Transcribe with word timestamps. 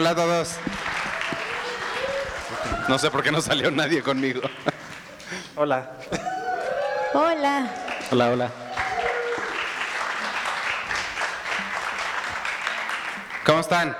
Hola 0.00 0.10
a 0.12 0.14
todos. 0.14 0.56
No 2.88 2.98
sé 2.98 3.10
por 3.10 3.22
qué 3.22 3.30
no 3.30 3.42
salió 3.42 3.70
nadie 3.70 4.02
conmigo. 4.02 4.40
Hola. 5.56 5.90
Hola. 7.12 7.70
Hola, 8.10 8.30
hola. 8.30 8.50
¿Cómo 13.44 13.60
están? 13.60 13.94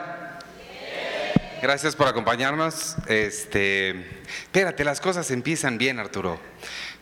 Gracias 1.60 1.94
por 1.94 2.08
acompañarnos. 2.08 2.96
Este, 3.06 4.22
espérate, 4.44 4.84
las 4.84 5.02
cosas 5.02 5.30
empiezan 5.30 5.76
bien, 5.76 5.98
Arturo. 5.98 6.40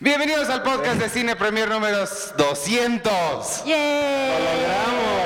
Bienvenidos 0.01 0.48
al 0.48 0.65
podcast 0.65 1.01
de 1.01 1.09
Cine 1.09 1.37
Premier 1.37 1.69
números 1.69 2.34
200. 2.37 3.65
¡Yay! 3.65 4.33
¡Logramos! 4.33 5.17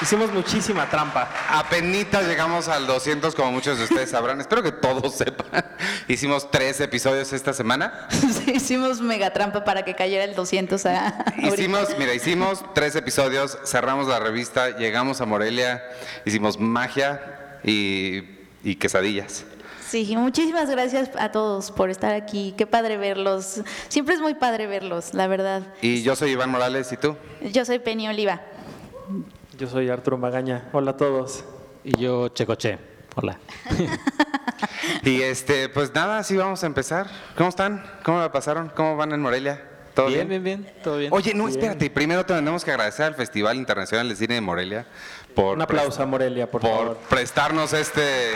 Hicimos 0.00 0.32
muchísima 0.32 0.88
trampa. 0.88 1.28
Apenitas 1.50 2.26
llegamos 2.28 2.68
al 2.68 2.86
200, 2.86 3.34
como 3.34 3.50
muchos 3.50 3.78
de 3.78 3.84
ustedes 3.84 4.10
sabrán. 4.10 4.40
Espero 4.40 4.62
que 4.62 4.70
todos 4.70 5.14
sepan. 5.14 5.64
Hicimos 6.08 6.50
tres 6.50 6.80
episodios 6.80 7.32
esta 7.32 7.52
semana. 7.52 8.06
Sí, 8.38 8.52
hicimos 8.54 9.00
mega 9.00 9.32
trampa 9.32 9.64
para 9.64 9.84
que 9.84 9.94
cayera 9.94 10.22
el 10.24 10.34
200 10.34 10.86
a- 10.86 11.08
ahorita. 11.26 11.48
Hicimos, 11.48 11.88
mira, 11.98 12.14
hicimos 12.14 12.64
tres 12.74 12.94
episodios, 12.94 13.58
cerramos 13.64 14.06
la 14.06 14.20
revista, 14.20 14.76
llegamos 14.78 15.20
a 15.20 15.26
Morelia, 15.26 15.82
hicimos 16.24 16.58
magia 16.60 17.58
y, 17.64 18.22
y 18.62 18.76
quesadillas. 18.76 19.44
Sí, 19.88 20.14
muchísimas 20.16 20.70
gracias 20.70 21.10
a 21.18 21.30
todos 21.32 21.70
por 21.72 21.90
estar 21.90 22.14
aquí. 22.14 22.54
Qué 22.56 22.66
padre 22.66 22.96
verlos. 22.96 23.62
Siempre 23.88 24.14
es 24.14 24.20
muy 24.20 24.34
padre 24.34 24.66
verlos, 24.66 25.12
la 25.14 25.26
verdad. 25.26 25.62
Y 25.82 26.02
yo 26.02 26.14
soy 26.14 26.30
Iván 26.32 26.50
Morales, 26.50 26.92
¿y 26.92 26.96
tú? 26.96 27.16
Yo 27.52 27.64
soy 27.64 27.78
Penny 27.80 28.08
Oliva. 28.08 28.40
Yo 29.58 29.66
soy 29.66 29.90
Arturo 29.90 30.16
Magaña. 30.16 30.68
Hola 30.72 30.92
a 30.92 30.96
todos. 30.96 31.44
Y 31.82 32.00
yo, 32.00 32.28
Checoche. 32.28 32.78
Hola. 33.16 33.38
Y 35.04 35.22
este, 35.22 35.68
pues 35.68 35.94
nada, 35.94 36.18
así 36.18 36.36
vamos 36.36 36.62
a 36.62 36.66
empezar. 36.66 37.06
¿Cómo 37.36 37.48
están? 37.48 37.84
¿Cómo 38.02 38.18
la 38.18 38.32
pasaron? 38.32 38.70
¿Cómo 38.74 38.96
van 38.96 39.12
en 39.12 39.20
Morelia? 39.20 39.62
¿Todo 39.94 40.06
bien? 40.06 40.28
bien, 40.28 40.42
bien, 40.42 40.72
todo 40.82 40.98
bien. 40.98 41.12
Oye, 41.12 41.32
no, 41.34 41.48
espérate, 41.48 41.88
primero 41.90 42.26
tenemos 42.26 42.64
que 42.64 42.70
agradecer 42.72 43.06
al 43.06 43.14
Festival 43.14 43.56
Internacional 43.56 44.08
de 44.08 44.16
Cine 44.16 44.34
de 44.34 44.40
Morelia 44.40 44.86
por, 45.34 45.56
Un 45.56 45.62
aplauso 45.62 46.02
a 46.02 46.06
Morelia, 46.06 46.50
por, 46.50 46.60
por 46.60 46.70
favor. 46.70 46.98
prestarnos 47.08 47.72
este 47.72 48.32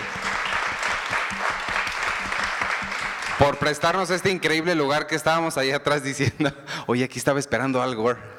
por 3.39 3.59
prestarnos 3.59 4.11
este 4.11 4.31
increíble 4.31 4.75
lugar 4.75 5.07
que 5.07 5.17
estábamos 5.17 5.59
ahí 5.59 5.73
atrás 5.73 6.05
diciendo, 6.05 6.53
oye, 6.87 7.05
aquí 7.05 7.19
estaba 7.19 7.39
esperando 7.39 7.83
Al 7.83 7.95
Gore. 7.97 8.32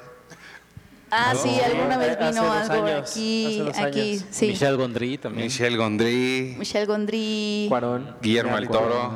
Ah, 1.16 1.36
sí, 1.36 1.59
alguna 1.64 1.97
vez 1.97 2.17
vino 2.17 2.52
algo 2.52 2.86
años, 2.86 3.11
aquí, 3.11 3.64
aquí, 3.78 4.22
sí. 4.31 4.47
Michelle 4.47 4.75
Gondry 4.78 5.20
también. 5.20 5.45
Michelle 5.45 5.78
Gondry, 5.78 6.55
Michelle 6.58 6.88
Gondry. 6.88 7.67
Cuarón. 7.70 8.16
Guillermo 8.20 8.55
del 8.55 8.67
Toro, 8.67 9.11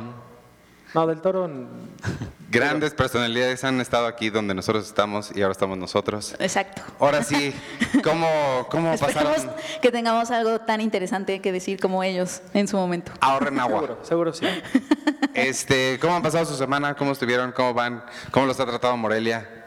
No, 0.94 1.06
del 1.08 1.20
Toro. 1.20 1.50
grandes 2.50 2.94
personalidades 2.94 3.64
han 3.64 3.80
estado 3.80 4.06
aquí 4.06 4.30
donde 4.30 4.54
nosotros 4.54 4.86
estamos 4.86 5.32
y 5.34 5.42
ahora 5.42 5.52
estamos 5.52 5.76
nosotros. 5.76 6.36
Exacto. 6.38 6.82
Ahora 7.00 7.24
sí, 7.24 7.52
¿cómo, 8.04 8.28
cómo 8.70 8.92
Esperemos 8.94 9.24
pasaron? 9.24 9.52
que 9.82 9.90
tengamos 9.90 10.30
algo 10.30 10.60
tan 10.60 10.80
interesante 10.80 11.40
que 11.40 11.50
decir 11.50 11.80
como 11.80 12.04
ellos 12.04 12.42
en 12.54 12.68
su 12.68 12.76
momento. 12.76 13.10
Ahorren 13.20 13.58
agua. 13.58 13.80
Seguro, 13.80 13.98
seguro 14.04 14.32
sí. 14.32 14.46
Este, 15.34 15.98
¿cómo 16.00 16.14
han 16.14 16.22
pasado 16.22 16.44
su 16.46 16.54
semana? 16.54 16.94
¿Cómo 16.94 17.10
estuvieron? 17.10 17.50
¿Cómo 17.50 17.74
van? 17.74 18.04
¿Cómo 18.30 18.46
los 18.46 18.58
ha 18.60 18.66
tratado 18.66 18.96
Morelia? 18.96 19.57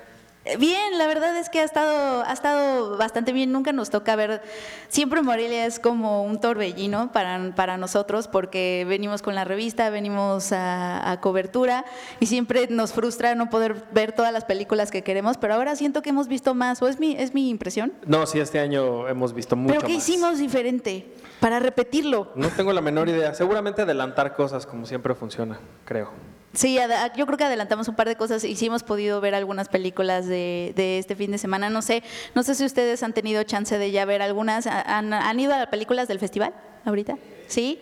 Bien, 0.57 0.97
la 0.97 1.05
verdad 1.05 1.37
es 1.37 1.49
que 1.49 1.59
ha 1.59 1.63
estado, 1.63 2.23
ha 2.23 2.33
estado 2.33 2.97
bastante 2.97 3.31
bien. 3.31 3.51
Nunca 3.51 3.73
nos 3.73 3.91
toca 3.91 4.15
ver. 4.15 4.41
Siempre 4.87 5.21
Morelia 5.21 5.67
es 5.67 5.79
como 5.79 6.23
un 6.23 6.39
torbellino 6.39 7.11
para, 7.11 7.53
para 7.55 7.77
nosotros 7.77 8.27
porque 8.27 8.83
venimos 8.89 9.21
con 9.21 9.35
la 9.35 9.43
revista, 9.43 9.91
venimos 9.91 10.51
a, 10.51 11.11
a 11.11 11.21
cobertura 11.21 11.85
y 12.19 12.25
siempre 12.25 12.65
nos 12.71 12.91
frustra 12.91 13.35
no 13.35 13.51
poder 13.51 13.85
ver 13.91 14.13
todas 14.13 14.33
las 14.33 14.43
películas 14.45 14.89
que 14.89 15.03
queremos. 15.03 15.37
Pero 15.37 15.53
ahora 15.53 15.75
siento 15.75 16.01
que 16.01 16.09
hemos 16.09 16.27
visto 16.27 16.55
más, 16.55 16.81
o 16.81 16.87
es 16.87 16.99
mi, 16.99 17.15
es 17.15 17.35
mi 17.35 17.49
impresión. 17.49 17.93
No, 18.07 18.25
sí, 18.25 18.39
este 18.39 18.59
año 18.59 19.07
hemos 19.07 19.33
visto 19.33 19.55
mucho 19.55 19.75
¿Pero 19.75 19.85
qué 19.87 19.93
más. 19.93 20.09
hicimos 20.09 20.39
diferente 20.39 21.13
para 21.39 21.59
repetirlo? 21.59 22.31
No 22.33 22.47
tengo 22.49 22.73
la 22.73 22.81
menor 22.81 23.09
idea. 23.09 23.35
Seguramente 23.35 23.83
adelantar 23.83 24.35
cosas 24.35 24.65
como 24.65 24.87
siempre 24.87 25.13
funciona, 25.13 25.59
creo. 25.85 26.09
Sí, 26.53 26.77
yo 27.15 27.25
creo 27.25 27.37
que 27.37 27.45
adelantamos 27.45 27.87
un 27.87 27.95
par 27.95 28.07
de 28.07 28.17
cosas 28.17 28.43
y 28.43 28.55
sí 28.57 28.65
hemos 28.65 28.83
podido 28.83 29.21
ver 29.21 29.35
algunas 29.35 29.69
películas 29.69 30.27
de, 30.27 30.73
de 30.75 30.99
este 30.99 31.15
fin 31.15 31.31
de 31.31 31.37
semana. 31.37 31.69
No 31.69 31.81
sé, 31.81 32.03
no 32.35 32.43
sé 32.43 32.55
si 32.55 32.65
ustedes 32.65 33.03
han 33.03 33.13
tenido 33.13 33.41
chance 33.43 33.77
de 33.77 33.91
ya 33.91 34.03
ver 34.03 34.21
algunas. 34.21 34.67
¿Han, 34.67 35.13
han 35.13 35.39
ido 35.39 35.53
a 35.53 35.57
las 35.59 35.67
películas 35.67 36.09
del 36.09 36.19
festival 36.19 36.53
ahorita? 36.83 37.17
Sí. 37.47 37.79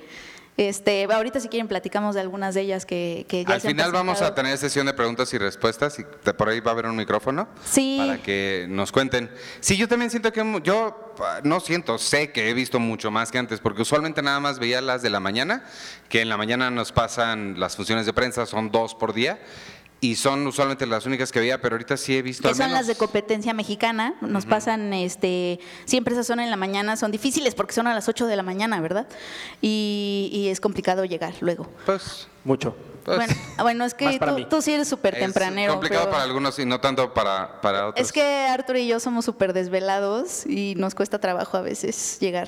Este, 0.57 1.05
ahorita 1.09 1.39
si 1.39 1.47
quieren 1.47 1.69
platicamos 1.69 2.15
de 2.15 2.21
algunas 2.21 2.53
de 2.53 2.61
ellas 2.61 2.85
que, 2.85 3.25
que 3.29 3.45
ya 3.45 3.53
Al 3.55 3.61
se 3.61 3.67
han 3.67 3.73
final 3.75 3.91
vamos 3.93 4.21
a 4.21 4.35
tener 4.35 4.57
sesión 4.57 4.85
de 4.87 4.93
preguntas 4.93 5.33
y 5.33 5.37
respuestas 5.37 5.97
y 5.99 6.03
te- 6.03 6.33
por 6.33 6.49
ahí 6.49 6.59
va 6.59 6.71
a 6.71 6.73
haber 6.73 6.85
un 6.87 6.97
micrófono 6.97 7.47
Sí. 7.63 7.95
para 7.97 8.21
que 8.21 8.65
nos 8.69 8.91
cuenten. 8.91 9.31
Sí, 9.61 9.77
yo 9.77 9.87
también 9.87 10.11
siento 10.11 10.33
que 10.33 10.43
yo 10.63 11.15
no 11.43 11.59
siento, 11.61 11.97
sé 11.97 12.31
que 12.33 12.49
he 12.49 12.53
visto 12.53 12.77
mucho 12.79 13.09
más 13.09 13.31
que 13.31 13.37
antes 13.37 13.61
porque 13.61 13.83
usualmente 13.83 14.21
nada 14.21 14.41
más 14.41 14.59
veía 14.59 14.81
las 14.81 15.01
de 15.01 15.09
la 15.09 15.21
mañana, 15.21 15.63
que 16.09 16.21
en 16.21 16.27
la 16.27 16.35
mañana 16.35 16.69
nos 16.69 16.91
pasan 16.91 17.57
las 17.57 17.77
funciones 17.77 18.05
de 18.05 18.11
prensa, 18.11 18.45
son 18.45 18.69
dos 18.69 18.95
por 18.95 19.13
día 19.13 19.39
y 20.01 20.15
son 20.15 20.47
usualmente 20.47 20.85
las 20.85 21.05
únicas 21.05 21.31
que 21.31 21.39
veía, 21.39 21.61
pero 21.61 21.75
ahorita 21.75 21.97
sí 21.97 22.15
he 22.15 22.21
visto 22.21 22.43
que 22.43 22.49
al 22.49 22.55
son 22.55 22.67
menos- 22.67 22.79
las 22.79 22.87
de 22.87 22.95
competencia 22.95 23.53
mexicana, 23.53 24.15
nos 24.21 24.45
pasan, 24.45 24.93
este, 24.93 25.59
siempre 25.85 26.13
esas 26.13 26.25
son 26.27 26.39
en 26.39 26.49
la 26.49 26.55
mañana, 26.55 26.95
son 26.95 27.11
difíciles 27.11 27.53
porque 27.55 27.73
son 27.73 27.87
a 27.87 27.93
las 27.93 28.07
8 28.07 28.25
de 28.27 28.35
la 28.35 28.43
mañana, 28.43 28.79
¿verdad? 28.81 29.07
Y, 29.61 30.29
y 30.31 30.47
es 30.47 30.59
complicado 30.61 31.03
llegar 31.05 31.33
luego. 31.41 31.69
Pues, 31.85 32.27
Mucho. 32.45 32.75
Bueno, 33.15 33.33
bueno, 33.59 33.85
es 33.85 33.93
que 33.93 34.19
tú, 34.49 34.61
sí 34.61 34.73
eres 34.73 34.87
súper 34.87 35.13
es 35.15 35.19
tempranero. 35.21 35.73
complicado 35.73 36.03
pero- 36.05 36.11
para 36.11 36.23
algunos 36.23 36.57
y 36.59 36.65
no 36.65 36.79
tanto 36.79 37.13
para, 37.13 37.61
para 37.61 37.87
otros. 37.87 38.05
Es 38.05 38.11
que 38.11 38.21
Arturo 38.47 38.79
y 38.79 38.87
yo 38.87 38.99
somos 38.99 39.25
súper 39.25 39.53
desvelados 39.53 40.45
y 40.45 40.75
nos 40.75 40.95
cuesta 40.95 41.19
trabajo 41.19 41.57
a 41.57 41.61
veces 41.61 42.17
llegar. 42.19 42.47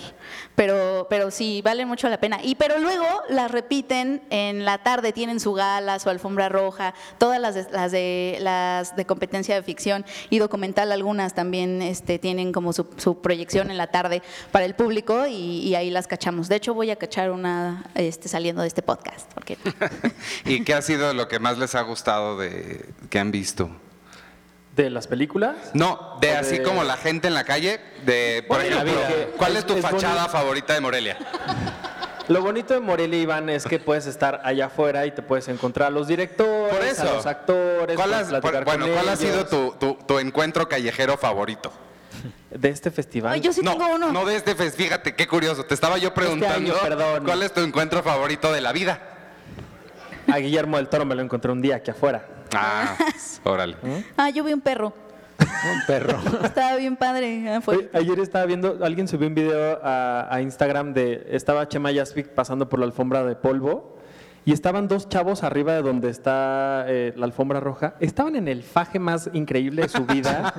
Pero, 0.56 1.08
pero 1.10 1.32
sí, 1.32 1.62
vale 1.64 1.86
mucho 1.86 2.10
la 2.10 2.20
pena. 2.20 2.40
Y 2.44 2.56
pero 2.56 2.78
luego 2.80 3.06
las 3.30 3.52
repiten 3.52 4.22
en 4.30 4.66
la 4.66 4.80
tarde, 4.80 5.14
tienen 5.14 5.40
su 5.40 5.54
gala, 5.54 6.00
su 6.00 6.10
alfombra 6.10 6.50
roja, 6.50 6.94
todas 7.18 7.40
las 7.40 7.56
de, 7.56 7.68
las 7.72 7.92
de, 7.92 8.38
las 8.42 8.96
de 8.96 9.06
competencia 9.06 9.56
de 9.56 9.64
ficción 9.64 10.06
y 10.30 10.40
documental, 10.40 10.92
algunas 10.92 11.34
también 11.34 11.82
este, 11.82 12.20
tienen 12.20 12.52
como 12.52 12.74
su, 12.74 12.88
su 12.98 13.22
proyección 13.22 13.72
en 13.72 13.78
la 13.78 13.88
tarde 13.88 14.22
para 14.52 14.66
el 14.66 14.76
público 14.76 15.28
y, 15.28 15.60
y 15.68 15.76
ahí 15.76 15.90
las 15.90 16.08
cachamos. 16.08 16.48
De 16.50 16.56
hecho, 16.58 16.74
voy 16.74 16.92
a 16.92 16.96
cachar 16.96 17.32
una 17.32 17.86
este, 17.96 18.28
saliendo 18.28 18.62
de 18.62 18.68
este 18.68 18.82
podcast. 18.82 19.32
porque- 19.34 19.58
¿Y 20.56 20.63
qué 20.63 20.73
ha 20.73 20.81
sido 20.81 21.13
lo 21.13 21.28
que 21.28 21.39
más 21.39 21.57
les 21.57 21.75
ha 21.75 21.81
gustado 21.81 22.38
de 22.38 22.85
que 23.09 23.19
han 23.19 23.31
visto? 23.31 23.69
¿De 24.75 24.89
las 24.89 25.07
películas? 25.07 25.56
No, 25.73 26.17
de 26.22 26.31
así 26.35 26.57
de- 26.59 26.63
como 26.63 26.84
la 26.84 26.95
gente 26.97 27.28
en 27.28 27.34
la 27.34 27.44
calle, 27.44 27.79
de 28.06 28.44
por 28.47 28.57
Bueno, 28.57 28.75
ejemplo, 28.81 29.01
la 29.01 29.07
vida. 29.07 29.28
¿cuál 29.38 29.51
es, 29.53 29.59
Es- 29.59 29.66
tu 29.66 29.73
es 29.75 29.81
fachada 29.81 30.13
bonito. 30.16 30.31
favorita 30.31 30.73
de 30.73 30.81
Morelia? 30.81 31.17
Lo 32.28 32.41
bonito 32.41 32.73
de 32.73 32.79
Morelia, 32.79 33.19
Iván, 33.19 33.50
es 33.50 33.66
que 33.66 33.79
puedes 33.79 34.06
estar 34.06 34.41
allá 34.45 34.67
afuera 34.67 35.06
y 35.06 35.12
te 35.12 35.22
puedes 35.22 35.47
encontrar 35.50 35.88
a 35.88 35.91
los 35.91 36.07
directores, 36.07 36.73
Por 36.73 36.86
eso. 36.86 37.01
a 37.01 37.13
los 37.15 37.25
actores, 37.25 37.95
¿Cuál, 37.97 38.13
has- 38.13 38.27
platicar 38.30 38.63
bueno, 38.63 38.88
¿cuál 38.94 39.09
ha 39.09 39.15
sido 39.18 39.45
tu, 39.45 39.71
tu- 39.80 39.95
tu 40.07 40.19
encuentro 40.19 40.68
callejero 40.69 41.18
favorito? 41.18 41.71
de 42.50 42.69
este 42.69 42.92
festival? 42.92 43.33
Ay, 43.33 43.39
yo 43.42 43.51
sí 43.54 43.62
no, 43.63 43.71
tengo 43.71 43.88
uno. 43.95 44.12
no 44.12 44.25
de 44.25 44.36
este 44.36 44.54
fest, 44.56 44.77
fíjate, 44.77 45.15
qué 45.15 45.27
curioso. 45.27 45.65
Te 45.65 45.74
estaba 45.74 45.97
yo 45.97 46.13
preguntando 46.13 46.56
año, 46.74 46.81
perdón. 46.81 47.24
cuál 47.25 47.42
es 47.44 47.54
tu 47.54 47.62
encuentro 47.62 48.04
favorito 48.04 48.51
de 48.54 48.62
la 48.62 48.71
vida. 48.74 49.00
A 50.31 50.38
Guillermo 50.39 50.78
del 50.78 50.88
Toro 50.88 51.06
me 51.06 51.16
lo 51.16 51.22
encontré 51.22 51.51
un 51.51 51.62
día 51.62 51.78
aquí 51.78 51.92
afuera. 51.92 52.25
Ah, 52.56 52.95
órale. 53.44 53.75
Ah, 54.18 54.30
yo 54.30 54.44
vi 54.44 54.54
un 54.54 54.62
perro. 54.62 54.94
Un 55.39 55.81
perro. 55.88 56.19
Estaba 56.44 56.75
bien 56.75 56.95
padre. 56.95 57.50
ah, 57.50 57.62
Oye, 57.66 57.89
ayer 57.94 58.19
estaba 58.19 58.45
viendo, 58.45 58.78
alguien 58.83 59.07
subió 59.07 59.28
un 59.28 59.33
video 59.36 59.80
a, 59.83 60.28
a 60.33 60.42
Instagram 60.42 60.94
de, 60.94 61.25
estaba 61.31 61.68
Chema 61.68 61.92
Yaspic 61.92 62.28
pasando 62.30 62.69
por 62.69 62.80
la 62.80 62.86
alfombra 62.86 63.24
de 63.24 63.36
polvo 63.36 63.98
y 64.44 64.54
estaban 64.54 64.88
dos 64.88 65.08
chavos 65.08 65.44
arriba 65.44 65.74
de 65.74 65.82
donde 65.84 66.10
está 66.10 66.86
eh, 66.88 67.14
la 67.16 67.26
alfombra 67.26 67.60
roja. 67.60 67.96
Estaban 68.00 68.36
en 68.36 68.48
el 68.48 68.64
faje 68.64 68.98
más 68.98 69.30
increíble 69.34 69.84
de 69.84 69.90
su 69.90 70.04
vida 70.06 70.54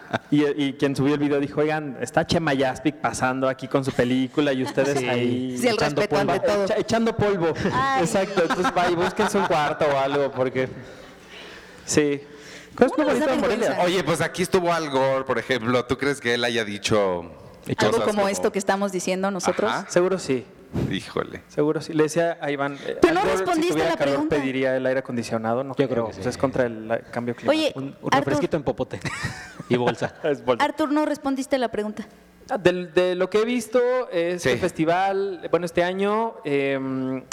y, 0.30 0.44
y 0.60 0.72
quien 0.72 0.96
subió 0.96 1.14
el 1.14 1.20
video 1.20 1.38
dijo, 1.38 1.60
oigan, 1.60 1.96
está 2.00 2.26
Chema 2.26 2.52
Yaspic 2.54 2.96
pasando 2.96 3.48
aquí 3.48 3.68
con 3.68 3.84
su 3.84 3.92
película 3.92 4.52
y 4.52 4.62
ustedes 4.64 4.98
Sí. 4.98 5.08
ahí 5.08 5.58
Sí, 5.58 5.68
el 5.68 5.74
echando 5.74 6.02
polvo. 6.08 6.40
todo. 6.40 6.64
Echa- 6.66 6.78
echando 6.78 7.16
polvo. 7.16 7.52
Ay. 7.72 8.02
Exacto, 8.04 8.42
entonces 8.42 8.66
va 8.76 8.90
y 8.90 8.94
búsquense 8.96 9.38
un 9.38 9.46
cuarto 9.46 9.84
o 9.86 9.96
algo 9.98 10.30
porque... 10.32 10.68
Sí. 11.84 12.20
Oye, 13.84 14.04
pues 14.04 14.20
aquí 14.20 14.42
estuvo 14.42 14.72
Al 14.72 14.88
Gore, 14.90 15.24
por 15.24 15.38
ejemplo. 15.38 15.84
¿Tú 15.84 15.96
crees 15.98 16.20
que 16.20 16.34
él 16.34 16.44
haya 16.44 16.64
dicho 16.64 17.24
Algo 17.76 18.02
como 18.04 18.28
esto 18.28 18.52
que 18.52 18.58
estamos 18.58 18.92
diciendo 18.92 19.30
nosotros. 19.30 19.70
Ajá. 19.70 19.86
Seguro 19.90 20.18
sí. 20.18 20.44
Híjole. 20.90 21.42
Seguro 21.48 21.80
sí. 21.80 21.92
Le 21.94 22.04
decía 22.04 22.38
a 22.40 22.50
Iván. 22.50 22.78
eh, 22.86 22.98
Pero 23.00 23.14
no 23.14 23.24
respondiste 23.24 23.74
si 23.74 23.80
a 23.80 23.84
la 23.90 23.96
calor, 23.96 24.14
pregunta. 24.14 24.36
pediría 24.36 24.76
el 24.76 24.84
aire 24.86 25.00
acondicionado. 25.00 25.64
No 25.64 25.74
Yo 25.76 25.88
creo 25.88 26.06
que 26.06 26.12
pues 26.14 26.22
sí. 26.24 26.28
es 26.28 26.36
contra 26.38 26.66
el 26.66 26.90
eh, 26.90 27.02
cambio 27.10 27.34
climático. 27.34 27.50
Oye, 27.50 27.72
Un, 27.74 27.84
un 27.84 27.94
Arthur, 28.12 28.14
refresquito 28.18 28.56
en 28.56 28.62
popote 28.62 29.00
y 29.68 29.76
bolsa. 29.76 30.14
Es 30.24 30.44
bol- 30.44 30.58
Arthur, 30.60 30.92
no 30.92 31.06
respondiste 31.06 31.56
la 31.58 31.68
pregunta. 31.68 32.06
Ah, 32.50 32.56
del- 32.56 32.92
De, 32.94 33.14
lo 33.14 33.28
que 33.28 33.38
he 33.42 33.44
visto, 33.44 33.80
este 34.10 34.54
Sí. 34.54 34.58
festival, 34.58 35.46
bueno, 35.50 35.66
este 35.66 35.84
año 35.84 36.36
eh, 36.44 36.78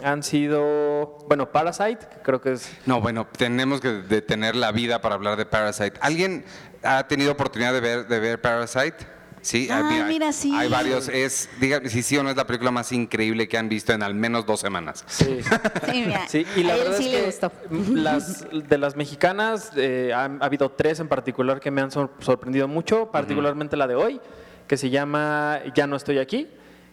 han 0.03 0.23
sido, 0.23 1.19
bueno, 1.27 1.51
Parasite, 1.51 1.99
que 2.07 2.21
creo 2.21 2.41
que 2.41 2.53
es... 2.53 2.69
No, 2.85 2.99
bueno, 2.99 3.25
tenemos 3.37 3.79
que 3.79 3.89
detener 3.89 4.55
la 4.57 4.71
vida 4.73 4.99
para 5.01 5.15
hablar 5.15 5.37
de 5.37 5.45
Parasite. 5.45 5.93
¿Alguien 6.01 6.43
ha 6.83 7.07
tenido 7.07 7.31
oportunidad 7.31 7.71
de 7.73 7.79
ver, 7.79 8.07
de 8.07 8.19
ver 8.19 8.41
Parasite? 8.41 9.07
Sí, 9.45 9.68
Ah, 9.69 9.88
hay- 9.92 10.03
mira, 10.06 10.31
sí. 10.33 10.51
Hay 10.56 10.68
varios. 10.69 11.07
Es, 11.07 11.47
dígame 11.59 11.88
si 11.89 12.01
sí 12.01 12.18
o 12.18 12.24
no 12.24 12.31
es 12.31 12.36
la 12.36 12.47
película 12.47 12.71
más 12.71 12.92
increíble 12.92 13.47
que 13.47 13.59
han 13.59 13.69
visto 13.69 13.94
en 13.94 14.01
al 14.01 14.15
menos 14.15 14.47
dos 14.47 14.59
semanas. 14.59 15.03
Sí. 15.07 15.38
Sí, 15.92 16.03
mira, 16.07 16.27
Sí, 16.27 16.45
y 16.56 16.63
la 16.63 16.74
a 16.74 16.77
él 16.77 16.83
verdad 16.83 16.97
sí 16.97 17.06
es 17.07 17.12
le 17.13 17.19
que 17.19 17.25
gustó. 17.27 17.51
Las, 17.94 18.47
de 18.51 18.77
las 18.80 18.95
mexicanas 18.95 19.71
eh, 19.75 20.12
ha, 20.15 20.24
habido 20.42 20.71
tres 20.71 21.00
en 21.00 21.07
particular 21.07 21.59
que 21.59 21.69
me 21.69 21.81
han 21.81 21.92
sor- 21.92 22.12
sorprendido 22.19 22.68
mucho, 22.68 23.12
particularmente 23.12 23.77
la 23.77 23.86
de 23.86 23.94
hoy, 23.94 24.19
que 24.68 24.77
se 24.77 24.89
llama 24.89 25.59
Ya 25.75 25.86
no 25.86 25.95
estoy 25.95 26.18
aquí. 26.18 26.47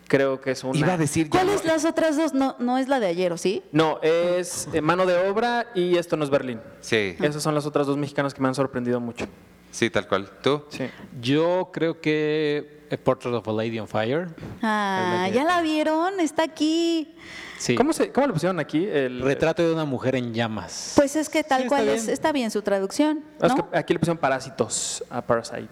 Creo 0.08 0.43
que 0.43 0.50
es 0.50 0.62
una... 0.62 0.78
Iba 0.78 0.93
a 0.93 0.99
decir 0.99 1.25
ya 1.25 1.31
¿Cuáles 1.31 1.64
no- 1.64 1.72
las 1.72 1.87
otras 1.87 2.19
dos? 2.19 2.34
No, 2.34 2.54
no 2.58 2.76
es 2.76 2.87
la 2.88 3.00
de 3.00 3.06
ayer, 3.06 3.32
¿o 3.32 3.38
sí? 3.38 3.62
No, 3.72 3.99
es 4.02 4.69
eh, 4.75 4.82
Mano 4.82 5.06
de 5.06 5.16
Obra 5.26 5.69
y 5.75 5.96
Esto 5.96 6.19
no 6.19 6.25
es 6.25 6.28
Berlín. 6.28 6.60
Sí, 6.82 7.16
Esas 7.19 7.43
son 7.43 7.54
las 7.54 7.64
otras 7.64 7.87
dos 7.87 7.96
mexicanas 7.96 8.34
que 8.34 8.43
me 8.43 8.49
han 8.49 8.54
sorprendido 8.54 9.00
mucho. 9.00 9.26
Sí, 9.72 9.90
tal 9.90 10.06
cual. 10.06 10.30
¿Tú? 10.40 10.62
Sí. 10.69 10.84
Yo 11.20 11.70
creo 11.72 12.00
que 12.00 12.86
A 12.92 12.96
Portrait 12.96 13.34
of 13.34 13.48
a 13.48 13.52
Lady 13.52 13.80
on 13.80 13.88
Fire. 13.88 14.28
Ah, 14.62 15.24
Es 15.28 15.34
¿ya 15.34 15.42
la 15.44 15.60
vieron? 15.62 16.20
Está 16.20 16.44
aquí. 16.44 17.16
Sí. 17.58 17.74
¿Cómo, 17.74 17.92
se, 17.92 18.12
¿Cómo 18.12 18.26
le 18.28 18.32
pusieron 18.32 18.58
aquí? 18.60 18.86
El, 18.86 19.20
Retrato 19.22 19.62
de 19.66 19.72
una 19.72 19.84
mujer 19.84 20.14
en 20.16 20.32
llamas. 20.34 20.92
Pues 20.96 21.16
es 21.16 21.28
que 21.28 21.42
tal 21.44 21.58
Sí, 21.60 21.64
está 21.64 21.76
cual 21.76 21.88
es, 21.88 22.02
bien. 22.04 22.12
está 22.14 22.32
bien 22.32 22.50
su 22.50 22.62
traducción, 22.62 23.24
Ah, 23.40 23.46
es 23.46 23.56
¿no? 23.56 23.70
que 23.70 23.76
aquí 23.78 23.92
le 23.92 23.98
pusieron 23.98 24.19
Parásitos 24.19 25.02
a 25.10 25.22
Parasite. 25.22 25.69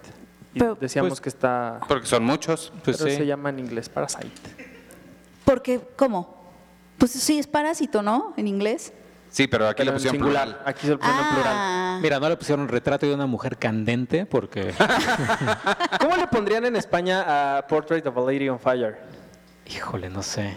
Y 0.55 0.59
Pero- 0.59 0.75
decíamos 0.81 1.11
pues- 1.11 1.21
que 1.21 1.29
está... 1.29 1.81
Porque 1.89 2.07
son 2.07 2.25
muchos. 2.25 2.73
Pues 2.85 2.97
pero 2.99 3.11
sí. 3.11 3.17
se 3.19 3.27
llama 3.27 3.51
en 3.51 3.59
inglés 3.61 3.89
Parasite. 3.89 4.29
Porque, 5.45 5.81
¿cómo? 5.97 6.39
Pues 6.99 7.13
sí, 7.13 7.39
es 7.39 7.47
parásito, 7.47 8.03
¿no? 8.03 8.35
En 8.37 8.47
inglés. 8.47 8.93
Sí, 9.31 9.47
pero 9.47 9.69
aquí 9.69 9.79
Pero 9.79 9.85
le 9.85 9.91
en 9.91 9.95
pusieron 9.97 10.17
singular. 10.19 10.45
plural. 10.49 10.63
Aquí 10.67 10.81
se 10.87 10.89
lo 10.93 10.99
pusieron 10.99 11.25
en 11.25 11.35
plural. 11.35 11.53
Ah, 11.57 11.99
Mira, 12.03 12.19
no 12.21 12.29
le 12.29 12.37
pusieron 12.37 12.67
retrato 12.69 13.07
de 13.07 13.15
una 13.15 13.27
mujer 13.27 13.57
candente 13.57 14.27
porque, 14.27 14.75
¿Cómo 16.01 16.17
le 16.17 16.27
pondrían 16.27 16.65
en 16.65 16.75
España 16.77 17.59
a 17.59 17.67
Portrait 17.67 18.05
of 18.07 18.17
a 18.17 18.21
Lady 18.21 18.49
on 18.49 18.59
Fire? 18.59 18.99
híjole, 19.67 20.11
no 20.11 20.23
sé. 20.23 20.57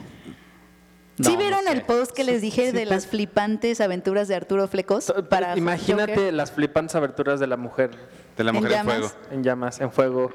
¿Sí 1.22 1.32
No, 1.34 1.38
vieron 1.38 1.64
no 1.66 1.70
sé. 1.72 1.78
el 1.78 1.84
post 1.84 2.12
que 2.14 2.24
les 2.24 2.42
dije 2.42 2.72
de 2.72 2.86
las 2.88 3.06
flipantes 3.06 3.80
aventuras 3.80 4.28
de 4.28 4.34
Arturo 4.36 4.68
Flecos? 4.68 5.14
Para 5.30 5.56
Imagínate 5.56 6.16
Joker? 6.16 6.34
las 6.34 6.52
flipantes 6.52 6.96
aberturas 6.96 7.40
de 7.40 7.46
la 7.46 7.56
mujer 7.58 7.92
De 8.36 8.44
la 8.44 8.50
En 8.50 8.56
mujer 8.56 8.72
en 8.72 8.78
llamas. 8.80 8.96
fuego. 8.98 9.14
en 9.30 9.44
llamas, 9.44 9.80
en 9.82 9.92
fuego. 9.92 10.32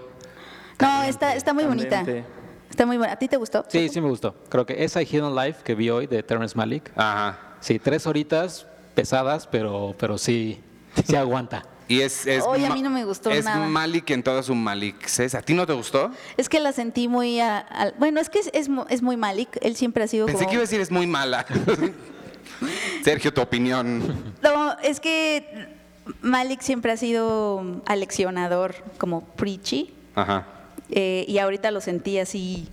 No, 0.81 1.03
está, 1.03 1.35
está 1.35 1.53
muy 1.53 1.65
bonita. 1.65 2.05
Está 2.71 2.87
muy 2.87 2.97
buena. 2.99 3.15
¿A 3.15 3.17
ti 3.19 3.27
te 3.27 3.37
gustó? 3.37 3.65
Sí, 3.67 3.89
sí 3.89 4.01
me 4.01 4.09
gustó. 4.09 4.37
Creo 4.49 4.65
que 4.65 4.85
esa 4.85 5.03
Hidden 5.03 5.35
Life 5.35 5.63
que 5.65 5.75
vi 5.75 5.91
hoy 5.91 6.07
de 6.07 6.23
Terrence 6.23 6.57
Malick. 6.57 6.93
Ajá. 6.95 7.37
Sí, 7.61 7.79
tres 7.79 8.07
horitas 8.07 8.67
pesadas, 8.95 9.47
pero, 9.47 9.95
pero 9.99 10.19
sí, 10.19 10.61
sí 11.07 11.17
aguanta. 11.17 11.65
Y 11.91 12.03
es, 12.03 12.27
es 12.27 12.45
Oye, 12.45 12.67
a 12.67 12.71
mí 12.75 12.83
no 12.83 12.91
me 12.91 13.07
gustó 13.07 13.31
es 13.31 13.47
nada. 13.47 13.67
Malik 13.67 14.11
en 14.11 14.23
toda 14.23 14.43
su 14.43 14.55
Malixes. 14.55 15.35
¿A 15.35 15.41
ti 15.41 15.55
no 15.55 15.67
te 15.67 15.73
gustó? 15.73 16.11
Es 16.37 16.47
que 16.51 16.61
la 16.61 16.73
sentí 16.73 17.09
muy... 17.09 17.41
a- 17.41 17.95
bueno, 17.99 18.21
es 18.21 18.29
que 18.29 18.41
es, 18.41 18.51
es 18.91 19.01
muy 19.01 19.17
Malik. 19.17 19.57
Él 19.63 19.75
siempre 19.75 20.05
ha 20.05 20.07
sido 20.07 20.27
Pensé 20.27 20.41
como... 20.41 20.49
que 20.51 20.55
iba 20.57 20.61
a 20.61 20.67
decir 20.67 20.83
es 20.83 20.91
muy 20.91 21.07
mala. 21.07 21.47
Sergio, 23.05 23.33
tu 23.33 23.41
opinión. 23.41 24.35
No, 24.43 24.79
es 24.81 25.01
que 25.01 25.67
Malik 26.21 26.61
siempre 26.61 26.93
ha 26.93 26.97
sido 26.99 27.81
aleccionador, 27.87 28.75
como 28.99 29.25
preachy. 29.25 29.95
Ajá. 30.15 30.47
eh, 30.91 31.25
y 31.27 31.39
ahorita 31.39 31.71
lo 31.71 31.81
sentí 31.81 32.19
así. 32.19 32.69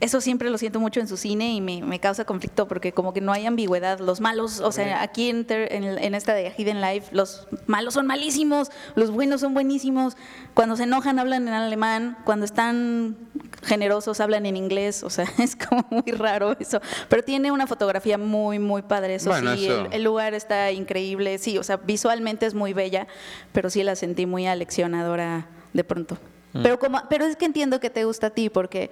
Eso 0.00 0.22
siempre 0.22 0.48
lo 0.48 0.56
siento 0.56 0.80
mucho 0.80 0.98
en 1.00 1.06
su 1.08 1.18
cine 1.18 1.52
y 1.52 1.60
me, 1.60 1.82
me 1.82 2.00
causa 2.00 2.24
conflicto 2.24 2.66
porque 2.66 2.92
como 2.92 3.12
que 3.12 3.20
no 3.20 3.32
hay 3.32 3.44
ambigüedad. 3.44 3.98
Los 4.00 4.20
malos, 4.22 4.60
o 4.60 4.72
sea, 4.72 5.02
aquí 5.02 5.28
en, 5.28 5.44
Ter- 5.44 5.70
en, 5.74 5.84
en 5.84 6.14
esta 6.14 6.32
de 6.32 6.54
Hidden 6.56 6.80
Life, 6.80 7.08
los 7.14 7.46
malos 7.66 7.92
son 7.94 8.06
malísimos, 8.06 8.70
los 8.94 9.10
buenos 9.10 9.42
son 9.42 9.52
buenísimos. 9.52 10.16
Cuando 10.54 10.76
se 10.76 10.84
enojan 10.84 11.18
hablan 11.18 11.46
en 11.46 11.52
alemán, 11.52 12.16
cuando 12.24 12.46
están 12.46 13.14
generosos 13.62 14.20
hablan 14.20 14.46
en 14.46 14.56
inglés, 14.56 15.02
o 15.02 15.10
sea, 15.10 15.26
es 15.38 15.54
como 15.54 15.86
muy 15.90 16.12
raro 16.12 16.56
eso. 16.58 16.80
Pero 17.10 17.22
tiene 17.22 17.52
una 17.52 17.66
fotografía 17.66 18.16
muy, 18.16 18.58
muy 18.58 18.80
padre, 18.80 19.16
eso 19.16 19.28
Bueno, 19.28 19.54
sí, 19.54 19.66
eso- 19.66 19.84
El, 19.86 19.92
el 19.92 20.02
lugar 20.02 20.32
está 20.32 20.70
increíble, 20.72 21.36
sí, 21.36 21.58
o 21.58 21.62
sea, 21.62 21.76
visualmente 21.76 22.46
es 22.46 22.54
muy 22.54 22.72
bella, 22.72 23.06
pero 23.52 23.68
sí 23.68 23.82
la 23.82 23.94
sentí 23.96 24.24
muy 24.24 24.46
aleccionadora 24.46 25.46
de 25.74 25.84
pronto. 25.84 26.16
Mm. 26.54 26.62
Pero, 26.62 26.78
como, 26.78 27.02
pero 27.10 27.26
es 27.26 27.36
que 27.36 27.44
entiendo 27.44 27.80
que 27.80 27.90
te 27.90 28.04
gusta 28.04 28.28
a 28.28 28.30
ti, 28.30 28.48
porque 28.48 28.90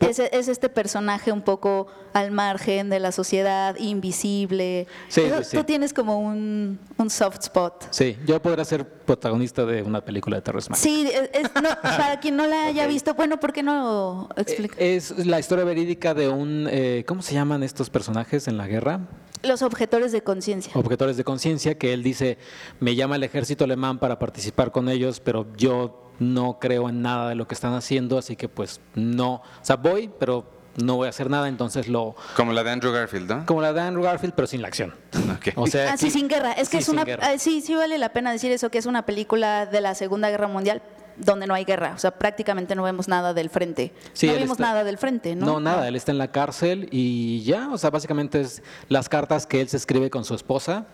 es, 0.00 0.18
es 0.18 0.48
este 0.48 0.68
personaje 0.68 1.32
un 1.32 1.42
poco 1.42 1.86
al 2.12 2.30
margen 2.30 2.90
de 2.90 3.00
la 3.00 3.12
sociedad, 3.12 3.76
invisible. 3.78 4.86
Sí, 5.08 5.22
Eso- 5.22 5.38
sí, 5.42 5.50
sí. 5.50 5.56
Tú 5.56 5.64
tienes 5.64 5.92
como 5.92 6.18
un, 6.20 6.78
un 6.96 7.10
soft 7.10 7.38
spot. 7.42 7.86
Sí, 7.90 8.16
yo 8.26 8.40
podría 8.40 8.64
ser 8.64 8.86
protagonista 8.88 9.64
de 9.64 9.82
una 9.82 10.04
película 10.04 10.36
de 10.36 10.42
Terrence 10.42 10.70
Malick. 10.70 10.82
Sí, 10.82 11.06
es- 11.12 11.30
es- 11.32 11.54
no, 11.62 11.68
para 11.82 12.20
quien 12.20 12.36
no 12.36 12.46
la 12.46 12.66
haya 12.66 12.86
visto, 12.86 13.14
bueno, 13.14 13.38
¿por 13.40 13.52
qué 13.52 13.62
no 13.62 14.28
lo 14.34 14.42
explica? 14.42 14.76
Eh, 14.78 14.96
Es 14.96 15.26
la 15.26 15.38
historia 15.40 15.64
verídica 15.64 16.14
de 16.14 16.28
un, 16.28 16.68
eh, 16.70 17.04
¿cómo 17.06 17.22
se 17.22 17.34
llaman 17.34 17.62
estos 17.62 17.90
personajes 17.90 18.46
en 18.48 18.56
la 18.56 18.66
guerra? 18.66 19.00
Los 19.42 19.60
objetores 19.62 20.10
de 20.12 20.22
conciencia. 20.22 20.72
Objetores 20.74 21.16
de 21.18 21.24
conciencia, 21.24 21.76
que 21.76 21.92
él 21.92 22.02
dice, 22.02 22.38
me 22.80 22.94
llama 22.94 23.16
el 23.16 23.24
ejército 23.24 23.64
alemán 23.64 23.98
para 23.98 24.18
participar 24.18 24.72
con 24.72 24.88
ellos, 24.88 25.20
pero 25.20 25.46
yo 25.56 26.03
no 26.18 26.58
creo 26.60 26.88
en 26.88 27.02
nada 27.02 27.28
de 27.28 27.34
lo 27.34 27.46
que 27.46 27.54
están 27.54 27.74
haciendo, 27.74 28.18
así 28.18 28.36
que 28.36 28.48
pues 28.48 28.80
no, 28.94 29.34
o 29.34 29.42
sea, 29.62 29.76
voy, 29.76 30.10
pero 30.18 30.50
no 30.76 30.96
voy 30.96 31.06
a 31.06 31.10
hacer 31.10 31.30
nada, 31.30 31.48
entonces 31.48 31.86
lo, 31.88 32.16
Como 32.36 32.52
la 32.52 32.64
de 32.64 32.70
Andrew 32.72 32.92
Garfield, 32.92 33.30
¿no? 33.30 33.46
como 33.46 33.60
la 33.62 33.72
de 33.72 33.80
Andrew 33.80 34.02
Garfield, 34.04 34.34
pero 34.34 34.46
sin 34.48 34.60
la 34.62 34.68
acción. 34.68 34.94
Ok. 35.36 35.48
O 35.56 35.66
sea, 35.68 35.92
Ah, 35.92 35.96
sí, 35.96 36.10
sin 36.10 36.28
guerra. 36.28 36.52
Es 36.52 36.68
que 36.68 36.78
sí, 36.78 36.82
es 36.82 36.88
una. 36.88 37.04
ah, 37.22 37.38
Sí, 37.38 37.60
sí 37.60 37.74
vale 37.76 37.96
la 37.98 38.12
pena 38.12 38.32
decir 38.32 38.50
eso, 38.50 38.70
que 38.70 38.78
es 38.78 38.86
una 38.86 39.06
película 39.06 39.66
de 39.66 39.80
la 39.80 39.94
Segunda 39.94 40.30
Guerra 40.30 40.48
Mundial 40.48 40.82
donde 41.16 41.46
no 41.46 41.54
hay 41.54 41.64
guerra. 41.64 41.92
O 41.94 41.98
sea, 41.98 42.10
prácticamente 42.10 42.74
no 42.74 42.82
vemos 42.82 43.06
nada 43.06 43.32
del 43.34 43.48
frente. 43.48 43.92
Sí, 44.14 44.26
no 44.26 44.32
está- 44.34 44.62
nada 44.64 44.82
del 44.82 44.98
frente, 44.98 45.36
¿no? 45.36 45.46
No, 45.46 45.60
nada, 45.60 45.86
él 45.86 45.94
está 45.94 46.10
en 46.10 46.18
la 46.18 46.32
cárcel 46.32 46.88
y 46.90 47.44
ya, 47.44 47.68
o 47.70 47.78
sea, 47.78 47.90
básicamente 47.90 48.40
es 48.40 48.60
las 48.88 49.08
cartas 49.08 49.46
que 49.46 49.60
él 49.60 49.68
se 49.68 49.76
escribe 49.76 50.10
con 50.10 50.24
su 50.24 50.34
esposa 50.34 50.86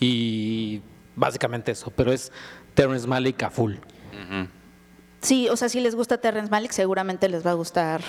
y 0.00 0.80
básicamente 1.14 1.72
eso, 1.72 1.92
pero 1.94 2.10
es 2.10 2.32
Terrence 2.72 3.06
Malick 3.06 3.42
a 3.42 3.50
full. 3.50 3.74
Sí, 5.26 5.48
o 5.48 5.56
sea, 5.56 5.68
si 5.68 5.80
les 5.80 5.96
gusta 5.96 6.18
Terrence 6.18 6.52
Malick, 6.52 6.70
seguramente 6.70 7.28
les 7.28 7.44
va 7.44 7.50
a 7.50 7.54
gustar, 7.54 8.00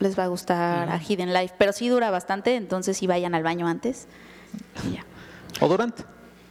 les 0.00 0.18
va 0.18 0.24
a 0.24 0.26
gustar 0.26 0.90
a 0.90 1.00
Hidden 1.00 1.32
Life. 1.32 1.54
Pero 1.56 1.72
sí 1.72 1.88
dura 1.88 2.10
bastante, 2.10 2.56
entonces 2.56 2.96
sí 2.96 3.06
vayan 3.06 3.32
al 3.36 3.44
baño 3.44 3.68
antes. 3.68 4.08
Y 4.84 4.94
ya. 4.94 5.04
O 5.60 5.68
durante. 5.68 6.02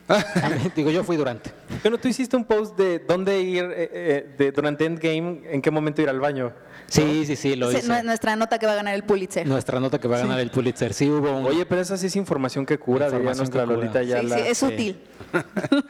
Digo, 0.77 0.91
yo 0.91 1.03
fui 1.03 1.17
durante. 1.17 1.51
Bueno, 1.81 1.97
tú 1.97 2.07
hiciste 2.07 2.35
un 2.37 2.45
post 2.45 2.77
de 2.77 2.99
dónde 2.99 3.41
ir 3.41 3.63
eh, 3.65 3.89
eh, 3.93 4.35
de, 4.37 4.51
durante 4.51 4.85
Endgame, 4.85 5.41
en 5.51 5.61
qué 5.61 5.71
momento 5.71 6.01
ir 6.01 6.09
al 6.09 6.19
baño. 6.19 6.53
Sí, 6.87 7.23
sí, 7.25 7.35
sí, 7.35 7.55
lo 7.55 7.71
hice. 7.71 7.87
nue- 7.87 8.03
Nuestra 8.03 8.35
nota 8.35 8.59
que 8.59 8.65
va 8.67 8.73
a 8.73 8.75
ganar 8.75 8.93
el 8.93 9.03
Pulitzer. 9.03 9.47
Nuestra 9.47 9.79
nota 9.79 9.99
que 9.99 10.07
va 10.07 10.17
a 10.17 10.19
ganar 10.19 10.39
el 10.39 10.51
Pulitzer. 10.51 10.93
Sí, 10.93 11.09
hubo 11.09 11.31
un... 11.31 11.45
Oye, 11.45 11.65
pero 11.65 11.81
esa 11.81 11.97
sí 11.97 12.05
es 12.07 12.15
información 12.15 12.65
que 12.65 12.77
cura, 12.77 13.05
diría 13.09 13.31
Información 13.31 13.49
nuestra 13.49 13.61
que. 13.65 13.67
Lolita 13.73 14.01
Sí, 14.03 14.07
Yala. 14.09 14.35
sí, 14.37 14.43
es 14.47 14.57
sí. 14.57 14.65
útil. 14.65 15.01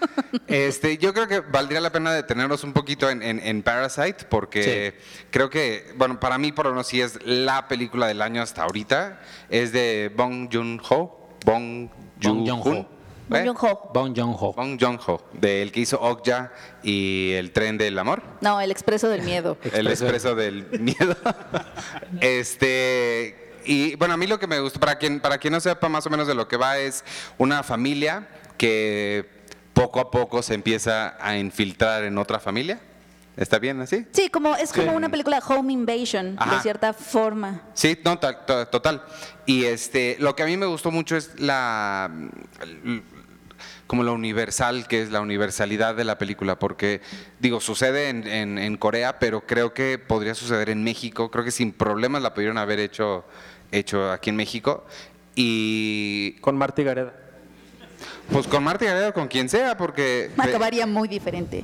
Este, 0.47 0.97
yo 0.97 1.13
creo 1.13 1.27
que 1.27 1.39
valdría 1.41 1.79
la 1.81 1.91
pena 1.91 2.13
detenernos 2.13 2.63
un 2.63 2.73
poquito 2.73 3.09
en, 3.09 3.21
en- 3.21 3.39
en 3.39 3.61
Parasite, 3.63 4.25
porque 4.29 4.95
creo 5.31 5.49
que, 5.49 5.93
bueno, 5.97 6.19
para 6.19 6.37
mí 6.37 6.51
por 6.51 6.65
lo 6.65 6.71
menos 6.71 6.87
sí 6.87 7.01
es 7.01 7.19
la 7.25 7.67
película 7.67 8.07
del 8.07 8.21
año 8.21 8.41
hasta 8.41 8.63
ahorita. 8.63 9.19
Es 9.49 9.71
de 9.71 10.11
Bong 10.15 10.49
Joon-ho. 10.51 11.19
Bong 11.45 11.89
Bong 12.21 12.47
Joon-ho. 12.47 12.87
Bong. 13.29 13.45
Joon-ho. 13.45 13.91
Bong 13.93 14.15
Joon-ho. 14.15 14.53
Bong 14.53 14.77
Joon-ho, 14.79 15.23
del 15.33 15.71
que 15.71 15.79
hizo 15.81 15.99
Okja 16.01 16.51
y 16.83 17.31
El 17.33 17.51
tren 17.51 17.77
del 17.77 17.97
amor. 17.97 18.21
No, 18.41 18.59
el 18.61 18.71
expreso 18.71 19.09
del 19.09 19.21
miedo. 19.23 19.57
El 19.73 19.87
expreso 19.87 20.35
del 20.35 20.67
miedo. 20.79 21.15
este, 22.21 23.53
y 23.65 23.95
bueno, 23.95 24.13
a 24.13 24.17
mí 24.17 24.27
lo 24.27 24.39
que 24.39 24.47
me 24.47 24.59
gusta, 24.59 24.79
para 24.79 24.97
quien, 24.97 25.19
para 25.19 25.37
quien 25.37 25.53
no 25.53 25.59
sepa 25.59 25.89
más 25.89 26.05
o 26.05 26.09
menos 26.09 26.27
de 26.27 26.35
lo 26.35 26.47
que 26.47 26.57
va, 26.57 26.77
es 26.77 27.03
una 27.37 27.63
familia 27.63 28.27
que 28.57 29.29
poco 29.73 29.99
a 29.99 30.11
poco 30.11 30.41
se 30.43 30.53
empieza 30.53 31.15
a 31.19 31.37
infiltrar 31.37 32.03
en 32.03 32.17
otra 32.17 32.39
familia. 32.39 32.79
¿Está 33.35 33.57
bien 33.57 33.81
así? 33.81 34.05
Sí, 34.11 34.29
como, 34.29 34.55
es 34.55 34.71
como 34.71 34.91
una 34.93 35.09
película 35.09 35.39
Home 35.47 35.73
Invasion, 35.73 36.35
de 36.35 36.59
cierta 36.61 36.93
forma. 36.93 37.63
Sí, 37.73 37.97
no, 38.05 38.19
tal- 38.19 38.45
to- 38.45 38.67
total. 38.67 39.01
Y 39.47 39.63
este, 39.65 40.17
lo 40.19 40.35
que 40.35 40.43
a 40.43 40.45
mí 40.45 40.55
me 40.55 40.67
gustó 40.67 40.91
mucho 40.91 41.17
es 41.17 41.31
la 41.39 42.11
como 43.93 44.01
lo 44.01 44.13
universal 44.15 44.87
que 44.87 45.03
es 45.03 45.11
la 45.11 45.21
universalidad 45.21 45.93
de 45.93 46.03
la 46.03 46.17
película, 46.17 46.57
porque 46.57 46.99
digo, 47.39 47.61
sucede 47.61 48.09
en, 48.09 48.25
en- 48.25 48.57
en 48.57 48.75
Corea, 48.75 49.19
pero 49.19 49.41
creo 49.45 49.75
que 49.75 49.99
podría 49.99 50.33
suceder 50.33 50.71
en 50.71 50.83
México, 50.83 51.29
creo 51.29 51.45
que 51.45 51.51
sin 51.51 51.71
problemas 51.71 52.23
la 52.23 52.33
pudieron 52.33 52.57
haber 52.57 52.79
hecho, 52.79 53.23
hecho 53.71 54.11
aquí 54.11 54.31
en 54.31 54.35
México. 54.35 54.83
Y 55.35 56.37
Con 56.41 56.57
Marty 56.57 56.83
Gareda. 56.83 57.13
pues 58.31 58.47
con 58.47 58.63
Marta 58.63 58.83
Gareda 58.85 59.11
con 59.11 59.27
quien 59.27 59.47
sea, 59.47 59.77
porque... 59.77 60.31
Acabaría 60.39 60.87
muy 60.87 61.07
diferente. 61.07 61.63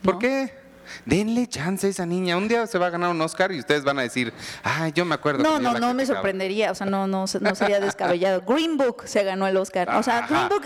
¿Por 0.00 0.18
qué? 0.18 0.50
Denle 1.04 1.46
chance 1.46 1.86
a 1.86 1.90
esa 1.90 2.06
niña. 2.06 2.36
Un 2.36 2.48
día 2.48 2.66
se 2.66 2.78
va 2.78 2.86
a 2.86 2.90
ganar 2.90 3.10
un 3.10 3.20
Oscar 3.20 3.52
y 3.52 3.58
ustedes 3.58 3.84
van 3.84 3.98
a 3.98 4.02
decir, 4.02 4.32
ah, 4.64 4.88
yo 4.88 5.04
me 5.04 5.14
acuerdo. 5.14 5.42
No, 5.42 5.56
que 5.56 5.62
no, 5.62 5.72
no 5.78 5.88
me 5.88 5.94
criticaba". 6.02 6.16
sorprendería, 6.18 6.70
o 6.72 6.74
sea, 6.74 6.86
no, 6.86 7.06
no, 7.06 7.24
no 7.40 7.54
sería 7.54 7.80
descabellado. 7.80 8.42
Green 8.46 8.76
Book 8.76 9.02
se 9.06 9.22
ganó 9.24 9.46
el 9.46 9.56
Oscar. 9.56 9.90
O 9.96 10.02
sea, 10.02 10.26
Green. 10.28 10.48
Book. 10.48 10.62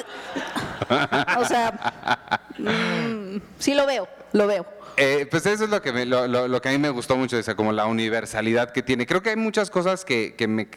O 1.39 1.45
sea, 1.45 2.41
mm, 2.59 3.37
sí 3.59 3.75
lo 3.75 3.87
veo, 3.87 4.09
lo 4.33 4.47
veo. 4.47 4.67
Eh, 4.97 5.27
pues 5.31 5.47
eso 5.47 5.65
es 5.65 5.71
lo 5.71 5.81
que, 5.81 5.93
me- 5.93 6.05
lo, 6.07 6.27
lo- 6.29 6.49
lo 6.49 6.61
que 6.61 6.69
a 6.69 6.73
mí 6.73 6.79
me 6.79 6.91
gustó 6.91 7.17
mucho, 7.17 7.39
o 7.39 7.43
sea, 7.43 7.55
como 7.55 7.73
la 7.73 7.87
universalidad 7.87 8.71
que 8.73 8.83
tiene. 8.83 9.07
Creo 9.07 9.23
que 9.23 9.31
hay 9.31 9.37
muchas 9.37 9.71
cosas 9.71 10.05
que, 10.05 10.35
que 10.37 10.47
me, 10.49 10.69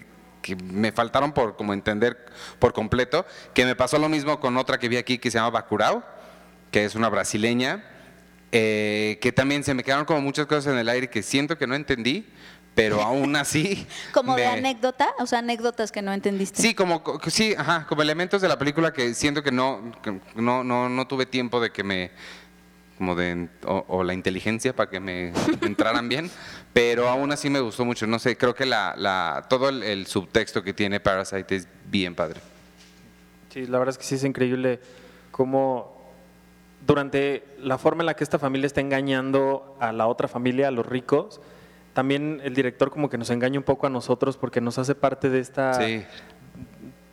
que 0.41 0.55
me 0.55 0.91
faltaron 0.91 1.33
por 1.33 1.57
como 1.57 1.73
entender 1.73 2.25
por 2.59 2.71
completo, 2.71 3.25
que 3.53 3.65
me 3.65 3.75
pasó 3.75 3.97
lo 3.99 4.07
mismo 4.07 4.39
con 4.39 4.55
otra 4.57 4.77
que 4.77 4.87
vi 4.87 4.97
aquí 4.97 5.17
que 5.17 5.29
se 5.31 5.37
llama 5.37 5.49
Bacurau, 5.49 6.01
que 6.71 6.85
es 6.85 6.95
una 6.95 7.09
brasileña, 7.09 7.83
eh, 8.57 9.17
que 9.21 9.31
también 9.31 9.63
se 9.63 9.73
me 9.73 9.83
quedaron 9.83 10.05
como 10.05 10.21
muchas 10.21 10.45
cosas 10.45 10.71
en 10.73 10.79
el 10.79 10.87
aire 10.89 11.09
que 11.09 11.21
siento 11.23 11.57
que 11.57 11.67
no 11.67 11.75
entendí, 11.75 12.25
pero 12.73 13.01
aún 13.01 13.35
así... 13.35 13.85
Como 14.13 14.35
de 14.35 14.43
me- 14.43 14.47
anécdota, 14.47 15.13
o 15.19 15.25
sea, 15.25 15.39
anécdotas 15.39 15.91
que 15.91 16.01
no 16.01 16.13
entendiste. 16.13 16.61
Sí, 16.61 16.73
como 16.73 17.03
co- 17.03 17.19
sí, 17.29 17.53
ajá, 17.57 17.85
como 17.87 18.01
elementos 18.01 18.41
de 18.41 18.47
la 18.47 18.57
película 18.57 18.91
que 18.93 19.13
siento 19.13 19.43
que 19.43 19.51
no, 19.51 19.91
que 20.01 20.19
no, 20.35 20.63
no, 20.63 20.89
no 20.89 21.07
tuve 21.07 21.25
tiempo 21.25 21.59
de 21.59 21.71
que 21.71 21.83
me 21.83 22.11
como 22.97 23.13
de 23.13 23.49
o, 23.65 23.83
o 23.89 24.03
la 24.05 24.13
inteligencia 24.13 24.73
para 24.73 24.89
que 24.89 25.01
me 25.01 25.33
entraran 25.63 26.07
bien, 26.07 26.31
pero 26.71 27.09
aún 27.09 27.29
así 27.33 27.49
me 27.49 27.59
gustó 27.59 27.83
mucho. 27.83 28.07
No 28.07 28.19
sé, 28.19 28.37
creo 28.37 28.55
que 28.55 28.65
la, 28.65 28.93
la 28.97 29.45
todo 29.49 29.67
el, 29.67 29.83
el 29.83 30.07
subtexto 30.07 30.63
que 30.63 30.73
tiene 30.73 31.01
Parasite 31.01 31.55
es 31.57 31.67
bien 31.87 32.15
padre. 32.15 32.39
Sí, 33.53 33.65
la 33.67 33.79
verdad 33.79 33.91
es 33.93 33.97
que 33.97 34.03
sí 34.05 34.15
es 34.15 34.23
increíble 34.23 34.79
cómo 35.31 35.94
durante 36.85 37.43
la 37.59 37.77
forma 37.77 38.03
en 38.03 38.07
la 38.07 38.15
que 38.15 38.23
esta 38.23 38.39
familia 38.39 38.67
está 38.67 38.81
engañando 38.81 39.75
a 39.79 39.91
la 39.91 40.07
otra 40.07 40.27
familia, 40.27 40.67
a 40.67 40.71
los 40.71 40.85
ricos, 40.85 41.41
también 41.93 42.41
el 42.43 42.53
director 42.53 42.91
como 42.91 43.09
que 43.09 43.17
nos 43.17 43.29
engaña 43.29 43.59
un 43.59 43.63
poco 43.63 43.87
a 43.87 43.89
nosotros 43.89 44.37
porque 44.37 44.61
nos 44.61 44.77
hace 44.77 44.95
parte 44.95 45.29
de 45.29 45.39
esta, 45.39 45.73
Sí, 45.75 46.03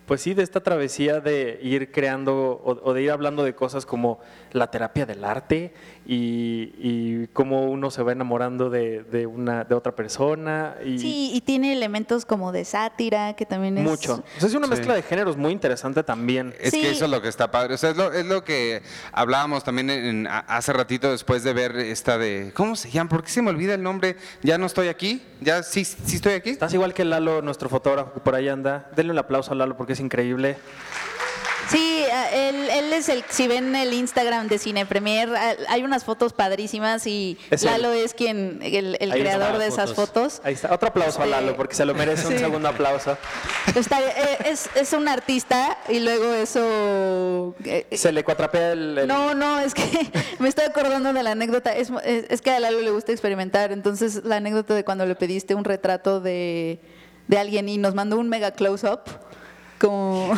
pues 0.05 0.21
sí, 0.21 0.33
de 0.33 0.43
esta 0.43 0.61
travesía 0.61 1.21
de 1.21 1.59
ir 1.61 1.91
creando 1.91 2.61
o, 2.63 2.79
o 2.83 2.93
de 2.93 3.03
ir 3.03 3.11
hablando 3.11 3.43
de 3.43 3.55
cosas 3.55 3.85
como 3.85 4.19
la 4.53 4.71
terapia 4.71 5.05
del 5.05 5.23
arte 5.23 5.73
y, 6.05 6.73
y 6.77 7.27
cómo 7.33 7.65
uno 7.69 7.89
se 7.91 8.03
va 8.03 8.11
enamorando 8.11 8.69
de, 8.69 9.03
de 9.03 9.25
una 9.25 9.63
de 9.63 9.75
otra 9.75 9.95
persona 9.95 10.75
y 10.85 10.99
Sí, 10.99 11.31
y 11.33 11.41
tiene 11.41 11.73
elementos 11.73 12.25
como 12.25 12.51
de 12.51 12.63
sátira, 12.65 13.35
que 13.35 13.45
también 13.45 13.77
es... 13.77 13.83
mucho. 13.83 14.23
O 14.37 14.39
sea, 14.39 14.47
es 14.49 14.53
una 14.55 14.67
Sí. 14.67 14.71
mezcla 14.71 14.93
de 14.95 15.01
géneros 15.01 15.37
muy 15.37 15.51
interesante 15.51 16.03
también. 16.03 16.53
es 16.59 16.71
Sí. 16.71 16.81
que 16.81 16.91
eso 16.91 17.05
es 17.05 17.11
lo 17.11 17.21
que 17.21 17.27
está 17.29 17.51
padre. 17.51 17.73
O 17.73 17.77
sea, 17.77 17.89
es 17.91 17.97
lo, 17.97 18.11
es 18.13 18.25
lo 18.25 18.43
que 18.43 18.81
hablábamos 19.11 19.63
también 19.63 19.89
en- 19.89 20.27
hace 20.27 20.71
ratito 20.73 21.11
después 21.11 21.43
de 21.43 21.53
ver 21.53 21.75
esta 21.77 22.17
de 22.17 22.51
¿cómo 22.55 22.75
se 22.75 22.89
llama? 22.91 23.09
¿Por 23.09 23.23
qué 23.23 23.29
se 23.29 23.41
me 23.41 23.49
olvida 23.49 23.73
el 23.73 23.83
nombre? 23.83 24.15
Ya 24.41 24.57
no 24.57 24.65
estoy 24.65 24.87
aquí. 24.87 25.21
Ya 25.41 25.63
sí, 25.63 25.83
sí 25.85 26.15
estoy 26.15 26.33
aquí. 26.33 26.51
Estás 26.51 26.73
igual 26.73 26.93
que 26.93 27.03
Lalo, 27.05 27.41
nuestro 27.41 27.69
fotógrafo 27.69 28.13
que 28.13 28.19
por 28.19 28.35
ahí 28.35 28.47
anda. 28.49 28.89
Denle 28.95 29.11
un 29.13 29.19
aplauso 29.19 29.51
a 29.51 29.55
Lalo 29.55 29.75
porque 29.77 29.93
es 29.93 29.99
increíble. 29.99 30.57
Sí, 31.69 32.03
a- 32.11 32.29
él, 32.31 32.69
él 32.69 32.93
es 32.93 33.09
el, 33.09 33.23
si 33.29 33.47
ven 33.47 33.75
el 33.75 33.93
Instagram 33.93 34.47
de 34.47 34.57
Cine 34.57 34.85
Premier, 34.85 35.33
a- 35.35 35.55
hay 35.69 35.83
unas 35.83 36.03
fotos 36.03 36.33
padrísimas 36.33 37.07
y 37.07 37.37
Es 37.49 37.63
él. 37.63 37.71
Lalo 37.71 37.91
es 37.93 38.13
quien, 38.13 38.59
el, 38.61 38.97
creador 39.11 39.57
de 39.57 39.67
esas 39.67 39.93
fotos. 39.93 40.41
Ahí 40.43 40.53
está. 40.53 40.73
Otro 40.73 40.89
aplauso 40.89 41.21
a 41.21 41.25
Este, 41.25 41.31
Lalo 41.35 41.55
porque 41.55 41.75
se 41.75 41.85
lo 41.85 41.93
merece 41.93 42.27
un 42.27 42.37
segundo 42.37 42.67
aplauso. 42.69 43.17
Está- 43.75 44.01
eh, 44.01 44.37
es, 44.45 44.69
es 44.75 44.93
un 44.93 45.07
artista 45.07 45.77
y 45.89 45.99
luego 45.99 46.33
eso... 46.33 47.55
eh, 47.63 47.87
Se 47.93 48.11
le 48.11 48.23
cuatrapea 48.23 48.73
el. 48.73 48.97
el- 48.99 49.07
No, 49.07 49.33
no, 49.33 49.59
es 49.59 49.73
que 49.73 49.83
me 50.39 50.49
estoy 50.49 50.65
acordando 50.65 51.13
de 51.13 51.23
la 51.23 51.31
anécdota. 51.31 51.73
Es, 51.75 51.91
es- 52.03 52.25
es 52.29 52.41
que 52.41 52.51
a 52.51 52.59
Lalo 52.59 52.81
le 52.81 52.91
gusta 52.91 53.11
experimentar. 53.11 53.71
Entonces, 53.71 54.23
la 54.23 54.35
anécdota 54.37 54.73
de 54.73 54.83
cuando 54.83 55.05
le 55.05 55.15
pediste 55.15 55.55
un 55.55 55.63
retrato 55.63 56.19
de, 56.19 56.79
de 57.27 57.37
alguien 57.39 57.69
y 57.69 57.77
nos 57.77 57.95
mandó 57.95 58.17
un 58.17 58.27
mega 58.29 58.51
close-up. 58.51 59.01
Como... 59.79 60.33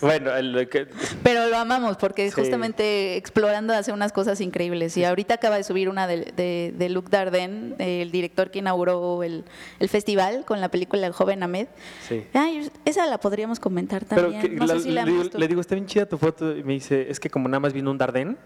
Bueno, 0.00 0.34
el 0.36 0.68
que- 0.68 0.86
Pero 1.22 1.48
lo 1.48 1.56
amamos 1.56 1.96
porque 1.96 2.30
Sí. 2.30 2.40
justamente 2.40 3.16
explorando 3.16 3.72
hace 3.74 3.92
unas 3.92 4.12
cosas 4.12 4.40
increíbles. 4.40 4.96
Y 4.96 5.04
ahorita 5.04 5.34
acaba 5.34 5.56
de 5.56 5.64
subir 5.64 5.88
una 5.88 6.06
de, 6.06 6.32
de, 6.36 6.72
de 6.76 6.88
Luc 6.88 7.10
Dardenne, 7.10 7.74
el 7.78 8.10
director 8.10 8.50
que 8.50 8.60
inauguró 8.60 9.22
el, 9.22 9.44
el 9.80 9.88
festival 9.88 10.44
con 10.44 10.60
la 10.60 10.70
película 10.70 11.06
El 11.06 11.12
joven 11.12 11.42
Ahmed. 11.42 11.66
Sí. 12.08 12.24
Ay, 12.34 12.70
esa 12.84 13.06
la 13.06 13.18
podríamos 13.18 13.60
comentar 13.60 14.04
pero 14.08 14.22
también. 14.22 14.42
que 14.42 14.48
no 14.50 14.66
la- 14.66 14.74
sé 14.74 14.80
si 14.80 14.90
la 14.90 15.04
le, 15.04 15.12
digo, 15.12 15.24
le 15.34 15.48
digo, 15.48 15.60
está 15.60 15.74
bien 15.74 15.86
chida 15.86 16.06
tu 16.06 16.18
foto. 16.18 16.56
Y 16.56 16.62
me 16.64 16.72
dice, 16.74 17.10
es 17.10 17.20
que 17.20 17.28
como 17.30 17.48
nada 17.48 17.60
más 17.60 17.72
vino 17.72 17.90
un 17.90 17.98
Dardén. 17.98 18.36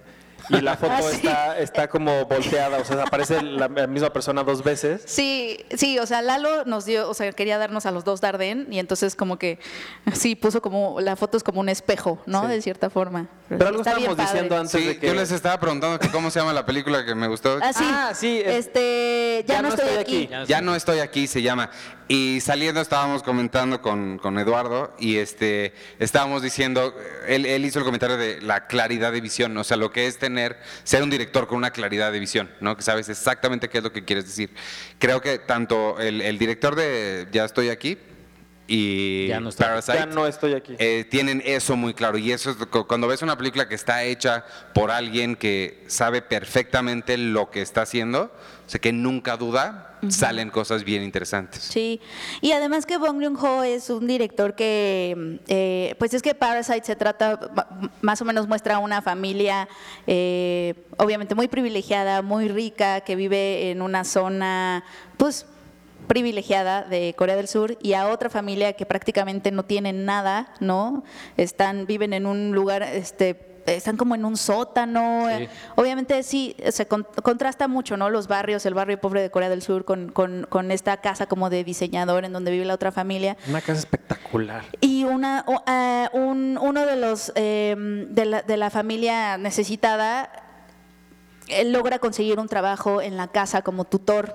Y 0.49 0.61
la 0.61 0.77
foto 0.79 0.93
Ah, 0.93 1.03
sí. 1.03 1.17
está, 1.27 1.59
está 1.59 1.89
como 1.89 2.25
volteada, 2.27 2.79
o 2.79 2.85
sea, 2.85 3.03
aparece 3.03 3.43
la, 3.43 3.69
misma 3.69 4.11
persona 4.13 4.43
dos 4.45 4.63
veces. 4.63 5.03
Sí, 5.07 5.59
sí, 5.77 5.99
o 5.99 6.07
sea, 6.07 6.23
Lalo 6.23 6.65
nos 6.65 6.85
dio, 6.85 7.09
o 7.09 7.15
sea, 7.15 7.31
quería 7.33 7.59
darnos 7.59 7.87
a 7.87 7.91
los 7.91 8.05
dos 8.05 8.21
Dardenne 8.21 8.67
y 8.71 8.79
entonces 8.79 9.17
como 9.17 9.39
que 9.39 9.59
sí 10.13 10.35
puso 10.37 10.63
como 10.63 11.01
la 11.01 11.17
foto 11.17 11.37
es 11.37 11.43
como 11.43 11.61
un 11.61 11.69
espejo, 11.69 12.21
¿no? 12.27 12.43
Sí. 12.43 12.49
De 12.49 12.63
cierta 12.63 12.91
forma. 12.91 13.29
Pero 13.49 13.61
sí, 13.61 13.67
algo 13.69 13.81
está 13.83 13.95
bien 13.97 14.11
estábamos 14.11 14.17
padre. 14.17 14.33
diciendo 14.33 14.57
antes 14.57 14.81
Sí, 14.81 14.87
de 14.87 14.99
que. 14.99 15.07
yo 15.07 15.15
les 15.15 15.31
estaba 15.31 15.59
preguntando 15.61 15.99
que 15.99 16.09
cómo 16.11 16.31
se 16.31 16.39
llama 16.41 16.53
la 16.53 16.67
película 16.67 17.05
que 17.05 17.15
me 17.15 17.29
gustó. 17.29 17.59
Ah, 17.63 17.73
sí. 17.73 17.85
Ah, 17.87 18.13
sí, 18.15 18.41
es- 18.45 18.67
Este, 18.67 19.45
ya, 19.47 19.63
no 19.63 19.69
estoy, 19.69 19.97
aquí. 19.99 20.29
Ya 20.31 20.45
Ya 20.45 20.61
no 20.61 20.75
estoy 20.75 20.99
aquí, 21.01 21.27
se 21.27 21.43
llama. 21.43 21.71
Y 22.09 22.41
saliendo 22.41 22.81
estábamos 22.81 23.25
comentando 23.25 23.83
con, 23.83 24.19
con 24.19 24.39
Eduardo 24.39 24.95
y 25.01 25.17
este 25.17 25.75
estábamos 25.99 26.41
diciendo, 26.41 26.95
él, 27.27 27.45
él 27.47 27.65
hizo 27.65 27.81
el 27.81 27.85
comentario 27.85 28.17
de 28.17 28.41
la 28.43 28.69
claridad 28.69 29.11
de 29.11 29.21
visión, 29.21 29.57
o 29.57 29.65
sea, 29.65 29.77
lo 29.77 29.91
que 29.91 30.07
es 30.07 30.17
tener, 30.17 30.57
ser 30.85 31.03
un 31.03 31.11
director 31.11 31.49
con 31.49 31.59
una 31.59 31.73
claridad 31.73 32.13
de 32.13 32.21
visión, 32.21 32.49
¿no? 32.61 32.77
Que 32.77 32.83
sabes 32.83 33.09
exactamente 33.09 33.69
qué 33.69 33.79
es 33.79 33.85
lo 33.85 33.93
que 33.93 34.05
quieres 34.05 34.25
decir. 34.27 34.51
Creo 35.01 35.21
que 35.21 35.41
tanto 35.41 35.99
el, 35.99 36.21
el 36.21 36.39
director 36.39 36.77
de 36.77 37.27
Ya 37.33 37.45
estoy 37.45 37.71
aquí 37.71 37.99
y 38.69 39.27
Ya 39.29 39.41
no 39.41 39.49
estoy 39.49 39.65
aquí. 39.67 39.71
Parasite 39.73 39.99
Ya 39.99 40.07
no 40.07 40.27
estoy 40.29 40.55
aquí. 40.55 40.77
eh, 40.79 41.07
tienen 41.11 41.43
eso 41.45 41.77
muy 41.77 41.93
claro. 41.95 42.19
Y 42.19 42.31
eso 42.31 42.51
es 42.51 42.57
cuando 42.87 43.09
ves 43.09 43.23
una 43.23 43.37
película 43.37 43.69
que 43.69 43.75
está 43.75 44.05
hecha 44.05 44.45
por 44.75 44.93
alguien 44.93 45.35
que 45.35 45.83
sabe 45.89 46.23
perfectamente 46.23 47.17
lo 47.17 47.51
que 47.51 47.63
está 47.63 47.83
haciendo, 47.83 48.33
o 48.67 48.69
sea, 48.69 48.81
que 48.81 48.93
nunca 48.93 49.37
duda, 49.37 49.97
salen 50.09 50.51
cosas 50.51 50.83
bien 50.83 51.05
interesantes. 51.05 51.63
Sí, 51.63 52.01
y 52.41 52.51
además 52.51 52.85
que 52.85 52.97
Bong 52.97 53.23
Joon-ho 53.23 53.63
es 53.63 53.91
un 53.91 54.09
director 54.09 54.57
que, 54.57 55.41
eh, 55.47 55.95
pues 56.01 56.15
es 56.15 56.23
que 56.23 56.35
Parasite 56.35 56.85
se 56.85 56.97
trata, 56.97 57.39
más 58.01 58.21
o 58.21 58.25
menos 58.25 58.49
muestra 58.49 58.81
una 58.81 59.03
familia 59.03 59.69
eh, 60.09 60.75
obviamente 60.97 61.37
muy 61.37 61.47
privilegiada, 61.47 62.23
muy 62.23 62.49
rica, 62.49 63.03
que 63.03 63.15
vive 63.15 63.71
en 63.71 63.83
una 63.83 64.03
zona, 64.03 64.83
pues 65.17 65.47
privilegiada 66.09 66.83
de 66.83 67.15
Corea 67.17 67.37
del 67.37 67.49
Sur 67.49 67.79
y 67.83 67.93
a 67.93 68.09
otra 68.09 68.31
familia 68.31 68.73
que 68.73 68.85
prácticamente 68.85 69.53
no 69.53 69.65
tienen 69.65 70.05
nada, 70.05 70.55
¿no? 70.59 71.05
Están 71.37 71.87
viven 71.87 72.13
en 72.13 72.27
un 72.27 72.53
lugar 72.53 72.83
este 72.83 73.56
están 73.67 73.97
como 73.97 74.15
en 74.15 74.25
un 74.25 74.37
sótano. 74.37 75.27
Sí. 75.29 75.43
eh, 75.45 75.49
Obviamente 75.75 76.23
sí, 76.23 76.57
se 76.71 76.87
con- 76.87 77.07
contrasta 77.23 77.69
mucho, 77.69 77.97
¿no? 77.97 78.09
Los 78.11 78.29
barrios, 78.29 78.65
el 78.67 78.75
barrio 78.75 79.01
pobre 79.01 79.23
de 79.23 79.31
Corea 79.31 79.49
del 79.49 79.63
Sur 79.63 79.85
con, 79.85 80.11
con- 80.13 80.47
con 80.49 80.71
esta 80.71 80.97
casa 80.99 81.27
como 81.27 81.51
de 81.51 81.65
diseñador 81.65 82.25
en 82.25 82.33
donde 82.33 82.51
vive 82.51 82.65
la 82.65 82.75
otra 82.75 82.93
familia. 82.93 83.37
Una 83.49 83.61
casa 83.61 83.81
espectacular. 83.81 84.65
Y 84.81 85.05
una, 85.05 85.45
eh, 85.67 86.09
un- 86.13 86.59
uno 86.61 86.87
de 86.87 86.97
los 86.97 87.33
eh, 87.35 87.75
de, 88.11 88.25
la, 88.25 88.43
de 88.43 88.57
la 88.57 88.71
familia 88.71 89.37
necesitada 89.39 90.31
él 91.49 91.73
logra 91.73 91.99
conseguir 92.01 92.41
un 92.41 92.49
trabajo 92.49 93.01
en 93.01 93.17
la 93.17 93.29
casa 93.29 93.63
como 93.63 93.85
tutor. 93.85 94.35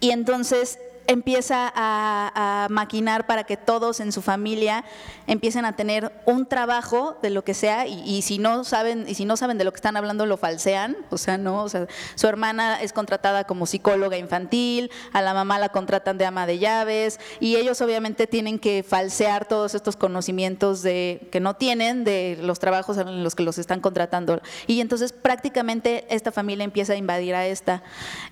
Y 0.00 0.10
entonces 0.10 0.78
empieza 1.10 1.72
a, 1.74 2.68
maquinar 2.70 3.26
para 3.26 3.44
que 3.44 3.56
todos 3.56 4.00
en 4.00 4.12
su 4.12 4.22
familia 4.22 4.84
empiecen 5.26 5.64
a 5.64 5.74
tener 5.74 6.12
un 6.24 6.46
trabajo 6.46 7.18
de 7.20 7.30
lo 7.30 7.42
que 7.42 7.54
sea 7.54 7.86
y, 7.86 8.22
si 8.22 8.38
no 8.38 8.64
saben 8.64 9.06
y 9.08 9.14
si 9.14 9.24
no 9.24 9.36
saben 9.36 9.58
de 9.58 9.64
lo 9.64 9.72
que 9.72 9.76
están 9.76 9.96
hablando 9.96 10.24
lo 10.26 10.36
falsean. 10.36 10.96
O 11.10 11.18
sea 11.18 11.36
no 11.36 11.64
o 11.64 11.68
sea 11.68 11.86
su 12.14 12.28
hermana 12.28 12.80
es 12.80 12.92
contratada 12.92 13.44
como 13.44 13.66
psicóloga 13.66 14.18
infantil 14.18 14.90
a 15.12 15.20
la 15.20 15.34
mamá 15.34 15.58
la 15.58 15.70
contratan 15.70 16.16
de 16.16 16.26
ama 16.26 16.46
de 16.46 16.58
llaves 16.58 17.18
y 17.40 17.56
ellos 17.56 17.80
obviamente 17.80 18.26
tienen 18.26 18.58
que 18.58 18.84
falsear 18.86 19.46
todos 19.48 19.74
estos 19.74 19.96
conocimientos 19.96 20.82
de 20.82 21.28
que 21.32 21.40
no 21.40 21.54
tienen 21.54 22.04
de 22.04 22.38
los 22.40 22.60
trabajos 22.60 22.98
en 22.98 23.24
los 23.24 23.34
que 23.34 23.42
los 23.42 23.58
están 23.58 23.80
contratando. 23.80 24.40
Y 24.66 24.80
entonces 24.80 25.12
prácticamente 25.12 26.06
esta 26.08 26.30
familia 26.30 26.64
empieza 26.64 26.92
a 26.92 26.96
invadir 26.96 27.34
a 27.34 27.46
esta. 27.46 27.82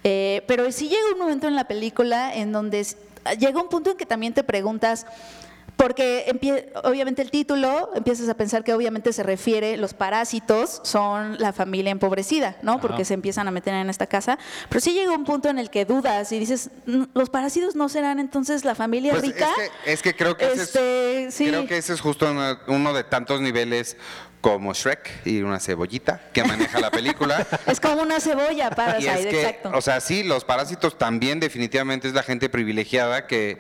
Eh, 0.05 0.45
pero 0.47 0.71
sí 0.71 0.89
llega 0.89 1.03
un 1.13 1.19
momento 1.19 1.49
en 1.49 1.57
la 1.57 1.65
película 1.65 2.35
en 2.35 2.53
donde 2.53 2.68
es- 2.75 2.97
llega 3.39 3.61
un 3.61 3.69
punto 3.69 3.91
en 3.91 3.97
que 3.97 4.07
también 4.07 4.35
te 4.35 4.43
preguntas 4.45 5.07
Porque 5.77 6.25
obviamente 6.83 7.23
el 7.23 7.31
título, 7.31 7.91
empiezas 7.95 8.29
a 8.29 8.35
pensar 8.35 8.65
que 8.65 8.75
obviamente 8.75 9.13
se 9.13 9.23
refiere, 9.23 9.77
los 9.77 9.95
parásitos 9.95 10.81
son 10.83 11.39
la 11.39 11.53
familia 11.53 11.93
empobrecida, 11.93 12.57
¿no? 12.63 12.81
Porque 12.81 13.05
se 13.05 13.15
empiezan 13.15 13.47
a 13.47 13.53
meter 13.53 13.75
en 13.75 13.89
esta 13.89 14.09
casa. 14.09 14.41
Pero 14.69 14.81
sí 14.81 14.93
llega 14.93 15.13
un 15.13 15.25
punto 15.25 15.49
en 15.49 15.57
el 15.61 15.71
que 15.71 15.85
dudas 15.85 16.33
y 16.33 16.41
dices, 16.41 16.71
"Mm, 16.87 17.05
¿los 17.15 17.31
parásitos 17.31 17.77
no 17.77 17.89
serán 17.89 18.19
entonces 18.19 18.65
la 18.65 18.75
familia 18.75 19.13
Pues 19.13 19.23
rica? 19.23 19.49
Es 19.51 19.71
que, 19.85 19.93
es 19.93 20.03
que 20.03 20.17
creo 20.17 20.37
que 20.37 20.47
ese 20.51 20.63
Este, 20.63 21.25
es, 21.27 21.35
sí. 21.35 21.47
creo 21.47 21.69
que 21.69 21.77
ese 21.77 21.93
es 21.93 22.01
justo 22.01 22.29
uno, 22.29 22.59
uno 22.67 22.93
de 22.93 23.05
tantos 23.05 23.41
niveles 23.41 23.97
como 24.41 24.73
Shrek 24.73 25.27
y 25.27 25.43
una 25.43 25.59
cebollita 25.61 26.21
que 26.33 26.45
maneja 26.45 26.79
la 26.81 26.91
película. 26.91 27.47
Es 27.67 27.81
como 27.81 28.03
una 28.03 28.21
cebolla, 28.21 28.71
Parasite, 28.71 29.21
es 29.21 29.27
que, 29.27 29.41
exacto. 29.43 29.71
o 29.75 29.81
sea, 29.81 30.01
sí, 30.01 30.23
los 30.23 30.45
parásitos 30.45 30.97
también 30.97 31.41
definitivamente 31.41 32.07
es 32.09 32.15
la 32.15 32.23
gente 32.23 32.49
privilegiada 32.49 33.27
que 33.27 33.59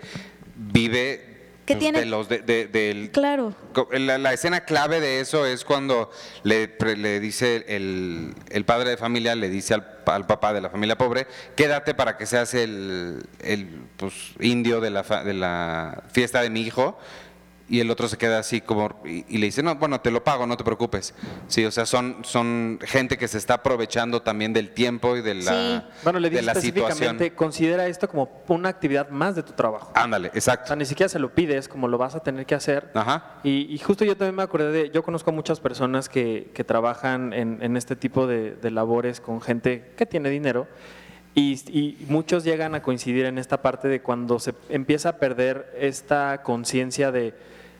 vive 0.56 1.24
Que 1.66 1.76
tiene- 1.76 2.00
de 2.00 2.06
los 2.06 2.28
de- 2.28 2.38
de- 2.40 2.66
del 2.66 3.10
claro. 3.10 3.54
La, 3.92 4.18
la 4.18 4.32
escena 4.32 4.60
clave 4.64 5.00
de 5.00 5.20
eso 5.20 5.44
es 5.46 5.64
cuando 5.64 6.10
le, 6.42 6.74
le 6.96 7.20
dice 7.20 7.64
el, 7.68 8.34
el 8.50 8.64
padre 8.64 8.90
de 8.90 8.96
familia, 8.96 9.34
le 9.34 9.48
dice 9.50 9.74
al, 9.74 9.84
pa- 10.04 10.14
al 10.14 10.26
papá 10.26 10.52
de 10.52 10.60
la 10.60 10.70
familia 10.70 10.96
pobre, 10.96 11.26
quédate 11.56 11.94
para 11.94 12.16
que 12.16 12.24
seas 12.26 12.54
el, 12.54 13.22
el, 13.40 13.82
pues, 13.96 14.14
indio 14.40 14.80
de 14.80 14.90
la, 14.90 15.02
de 15.02 15.34
la 15.34 16.02
fiesta 16.12 16.40
de 16.42 16.50
mi 16.50 16.62
hijo. 16.62 16.98
Y 17.70 17.80
el 17.80 17.90
otro 17.90 18.08
se 18.08 18.16
queda 18.16 18.38
así 18.38 18.62
como, 18.62 18.98
y, 19.04 19.26
y 19.28 19.38
le 19.38 19.46
dice, 19.46 19.62
no, 19.62 19.74
bueno, 19.74 20.00
te 20.00 20.10
lo 20.10 20.24
pago, 20.24 20.46
no 20.46 20.56
te 20.56 20.64
preocupes. 20.64 21.14
Sí, 21.48 21.64
o 21.66 21.70
sea, 21.70 21.84
son, 21.84 22.18
son 22.22 22.78
gente 22.82 23.18
que 23.18 23.28
se 23.28 23.36
está 23.36 23.54
aprovechando 23.54 24.22
también 24.22 24.54
del 24.54 24.70
tiempo 24.70 25.16
y 25.16 25.20
de 25.22 25.34
la, 25.34 25.52
Sí. 25.52 25.82
Bueno, 26.02 26.18
le 26.18 26.30
de 26.30 26.36
dice 26.38 26.46
la 26.46 26.54
situación. 26.54 26.88
específicamente, 26.88 27.34
considera 27.34 27.86
esto 27.86 28.08
como 28.08 28.42
una 28.48 28.70
actividad 28.70 29.10
más 29.10 29.34
de 29.36 29.42
tu 29.42 29.52
trabajo. 29.52 29.92
Ándale, 29.94 30.28
O 30.28 30.32
sea, 30.40 30.54
exacto. 30.54 30.76
ni 30.76 30.86
siquiera 30.86 31.08
se 31.10 31.18
lo 31.18 31.34
pides, 31.34 31.68
como 31.68 31.88
lo 31.88 31.98
vas 31.98 32.14
a 32.14 32.20
tener 32.20 32.46
que 32.46 32.54
hacer. 32.54 32.90
Ajá. 32.94 33.40
Y, 33.44 33.66
y 33.72 33.78
justo 33.78 34.04
yo 34.04 34.16
también 34.16 34.36
me 34.36 34.42
acordé 34.42 34.72
de, 34.72 34.90
yo 34.90 35.02
conozco 35.02 35.30
a 35.30 35.34
muchas 35.34 35.60
personas 35.60 36.08
que, 36.08 36.50
que 36.54 36.64
trabajan 36.64 37.32
en, 37.34 37.58
en 37.60 37.76
este 37.76 37.96
tipo 37.96 38.26
de, 38.26 38.52
de 38.52 38.70
labores 38.70 39.20
con 39.20 39.42
gente 39.42 39.92
que 39.96 40.06
tiene 40.06 40.30
dinero 40.30 40.66
y, 41.34 41.52
y 41.68 42.06
muchos 42.08 42.44
llegan 42.44 42.74
a 42.74 42.82
coincidir 42.82 43.26
en 43.26 43.38
esta 43.38 43.60
parte 43.62 43.88
de 43.88 44.00
cuando 44.00 44.38
se 44.38 44.54
empieza 44.70 45.10
a 45.10 45.16
perder 45.18 45.72
esta 45.78 46.42
conciencia 46.42 47.12
de, 47.12 47.34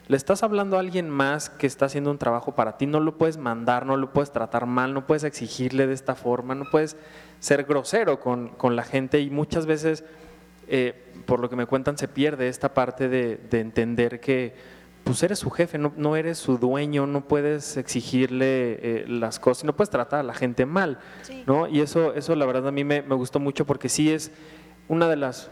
le 0.08 0.16
estás 0.16 0.42
hablando 0.42 0.76
a 0.76 0.80
alguien 0.80 1.08
más 1.10 1.50
que 1.50 1.66
está 1.66 1.86
haciendo 1.86 2.10
un 2.10 2.18
trabajo 2.18 2.54
para 2.54 2.78
ti, 2.78 2.86
no 2.86 2.98
lo 2.98 3.18
puedes 3.18 3.36
mandar, 3.36 3.84
no 3.86 3.96
lo 3.96 4.12
puedes 4.12 4.32
tratar 4.32 4.66
mal, 4.66 4.94
no 4.94 5.06
puedes 5.06 5.22
exigirle 5.24 5.86
de 5.86 5.92
esta 5.94 6.14
forma, 6.14 6.54
no 6.54 6.64
puedes 6.70 6.96
ser 7.40 7.64
grosero 7.64 8.18
con, 8.18 8.48
con 8.48 8.74
la 8.74 8.82
gente 8.84 9.20
y 9.20 9.30
muchas 9.30 9.66
veces 9.66 10.04
eh, 10.66 11.04
por 11.26 11.40
lo 11.40 11.48
que 11.50 11.56
me 11.56 11.66
cuentan, 11.66 11.96
se 11.98 12.08
pierde 12.08 12.48
esta 12.48 12.72
parte 12.74 13.08
de, 13.08 13.36
de 13.36 13.60
entender 13.60 14.18
que 14.20 14.54
pues 15.04 15.22
eres 15.22 15.38
su 15.38 15.50
jefe, 15.50 15.78
no, 15.78 15.92
no 15.96 16.16
eres 16.16 16.36
su 16.38 16.58
dueño, 16.58 17.06
no 17.06 17.22
puedes 17.22 17.76
exigirle 17.78 18.78
eh, 18.82 19.04
las 19.08 19.38
cosas, 19.38 19.64
no 19.64 19.74
puedes 19.74 19.88
tratar 19.90 20.20
a 20.20 20.22
la 20.22 20.34
gente 20.34 20.66
mal, 20.66 20.98
Sí. 21.22 21.44
¿no? 21.46 21.66
Y 21.68 21.80
eso, 21.80 22.12
eso 22.14 22.34
la 22.34 22.44
verdad 22.44 22.68
a 22.68 22.72
mí 22.72 22.84
me, 22.84 23.00
me 23.02 23.14
gustó 23.14 23.40
mucho 23.40 23.64
porque 23.66 23.88
sí 23.88 24.10
es 24.12 24.30
una 24.88 25.08
de 25.08 25.16
las, 25.16 25.50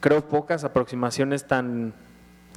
creo, 0.00 0.26
pocas 0.26 0.64
aproximaciones 0.64 1.46
tan 1.46 1.94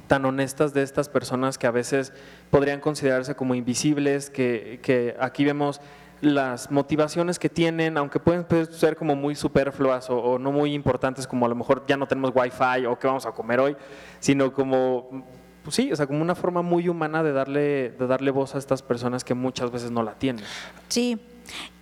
tan 0.08 0.24
honestas 0.24 0.74
de 0.74 0.82
estas 0.82 1.08
personas 1.08 1.58
que 1.58 1.68
a 1.68 1.70
veces 1.70 2.12
podrían 2.50 2.80
considerarse 2.80 3.36
como 3.36 3.54
invisibles, 3.54 4.30
que, 4.30 4.80
que 4.82 5.14
aquí 5.20 5.44
vemos 5.44 5.80
las 6.20 6.70
motivaciones 6.70 7.38
que 7.38 7.48
tienen, 7.48 7.96
aunque 7.96 8.18
pueden 8.18 8.44
pues, 8.44 8.68
ser 8.70 8.96
como 8.96 9.14
muy 9.14 9.34
superfluas 9.34 10.10
o, 10.10 10.38
no 10.38 10.50
muy 10.50 10.74
importantes, 10.74 11.26
como 11.26 11.46
a 11.46 11.48
lo 11.48 11.54
mejor 11.54 11.84
ya 11.86 11.96
no 11.96 12.06
tenemos 12.06 12.32
wifi 12.34 12.86
o 12.86 12.98
qué 12.98 13.06
vamos 13.06 13.26
a 13.26 13.32
comer 13.32 13.60
hoy, 13.60 13.76
sino 14.18 14.52
como, 14.52 15.24
pues 15.62 15.76
sí, 15.76 15.92
o 15.92 15.96
sea, 15.96 16.06
como 16.06 16.20
una 16.20 16.34
forma 16.34 16.62
muy 16.62 16.88
humana 16.88 17.22
de 17.22 17.32
darle, 17.32 17.90
de 17.90 18.06
darle 18.06 18.30
voz 18.30 18.54
a 18.54 18.58
estas 18.58 18.82
personas 18.82 19.22
que 19.22 19.34
muchas 19.34 19.70
veces 19.70 19.90
no 19.90 20.02
la 20.02 20.14
tienen. 20.14 20.44
Sí. 20.88 21.18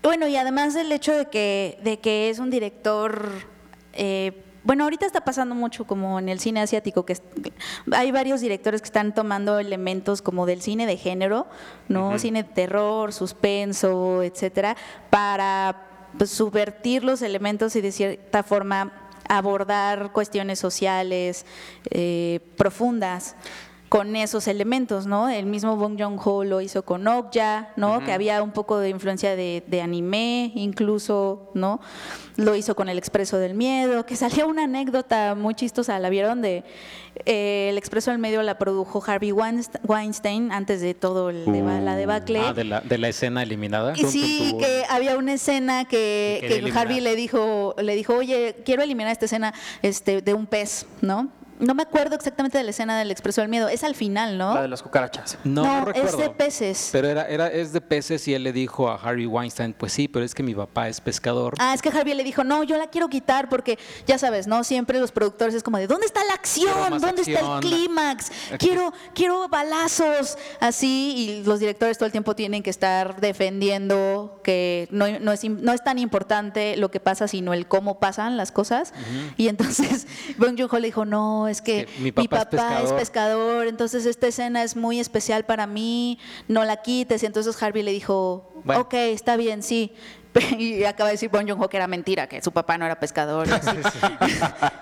Bueno, 0.03 0.29
y 0.29 0.37
además 0.37 0.75
del 0.75 0.93
hecho 0.93 1.13
de 1.13 1.27
que, 1.27 1.79
de 1.83 1.99
que 1.99 2.31
es 2.31 2.39
un 2.39 2.51
director, 2.51 3.31
eh, 3.95 4.45
bueno, 4.67 4.83
ahorita 4.83 5.07
está 5.07 5.21
pasando 5.21 5.55
mucho 5.55 5.87
como 5.87 6.19
en 6.19 6.29
el 6.29 6.41
cine 6.41 6.61
asiático, 6.61 7.07
que 7.07 7.17
hay 7.93 8.11
varios 8.11 8.41
directores 8.41 8.83
que 8.83 8.87
están 8.87 9.15
tomando 9.15 9.61
elementos 9.61 10.23
como 10.23 10.45
del 10.45 10.61
cine 10.61 10.87
de 10.87 10.97
género, 10.97 11.47
¿no? 11.89 12.19
Cine 12.19 12.43
de 12.43 12.49
terror, 12.49 13.13
suspenso, 13.13 14.25
etcétera, 14.25 14.77
para 15.09 15.87
pues, 16.19 16.31
subvertir 16.31 17.05
los 17.05 17.23
elementos 17.23 17.77
y 17.77 17.81
de 17.81 17.93
cierta 17.93 18.43
forma 18.43 18.93
abordar 19.29 20.11
cuestiones 20.13 20.59
sociales 20.59 21.47
eh, 21.91 22.41
profundas 22.57 23.37
con 23.89 24.17
esos 24.17 24.49
elementos, 24.49 25.07
¿no? 25.07 25.29
El 25.29 25.47
mismo 25.47 25.77
Bong 25.77 25.97
Joon-ho 26.01 26.43
lo 26.45 26.61
hizo 26.61 26.83
con 26.83 27.07
Okja, 27.07 27.69
¿no? 27.77 28.05
Que 28.05 28.13
había 28.13 28.43
un 28.43 28.51
poco 28.51 28.79
de 28.79 28.89
influencia 28.89 29.37
de, 29.37 29.63
de 29.69 29.81
anime, 29.81 30.51
incluso, 30.57 31.51
¿no? 31.55 31.81
Lo 32.37 32.57
hizo 32.57 32.75
con 32.75 32.89
El 32.89 32.99
Expreso 32.99 33.39
del 33.39 33.55
Miedo, 33.55 34.05
que 34.05 34.17
salía 34.17 34.45
una 34.47 34.65
anécdota 34.65 35.35
muy 35.37 35.55
chistosa, 35.55 35.99
¿la 36.01 36.09
vieron? 36.11 36.43
De 36.43 36.65
eh, 37.27 37.69
El 37.71 37.79
Expreso 37.79 38.11
del 38.11 38.19
Medio 38.19 38.43
la 38.43 38.59
produjo 38.59 39.03
Harvey 39.07 39.31
Weinst- 39.31 39.79
Weinstein 39.85 40.51
antes 40.51 40.81
de 40.81 40.95
todo 40.95 41.31
el 41.31 41.45
deba- 41.47 41.81
la 41.81 41.95
debacle. 41.97 42.41
Ah, 42.41 42.53
de 42.53 42.65
la, 42.65 42.81
de 42.81 42.99
la 42.99 43.09
escena 43.09 43.45
eliminada. 43.45 43.93
Y 43.97 44.05
sí, 44.05 44.57
que 44.59 44.83
había 44.91 45.17
una 45.17 45.35
escena 45.35 45.85
que, 45.85 46.39
Que. 46.65 46.73
Harvey 46.77 47.01
le 47.01 47.15
dijo, 47.15 47.77
le 47.81 47.95
dijo, 47.95 48.15
oye, 48.15 48.57
quiero 48.65 48.83
eliminar 48.83 49.13
esta 49.13 49.27
escena 49.27 49.55
este, 49.83 50.23
de 50.23 50.35
un 50.35 50.47
pez, 50.47 50.87
¿no? 51.01 51.29
No 51.59 51.75
me 51.75 51.83
acuerdo 51.83 52.17
exactamente 52.17 52.59
de 52.59 52.65
la 52.65 52.71
escena 52.71 52.99
del 52.99 53.11
Expreso 53.11 53.41
del 53.41 53.49
Miedo. 53.51 53.69
Es 53.69 53.85
al 53.85 53.95
final, 53.95 54.37
¿no? 54.39 54.55
La 54.55 54.63
de 54.63 54.69
las 54.69 54.83
cucarachas. 54.83 55.39
No, 55.45 55.63
no, 55.65 55.85
recuerdo. 55.85 56.11
es 56.11 56.17
de 56.19 56.31
peces. 56.31 56.89
Pero 56.93 57.09
era, 57.09 57.27
era, 57.29 57.49
es 57.49 57.73
de 57.73 57.81
peces 57.81 58.27
y 58.29 58.35
él 58.35 58.43
le 58.43 58.53
dijo 58.53 58.89
a 58.89 58.97
Harry 58.97 59.27
Weinstein, 59.27 59.73
pues 59.73 59.93
sí, 59.93 60.09
pero 60.09 60.25
es 60.25 60.35
que 60.35 60.43
mi 60.43 60.55
papá 60.55 60.89
es 60.89 61.01
pescador. 61.01 61.55
Ah, 61.59 61.73
es 61.75 61.83
que 61.83 61.89
Harvey 61.89 62.15
le 62.15 62.25
dijo, 62.25 62.45
no, 62.45 62.63
yo 62.65 62.77
la 62.77 62.89
quiero 62.89 63.09
quitar 63.09 63.49
porque, 63.49 63.79
ya 64.07 64.19
sabes, 64.19 64.47
¿no? 64.47 64.65
Siempre 64.65 64.99
los 65.01 65.13
productores 65.13 65.55
es 65.55 65.63
como 65.63 65.79
de, 65.79 65.87
¿dónde 65.87 66.07
está 66.07 66.21
la 66.25 66.35
acción? 66.35 67.01
¿Dónde 67.01 67.23
está 67.23 67.55
el 67.57 67.61
clímax? 67.61 68.31
Quiero, 68.59 68.93
quiero 69.15 69.49
balazos, 69.49 70.37
así, 70.61 71.15
y 71.17 71.45
los 71.45 71.61
directores 71.61 71.97
todo 71.99 72.07
el 72.07 72.13
tiempo 72.13 72.35
tienen 72.37 72.63
que 72.63 72.71
estar 72.71 73.21
defendiendo 73.21 74.41
que 74.45 74.89
no, 74.91 75.07
no 75.21 75.33
es, 75.33 75.45
im- 75.45 75.59
no 75.61 75.73
es 75.73 75.83
tan 75.83 75.99
importante 75.99 76.77
lo 76.77 76.91
que 76.91 77.01
pasa, 77.01 77.29
sino 77.29 77.55
el 77.55 77.67
cómo 77.67 77.99
pasan 77.99 78.37
las 78.37 78.53
cosas. 78.53 78.93
Y 79.37 79.49
entonces 79.49 80.07
Bong 80.39 80.57
Joon-ho 80.59 80.79
le 80.79 80.89
dijo, 80.89 81.05
no, 81.05 81.46
es 81.49 81.63
que 81.63 81.87
mi 81.99 82.13
papá 82.13 82.23
es 82.37 82.43
es 82.43 82.49
pescador". 82.49 82.99
pescador, 82.99 83.67
entonces 83.67 84.07
esta 84.07 84.27
escena 84.27 84.63
es 84.63 84.77
muy 84.77 85.01
especial 85.01 85.45
para 85.45 85.67
mí, 85.67 86.19
no 86.49 86.65
la 86.65 86.77
quites. 86.83 87.23
Y 87.23 87.27
entonces 87.27 87.61
Harvey 87.63 87.83
le 87.83 87.93
dijo, 87.93 88.53
Bueno. 88.65 88.83
ok, 88.83 88.95
está 88.95 89.37
bien, 89.37 89.63
sí. 89.63 89.93
Y 90.59 90.85
acaba 90.85 91.09
de 91.09 91.15
decir 91.15 91.29
Bon 91.31 91.47
Joon-ho 91.47 91.69
que 91.69 91.77
era 91.77 91.87
mentira, 91.87 92.27
que 92.29 92.41
su 92.43 92.53
papá 92.53 92.79
no 92.79 92.85
era 92.87 92.99
pescador. 92.99 93.47
así. 93.53 93.77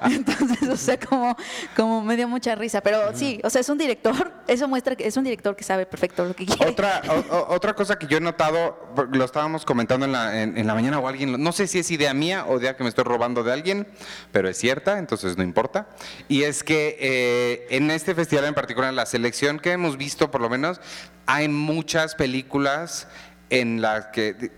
Entonces, 0.10 0.68
o 0.68 0.76
sea, 0.76 0.98
como, 0.98 1.36
como 1.76 2.02
me 2.02 2.16
dio 2.16 2.28
mucha 2.28 2.54
risa. 2.54 2.80
Pero 2.80 3.16
sí, 3.16 3.40
o 3.44 3.50
sea, 3.50 3.60
es 3.60 3.68
un 3.68 3.78
director, 3.78 4.32
eso 4.46 4.68
muestra 4.68 4.96
que 4.96 5.06
es 5.06 5.16
un 5.16 5.24
director 5.24 5.56
que 5.56 5.64
sabe 5.64 5.86
perfecto 5.86 6.24
lo 6.24 6.34
que 6.34 6.46
quiere. 6.46 6.70
Otra, 6.70 7.02
o- 7.30 7.54
otra 7.54 7.74
cosa 7.74 7.98
que 7.98 8.06
yo 8.06 8.18
he 8.18 8.20
notado, 8.20 8.78
lo 9.12 9.24
estábamos 9.24 9.64
comentando 9.64 10.06
en 10.06 10.12
la, 10.12 10.42
en, 10.42 10.56
en 10.58 10.66
la 10.66 10.74
mañana 10.74 10.98
o 10.98 11.08
alguien, 11.08 11.42
no 11.42 11.52
sé 11.52 11.66
si 11.66 11.78
es 11.78 11.90
idea 11.90 12.12
mía 12.14 12.44
o 12.48 12.58
idea 12.58 12.76
que 12.76 12.82
me 12.82 12.88
estoy 12.88 13.04
robando 13.04 13.42
de 13.42 13.52
alguien, 13.52 13.86
pero 14.32 14.48
es 14.48 14.58
cierta, 14.58 14.98
entonces 14.98 15.36
no 15.36 15.42
importa. 15.44 15.88
Y 16.28 16.42
es 16.42 16.62
que 16.62 16.96
eh, 17.00 17.66
en 17.70 17.90
este 17.90 18.14
festival 18.14 18.44
en 18.46 18.54
particular, 18.54 18.90
en 18.90 18.96
la 18.96 19.06
selección 19.06 19.58
que 19.58 19.72
hemos 19.72 19.96
visto 19.96 20.30
por 20.30 20.40
lo 20.40 20.48
menos, 20.50 20.80
hay 21.26 21.48
muchas 21.48 22.14
películas 22.14 23.08
en 23.50 23.80
las 23.80 24.06
que... 24.06 24.28
eh, 24.40 24.50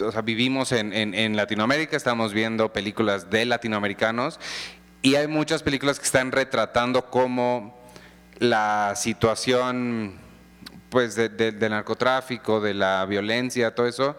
o 0.00 0.12
sea, 0.12 0.22
vivimos 0.22 0.72
en, 0.72 0.92
en- 0.92 1.14
en 1.14 1.36
Latinoamérica, 1.36 1.96
estamos 1.96 2.32
viendo 2.32 2.72
películas 2.72 3.30
de 3.30 3.44
latinoamericanos 3.44 4.38
y 5.02 5.16
hay 5.16 5.26
muchas 5.26 5.62
películas 5.62 5.98
que 5.98 6.04
están 6.06 6.32
retratando 6.32 7.10
cómo 7.10 7.78
la 8.38 8.94
situación 8.96 10.18
pues 10.88 11.14
de- 11.14 11.28
de- 11.30 11.52
del 11.52 11.70
narcotráfico, 11.72 12.60
de 12.60 12.74
la 12.74 13.04
violencia, 13.06 13.74
todo 13.74 13.86
eso, 13.86 14.16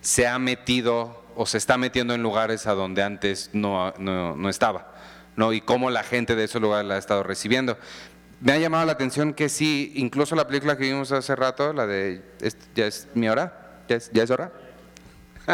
se 0.00 0.26
ha 0.26 0.38
metido 0.38 1.22
o 1.36 1.44
se 1.46 1.58
está 1.58 1.76
metiendo 1.76 2.14
en 2.14 2.22
lugares 2.22 2.66
a 2.66 2.72
donde 2.74 3.02
antes 3.02 3.50
no, 3.52 3.92
no- 3.98 4.34
no 4.36 4.48
estaba, 4.48 4.94
¿no? 5.36 5.52
Y 5.52 5.60
cómo 5.60 5.90
la 5.90 6.02
gente 6.02 6.34
de 6.36 6.44
esos 6.44 6.62
lugares 6.62 6.86
la 6.86 6.94
ha 6.94 6.98
estado 6.98 7.22
recibiendo. 7.24 7.76
Me 8.40 8.52
ha 8.52 8.58
llamado 8.58 8.84
la 8.86 8.92
atención 8.92 9.34
que 9.34 9.48
sí, 9.48 9.92
incluso 9.96 10.34
la 10.36 10.46
película 10.46 10.76
que 10.76 10.84
vimos 10.84 11.12
hace 11.12 11.34
rato, 11.36 11.72
la 11.72 11.86
de 11.86 12.22
¿es- 12.40 12.56
¿Ya 12.74 12.86
es 12.86 13.08
mi 13.14 13.28
hora? 13.28 13.80
¿Ya 13.88 13.96
es, 13.96 14.10
ya 14.12 14.22
es 14.22 14.30
hora? 14.30 14.50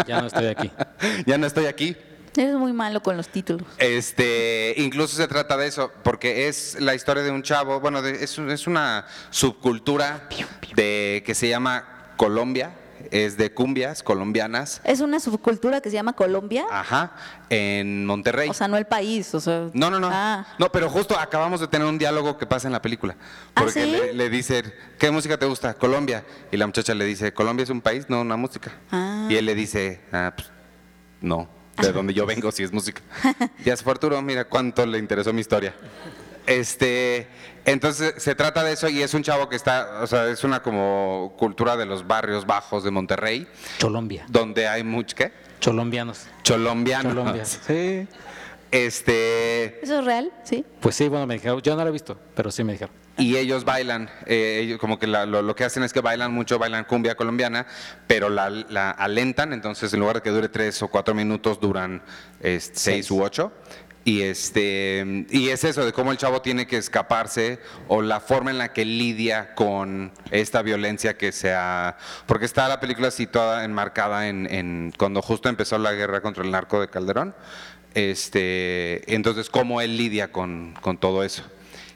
Ya 0.07 0.21
no 0.21 0.27
estoy 0.29 0.47
aquí. 0.47 0.71
ya 1.27 1.39
no 1.39 1.47
estoy 1.47 1.67
aquí. 1.67 1.97
Eres 2.37 2.55
muy 2.55 2.73
malo 2.73 3.03
con 3.03 3.17
los 3.17 3.29
títulos. 3.29 3.67
Este, 3.79 4.75
incluso 4.77 5.17
se 5.17 5.27
trata 5.27 5.57
de 5.57 5.67
eso, 5.67 5.91
porque 6.05 6.47
es 6.49 6.81
la 6.81 6.95
historia 6.95 7.25
de 7.25 7.31
un 7.33 7.43
chavo, 7.43 7.81
bueno, 7.81 8.03
de- 8.03 8.23
es, 8.23 8.39
un- 8.39 8.51
es 8.51 8.67
una 8.69 9.05
subcultura 9.31 10.29
de, 10.77 11.23
que 11.27 11.35
se 11.35 11.49
llama 11.49 12.13
Colombia 12.17 12.71
es 13.11 13.37
de 13.37 13.53
cumbias 13.53 14.03
colombianas, 14.03 14.81
Es 14.85 15.01
una 15.01 15.21
subcultura 15.21 15.81
que 15.81 15.91
se 15.91 15.95
llama 15.95 16.13
Colombia. 16.13 16.65
ajá, 16.71 17.13
en 17.49 18.07
Monterrey. 18.07 18.49
O 18.49 18.55
sea, 18.55 18.69
no 18.69 18.77
el 18.77 18.87
país, 18.87 19.35
o 19.35 19.41
sea. 19.41 19.69
No, 19.73 19.91
no, 19.91 19.99
no. 19.99 20.09
Ah. 20.13 20.47
No, 20.59 20.71
pero 20.71 20.89
justo 20.89 21.19
acabamos 21.19 21.61
de 21.61 21.69
tener 21.69 21.87
un 21.87 21.99
diálogo 21.99 22.39
que 22.39 22.47
pasa 22.47 22.69
en 22.69 22.73
la 22.73 22.83
película. 22.83 23.17
¿Ah, 23.55 23.63
Porque 23.63 23.85
sí? 23.85 23.91
le, 23.91 24.13
le 24.15 24.31
dice, 24.31 24.63
¿qué 24.99 25.11
música 25.11 25.37
te 25.39 25.47
gusta? 25.47 25.75
Colombia. 25.75 26.25
Y 26.53 26.57
la 26.57 26.67
muchacha 26.67 26.95
le 26.95 27.05
dice, 27.05 27.33
¿Colombia 27.33 27.65
es 27.65 27.71
un 27.71 27.81
país? 27.81 28.07
No, 28.09 28.21
una 28.21 28.37
música. 28.37 28.73
Ah. 28.91 29.27
Y 29.29 29.37
él 29.37 29.47
le 29.47 29.55
dice, 29.55 30.01
ah, 30.13 30.33
pues, 30.37 30.51
no, 31.21 31.49
de 31.81 31.93
donde 31.93 32.15
yo 32.15 32.27
vengo 32.27 32.51
sí 32.53 32.63
es 32.63 32.73
música. 32.73 33.03
se 33.65 33.77
fue 33.79 33.93
Arturo, 33.93 34.21
mira 34.23 34.45
cuánto 34.45 34.85
le 34.87 34.99
interesó 34.99 35.33
mi 35.33 35.41
historia. 35.41 35.75
Este, 36.51 37.29
entonces 37.65 38.15
se 38.17 38.35
trata 38.35 38.65
de 38.65 38.73
eso 38.73 38.89
y 38.89 39.01
es 39.03 39.15
un 39.15 39.23
chavo 39.23 39.49
que 39.49 39.55
está, 39.55 40.01
o 40.03 40.07
sea, 40.09 40.27
es 40.29 40.43
una 40.43 40.63
como 40.63 41.35
cultura 41.39 41.77
de 41.77 41.87
los 41.87 42.07
barrios 42.07 42.45
bajos 42.45 42.83
de 42.83 42.91
Monterrey, 42.91 43.47
Colombia. 43.81 44.27
donde 44.29 44.67
hay 44.67 44.83
mucho, 44.83 45.15
¿qué? 45.17 45.33
Colombianos. 45.65 46.27
Cholombianos. 46.43 47.15
Colombia. 47.15 47.45
Sí. 47.67 48.09
Este, 48.73 49.81
¿Eso 49.85 49.99
es 49.99 50.05
real? 50.05 50.33
Sí. 50.45 50.65
Pues 50.81 50.95
sí, 50.95 51.09
bueno, 51.09 51.27
me 51.27 51.35
dijeron. 51.35 51.61
Yo 51.61 51.75
no 51.77 51.83
lo 51.83 51.89
he 51.89 51.93
visto, 51.93 52.17
pero 52.37 52.51
sí 52.51 52.63
me 52.65 52.73
dijeron. 52.73 52.95
y 53.17 53.37
ellos 53.37 53.65
bailan, 53.65 54.09
eh, 54.27 54.61
ellos 54.63 54.79
como 54.79 54.99
que 54.99 55.07
la- 55.07 55.27
lo, 55.27 55.43
lo 55.43 55.55
que 55.55 55.65
hacen 55.65 55.83
es 55.83 55.93
que 55.93 56.01
bailan 56.01 56.33
mucho, 56.33 56.59
bailan 56.59 56.85
cumbia 56.85 57.15
colombiana, 57.17 57.67
pero 58.07 58.29
la, 58.29 58.49
la 58.49 58.91
alentan, 58.93 59.53
entonces 59.53 59.93
en 59.93 60.01
lugar 60.01 60.17
de 60.17 60.23
que 60.23 60.31
dure 60.31 60.49
tres 60.49 60.81
o 60.83 60.89
cuatro 60.89 61.15
minutos, 61.15 61.61
duran 61.61 62.03
este, 62.41 62.79
seis 62.79 63.07
Seis. 63.07 63.11
u 63.11 63.23
ocho. 63.23 63.53
Y, 64.03 64.23
este, 64.23 65.27
y 65.29 65.51
es 65.51 65.63
eso, 65.63 65.85
de 65.85 65.93
cómo 65.93 66.11
el 66.11 66.17
chavo 66.17 66.41
tiene 66.41 66.67
que 66.67 66.79
escaparse 66.79 67.59
o 67.87 68.01
la 68.01 68.21
forma 68.21 68.51
en 68.51 68.57
la 68.57 68.73
que 68.73 68.87
lidia 68.87 69.55
con 69.55 70.11
esta 70.31 70.63
violencia 70.63 71.19
que 71.19 71.33
sea... 71.33 71.99
Porque 72.27 72.47
está 72.47 72.67
la 72.67 72.81
película 72.81 73.11
situada, 73.11 73.63
enmarcada 73.65 74.29
en, 74.29 74.47
en 74.51 74.93
cuando 74.97 75.21
justo 75.21 75.51
empezó 75.51 75.77
la 75.77 75.93
guerra 75.93 76.23
contra 76.23 76.43
el 76.43 76.51
narco 76.51 76.81
de 76.81 76.89
Calderón. 76.89 77.35
Este, 77.93 79.15
entonces, 79.15 79.51
cómo 79.51 79.81
él 79.83 79.97
lidia 79.97 80.33
con, 80.33 80.75
con 80.81 80.97
todo 80.97 81.23
eso. 81.23 81.43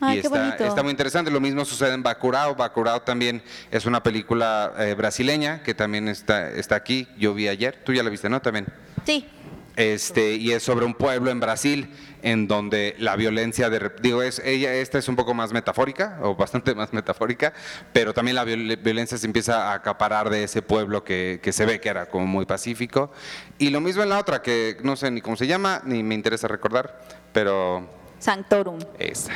Ay, 0.01 0.17
y 0.17 0.21
está, 0.21 0.57
está 0.57 0.83
muy 0.83 0.91
interesante. 0.91 1.31
Lo 1.31 1.41
mismo 1.41 1.65
sucede 1.65 1.95
en 1.95 2.03
Bacurao. 2.03 2.55
Bacurao 2.55 3.01
también 3.01 3.43
es 3.71 3.87
una 3.87 4.03
película 4.03 4.75
eh, 4.79 4.95
brasileña 4.95 5.63
que 5.63 5.73
también 5.73 6.09
está, 6.09 6.51
está 6.51 6.75
aquí. 6.75 7.09
Yo 7.17 7.33
vi 7.33 7.49
ayer. 7.49 7.81
Tú 7.85 7.95
ya 7.95 8.03
la 8.03 8.11
viste, 8.11 8.29
¿no? 8.29 8.43
También. 8.43 8.67
Sí. 9.07 9.27
Este, 9.77 10.35
y 10.37 10.53
es 10.53 10.63
sobre 10.63 10.87
un 10.87 10.95
pueblo 10.95 11.33
en 11.33 11.41
Brasil 11.41 11.89
en 12.23 12.47
donde 12.47 12.95
la 12.99 13.17
violencia 13.17 13.71
de 13.71 13.91
digo 14.01 14.23
es 14.23 14.39
ella 14.45 14.73
esta 14.73 14.99
es 14.99 15.09
un 15.09 15.17
poco 15.17 15.35
más 15.35 15.53
metafórica 15.53 16.17
o 16.23 16.37
bastante 16.37 16.77
más 16.77 16.93
metafórica 16.93 17.53
pero 17.93 18.15
también 18.15 18.37
la 18.37 18.45
viol- 18.45 18.81
violencia 18.81 19.19
se 19.19 19.27
empieza 19.27 19.73
a 19.73 19.75
acaparar 19.75 20.31
de 20.31 20.45
ese 20.45 20.63
pueblo 20.63 21.03
que, 21.03 21.41
que 21.43 21.53
se 21.53 21.67
ve 21.67 21.81
que 21.81 21.89
era 21.89 22.07
como 22.07 22.25
muy 22.25 22.47
pacífico 22.47 23.11
y 23.59 23.71
lo 23.71 23.81
mismo 23.81 24.05
en 24.05 24.11
la 24.11 24.19
otra 24.21 24.43
que 24.43 24.77
no 24.85 24.95
sé 24.95 25.11
ni 25.11 25.21
cómo 25.21 25.37
se 25.37 25.49
llama 25.49 25.83
ni 25.85 26.05
me 26.05 26.15
interesa 26.15 26.47
recordar 26.47 27.01
pero 27.33 27.87
Sanctorum. 28.21 28.79
esta 29.01 29.33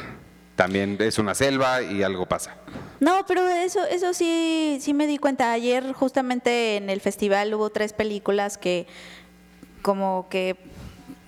también 0.55 0.96
es 1.01 1.18
una 1.18 1.35
selva 1.35 1.83
y 1.83 2.05
algo 2.05 2.27
pasa 2.27 2.55
No, 3.01 3.24
pero 3.27 3.48
eso, 3.48 3.85
eso 3.87 4.12
sí, 4.14 4.79
sí 4.81 4.92
me 4.92 5.07
di 5.07 5.18
cuenta. 5.18 5.53
Ayer 5.53 5.92
justamente 5.92 6.77
en 6.77 6.90
el 6.90 7.01
festival 7.01 7.55
hubo 7.55 7.70
tres 7.70 7.92
películas 7.92 8.59
que 8.59 8.88
como 9.83 10.29
que 10.29 10.57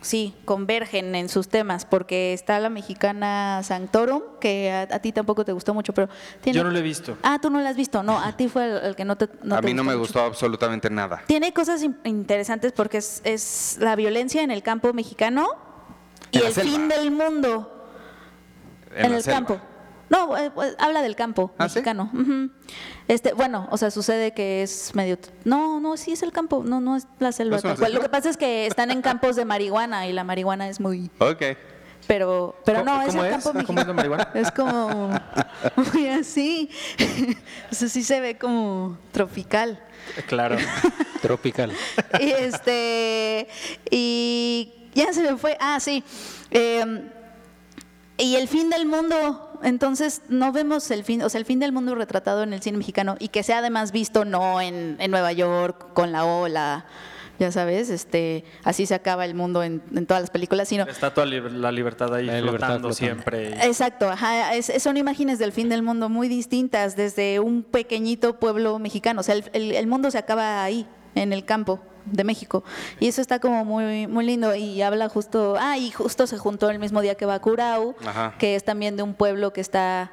sí, 0.03 0.35
convergen 0.47 1.15
en 1.15 1.29
sus 1.29 1.49
temas, 1.49 1.85
porque 1.85 2.33
está 2.33 2.59
la 2.59 2.71
mexicana 2.71 3.61
Sanctorum, 3.63 4.23
que 4.41 4.71
a, 4.73 4.83
a 4.95 4.99
ti 5.01 5.13
tampoco 5.13 5.45
te 5.45 5.53
gustó 5.53 5.75
mucho, 5.75 5.93
pero 5.93 6.09
tiene... 6.41 6.57
Yo 6.57 6.65
no 6.65 6.71
lo 6.71 6.79
he 6.79 6.83
visto. 6.83 7.19
Ah, 7.23 7.39
tú 7.39 7.51
no 7.51 7.61
la 7.61 7.69
has 7.69 7.77
visto, 7.77 8.03
no, 8.03 8.19
a 8.19 8.35
ti 8.35 8.49
fue 8.49 8.65
el, 8.67 8.77
el 8.87 8.97
que 8.97 9.05
no 9.05 9.17
te 9.17 9.29
no 9.43 9.57
a 9.57 9.61
te 9.61 9.67
mí 9.67 9.75
no 9.75 9.85
me 9.85 9.91
mucho. 9.93 9.99
gustó 10.01 10.21
absolutamente 10.23 10.89
nada 10.89 11.23
Tiene 11.27 11.53
cosas 11.53 11.83
in- 11.83 11.99
interesantes 12.05 12.73
porque 12.73 12.97
es, 12.97 13.21
es 13.25 13.77
la 13.79 13.95
violencia 13.95 14.43
en 14.43 14.51
el 14.51 14.63
campo 14.63 14.93
mexicano 14.95 15.47
y 16.31 16.39
el 16.39 16.53
selva. 16.55 16.71
fin 16.71 16.89
del 16.89 17.11
mundo 17.11 17.87
en, 18.95 19.13
el 19.13 19.23
selva. 19.23 19.37
campo. 19.37 19.61
No, 20.09 20.37
eh, 20.37 20.51
pues, 20.53 20.75
habla 20.79 21.03
del 21.03 21.15
campo 21.15 21.53
¿Ah, 21.59 21.69
sí? 21.69 21.75
mexicano. 21.75 22.11
ujú. 22.15 22.51
Este, 23.11 23.33
bueno, 23.33 23.67
o 23.73 23.77
sea, 23.77 23.91
sucede 23.91 24.33
que 24.33 24.63
es 24.63 24.95
medio. 24.95 25.19
No, 25.45 25.81
no, 25.81 25.97
sí 25.97 26.13
es 26.13 26.23
el 26.23 26.31
campo. 26.31 26.63
No, 26.65 26.81
no 26.81 26.95
es 26.97 27.09
la 27.19 27.33
selva. 27.33 27.55
¿No 27.55 27.57
es 27.59 27.65
una 27.65 27.73
tal 27.75 27.81
cual. 27.81 27.95
Lo 27.95 28.01
que 28.03 28.09
pasa 28.09 28.31
es 28.31 28.37
que 28.37 28.69
están 28.69 28.93
en 28.93 29.03
campos 29.03 29.35
de 29.35 29.45
marihuana 29.45 30.07
y 30.07 30.13
la 30.13 30.23
marihuana 30.23 30.69
es 30.69 30.79
muy. 30.79 31.11
Ok 31.19 31.43
Pero, 32.07 32.55
pero 32.65 32.85
no, 32.85 32.93
¿Cómo- 32.93 33.09
es 33.09 33.15
el 33.17 33.25
es? 33.25 33.45
campo 33.45 33.67
¿Cómo 33.67 33.81
es 33.81 33.87
la 33.89 33.93
marihuana? 33.95 34.31
Es 34.35 34.51
como 34.53 35.11
muy 35.93 36.07
así. 36.09 36.71
O 37.73 37.75
sea, 37.75 37.89
sí 37.89 38.05
se 38.05 38.21
ve 38.21 38.39
como 38.39 38.97
tropical. 39.11 39.83
Claro. 40.29 40.57
Tropical. 41.21 41.73
y 42.21 42.31
este 42.31 43.49
y 43.91 44.89
ya 44.95 45.13
se 45.13 45.23
me 45.23 45.37
fue 45.37 45.57
ah 45.61 45.79
sí 45.81 46.03
Eh, 46.53 47.11
y 48.19 48.37
el 48.37 48.47
fin 48.49 48.71
del 48.71 48.87
mundo 48.87 49.50
entonces 49.63 50.23
no 50.29 50.53
vemos 50.53 50.91
el 50.91 51.05
fin 51.05 51.23
o 51.23 51.29
sea 51.29 51.39
el 51.39 51.45
fin 51.45 51.59
del 51.61 51.73
mundo 51.73 51.95
retratado 51.95 52.43
en 52.43 52.53
el 52.53 52.63
cine 52.63 52.79
mexicano 52.79 53.17
y 53.19 53.29
que 53.29 53.43
sea 53.43 53.59
además 53.59 53.93
visto 53.93 54.25
no 54.25 54.61
en, 54.61 54.97
en 54.99 55.11
Nueva 55.11 55.33
York 55.33 55.93
con 55.95 56.13
la 56.13 56.25
ola 56.25 56.85
ya 57.39 57.51
sabes 57.51 57.89
este 57.89 58.45
así 58.65 58.85
se 58.85 58.95
acaba 58.95 59.25
el 59.25 59.35
mundo 59.35 59.63
en, 59.63 59.83
en 59.95 60.05
todas 60.07 60.23
las 60.23 60.31
películas 60.31 60.69
sino 60.69 60.85
Está 60.85 61.13
toda 61.15 61.27
li- 61.27 61.41
la 61.41 61.73
libertad 61.73 62.15
ahí 62.15 62.27
La 62.27 62.41
flotando 62.41 62.93
siempre. 62.93 63.55
Exacto, 63.67 64.11
ajá, 64.11 64.55
es- 64.55 64.71
son 64.83 64.97
imágenes 64.99 65.39
del 65.39 65.53
fin 65.53 65.69
del 65.71 65.83
mundo 65.83 66.09
muy 66.11 66.29
distintas 66.29 66.97
desde 66.97 67.41
un 67.41 67.63
pequeñito 67.63 68.39
pueblo 68.39 68.79
mexicano. 68.79 69.21
O 69.21 69.23
sea, 69.25 69.37
el, 69.37 69.45
el- 69.55 69.73
el 69.73 69.87
mundo 69.87 70.11
se 70.11 70.19
acaba 70.19 70.63
ahí, 70.63 70.87
en 71.15 71.33
el 71.33 71.45
campo 71.47 71.81
de 72.07 72.25
México. 72.25 72.65
Y 72.99 73.09
eso 73.09 73.21
está 73.21 73.39
como 73.39 73.65
muy, 73.65 74.07
muy 74.07 74.25
lindo. 74.25 74.55
Y 74.55 74.83
habla 74.83 75.09
justo, 75.09 75.57
ah, 75.59 75.77
y 75.79 75.91
justo 75.91 76.27
se 76.27 76.39
juntó 76.39 76.71
el 76.71 76.79
mismo 76.79 77.01
día 77.01 77.15
que 77.15 77.27
Bacurau, 77.27 77.95
Ajá. 78.05 78.35
que 78.39 78.55
es 78.57 78.65
también 78.65 78.97
de 78.97 79.03
un 79.03 79.15
pueblo 79.15 79.53
que 79.53 79.61
está 79.61 80.13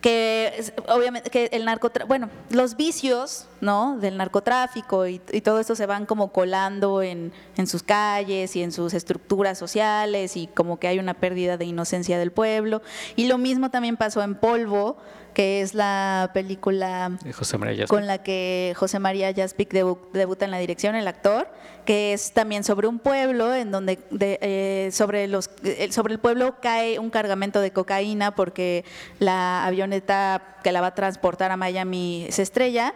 que 0.00 0.52
es- 0.56 0.72
obviamente 0.88 1.30
que 1.30 1.46
el 1.52 1.64
narcotráfico, 1.64 2.06
bueno, 2.06 2.30
los 2.50 2.76
vicios, 2.76 3.46
¿no? 3.60 3.98
Del 3.98 4.16
narcotráfico 4.18 5.04
y, 5.08 5.20
y 5.32 5.40
todo 5.40 5.58
esto 5.58 5.74
se 5.74 5.84
van 5.84 6.06
como 6.06 6.30
colando 6.30 7.02
en, 7.02 7.32
en 7.56 7.66
sus 7.66 7.82
calles 7.82 8.54
y 8.54 8.62
en 8.62 8.70
sus 8.70 8.94
estructuras 8.94 9.58
sociales 9.58 10.36
y 10.36 10.46
como 10.46 10.78
que 10.78 10.86
hay 10.86 11.00
una 11.00 11.14
pérdida 11.14 11.56
de 11.56 11.64
inocencia 11.64 12.20
del 12.20 12.30
pueblo. 12.30 12.82
Y 13.16 13.26
lo 13.26 13.36
mismo 13.36 13.70
también 13.72 13.96
pasó 13.96 14.22
en 14.22 14.36
Polvo, 14.36 14.96
que 15.34 15.60
es 15.62 15.74
la 15.74 16.30
película 16.34 17.12
José 17.36 17.56
María 17.58 17.86
con 17.86 18.06
la 18.06 18.22
que 18.22 18.74
José 18.76 18.98
María 18.98 19.32
Jaspic 19.34 19.72
debu- 19.72 19.98
debuta 20.12 20.44
en 20.44 20.50
la 20.50 20.58
dirección, 20.58 20.94
el 20.96 21.06
actor, 21.08 21.48
que 21.84 22.12
es 22.12 22.32
también 22.32 22.64
sobre 22.64 22.88
un 22.88 22.98
pueblo 22.98 23.54
en 23.54 23.70
donde 23.70 23.98
de- 24.10 24.38
eh, 24.42 24.90
sobre 24.92 25.28
los 25.28 25.50
eh, 25.64 25.90
sobre 25.92 26.14
el 26.14 26.20
pueblo 26.20 26.56
cae 26.60 26.98
un 26.98 27.10
cargamento 27.10 27.60
de 27.60 27.70
cocaína 27.72 28.34
porque 28.34 28.84
la 29.18 29.64
avioneta 29.64 30.56
que 30.62 30.72
la 30.72 30.80
va 30.80 30.88
a 30.88 30.94
transportar 30.94 31.50
a 31.52 31.56
Miami 31.56 32.26
se 32.30 32.42
estrella 32.42 32.92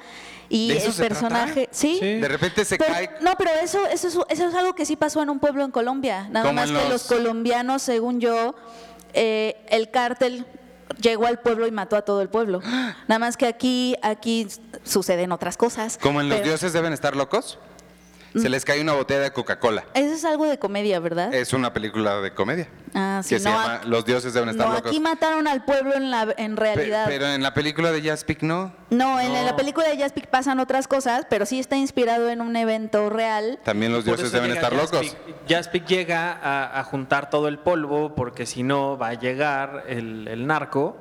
y 0.49 0.69
¿De 0.69 0.77
eso 0.77 0.89
el 0.89 0.93
se 0.93 1.05
trata? 1.07 1.15
personaje 1.21 1.69
sí, 1.71 1.97
Sí. 1.99 2.15
de 2.21 2.29
repente 2.29 2.65
se 2.65 2.77
pero- 2.77 2.93
cae 2.93 3.11
no, 3.23 3.33
pero 3.39 3.51
eso, 3.63 3.87
eso, 3.87 4.09
es, 4.09 4.39
eso 4.39 4.49
es 4.49 4.55
algo 4.55 4.75
que 4.75 4.85
sí 4.85 4.97
pasó 4.97 5.23
en 5.23 5.31
un 5.31 5.39
pueblo 5.39 5.65
en 5.65 5.71
Colombia. 5.71 6.29
Nada 6.31 6.53
más 6.53 6.67
que 6.67 6.73
los- 6.73 6.89
los 6.91 7.03
colombianos, 7.05 7.81
según 7.83 8.21
yo, 8.21 8.55
eh, 9.15 9.57
el 9.69 9.91
cártel 9.91 10.45
llegó 11.01 11.27
al 11.27 11.39
pueblo 11.39 11.67
y 11.67 11.71
mató 11.71 11.97
a 11.97 12.03
todo 12.03 12.21
el 12.23 12.29
pueblo. 12.29 12.61
Nada 13.09 13.19
más 13.19 13.37
que 13.37 13.47
aquí, 13.47 13.97
aquí 14.03 14.47
suceden 14.85 15.33
otras 15.33 15.57
cosas. 15.57 15.99
como 16.01 16.21
en 16.21 16.29
los 16.29 16.39
pero- 16.39 16.49
dioses 16.51 16.73
deben 16.73 16.93
estar 16.93 17.17
locos. 17.17 17.59
Se 18.37 18.49
les 18.49 18.65
cae 18.65 18.81
una 18.81 18.93
botella 18.95 19.21
de 19.21 19.33
Coca-Cola 19.33 19.85
Eso 19.95 20.15
es 20.15 20.25
algo 20.25 20.47
de 20.47 20.59
comedia, 20.59 20.99
¿verdad? 21.01 21.33
es 21.33 21.53
una 21.53 21.73
película 21.73 22.21
de 22.21 22.33
comedia 22.35 22.69
ah, 22.95 23.21
sí, 23.23 23.31
que 23.35 23.39
se 23.41 23.49
llama 23.49 23.81
Los 23.87 24.05
dioses 24.05 24.35
deben 24.35 24.49
estar 24.49 24.67
no, 24.69 24.75
locos 24.75 24.91
aquí 24.91 25.01
mataron 25.01 25.47
al 25.47 25.65
pueblo 25.65 25.95
en, 25.95 26.11
la, 26.11 26.35
en 26.37 26.55
Pe- 26.57 26.61
realidad. 26.75 27.05
pero 27.09 27.27
en 27.29 27.43
la 27.43 27.55
película 27.55 27.93
de 27.93 28.03
Jaspic 28.03 28.43
no 28.43 28.73
no, 28.91 29.19
en 29.21 29.33
la 29.33 29.57
película 29.57 29.89
de 29.89 29.97
Jaspic 29.99 30.27
pasan 30.29 30.61
otras 30.61 30.87
cosas, 30.87 31.27
pero 31.29 31.47
sí 31.47 31.59
está 31.59 31.77
inspirado 31.77 32.31
en 32.31 32.41
un 32.41 32.55
evento 32.55 33.11
real. 33.11 33.59
también 33.65 33.91
los 33.93 34.05
dioses 34.05 34.31
deben 34.31 34.53
estar 34.53 34.73
locos 34.73 35.01
Jaspic. 35.17 35.37
Jaspic 35.49 35.87
llega 35.87 36.33
a, 36.33 36.79
a 36.79 36.85
juntar 36.85 37.29
todo 37.31 37.49
el 37.49 37.59
polvo 37.59 38.15
porque 38.15 38.47
si 38.47 38.63
no 38.63 38.97
va 38.97 39.09
a 39.09 39.15
llegar 39.15 39.85
el, 39.89 40.29
el 40.29 40.47
narco 40.47 40.97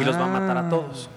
y 0.00 0.04
los 0.04 0.16
va 0.16 0.24
a 0.24 0.28
matar 0.28 0.56
Ah. 0.56 0.66
a 0.66 0.70
todos. 0.70 1.08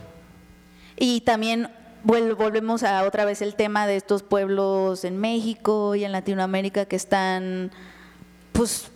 Y 0.98 1.22
también 1.22 1.72
volvemos 2.04 2.84
a 2.84 3.04
otra 3.04 3.26
vez 3.26 3.42
el 3.42 3.56
tema 3.56 3.88
de 3.88 3.96
estos 3.96 4.24
pueblos 4.24 5.04
en 5.04 5.18
México 5.18 5.96
y 5.96 6.04
en 6.06 6.12
Latinoamérica 6.12 6.86
que 6.86 6.96
están, 6.96 7.72
pues, 8.54 8.90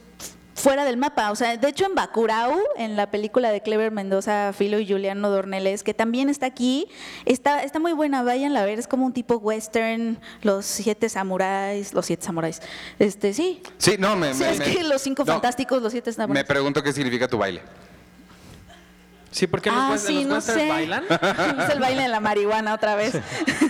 fuera 0.56 0.86
del 0.86 0.98
mapa. 0.98 1.32
O 1.32 1.36
sea, 1.36 1.58
de 1.58 1.68
hecho 1.68 1.86
en 1.86 1.96
Bacurau, 1.96 2.54
en 2.78 2.96
la 2.96 3.10
película 3.12 3.52
de 3.52 3.62
Clever 3.62 3.92
Mendoza, 3.92 4.54
Filo 4.54 4.80
y 4.80 4.88
Juliano 4.88 5.30
Dorneles, 5.30 5.84
que 5.84 5.94
también 5.94 6.30
está 6.30 6.46
aquí, 6.46 6.88
está, 7.26 7.64
está 7.64 7.80
muy 7.80 7.92
buena, 7.92 8.24
váyanla 8.24 8.62
a 8.62 8.66
ver, 8.66 8.80
es 8.80 8.88
como 8.88 9.06
un 9.06 9.14
tipo 9.14 9.36
western, 9.38 10.20
los 10.42 10.66
siete 10.66 11.10
samuráis, 11.10 11.94
los 11.94 12.06
siete 12.06 12.24
samuráis. 12.24 12.62
Este, 13.00 13.34
sí. 13.34 13.62
sí 13.78 13.96
no 14.00 14.16
me, 14.16 14.34
Sí, 14.34 14.44
me- 14.44 14.52
es 14.52 14.60
me- 14.60 14.66
que 14.76 14.84
los 14.84 15.02
cinco 15.02 15.24
no, 15.26 15.34
fantásticos, 15.34 15.82
los 15.82 15.92
siete 15.92 16.12
me 16.12 16.16
samuráis. 16.16 16.46
pregunto 16.46 16.82
qué 16.84 16.94
significa 16.94 17.28
tu 17.28 17.38
baile 17.40 17.62
Sí, 19.34 19.48
porque 19.48 19.70
Ah, 19.72 19.96
sí, 19.98 20.24
los 20.24 20.28
no 20.28 20.42
sé. 20.42 20.70
bailan. 20.70 21.04
Es 21.10 21.70
el 21.72 21.80
baile 21.80 22.04
de 22.04 22.08
la 22.08 22.20
marihuana 22.20 22.74
otra 22.74 22.96
vez. 22.96 23.16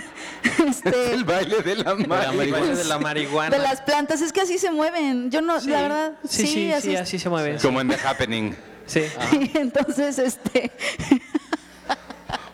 este, 0.68 1.14
El 1.14 1.24
baile 1.24 1.62
de 1.62 1.76
la 1.76 1.94
marihuana. 1.94 2.74
de 2.74 2.84
la 2.84 2.98
marihuana. 2.98 3.56
de 3.56 3.62
las 3.62 3.80
plantas. 3.80 4.20
Es 4.20 4.32
que 4.32 4.42
así 4.42 4.58
se 4.58 4.70
mueven. 4.70 5.30
Yo 5.30 5.40
no, 5.40 5.58
Sí. 5.60 5.70
la 5.70 5.80
verdad. 5.82 6.12
Sí, 6.28 6.46
sí, 6.46 6.72
sí, 6.82 6.94
es- 6.94 7.00
así 7.00 7.18
se 7.18 7.28
mueve. 7.30 7.56
Como 7.60 7.80
en 7.80 7.88
The 7.88 7.96
Happening. 8.06 8.54
Sí. 8.86 9.02
Entonces, 9.54 10.18
este. 10.18 10.70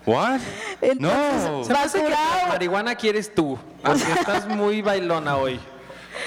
What? 0.06 0.38
Entonces, 0.80 1.68
No. 1.68 1.76
Hace 1.76 2.02
que 2.02 2.08
la 2.10 2.46
marihuana 2.48 2.94
quieres 2.94 3.34
tú, 3.34 3.58
porque 3.82 4.02
estás 4.12 4.46
muy 4.48 4.80
bailona 4.80 5.36
hoy. 5.36 5.58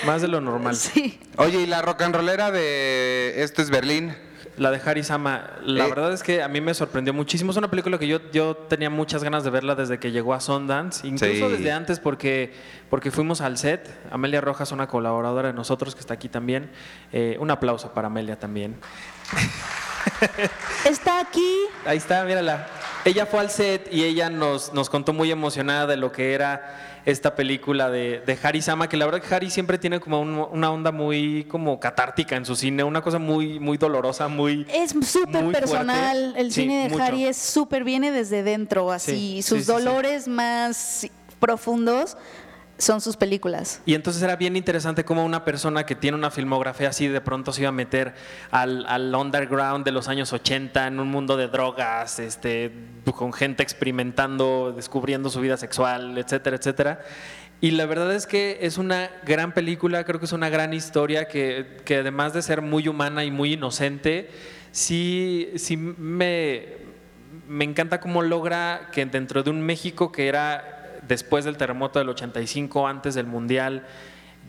Más 0.06 0.22
de 0.22 0.28
lo 0.28 0.42
normal. 0.42 0.76
Sí. 0.76 1.20
Oye, 1.38 1.62
y 1.62 1.66
la 1.68 1.82
rock 1.82 2.02
and 2.02 2.16
rollera 2.16 2.52
de 2.52 3.42
Esto 3.44 3.62
es 3.62 3.70
Berlín. 3.70 4.16
La 4.58 4.70
de 4.70 4.80
Harisama, 4.86 5.50
la 5.64 5.86
Eh. 5.86 5.90
verdad 5.90 6.14
es 6.14 6.22
que 6.22 6.44
a 6.44 6.48
mí 6.48 6.62
me 6.62 6.74
sorprendió 6.76 7.12
muchísimo. 7.14 7.50
Es 7.52 7.58
una 7.58 7.70
película 7.70 7.98
que 7.98 8.08
yo, 8.08 8.20
yo 8.32 8.56
tenía 8.56 8.90
muchas 8.92 9.24
ganas 9.24 9.44
de 9.44 9.50
verla 9.50 9.74
desde 9.74 9.98
que 10.00 10.12
llegó 10.12 10.34
a 10.36 10.40
Sundance, 10.40 11.08
incluso 11.08 11.48
Sí. 11.50 11.54
desde 11.58 11.72
antes 11.72 12.00
porque, 12.00 12.54
porque 12.90 13.10
fuimos 13.10 13.42
al 13.42 13.58
set. 13.58 13.90
Amelia 14.12 14.42
Rojas, 14.42 14.72
una 14.72 14.88
colaboradora 14.88 15.48
de 15.48 15.54
nosotros 15.56 15.96
que 15.96 16.02
está 16.02 16.14
aquí 16.14 16.30
también. 16.30 16.70
Eh, 17.12 17.36
un 17.40 17.50
aplauso 17.50 17.94
para 17.94 18.08
Amelia 18.08 18.38
también. 18.38 18.76
Está 20.86 21.20
aquí. 21.22 21.66
Ahí 21.86 21.98
está, 21.98 22.24
mírala. 22.26 22.68
Ella 23.06 23.26
fue 23.26 23.40
al 23.40 23.50
set 23.50 23.88
y 23.92 24.04
ella 24.04 24.30
nos, 24.30 24.74
nos 24.74 24.90
contó 24.90 25.14
muy 25.14 25.32
emocionada 25.32 25.88
de 25.88 25.98
lo 25.98 26.12
que 26.12 26.34
era 26.34 26.93
esta 27.06 27.36
película 27.36 27.90
de, 27.90 28.22
de 28.26 28.38
Harry 28.44 28.62
Sama, 28.62 28.88
que 28.88 28.96
la 28.98 29.06
verdad 29.06 29.22
que 29.22 29.34
Harry 29.36 29.50
siempre 29.50 29.78
tiene 29.78 30.00
como 30.00 30.22
un- 30.22 30.48
una 30.52 30.72
onda 30.72 30.92
muy 30.92 31.44
como 31.50 31.80
catártica 31.80 32.36
en 32.36 32.46
su 32.46 32.56
cine, 32.56 32.84
una 32.84 33.02
cosa 33.02 33.20
muy, 33.20 33.60
muy 33.60 33.78
dolorosa, 33.78 34.28
muy... 34.28 34.66
Es 34.74 34.92
súper 35.06 35.52
personal. 35.52 36.18
fuerte. 36.18 36.40
El 36.42 36.52
Sí, 36.52 36.62
cine 36.62 36.84
de 36.84 36.90
mucho. 36.90 37.04
Harry 37.04 37.26
es 37.26 37.38
súper, 37.38 37.84
viene 37.84 38.12
desde 38.12 38.44
dentro, 38.44 38.92
así. 38.92 39.12
Sí, 39.12 39.42
Sus 39.44 39.60
sí. 39.66 39.72
dolores 39.72 40.28
más 40.28 41.08
profundos 41.40 42.16
son 42.78 43.02
sus 43.02 43.18
películas. 43.18 43.82
Y 43.86 43.94
entonces 43.94 44.22
era 44.22 44.36
bien 44.36 44.56
interesante 44.56 45.06
cómo 45.06 45.24
una 45.24 45.46
persona 45.46 45.86
que 45.86 45.96
tiene 45.96 46.18
una 46.18 46.32
filmografía 46.32 46.90
así 46.90 47.08
de 47.08 47.22
pronto 47.22 47.54
se 47.54 47.62
iba 47.62 47.70
a 47.70 47.74
meter 47.74 48.14
al, 48.52 48.86
al 48.88 49.14
underground 49.14 49.86
de 49.86 49.92
los 49.92 50.08
años 50.08 50.34
80 50.34 50.88
en 50.88 51.00
un 51.00 51.10
mundo 51.10 51.38
de 51.38 51.48
drogas, 51.48 52.20
este, 52.20 52.72
con 53.16 53.32
gente 53.34 53.64
experimentando, 53.64 54.74
descubriendo 54.76 55.30
su 55.30 55.40
vida 55.40 55.58
sexual, 55.58 56.18
etcétera, 56.18 56.58
etcétera. 56.58 57.02
Y 57.62 57.72
la 57.72 57.86
verdad 57.86 58.14
es 58.14 58.28
que 58.28 58.60
es 58.62 58.78
una 58.78 59.10
gran 59.26 59.54
película, 59.54 60.04
creo 60.04 60.20
que 60.20 60.26
es 60.26 60.34
una 60.34 60.50
gran 60.50 60.74
historia 60.74 61.30
que, 61.30 61.78
que 61.86 61.98
además 61.98 62.34
de 62.34 62.42
ser 62.42 62.62
muy 62.62 62.90
humana 62.90 63.24
y 63.24 63.32
muy 63.32 63.54
inocente, 63.54 64.30
sí, 64.72 65.50
sí 65.56 65.78
me, 65.78 66.84
me 67.48 67.64
encanta 67.64 68.02
cómo 68.02 68.22
logra 68.22 68.90
que 68.92 69.06
dentro 69.06 69.44
de 69.44 69.50
un 69.50 69.62
México 69.62 70.12
que 70.12 70.28
era 70.28 70.73
después 71.08 71.46
del 71.46 71.58
terremoto 71.58 72.00
del 72.00 72.10
85, 72.10 72.88
antes 72.88 73.16
del 73.16 73.28
Mundial, 73.28 73.86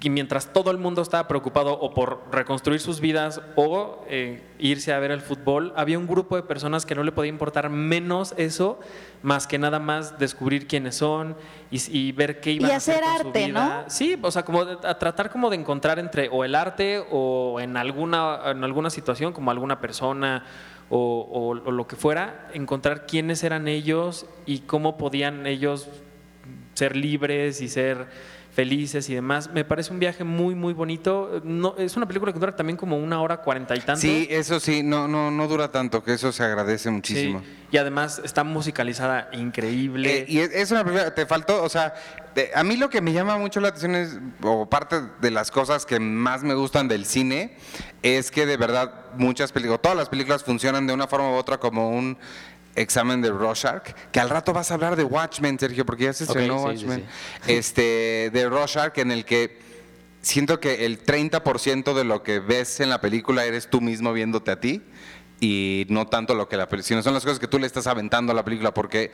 y 0.00 0.10
mientras 0.10 0.52
todo 0.52 0.72
el 0.72 0.76
mundo 0.76 1.02
estaba 1.02 1.28
preocupado 1.28 1.72
o 1.78 1.94
por 1.94 2.24
reconstruir 2.32 2.80
sus 2.80 3.00
vidas 3.00 3.40
o 3.54 4.04
eh, 4.08 4.42
irse 4.58 4.92
a 4.92 4.98
ver 4.98 5.12
el 5.12 5.20
fútbol, 5.20 5.72
había 5.76 5.98
un 5.98 6.08
grupo 6.08 6.34
de 6.34 6.42
personas 6.42 6.84
que 6.84 6.96
no 6.96 7.04
le 7.04 7.12
podía 7.12 7.28
importar 7.30 7.70
menos 7.70 8.34
eso, 8.36 8.80
más 9.22 9.46
que 9.46 9.56
nada 9.56 9.78
más 9.78 10.18
descubrir 10.18 10.66
quiénes 10.66 10.96
son 10.96 11.36
y, 11.70 11.80
y 11.96 12.10
ver 12.12 12.40
qué 12.40 12.50
iban 12.52 12.70
Y 12.70 12.72
a 12.74 12.76
hacer, 12.78 12.96
hacer 12.96 13.04
con 13.04 13.20
su 13.22 13.28
arte, 13.28 13.46
vida. 13.46 13.82
¿no? 13.84 13.90
Sí, 13.90 14.18
o 14.20 14.30
sea, 14.32 14.44
como 14.44 14.64
de- 14.64 14.86
a 14.86 14.98
tratar 14.98 15.30
como 15.30 15.48
de 15.48 15.56
encontrar 15.56 16.00
entre 16.00 16.28
o 16.28 16.42
el 16.44 16.56
arte 16.56 17.02
o 17.12 17.60
en 17.60 17.76
alguna, 17.76 18.40
en 18.46 18.64
alguna 18.64 18.90
situación, 18.90 19.32
como 19.32 19.52
alguna 19.52 19.80
persona 19.80 20.44
o, 20.90 20.98
o- 20.98 21.68
o 21.68 21.70
lo 21.70 21.86
que 21.86 21.94
fuera, 21.94 22.48
encontrar 22.52 23.06
quiénes 23.06 23.44
eran 23.44 23.68
ellos 23.68 24.26
y 24.44 24.58
cómo 24.60 24.98
podían 24.98 25.46
ellos 25.46 25.88
ser 26.74 26.94
libres 26.96 27.60
y 27.60 27.68
ser 27.68 28.06
felices 28.52 29.08
y 29.10 29.14
demás. 29.14 29.50
Me 29.52 29.64
parece 29.64 29.92
un 29.92 29.98
viaje 29.98 30.22
muy, 30.22 30.54
muy 30.54 30.72
bonito. 30.74 31.40
No, 31.42 31.74
es 31.76 31.96
una 31.96 32.06
película 32.06 32.32
que 32.32 32.38
dura 32.38 32.54
también 32.54 32.76
como 32.76 32.96
una 32.96 33.20
hora 33.20 33.38
cuarenta 33.38 33.74
y 33.74 33.80
tanto. 33.80 34.00
Sí, 34.00 34.28
eso 34.30 34.60
sí, 34.60 34.84
no, 34.84 35.08
no, 35.08 35.32
no 35.32 35.48
dura 35.48 35.72
tanto, 35.72 36.04
que 36.04 36.12
eso 36.12 36.30
se 36.30 36.44
agradece 36.44 36.84
Sí, 36.84 36.90
muchísimo. 36.90 37.42
Y 37.72 37.76
además 37.78 38.20
está 38.24 38.44
musicalizada 38.44 39.28
increíble. 39.32 40.18
Eh, 40.20 40.24
y 40.28 40.38
es, 40.38 40.50
es 40.54 40.70
una 40.70 40.84
película, 40.84 41.12
te 41.12 41.26
faltó, 41.26 41.64
o 41.64 41.68
sea, 41.68 41.94
de- 42.36 42.50
a 42.54 42.62
mí 42.62 42.76
lo 42.76 42.88
que 42.88 43.00
me 43.00 43.12
llama 43.12 43.36
mucho 43.38 43.58
la 43.58 43.68
atención 43.68 43.96
es, 43.96 44.18
o 44.42 44.70
parte 44.70 45.00
de 45.20 45.30
las 45.32 45.50
cosas 45.50 45.84
que 45.84 45.98
más 45.98 46.44
me 46.44 46.54
gustan 46.54 46.86
del 46.86 47.06
cine, 47.06 47.56
es 48.04 48.30
que 48.30 48.46
de 48.46 48.56
verdad 48.56 49.06
muchas 49.16 49.50
películas, 49.50 49.80
todas 49.82 49.96
las 49.98 50.08
películas 50.08 50.44
funcionan 50.44 50.86
de 50.86 50.92
una 50.92 51.08
forma 51.08 51.28
u 51.30 51.34
otra 51.34 51.58
como 51.58 51.90
un 51.90 52.16
examen 52.76 53.22
de 53.22 53.30
Rorschach, 53.30 53.92
que 54.12 54.20
al 54.20 54.30
rato 54.30 54.52
vas 54.52 54.70
a 54.70 54.74
hablar 54.74 54.96
de 54.96 55.04
Watchmen, 55.04 55.58
Sergio, 55.58 55.86
porque 55.86 56.04
ya 56.04 56.12
se 56.12 56.24
estrenó 56.24 56.58
sí, 56.58 56.78
sí, 56.78 56.84
Watchmen, 56.86 57.06
este, 57.46 58.30
de 58.32 58.48
Rorschach, 58.48 58.96
en 58.98 59.10
el 59.10 59.24
que 59.24 59.58
siento 60.22 60.60
que 60.60 60.86
el 60.86 61.04
30% 61.04 61.94
de 61.94 62.04
lo 62.04 62.22
que 62.22 62.40
ves 62.40 62.80
en 62.80 62.90
la 62.90 63.00
película 63.00 63.44
eres 63.44 63.68
tú 63.68 63.80
mismo 63.80 64.12
viéndote 64.12 64.50
a 64.50 64.60
ti 64.60 64.82
y 65.40 65.86
no 65.88 66.06
tanto 66.06 66.34
lo 66.34 66.48
que 66.48 66.56
la 66.56 66.68
película, 66.68 66.88
sino 66.88 67.02
son 67.02 67.14
las 67.14 67.24
cosas 67.24 67.38
que 67.38 67.48
tú 67.48 67.58
le 67.58 67.66
estás 67.66 67.86
aventando 67.86 68.32
a 68.32 68.34
la 68.34 68.44
película, 68.44 68.72
porque 68.72 69.12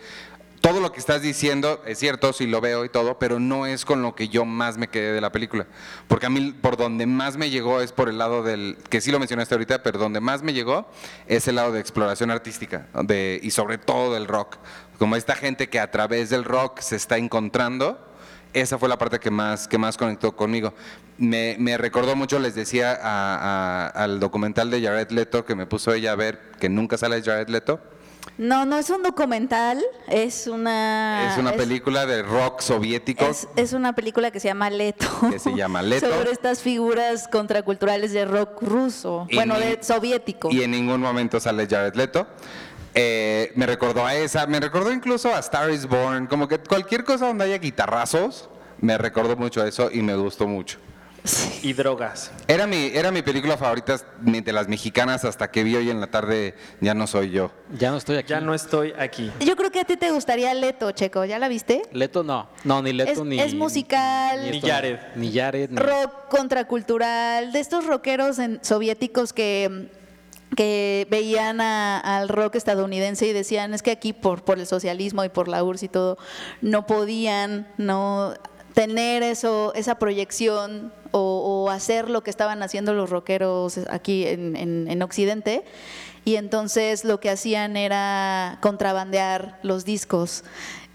todo 0.60 0.80
lo 0.80 0.92
que 0.92 1.00
estás 1.00 1.22
diciendo 1.22 1.82
es 1.86 1.98
cierto, 1.98 2.32
sí 2.32 2.46
lo 2.46 2.60
veo 2.60 2.84
y 2.84 2.88
todo, 2.90 3.18
pero 3.18 3.40
no 3.40 3.66
es 3.66 3.84
con 3.84 4.02
lo 4.02 4.14
que 4.14 4.28
yo 4.28 4.44
más 4.44 4.76
me 4.76 4.88
quedé 4.88 5.12
de 5.12 5.20
la 5.20 5.32
película. 5.32 5.66
Porque 6.06 6.26
a 6.26 6.30
mí 6.30 6.52
por 6.52 6.76
donde 6.76 7.06
más 7.06 7.36
me 7.36 7.48
llegó 7.50 7.80
es 7.80 7.92
por 7.92 8.08
el 8.08 8.18
lado 8.18 8.42
del, 8.42 8.76
que 8.90 9.00
sí 9.00 9.10
lo 9.10 9.18
mencionaste 9.18 9.54
ahorita, 9.54 9.82
pero 9.82 9.98
donde 9.98 10.20
más 10.20 10.42
me 10.42 10.52
llegó 10.52 10.90
es 11.26 11.48
el 11.48 11.54
lado 11.56 11.72
de 11.72 11.80
exploración 11.80 12.30
artística 12.30 12.88
de, 13.04 13.40
y 13.42 13.50
sobre 13.52 13.78
todo 13.78 14.12
del 14.14 14.26
rock. 14.26 14.56
Como 14.98 15.16
esta 15.16 15.34
gente 15.34 15.68
que 15.70 15.80
a 15.80 15.90
través 15.90 16.28
del 16.28 16.44
rock 16.44 16.80
se 16.80 16.96
está 16.96 17.16
encontrando 17.16 18.06
esa 18.52 18.78
fue 18.78 18.88
la 18.88 18.98
parte 18.98 19.20
que 19.20 19.30
más, 19.30 19.68
que 19.68 19.78
más 19.78 19.96
conectó 19.96 20.34
conmigo. 20.34 20.74
Me, 21.18 21.54
me 21.60 21.78
recordó 21.78 22.16
mucho, 22.16 22.38
les 22.40 22.56
decía, 22.56 22.98
a- 23.00 23.36
a- 23.36 23.86
al 23.86 24.18
documental 24.18 24.70
de 24.72 24.82
Jared 24.82 25.10
Leto 25.12 25.44
que 25.44 25.54
me 25.54 25.66
puso 25.66 25.94
ella 25.94 26.10
a 26.12 26.16
ver, 26.16 26.40
que 26.58 26.68
nunca 26.68 26.98
sale 26.98 27.22
Jared 27.22 27.48
Leto. 27.48 27.80
No, 28.40 28.64
no 28.64 28.78
es 28.78 28.88
un 28.88 29.02
documental, 29.02 29.82
es 30.08 30.46
una. 30.46 31.30
es 31.30 31.36
una 31.38 31.52
película 31.52 32.06
de 32.06 32.22
rock 32.22 32.62
soviético. 32.62 33.26
Es, 33.26 33.46
es 33.54 33.74
una 33.74 33.94
película 33.94 34.30
que 34.30 34.40
se 34.40 34.48
llama 34.48 34.70
Leto. 34.70 35.06
Que 35.30 35.38
se 35.38 35.54
llama 35.54 35.82
Leto. 35.82 36.08
Sobre 36.08 36.30
estas 36.30 36.62
figuras 36.62 37.28
contraculturales 37.28 38.12
de 38.14 38.24
rock 38.24 38.62
ruso. 38.62 39.26
Y 39.28 39.34
bueno, 39.34 39.56
ni- 39.58 39.60
de 39.66 39.82
soviético. 39.82 40.48
Y 40.50 40.62
en 40.62 40.70
ningún 40.70 41.02
momento 41.02 41.38
sale 41.38 41.66
Jared 41.68 41.94
Leto. 41.94 42.26
Eh, 42.94 43.52
me 43.56 43.66
recordó 43.66 44.06
a 44.06 44.14
esa, 44.14 44.46
me 44.46 44.58
recordó 44.58 44.90
incluso 44.90 45.34
a 45.34 45.38
Star 45.40 45.70
is 45.70 45.86
Born, 45.86 46.26
como 46.26 46.48
que 46.48 46.58
cualquier 46.58 47.04
cosa 47.04 47.26
donde 47.26 47.44
haya 47.44 47.58
guitarrazos, 47.58 48.48
me 48.80 48.96
recordó 48.96 49.36
mucho 49.36 49.60
a 49.60 49.68
eso 49.68 49.90
y 49.92 50.00
me 50.00 50.16
gustó 50.16 50.46
mucho. 50.48 50.78
Y 51.62 51.72
drogas. 51.74 52.30
Era 52.48 52.66
mi, 52.66 52.86
era 52.94 53.10
mi 53.10 53.22
película 53.22 53.56
favorita 53.56 53.96
de 54.22 54.52
las 54.52 54.68
mexicanas 54.68 55.24
hasta 55.24 55.50
que 55.50 55.62
vi 55.64 55.76
hoy 55.76 55.90
en 55.90 56.00
la 56.00 56.06
tarde 56.06 56.54
Ya 56.80 56.94
no 56.94 57.06
soy 57.06 57.30
yo. 57.30 57.50
Ya 57.78 57.90
no 57.90 57.98
estoy 57.98 58.16
aquí. 58.16 58.30
Ya 58.30 58.40
no 58.40 58.54
estoy 58.54 58.92
aquí. 58.98 59.30
Yo 59.40 59.54
creo 59.56 59.70
que 59.70 59.80
a 59.80 59.84
ti 59.84 59.96
te 59.96 60.10
gustaría 60.10 60.52
Leto, 60.54 60.90
Checo. 60.92 61.24
¿Ya 61.24 61.38
la 61.38 61.48
viste? 61.48 61.82
Leto 61.92 62.22
no. 62.22 62.48
No, 62.64 62.80
ni 62.82 62.92
Leto 62.92 63.10
Es- 63.12 63.20
ni. 63.24 63.38
es 63.38 63.54
musical. 63.54 64.40
Ni 64.50 64.56
esto, 64.56 64.66
Jared. 64.68 64.98
Ni 65.16 65.32
Jared. 65.32 65.70
Ni... 65.70 65.76
Rock 65.76 66.28
contracultural, 66.30 67.52
de 67.52 67.60
estos 67.60 67.86
rockeros 67.86 68.38
en- 68.38 68.58
soviéticos 68.62 69.32
que 69.32 69.88
que 70.56 71.06
veían 71.08 71.60
a- 71.60 72.00
al 72.00 72.28
rock 72.28 72.56
estadounidense 72.56 73.24
y 73.24 73.32
decían 73.32 73.72
es 73.72 73.82
que 73.82 73.92
aquí 73.92 74.12
por, 74.12 74.42
por 74.42 74.58
el 74.58 74.66
socialismo 74.66 75.22
y 75.24 75.28
por 75.28 75.46
la 75.46 75.62
URSS 75.62 75.84
y 75.84 75.88
todo 75.88 76.18
no 76.60 76.86
podían 76.88 77.68
no 77.78 78.34
tener 78.74 79.22
eso 79.22 79.72
esa 79.76 79.94
proyección 80.00 80.92
o, 81.12 81.64
o 81.66 81.70
hacer 81.70 82.08
lo 82.10 82.22
que 82.22 82.30
estaban 82.30 82.62
haciendo 82.62 82.94
los 82.94 83.10
rockeros 83.10 83.78
aquí 83.90 84.26
en, 84.26 84.56
en- 84.56 84.86
en 84.90 85.02
Occidente. 85.02 85.64
Y 86.24 86.36
entonces 86.36 87.04
lo 87.04 87.18
que 87.20 87.30
hacían 87.30 87.76
era 87.76 88.58
contrabandear 88.60 89.58
los 89.62 89.84
discos. 89.84 90.44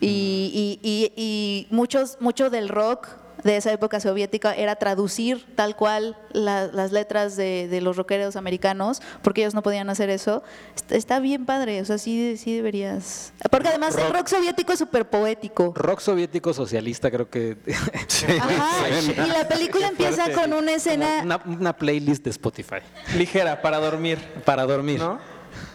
Y, 0.02 0.52
y- 0.54 0.80
y- 0.84 1.14
y 1.16 1.68
muchos 1.74 2.18
mucho 2.20 2.50
del 2.50 2.70
rock 2.70 3.08
de 3.46 3.56
esa 3.56 3.72
época 3.72 4.02
soviética 4.02 4.54
era 4.54 4.76
traducir 4.76 5.46
tal 5.56 5.78
cual 5.78 6.18
la- 6.34 6.68
las 6.68 6.92
letras 6.92 7.38
de, 7.38 7.70
de 7.70 7.80
los 7.80 7.96
rockeros 7.96 8.36
americanos, 8.36 9.02
porque 9.22 9.42
ellos 9.42 9.54
no 9.54 9.62
podían 9.64 9.90
hacer 9.90 10.10
eso. 10.10 10.44
Est- 10.76 10.92
Está 10.92 11.20
bien 11.20 11.46
padre, 11.46 11.80
o 11.80 11.86
sea, 11.86 11.98
sí, 11.98 12.36
sí 12.38 12.56
deberías. 12.56 13.32
Porque 13.50 13.70
además 13.70 13.96
el 13.98 14.12
rock 14.12 14.28
soviético 14.28 14.74
es 14.74 14.80
súper 14.80 15.08
poético. 15.10 15.72
Rock 15.76 16.00
soviético 16.02 16.54
socialista, 16.54 17.10
creo 17.10 17.30
que. 17.30 17.56
Ajá, 18.40 18.90
y 18.90 19.30
la 19.30 19.48
película 19.48 19.88
empieza 19.88 20.32
con 20.34 20.52
una 20.52 20.74
escena. 20.74 21.22
Una, 21.24 21.42
una 21.46 21.74
playlist 21.78 22.24
de 22.24 22.32
Spotify. 22.32 22.78
Ligera, 23.16 23.62
para 23.62 23.78
dormir. 23.78 24.18
Para 24.44 24.66
dormir. 24.66 25.00
¿No? 25.00 25.20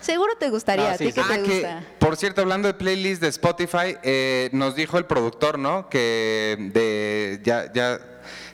Seguro 0.00 0.32
te 0.38 0.48
gustaría, 0.50 0.90
Ah, 0.90 0.94
¿a 0.94 0.98
sí, 0.98 1.06
ti 1.06 1.12
qué 1.12 1.22
sí. 1.22 1.28
te 1.28 1.34
Ah, 1.34 1.42
que, 1.42 1.52
gusta? 1.60 1.82
por 1.98 2.16
cierto, 2.16 2.40
hablando 2.40 2.68
de 2.68 2.74
playlist 2.74 3.20
de 3.22 3.28
Spotify, 3.28 3.96
eh, 4.02 4.48
nos 4.52 4.74
dijo 4.74 4.98
el 4.98 5.04
productor, 5.04 5.58
¿no? 5.58 5.88
Que 5.88 6.56
de, 6.72 7.40
ya, 7.42 7.72
ya 7.72 7.98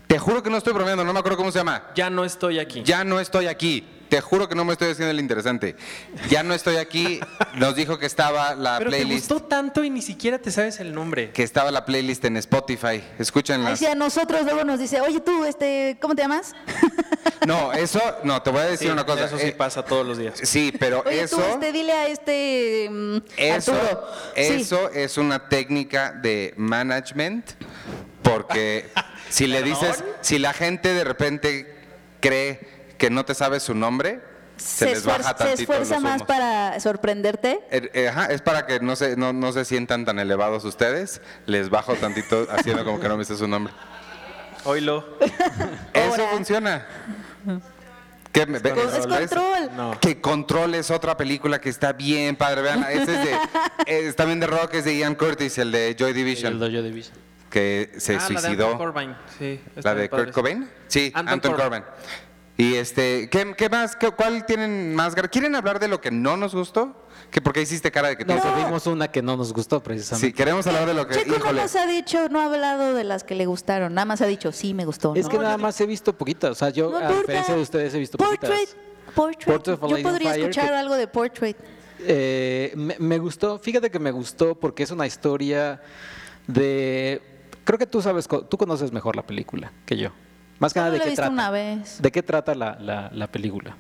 Te 0.07 0.21
juro 0.21 0.41
que 0.43 0.51
no 0.51 0.57
estoy 0.57 0.73
bromeando, 0.73 1.03
no 1.05 1.13
me 1.13 1.19
acuerdo 1.19 1.37
cómo 1.37 1.51
se 1.51 1.59
llama. 1.59 1.91
Ya 1.97 2.11
no 2.11 2.25
estoy 2.25 2.61
aquí. 2.61 2.83
Ya 2.85 3.03
no 3.03 3.19
estoy 3.19 3.49
aquí. 3.49 3.89
Te 4.09 4.21
juro 4.21 4.49
que 4.49 4.55
no 4.55 4.65
me 4.65 4.73
estoy 4.73 4.91
haciendo 4.93 5.11
el 5.11 5.21
interesante. 5.21 5.75
Ya 6.31 6.43
no 6.43 6.55
estoy 6.55 6.77
aquí. 6.77 7.21
Nos 7.57 7.75
dijo 7.75 7.99
que 7.99 8.07
estaba 8.07 8.55
la 8.55 8.79
Pero 8.79 8.91
te 8.91 8.97
playlist. 8.99 9.31
gustó 9.31 9.47
tanto 9.47 9.83
y 9.85 9.91
ni 9.91 10.03
siquiera 10.03 10.39
te 10.39 10.51
sabes 10.51 10.79
el 10.81 10.95
nombre. 10.95 11.31
Que 11.33 11.43
estaba 11.43 11.71
la 11.71 11.85
playlist 11.85 12.25
en 12.25 12.37
Spotify. 12.37 13.03
Escúchenla. 13.19 13.71
Ahí 13.71 13.77
sí, 13.77 13.87
a 13.87 13.95
nosotros 13.95 14.43
luego 14.45 14.65
nos 14.65 14.79
dice, 14.79 15.01
oye 15.01 15.21
tú, 15.21 15.45
este, 15.45 15.97
¿cómo 16.01 16.15
te 16.15 16.23
llamas? 16.23 16.55
No, 17.47 17.73
eso, 17.73 18.01
no, 18.25 18.43
te 18.43 18.51
voy 18.51 18.61
a 18.61 18.65
decir 18.65 18.89
Sí, 18.89 18.93
una 18.93 19.05
cosa. 19.05 19.27
Eso 19.27 19.39
sí 19.39 19.47
Eh, 19.49 19.53
pasa 19.53 19.85
todos 19.85 20.05
los 20.07 20.19
días. 20.19 20.35
sí, 20.43 20.73
pero 20.81 21.03
Oye 21.07 21.23
eso. 21.23 21.37
tú, 21.37 21.43
este, 21.45 21.71
dile 21.73 21.93
a 21.93 22.09
este 22.09 22.89
mm, 22.91 23.17
Eso, 23.37 23.73
Arturo. 23.73 24.05
Sí. 24.35 24.43
eso 24.43 24.91
es 24.91 25.17
una 25.17 25.49
técnica 25.49 26.13
de 26.13 26.55
management, 26.57 27.51
porque 28.23 28.91
si 29.29 29.47
le 29.47 29.63
dices, 29.63 30.03
si 30.23 30.39
la 30.39 30.53
gente 30.55 30.93
de 30.95 31.05
repente 31.05 31.75
cree 32.21 32.76
que 32.99 33.11
no 33.11 33.25
te 33.25 33.35
sabe 33.35 33.61
su 33.61 33.75
nombre, 33.75 34.21
se, 34.57 34.65
se, 34.79 34.87
les 34.87 35.05
baja 35.05 35.19
esfuerza, 35.19 35.39
se 35.39 35.45
tantito 35.45 35.73
esfuerza 35.73 35.95
los 35.95 36.03
más 36.03 36.23
para 36.23 36.81
sorprenderte. 36.81 37.61
Eh, 37.71 37.91
eh, 37.93 38.09
ajá, 38.09 38.27
es 38.27 38.41
para 38.43 38.67
que 38.67 38.81
no 38.81 38.97
se, 38.97 39.17
no, 39.17 39.33
no 39.33 39.53
se 39.53 39.65
sientan 39.65 40.05
tan 40.05 40.19
elevados 40.19 40.65
ustedes. 40.65 41.21
Les 41.47 41.69
bajo 41.71 41.95
tantito 41.95 42.47
haciendo 42.51 42.85
como 42.85 42.99
que 43.01 43.09
no 43.09 43.17
me 43.17 43.25
sé 43.25 43.37
su 43.37 43.47
nombre. 43.47 43.73
Oílo. 44.65 45.19
Eso 45.93 46.11
Ahora. 46.11 46.29
funciona. 46.33 46.87
¿Qué 48.33 48.45
me- 48.47 48.59
ve- 48.59 48.71
Con- 48.71 48.89
es 48.89 49.07
control. 49.07 49.71
No. 49.77 49.99
Que 50.01 50.21
Control 50.21 50.75
es 50.75 50.91
otra 50.91 51.17
película 51.17 51.61
que 51.61 51.69
está 51.71 51.93
bien 51.93 52.37
padre. 52.37 52.63
Vean, 52.63 52.85
ese 52.91 53.15
es 53.15 53.25
de, 53.25 53.39
es 54.09 54.17
también 54.17 54.41
de 54.41 54.47
rock, 54.47 54.75
es 54.75 54.85
de 54.85 54.97
Ian 54.97 55.15
Curtis, 55.15 55.57
el 55.59 55.73
de 55.73 55.97
Joy 55.99 56.13
Division, 56.13 56.53
El 56.55 56.59
Dojo 56.59 56.83
Division. 56.83 57.17
que 57.51 57.93
se 57.99 58.17
Ah, 58.17 58.19
La 58.19 58.29
de 58.29 58.39
suicidó. 58.41 58.65
Anton 58.73 58.79
Corbijn. 58.79 59.17
Sí, 59.39 59.61
¿La 59.83 59.95
de. 59.95 60.11
Kurt 60.11 60.33
Cobain? 60.33 60.69
Sí, 60.89 61.11
Anton 61.15 61.33
Anton, 61.35 61.53
Corbijn. 61.53 61.83
Corbijn. 61.83 62.07
Y 62.59 62.75
este, 62.77 63.29
¿qué, 63.29 63.55
qué 63.57 63.69
más? 63.69 63.97
¿Qué- 63.97 64.11
¿Cuál 64.13 64.47
tienen 64.47 64.95
más? 64.95 65.15
¿Quieren 65.31 65.55
hablar 65.55 65.79
de 65.79 65.89
lo 65.89 66.01
que 66.01 66.11
no 66.11 66.37
nos 66.39 66.55
gustó? 66.55 66.95
¿Que 67.31 67.41
¿Por 67.43 67.53
qué 67.53 67.61
hiciste 67.61 67.91
cara 67.91 68.09
de 68.09 68.17
que 68.17 68.25
te 68.25 68.35
hizo- 68.35 68.55
vimos 68.57 68.87
una 68.87 69.09
que 69.09 69.21
no 69.21 69.37
nos 69.37 69.53
gustó 69.53 69.77
Sí, 69.79 69.83
precisamente. 69.85 70.33
queremos 70.33 70.67
hablar 70.67 70.87
de 70.87 70.95
lo 70.95 71.07
que. 71.07 71.17
Checo 71.17 71.31
no 71.31 71.37
híjole. 71.37 71.63
nos 71.63 71.77
ha 71.77 71.87
dicho, 71.87 72.29
no 72.31 72.41
ha 72.41 72.47
hablado 72.47 72.95
de 72.95 73.05
las 73.05 73.25
que 73.25 73.35
le 73.35 73.45
gustaron, 73.47 73.93
nada 73.95 74.07
más 74.07 74.21
ha 74.23 74.27
dicho, 74.27 74.53
sí, 74.53 74.73
me 74.73 74.85
gustó. 74.87 75.15
es 75.15 75.25
¿no? 75.25 75.31
que 75.31 75.39
nada 75.39 75.59
más 75.59 75.79
he 75.81 75.87
visto 75.87 76.17
poquitas. 76.17 76.51
O 76.53 76.55
sea, 76.55 76.71
yo, 76.71 76.91
No 76.91 76.97
a 76.99 77.13
diferencia 77.13 77.55
de 77.55 77.61
ustedes, 77.61 77.93
he 77.95 77.99
visto 77.99 78.17
Portrait, 78.17 78.41
poquitas. 78.41 78.77
Portrait. 79.15 79.47
Portrait 79.57 79.79
of 79.79 79.85
a 79.85 79.89
Yo 79.99 80.03
podría 80.03 80.31
Fire, 80.33 80.41
escuchar 80.45 80.69
que- 80.69 80.75
algo 80.77 80.95
de 80.95 81.09
Portrait. 81.09 81.57
Eh, 82.01 82.73
me, 82.77 82.97
me 82.99 83.19
gustó, 83.19 83.59
fíjate 83.59 83.91
que 83.91 83.99
me 83.99 84.11
gustó 84.13 84.55
porque 84.55 84.83
es 84.83 84.91
una 84.91 85.07
historia 85.07 85.83
de... 86.47 87.21
Creo 87.65 87.79
que 87.79 87.87
tú 87.87 88.01
sabes, 88.01 88.29
co- 88.29 88.43
tú 88.45 88.57
conoces 88.57 88.93
mejor 88.93 89.17
la 89.17 89.27
película 89.27 89.73
que 89.85 89.97
yo. 89.97 90.11
Más 90.59 90.73
que 90.73 90.81
nada 90.81 90.91
de 90.93 91.01
qué 91.01 91.11
trata. 91.13 91.31
una 91.31 91.51
vez. 91.51 92.01
¿De 92.01 92.11
qué 92.13 92.23
trata 92.23 92.55
la, 92.55 92.77
la- 92.81 93.11
la 93.13 93.27
película? 93.27 93.77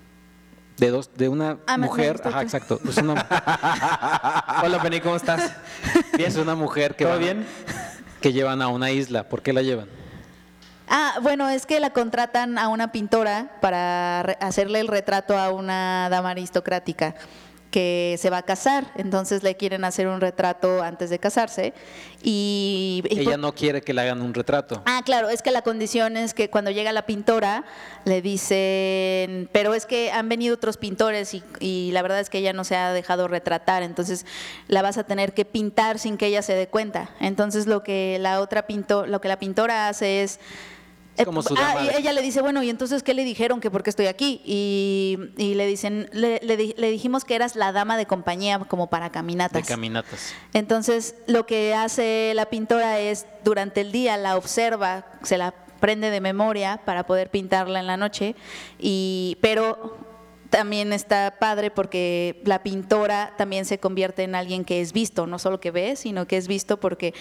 De 0.77 0.91
dos, 0.91 1.11
de 1.15 1.29
una 1.31 1.57
Ah, 1.67 1.79
mujer, 1.79 2.21
ajá, 2.23 2.41
tú. 2.41 2.45
exacto. 2.45 2.81
Es 2.87 2.99
una, 2.99 3.15
Hola, 4.63 4.81
Penny, 4.83 5.01
¿cómo 5.01 5.17
estás? 5.17 5.53
es 6.19 6.37
una 6.37 6.55
mujer 6.55 6.95
que 6.97 7.05
¿Todo 7.05 7.15
van- 7.15 7.23
bien? 7.23 7.47
que 8.21 8.33
llevan 8.33 8.61
a 8.61 8.69
una 8.69 8.91
isla. 8.91 9.25
¿Por 9.29 9.43
qué 9.43 9.53
la 9.55 9.63
llevan? 9.63 9.89
Ah, 10.89 11.15
bueno, 11.23 11.49
es 11.49 11.65
que 11.67 11.81
la 11.81 11.91
contratan 11.91 12.59
a 12.59 12.69
una 12.69 12.93
pintora 12.93 13.53
para 13.61 14.23
re- 14.23 14.39
hacerle 14.41 14.81
el 14.81 14.89
retrato 14.89 15.37
a 15.39 15.51
una 15.51 16.09
dama 16.11 16.31
aristocrática 16.31 17.15
que 17.77 18.17
se 18.19 18.31
va 18.31 18.39
a 18.39 18.43
casar, 18.43 18.87
entonces 18.97 19.43
le 19.43 19.55
quieren 19.55 19.85
hacer 19.85 20.09
un 20.09 20.19
retrato 20.23 20.83
antes 20.83 21.11
de 21.11 21.19
casarse 21.19 21.75
y, 22.23 23.03
y 23.11 23.19
Ella 23.21 23.33
por- 23.33 23.39
no 23.39 23.53
quiere 23.55 23.83
que 23.83 23.93
le 23.93 24.01
hagan 24.01 24.23
un 24.23 24.33
retrato. 24.33 24.81
Ah, 24.87 25.03
claro, 25.05 25.29
es 25.29 25.43
que 25.43 25.51
la 25.51 25.61
condición 25.61 26.17
es 26.17 26.33
que 26.33 26.49
cuando 26.49 26.71
llega 26.71 26.91
la 26.95 27.05
pintora 27.05 27.65
le 28.07 28.23
dicen, 28.23 29.51
pero 29.53 29.75
es 29.75 29.85
que 29.85 30.11
han 30.11 30.27
venido 30.31 30.55
otros 30.55 30.79
pintores 30.79 31.35
y, 31.35 31.43
y 31.61 31.91
la 31.93 32.01
verdad 32.01 32.21
es 32.21 32.31
que 32.31 32.39
ella 32.39 32.55
no 32.55 32.65
se 32.65 32.77
ha 32.77 32.95
dejado 32.95 33.29
retratar, 33.29 33.83
entonces 33.83 34.25
la 34.69 34.81
vas 34.81 34.97
a 34.97 35.05
tener 35.05 35.35
que 35.35 35.45
pintar 35.45 35.99
sin 35.99 36.17
que 36.17 36.29
ella 36.29 36.41
se 36.41 36.55
dé 36.55 36.69
cuenta. 36.69 37.11
Entonces 37.21 37.67
lo 37.67 37.83
que 37.83 38.17
la 38.21 38.41
otra 38.41 38.67
pinto, 38.67 39.07
lo 39.07 39.21
que 39.21 39.29
la 39.29 39.39
pintora 39.39 39.89
hace 39.89 40.23
es 40.23 40.33
Es 40.33 40.39
como 41.25 41.43
su 41.43 41.55
ah, 41.59 41.83
y 41.83 41.87
de- 41.87 41.99
ella 41.99 42.13
le 42.13 42.23
dice, 42.23 42.41
bueno, 42.43 42.63
¿y 42.63 42.71
entonces 42.71 43.03
qué 43.03 43.15
le 43.15 43.25
dijeron? 43.25 43.61
Que 43.61 43.71
por 43.71 43.83
qué 43.83 43.91
estoy 43.91 44.07
aquí. 44.07 44.41
Y, 44.45 45.19
y 45.37 45.55
le 45.55 45.67
dicen, 45.67 46.09
le, 46.13 46.41
le 46.43 46.57
di- 46.57 46.75
le 46.77 46.91
dijimos 46.91 47.25
que 47.25 47.35
eras 47.35 47.57
la 47.57 47.73
dama 47.73 47.97
de 47.97 48.07
compañía 48.07 48.59
como 48.61 48.89
para 48.89 49.07
De 49.07 49.11
caminatas. 49.13 49.67
caminatas. 49.67 50.35
Entonces, 50.53 51.15
lo 51.27 51.47
que 51.47 51.75
hace 51.75 52.33
la 52.35 52.47
pintora 52.47 53.01
es, 53.01 53.27
durante 53.45 53.81
el 53.81 53.93
día 53.93 54.17
la 54.17 54.37
observa, 54.37 55.07
se 55.23 55.39
la 55.39 55.55
prende 55.81 56.11
de 56.11 56.21
memoria 56.21 56.81
para 56.85 57.07
poder 57.07 57.31
pintarla 57.31 57.81
en 57.81 57.87
la 57.87 57.97
noche, 57.97 58.35
y, 58.79 59.37
pero 59.41 59.99
también 60.57 60.93
está 60.93 61.37
padre 61.39 61.71
porque 61.71 62.41
la 62.45 62.63
pintora 62.63 63.35
también 63.37 63.65
se 63.67 63.79
convierte 63.79 64.23
en 64.23 64.35
alguien 64.35 64.65
que 64.65 64.81
es 64.81 64.93
visto, 64.93 65.27
no 65.27 65.39
solo 65.39 65.61
que 65.61 65.71
ve, 65.71 65.97
sino 65.97 66.27
que 66.27 66.37
es 66.39 66.49
visto 66.49 66.81
porque 66.81 67.13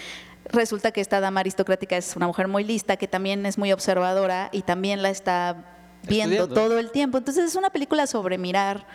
resulta 0.45 0.91
que 0.91 1.01
esta 1.01 1.19
dama 1.19 1.41
aristocrática 1.41 1.97
es 1.97 2.15
una 2.15 2.27
mujer 2.27 2.47
muy 2.47 2.63
lista, 2.63 2.95
que 2.97 3.07
también 3.07 3.45
es 3.45 3.57
muy 3.57 3.71
observadora 3.73 4.49
y 4.53 4.61
también 4.61 5.01
la 5.01 5.09
está 5.09 5.65
viendo 6.03 6.35
Estudiando. 6.35 6.55
todo 6.69 6.79
el 6.79 6.91
tiempo. 6.91 7.17
Entonces 7.17 7.43
es 7.45 7.55
una 7.55 7.69
película 7.71 8.07
sobre 8.07 8.37
mirar. 8.37 8.85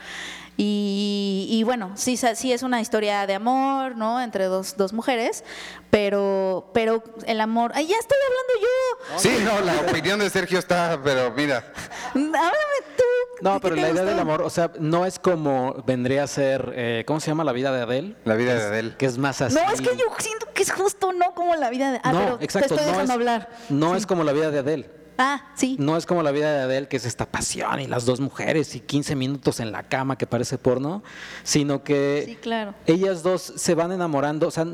Y, 0.57 1.47
y 1.51 1.63
bueno, 1.63 1.93
sí, 1.95 2.17
sa- 2.19 2.35
sí 2.35 2.53
es 2.53 2.63
una 2.63 2.81
historia 2.83 3.27
de 3.27 3.35
amor, 3.35 3.97
¿no? 3.97 4.21
Entre 4.21 4.45
dos, 4.45 4.77
dos 4.77 4.93
mujeres, 4.93 5.43
pero, 5.91 6.71
pero 6.75 7.03
el 7.27 7.41
amor. 7.41 7.73
¡Ay, 7.75 7.87
ya 7.87 7.97
estoy 7.97 8.19
hablando 8.29 8.53
yo! 8.61 9.19
Sí, 9.19 9.31
no, 9.43 9.61
la 9.65 9.91
opinión 9.91 10.19
de 10.19 10.29
Sergio 10.29 10.59
está, 10.59 11.01
pero 11.03 11.31
mira. 11.31 11.73
Háblame 12.15 12.79
tú. 12.97 13.05
No, 13.43 13.55
¿de 13.55 13.61
qué 13.61 13.63
pero 13.63 13.75
la 13.77 13.81
idea 13.83 13.91
gustó? 13.93 14.07
del 14.07 14.19
amor, 14.19 14.43
o 14.43 14.51
sea, 14.51 14.71
no 14.79 15.07
es 15.07 15.19
como 15.19 15.83
vendría 15.87 16.25
a 16.25 16.27
ser, 16.27 16.73
eh, 16.75 17.05
¿cómo 17.07 17.21
se 17.21 17.29
llama 17.29 17.45
la 17.45 17.53
vida 17.53 17.73
de 17.73 17.83
Adele? 17.83 18.17
La 18.25 18.35
vida 18.35 18.55
de 18.55 18.63
Adele. 18.63 18.97
Que 18.97 19.07
es 19.07 19.19
más 19.19 19.41
así. 19.41 19.55
No, 19.57 19.71
es 19.73 19.81
que 19.81 19.97
yo 19.97 20.05
siento 20.19 20.47
que 20.55 20.63
es 20.63 20.71
justo 20.73 21.13
no 21.13 21.35
como 21.35 21.55
la 21.57 21.71
vida 21.71 21.93
de. 21.93 22.01
Ah, 22.03 22.13
no, 22.13 22.19
pero 22.21 22.39
exacto, 22.41 22.75
te 22.75 22.81
estoy 22.83 22.97
no 22.97 23.03
es, 23.03 23.11
hablar. 23.11 23.49
No 23.69 23.93
Sí. 23.93 23.97
es 23.99 24.07
como 24.07 24.25
la 24.25 24.33
vida 24.33 24.51
de 24.51 24.59
Adele. 24.59 24.91
Ah, 25.23 25.51
sí. 25.55 25.77
No 25.79 25.99
es 25.99 26.07
como 26.07 26.23
la 26.23 26.31
vida 26.31 26.51
de 26.51 26.61
Adele, 26.63 26.89
que 26.89 26.97
es 26.97 27.05
esta 27.05 27.27
pasión 27.27 27.79
y 27.81 27.87
las 27.87 28.07
dos 28.07 28.21
mujeres 28.21 28.75
y 28.75 28.81
15 28.81 29.17
minutos 29.17 29.61
en 29.61 29.71
la 29.71 29.83
cama 29.83 30.17
que 30.17 30.27
parece 30.27 30.57
porno, 30.57 31.03
sino 31.43 31.83
que 31.85 32.23
Sí, 32.27 32.37
claro. 32.37 32.75
ellas 32.87 33.23
dos 33.23 33.43
se 33.57 33.75
van 33.75 33.93
enamorando, 33.93 34.49
o 34.49 34.51
sea, 34.51 34.65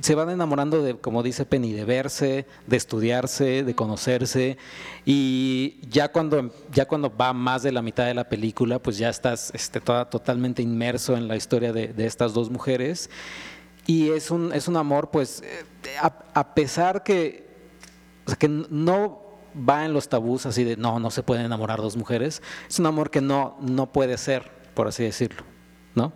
se 0.00 0.14
van 0.14 0.30
enamorando 0.30 0.82
de, 0.82 0.96
como 0.98 1.22
dice 1.22 1.44
Penny, 1.46 1.72
de 1.72 1.84
verse, 1.84 2.46
de 2.66 2.76
estudiarse, 2.76 3.62
de 3.64 3.74
conocerse 3.74 4.58
y 5.04 5.78
ya 5.88 6.10
cuando, 6.12 6.50
ya 6.72 6.86
cuando 6.86 7.14
va 7.14 7.32
más 7.32 7.62
de 7.62 7.72
la 7.72 7.82
mitad 7.82 8.06
de 8.06 8.14
la 8.14 8.28
película, 8.28 8.78
pues 8.78 8.98
ya 8.98 9.08
estás 9.08 9.50
este, 9.54 9.80
toda- 9.80 10.08
totalmente 10.10 10.62
inmerso 10.62 11.16
en 11.16 11.28
la 11.28 11.36
historia 11.36 11.72
de, 11.72 11.88
de 11.88 12.06
estas 12.06 12.34
dos 12.34 12.50
mujeres 12.50 13.10
y 13.86 14.10
es 14.10 14.30
un, 14.30 14.52
es 14.52 14.66
un 14.68 14.76
amor, 14.76 15.10
pues, 15.10 15.42
eh, 15.42 15.64
a, 16.00 16.06
a 16.34 16.54
pesar 16.54 17.02
que, 17.02 17.46
que 18.38 18.48
no 18.48 19.22
va 19.56 19.84
en 19.84 19.92
los 19.92 20.08
tabús 20.08 20.44
así 20.46 20.64
de 20.64 20.76
no, 20.76 20.98
no 20.98 21.10
se 21.10 21.22
pueden 21.22 21.46
enamorar 21.46 21.80
dos 21.80 21.96
mujeres, 21.96 22.42
es 22.68 22.78
un 22.78 22.86
amor 22.86 23.10
que 23.10 23.20
no, 23.20 23.56
no 23.60 23.92
puede 23.92 24.18
ser, 24.18 24.50
por 24.74 24.88
así 24.88 25.02
decirlo, 25.04 25.42
¿no? 25.94 26.12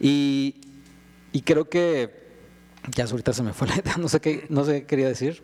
Y, 0.00 0.56
y 1.32 1.42
creo 1.42 1.68
que 1.70 2.23
ya 2.94 3.04
ahorita 3.04 3.32
se 3.32 3.42
me 3.42 3.52
fue 3.52 3.68
la 3.68 3.76
idea, 3.76 3.96
no 3.98 4.08
sé 4.08 4.20
qué, 4.20 4.46
no 4.48 4.64
sé 4.64 4.80
qué 4.82 4.86
quería 4.86 5.08
decir. 5.08 5.40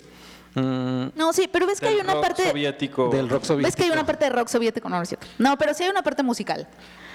Mm, 0.54 1.10
No, 1.14 1.32
sí, 1.32 1.48
pero 1.52 1.66
ves 1.66 1.78
que 1.80 1.86
Del 1.86 1.96
hay 1.96 2.00
una 2.02 2.14
rock 2.14 2.22
parte. 2.22 2.48
soviético. 2.50 3.08
del 3.10 3.28
rock 3.28 3.44
soviético. 3.44 3.66
¿Ves 3.68 3.76
que 3.76 3.82
hay 3.84 3.90
una 3.90 4.04
parte 4.04 4.24
de 4.24 4.30
rock 4.32 4.48
soviético? 4.48 4.88
No, 4.88 4.96
no 4.96 5.02
es 5.02 5.08
cierto. 5.08 5.26
No, 5.38 5.56
pero 5.56 5.74
sí 5.74 5.84
hay 5.84 5.90
una 5.90 6.02
parte 6.02 6.22
musical. 6.22 6.66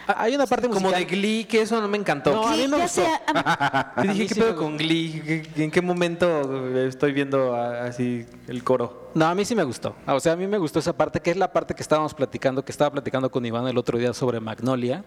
Ah, 0.08 0.18
Hay 0.20 0.36
una 0.36 0.46
parte 0.46 0.68
Como 0.68 0.82
musical. 0.82 1.04
de 1.04 1.10
Glee, 1.16 1.46
que 1.46 1.62
eso 1.62 1.82
no 1.82 1.88
me 1.88 1.98
encantó. 1.98 2.32
No, 2.32 2.48
a 2.48 2.52
mí 2.52 2.58
Sí, 2.62 2.68
me 2.68 2.78
ya 2.78 2.84
gustó. 2.84 3.02
sé, 3.02 3.08
a- 3.34 3.94
a 3.96 4.02
dije, 4.04 4.14
mí 4.14 4.28
¿qué 4.28 4.34
sí 4.36 4.40
pedo 4.40 4.52
me 4.52 4.56
con 4.58 4.78
Glee? 4.78 5.22
¿Qué- 5.56 5.64
¿En 5.64 5.72
qué 5.72 5.82
momento 5.82 6.78
estoy 6.78 7.12
viendo 7.12 7.56
así 7.56 8.24
el 8.48 8.64
coro? 8.64 9.10
No, 9.16 9.26
a 9.26 9.34
mí 9.34 9.44
sí 9.46 9.56
me 9.56 9.64
gustó. 9.64 9.96
O 10.06 10.20
sea, 10.20 10.34
a 10.34 10.36
mí 10.36 10.46
me 10.46 10.60
gustó 10.60 10.78
esa 10.78 10.96
parte, 10.96 11.20
que 11.22 11.32
es 11.32 11.38
la 11.38 11.52
parte 11.52 11.74
que 11.74 11.82
estábamos 11.82 12.14
platicando, 12.14 12.64
que 12.64 12.72
estaba 12.72 12.92
platicando 12.92 13.32
con 13.32 13.44
Iván 13.48 13.68
el 13.68 13.78
otro 13.80 13.98
día 13.98 14.14
sobre 14.14 14.40
Magnolia, 14.40 15.04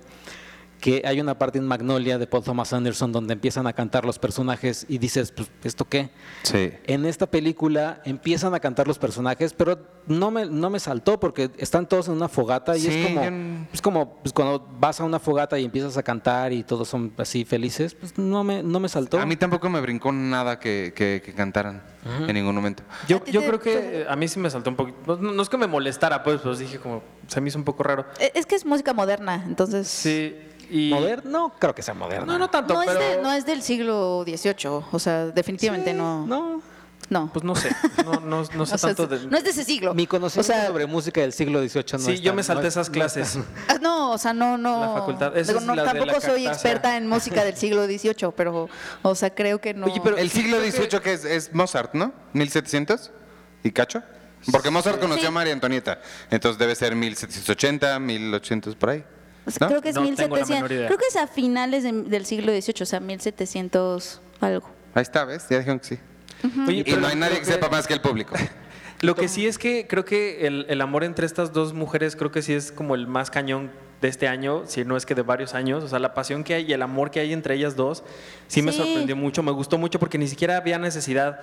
que 0.80 1.02
hay 1.04 1.20
una 1.20 1.36
parte 1.38 1.58
en 1.58 1.66
Magnolia 1.66 2.18
de 2.18 2.26
Paul 2.26 2.44
Thomas 2.44 2.72
Anderson 2.72 3.10
donde 3.12 3.32
empiezan 3.34 3.66
a 3.66 3.72
cantar 3.72 4.04
los 4.04 4.18
personajes 4.18 4.86
y 4.88 4.98
dices, 4.98 5.32
pues, 5.32 5.50
¿esto 5.64 5.84
qué? 5.84 6.10
Sí. 6.44 6.72
En 6.86 7.04
esta 7.04 7.26
película 7.28 8.00
empiezan 8.04 8.54
a 8.54 8.60
cantar 8.60 8.86
los 8.86 8.98
personajes, 8.98 9.52
pero 9.54 9.78
no 10.06 10.30
me, 10.30 10.46
no 10.46 10.70
me 10.70 10.78
saltó 10.80 11.18
porque 11.18 11.50
están 11.58 11.88
todos 11.88 12.08
en 12.08 12.14
una 12.14 12.28
fogata 12.28 12.76
y 12.76 12.80
Sí, 12.80 12.88
es 12.90 13.06
como, 13.06 13.66
es 13.72 13.82
como 13.82 14.14
pues, 14.18 14.32
cuando 14.32 14.66
vas 14.78 15.00
a 15.00 15.04
una 15.04 15.18
fogata 15.18 15.58
y 15.58 15.64
empiezas 15.64 15.96
a 15.96 16.02
cantar 16.02 16.52
y 16.52 16.62
todos 16.62 16.88
son 16.88 17.12
así 17.18 17.44
felices, 17.44 17.94
pues 17.94 18.16
no 18.16 18.44
me, 18.44 18.62
no 18.62 18.78
me 18.80 18.88
saltó. 18.88 19.18
A 19.18 19.26
mí 19.26 19.36
tampoco 19.36 19.68
me 19.68 19.80
brincó 19.80 20.12
nada 20.12 20.58
que, 20.60 20.92
que- 20.94 21.20
que 21.24 21.32
cantaran 21.34 21.82
en 22.26 22.32
ningún 22.34 22.54
momento. 22.54 22.82
Yo, 23.06 23.16
¿A 23.18 23.20
ti 23.24 23.32
yo 23.32 23.40
te- 23.40 23.46
creo 23.48 23.60
que 23.60 24.00
eh, 24.02 24.06
a 24.08 24.14
mí 24.16 24.28
sí 24.28 24.38
me 24.38 24.48
saltó 24.48 24.70
un 24.70 24.76
poquito. 24.76 25.16
No, 25.20 25.32
no 25.32 25.42
es 25.42 25.48
que 25.48 25.56
me 25.58 25.66
molestara, 25.66 26.22
pues, 26.22 26.40
pero 26.40 26.56
dije 26.56 26.78
como, 26.78 27.02
se 27.26 27.40
me 27.40 27.48
hizo 27.48 27.58
un 27.58 27.64
poco 27.64 27.82
raro. 27.82 28.06
Eh, 28.20 28.30
Es 28.34 28.46
que 28.46 28.54
es 28.54 28.64
música 28.64 28.94
moderna, 28.94 29.44
entonces. 29.46 29.88
Sí. 29.88 30.34
Y... 30.70 30.90
¿Moderno? 30.90 31.30
No 31.30 31.54
creo 31.58 31.74
que 31.74 31.82
sea 31.82 31.94
moderno. 31.94 32.26
No, 32.26 32.38
no 32.38 32.50
tanto, 32.50 32.74
No, 32.74 32.80
pero... 32.84 33.00
es 33.00 33.16
de- 33.16 33.22
no 33.22 33.32
es 33.32 33.46
del 33.46 33.62
siglo 33.62 34.24
XVIII, 34.26 34.84
o 34.92 34.98
sea, 34.98 35.26
definitivamente 35.26 35.94
no. 35.94 36.26
No. 36.26 36.62
No. 37.10 37.30
Pues 37.32 37.42
no 37.42 37.54
sé, 37.54 37.70
no, 38.04 38.20
no, 38.20 38.42
no 38.54 38.66
sé 38.66 38.74
O 38.74 38.78
sea, 38.78 38.88
tanto 38.94 39.06
de... 39.06 39.26
no 39.28 39.38
es 39.38 39.42
de 39.44 39.48
ese 39.50 39.64
siglo. 39.64 39.94
Mi 39.94 40.06
conocimiento 40.06 40.52
O 40.52 40.54
sea, 40.54 40.66
sobre 40.66 40.84
música 40.86 41.22
del 41.22 41.32
siglo 41.32 41.60
XVIII 41.66 41.84
no 41.92 41.98
sí, 42.00 42.12
está- 42.12 42.22
yo 42.24 42.34
me 42.34 42.42
salté 42.42 42.62
no- 42.64 42.68
esas 42.68 42.90
clases. 42.90 43.38
Ah, 43.66 43.78
No, 43.80 44.10
o 44.12 44.18
sea, 44.18 44.34
no, 44.34 44.58
no. 44.58 44.80
La 44.80 44.92
facultad, 45.00 45.34
esa 45.38 45.52
digo, 45.52 45.60
es 45.60 45.64
no, 45.66 45.74
la 45.74 45.84
de 45.84 45.86
la 45.86 45.94
tampoco 45.94 46.20
soy 46.20 46.46
experta 46.46 46.98
en 46.98 47.08
música 47.08 47.44
del 47.44 47.56
siglo 47.56 47.86
XVIII, 47.86 48.30
pero, 48.36 48.68
o 49.00 49.14
sea, 49.14 49.34
creo 49.34 49.58
que 49.58 49.72
no. 49.72 49.86
Oye, 49.86 50.02
pero- 50.04 50.18
El 50.18 50.28
siglo 50.28 50.58
XVIII 50.60 51.00
que 51.00 51.12
es, 51.14 51.24
es 51.24 51.54
Mozart, 51.54 51.94
¿no? 51.94 52.12
1700 52.34 53.10
y 53.64 53.70
cacho. 53.70 54.02
Porque 54.52 54.68
Mozart 54.70 55.00
conoció 55.00 55.22
Sí. 55.22 55.26
a 55.28 55.30
María 55.30 55.52
Antonieta, 55.54 56.00
entonces 56.30 56.58
debe 56.58 56.74
ser 56.74 56.94
1780, 56.94 57.98
1800 58.00 58.76
por 58.76 58.90
ahí. 58.90 59.04
O 59.46 59.50
sea, 59.50 59.66
¿no? 59.66 59.68
creo 59.68 59.82
que 59.82 59.88
es 59.90 59.94
No 59.94 60.02
tengo 60.02 60.36
la 60.36 60.42
1700. 60.44 60.48
menor 60.56 60.72
idea. 60.72 60.86
Creo 60.88 60.98
que 60.98 61.06
es 61.06 61.16
a 61.16 61.26
finales 61.26 61.82
de- 61.82 61.92
del 61.92 62.26
siglo 62.26 62.52
XVIII, 62.52 62.82
o 62.82 62.86
sea, 62.86 63.00
1700 63.00 64.20
algo. 64.40 64.68
Ahí 64.94 65.02
está, 65.02 65.24
¿ves? 65.24 65.46
Ya 65.48 65.58
dijeron 65.58 65.78
que 65.80 65.86
sí. 65.86 65.98
Oye, 66.66 66.84
Y 66.86 66.92
no 66.92 67.06
hay 67.06 67.16
nadie 67.16 67.34
lo 67.34 67.40
que 67.40 67.46
sepa 67.46 67.68
más 67.68 67.86
que 67.86 67.94
el 67.94 68.00
público. 68.00 68.34
Lo 69.00 69.14
que 69.14 69.28
sí 69.28 69.46
es 69.46 69.58
que 69.58 69.86
creo 69.88 70.04
que 70.04 70.44
el, 70.48 70.66
el 70.68 70.80
amor 70.80 71.04
entre 71.04 71.24
estas 71.24 71.52
dos 71.52 71.72
mujeres 71.72 72.16
creo 72.16 72.32
que 72.32 72.42
sí 72.42 72.52
es 72.52 72.72
como 72.72 72.96
el 72.96 73.06
más 73.06 73.30
cañón 73.30 73.70
de 74.00 74.08
este 74.08 74.28
año, 74.28 74.62
si 74.66 74.84
no 74.84 74.96
es 74.96 75.06
que 75.06 75.14
de 75.14 75.22
varios 75.22 75.54
años. 75.54 75.82
O 75.84 75.88
sea, 75.88 75.98
la 75.98 76.14
pasión 76.14 76.44
que 76.44 76.54
hay 76.54 76.66
y 76.66 76.72
el 76.72 76.82
amor 76.82 77.10
que 77.10 77.20
hay 77.20 77.32
entre 77.32 77.54
ellas 77.54 77.76
dos 77.76 78.04
sí, 78.46 78.62
me 78.62 78.72
sorprendió 78.72 79.16
mucho, 79.16 79.42
me 79.42 79.52
gustó 79.52 79.78
mucho 79.78 79.98
porque 79.98 80.18
ni 80.18 80.28
siquiera 80.28 80.56
había 80.56 80.78
necesidad. 80.78 81.40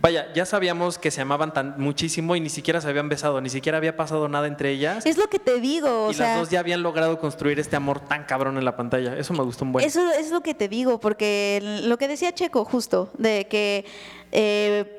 Vaya, 0.00 0.32
ya 0.34 0.44
sabíamos 0.44 0.98
que 0.98 1.10
se 1.10 1.20
amaban 1.20 1.52
tan 1.52 1.74
muchísimo 1.78 2.34
y 2.34 2.40
ni 2.40 2.48
siquiera 2.48 2.80
se 2.80 2.88
habían 2.88 3.08
besado, 3.08 3.40
ni 3.40 3.48
siquiera 3.48 3.78
había 3.78 3.96
pasado 3.96 4.28
nada 4.28 4.46
entre 4.48 4.70
ellas. 4.70 5.06
Es 5.06 5.16
lo 5.16 5.28
que 5.28 5.38
te 5.38 5.60
digo, 5.60 6.06
o 6.06 6.10
y 6.10 6.14
sea. 6.14 6.30
las 6.30 6.40
dos 6.40 6.50
ya 6.50 6.60
habían 6.60 6.82
logrado 6.82 7.18
construir 7.20 7.60
este 7.60 7.76
amor 7.76 8.00
tan 8.00 8.24
cabrón 8.24 8.58
en 8.58 8.64
la 8.64 8.76
pantalla. 8.76 9.16
Eso 9.16 9.32
me 9.32 9.44
gustó 9.44 9.64
un 9.64 9.72
buen. 9.72 9.86
Eso 9.86 10.10
es 10.12 10.30
lo 10.30 10.40
que 10.40 10.54
te 10.54 10.68
digo, 10.68 10.98
porque 10.98 11.60
lo 11.84 11.98
que 11.98 12.08
decía 12.08 12.34
Checo 12.34 12.64
justo, 12.64 13.10
de 13.16 13.46
que 13.46 13.84
eh, 14.32 14.95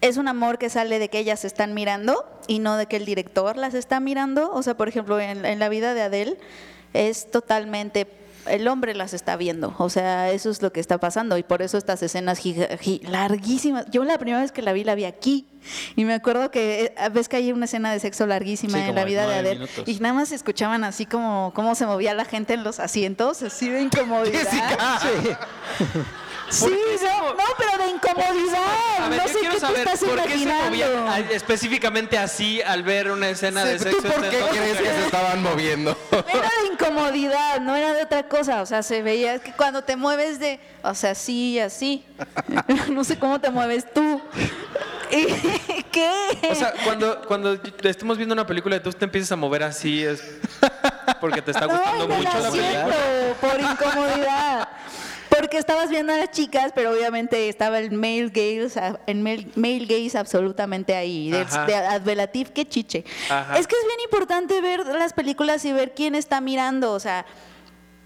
es 0.00 0.16
un 0.16 0.28
amor 0.28 0.58
que 0.58 0.68
sale 0.70 0.98
de 0.98 1.08
que 1.08 1.18
ellas 1.18 1.40
se 1.40 1.46
están 1.46 1.74
mirando 1.74 2.24
y 2.46 2.58
no 2.58 2.76
de 2.76 2.86
que 2.86 2.96
el 2.96 3.04
director 3.04 3.56
las 3.56 3.74
está 3.74 4.00
mirando. 4.00 4.52
O 4.52 4.62
sea, 4.62 4.76
por 4.76 4.88
ejemplo, 4.88 5.18
en, 5.20 5.44
en 5.44 5.58
la 5.58 5.68
vida 5.68 5.94
de 5.94 6.02
Adele 6.02 6.36
es 6.92 7.30
totalmente... 7.30 8.06
El 8.46 8.68
hombre 8.68 8.94
las 8.94 9.12
está 9.12 9.36
viendo, 9.36 9.74
o 9.76 9.90
sea, 9.90 10.30
eso 10.30 10.50
es 10.50 10.62
lo 10.62 10.72
que 10.72 10.78
está 10.78 10.98
pasando 10.98 11.36
y 11.36 11.42
por 11.42 11.62
eso 11.62 11.76
estas 11.78 12.00
escenas 12.04 12.40
larguísimas. 13.02 13.86
Yo 13.90 14.04
la 14.04 14.18
primera 14.18 14.40
vez 14.40 14.52
que 14.52 14.62
la 14.62 14.72
vi, 14.72 14.84
la 14.84 14.94
vi 14.94 15.04
aquí 15.04 15.48
y 15.96 16.04
me 16.04 16.14
acuerdo 16.14 16.52
que 16.52 16.94
eh, 16.96 17.08
ves 17.12 17.28
que 17.28 17.38
hay 17.38 17.50
una 17.50 17.64
escena 17.64 17.90
de 17.92 17.98
sexo 17.98 18.24
larguísima 18.24 18.78
Sí, 18.78 18.84
en 18.84 18.94
la 18.94 19.04
vida 19.04 19.26
de 19.26 19.34
Adele 19.34 19.54
minutos. 19.56 19.88
y 19.88 19.98
nada 19.98 20.14
más 20.14 20.30
escuchaban 20.30 20.84
así 20.84 21.06
como 21.06 21.50
cómo 21.56 21.74
se 21.74 21.86
movía 21.86 22.14
la 22.14 22.24
gente 22.24 22.54
en 22.54 22.62
los 22.62 22.78
asientos, 22.78 23.42
así 23.42 23.68
de 23.68 23.82
incomodidad. 23.82 24.46
Sí, 26.48 26.70
no, 27.02 27.34
no, 27.34 27.42
pero 27.58 27.84
de 27.84 27.90
incomodidad. 27.90 28.62
A 29.00 29.08
ver, 29.08 29.18
no 29.18 29.26
yo 29.26 29.32
sé 29.32 29.38
quiero 29.40 29.54
qué 29.54 29.60
saber 29.60 29.76
te 29.84 29.92
estás 29.92 30.08
por 30.08 30.22
qué 30.22 30.28
se 30.28 30.38
imaginando. 30.38 30.70
movían 30.70 31.08
a- 31.08 31.18
específicamente 31.32 32.18
así 32.18 32.62
al 32.62 32.82
ver 32.84 33.10
una 33.10 33.28
escena 33.30 33.64
de 33.64 33.78
sexo. 33.78 33.96
¿Tú 33.96 34.02
por 34.04 34.12
entre 34.14 34.30
qué 34.30 34.38
dos 34.40 34.50
crees 34.50 34.62
que 34.64 34.72
mujeres? 34.78 34.96
se 35.00 35.04
estaban 35.06 35.42
moviendo? 35.42 35.96
Era 36.12 36.50
de 36.62 36.66
incomodidad, 36.72 37.60
no 37.60 37.74
era 37.74 37.92
de 37.94 38.02
otra 38.04 38.28
cosa. 38.28 38.62
O 38.62 38.66
sea, 38.66 38.82
se 38.84 39.02
veía 39.02 39.34
es 39.34 39.40
que 39.42 39.52
cuando 39.52 39.82
te 39.82 39.96
mueves 39.96 40.38
de, 40.38 40.60
o 40.82 40.94
sea, 40.94 41.10
así 41.12 41.52
y 41.54 41.58
así. 41.60 42.04
No 42.90 43.02
sé 43.04 43.18
cómo 43.18 43.40
te 43.40 43.50
mueves 43.50 43.92
tú. 43.92 44.20
¿Y 45.10 45.82
¿Qué? 45.92 46.10
O 46.50 46.54
sea, 46.54 46.72
cuando, 46.84 47.22
cuando 47.26 47.58
estemos 47.82 48.16
viendo 48.16 48.32
una 48.34 48.46
película 48.46 48.76
y 48.76 48.80
tú 48.80 48.92
te 48.92 49.04
empiezas 49.04 49.32
a 49.32 49.36
mover 49.36 49.62
así, 49.62 50.04
es 50.04 50.20
porque 51.20 51.42
te 51.42 51.50
está 51.52 51.66
No, 51.66 51.76
gustando 51.76 52.08
mucho 52.08 52.22
la 52.38 52.48
asiento, 52.48 52.52
película. 52.52 53.34
por 53.40 53.60
incomodidad. 53.60 54.68
Porque 55.38 55.58
estabas 55.58 55.90
viendo 55.90 56.12
a 56.12 56.16
las 56.16 56.30
chicas, 56.30 56.72
pero 56.74 56.90
obviamente 56.92 57.48
estaba 57.48 57.78
el 57.78 57.92
male 57.92 58.28
gaze, 58.28 58.80
el 59.06 59.18
male, 59.18 59.46
male 59.54 59.84
gaze 59.86 60.16
absolutamente 60.18 60.94
ahí. 60.94 61.30
De, 61.30 61.44
de 61.44 61.74
Advelatif, 61.74 62.50
qué 62.50 62.66
chiche. 62.66 63.04
Ajá. 63.28 63.58
Es 63.58 63.66
que 63.66 63.76
es 63.76 63.86
bien 63.86 64.00
importante 64.04 64.60
ver 64.60 64.86
las 64.86 65.12
películas 65.12 65.64
y 65.64 65.72
ver 65.72 65.94
quién 65.94 66.14
está 66.14 66.40
mirando, 66.40 66.92
o 66.92 67.00
sea, 67.00 67.26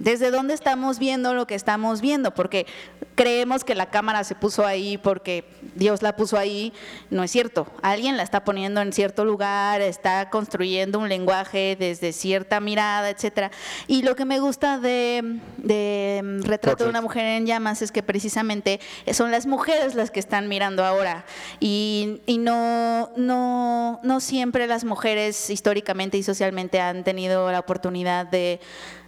desde 0.00 0.30
dónde 0.30 0.54
estamos 0.54 0.98
viendo 0.98 1.34
lo 1.34 1.46
que 1.46 1.54
estamos 1.54 2.00
viendo, 2.00 2.32
porque 2.32 2.66
creemos 3.14 3.64
que 3.64 3.74
la 3.74 3.90
cámara 3.90 4.24
se 4.24 4.34
puso 4.34 4.64
ahí 4.64 4.96
porque 4.96 5.44
Dios 5.74 6.00
la 6.00 6.16
puso 6.16 6.38
ahí, 6.38 6.72
no 7.10 7.22
es 7.22 7.30
cierto. 7.30 7.66
Alguien 7.82 8.16
la 8.16 8.22
está 8.22 8.42
poniendo 8.42 8.80
en 8.80 8.94
cierto 8.94 9.26
lugar, 9.26 9.82
está 9.82 10.30
construyendo 10.30 10.98
un 10.98 11.10
lenguaje 11.10 11.76
desde 11.78 12.14
cierta 12.14 12.60
mirada, 12.60 13.10
etcétera. 13.10 13.50
Y 13.88 14.02
lo 14.02 14.16
que 14.16 14.24
me 14.24 14.40
gusta 14.40 14.78
de, 14.78 15.38
de 15.58 16.40
Retrato 16.44 16.84
de 16.84 16.90
una 16.90 17.02
mujer 17.02 17.26
en 17.26 17.44
llamas 17.44 17.82
es 17.82 17.92
que 17.92 18.02
precisamente 18.02 18.80
son 19.12 19.30
las 19.30 19.44
mujeres 19.44 19.94
las 19.94 20.10
que 20.10 20.20
están 20.20 20.48
mirando 20.48 20.82
ahora 20.82 21.26
y, 21.60 22.22
y 22.24 22.38
no, 22.38 23.10
no, 23.16 24.00
no 24.02 24.20
siempre 24.20 24.66
las 24.66 24.84
mujeres 24.84 25.50
históricamente 25.50 26.16
y 26.16 26.22
socialmente 26.22 26.80
han 26.80 27.04
tenido 27.04 27.52
la 27.52 27.58
oportunidad 27.58 28.24
de, 28.24 28.60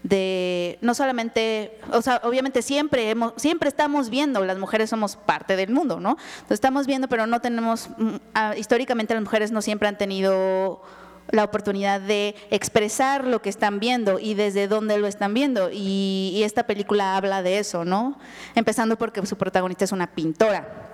de 0.02 0.78
no 0.80 0.94
solamente, 0.94 1.78
o 1.92 2.02
sea, 2.02 2.20
obviamente 2.24 2.62
siempre 2.62 3.10
hemos, 3.10 3.34
siempre 3.36 3.68
estamos 3.68 4.10
viendo, 4.10 4.44
las 4.44 4.58
mujeres 4.58 4.90
somos 4.90 5.16
parte 5.16 5.54
del 5.56 5.70
mundo, 5.70 6.00
¿no? 6.00 6.10
Entonces 6.10 6.54
estamos 6.54 6.86
viendo, 6.86 7.08
pero 7.08 7.26
no 7.26 7.40
tenemos, 7.40 7.88
mm, 7.98 8.16
ah, 8.34 8.54
históricamente 8.56 9.14
las 9.14 9.22
mujeres 9.22 9.52
no 9.52 9.62
siempre 9.62 9.88
han 9.88 9.96
tenido 9.98 10.82
la 11.30 11.44
oportunidad 11.44 12.00
de 12.00 12.34
expresar 12.50 13.24
lo 13.26 13.40
que 13.40 13.48
están 13.48 13.78
viendo 13.78 14.18
y 14.18 14.34
desde 14.34 14.66
dónde 14.66 14.98
lo 14.98 15.06
están 15.06 15.34
viendo. 15.34 15.70
Y, 15.72 16.32
y 16.34 16.42
esta 16.42 16.64
película 16.66 17.16
habla 17.16 17.42
de 17.42 17.58
eso, 17.58 17.84
¿no? 17.84 18.18
Empezando 18.56 18.98
porque 18.98 19.24
su 19.24 19.36
protagonista 19.36 19.84
es 19.84 19.92
una 19.92 20.08
pintora. 20.12 20.88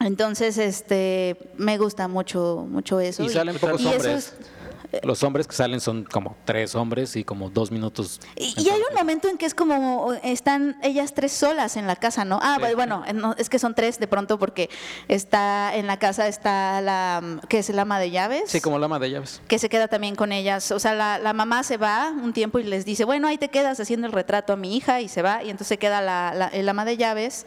Entonces, 0.00 0.58
este, 0.58 1.36
me 1.56 1.78
gusta 1.78 2.06
mucho, 2.08 2.66
mucho 2.68 3.00
eso. 3.00 3.22
Y 3.22 3.28
salen 3.30 3.56
pocos 3.58 3.80
y 3.80 3.86
eso 3.86 3.96
hombres. 3.96 4.14
es- 4.16 4.34
Los 5.02 5.22
hombres 5.22 5.46
que 5.46 5.54
salen 5.54 5.80
son 5.80 6.04
como 6.04 6.36
tres 6.46 6.74
hombres 6.74 7.14
y 7.16 7.24
como 7.24 7.50
dos 7.50 7.70
minutos. 7.70 8.20
Y, 8.36 8.54
y 8.56 8.68
hay 8.70 8.80
un 8.90 8.94
momento 8.96 9.28
en 9.28 9.36
que 9.36 9.44
es 9.46 9.54
como 9.54 10.14
están 10.22 10.78
ellas 10.82 11.12
tres 11.14 11.32
solas 11.32 11.76
en 11.76 11.86
la 11.86 11.96
casa, 11.96 12.24
¿no? 12.24 12.38
Ah, 12.42 12.58
bueno, 12.74 13.04
no, 13.14 13.34
es 13.36 13.48
que 13.50 13.58
son 13.58 13.74
tres 13.74 13.98
de 14.00 14.06
pronto 14.06 14.38
porque 14.38 14.70
está 15.08 15.74
en 15.76 15.86
la 15.86 15.98
casa 15.98 16.26
está 16.28 16.80
la 16.80 17.40
que 17.48 17.58
es 17.58 17.68
el 17.70 17.78
ama 17.78 17.98
de 18.00 18.10
llaves. 18.10 18.44
Sí, 18.46 18.60
como 18.60 18.78
la 18.78 18.86
ama 18.86 18.98
de 18.98 19.10
llaves. 19.10 19.42
que 19.46 19.58
se 19.58 19.68
queda 19.68 19.88
también 19.88 20.14
con 20.16 20.32
ellas. 20.32 20.70
O 20.72 20.78
sea, 20.78 20.94
la, 20.94 21.18
la 21.18 21.32
mamá 21.34 21.62
se 21.64 21.76
va 21.76 22.10
un 22.10 22.32
tiempo 22.32 22.58
y 22.58 22.64
les 22.64 22.84
dice, 22.84 23.04
bueno, 23.04 23.28
ahí 23.28 23.36
te 23.38 23.48
quedas 23.48 23.78
haciendo 23.80 24.06
el 24.06 24.12
retrato 24.12 24.52
a 24.52 24.56
mi 24.56 24.76
hija 24.76 25.00
y 25.02 25.08
se 25.08 25.20
va. 25.22 25.42
Y 25.42 25.50
entonces 25.50 25.68
se 25.68 25.78
queda 25.78 26.00
la, 26.00 26.32
la- 26.34 26.48
el 26.48 26.66
ama 26.68 26.84
de 26.84 26.96
llaves, 26.96 27.44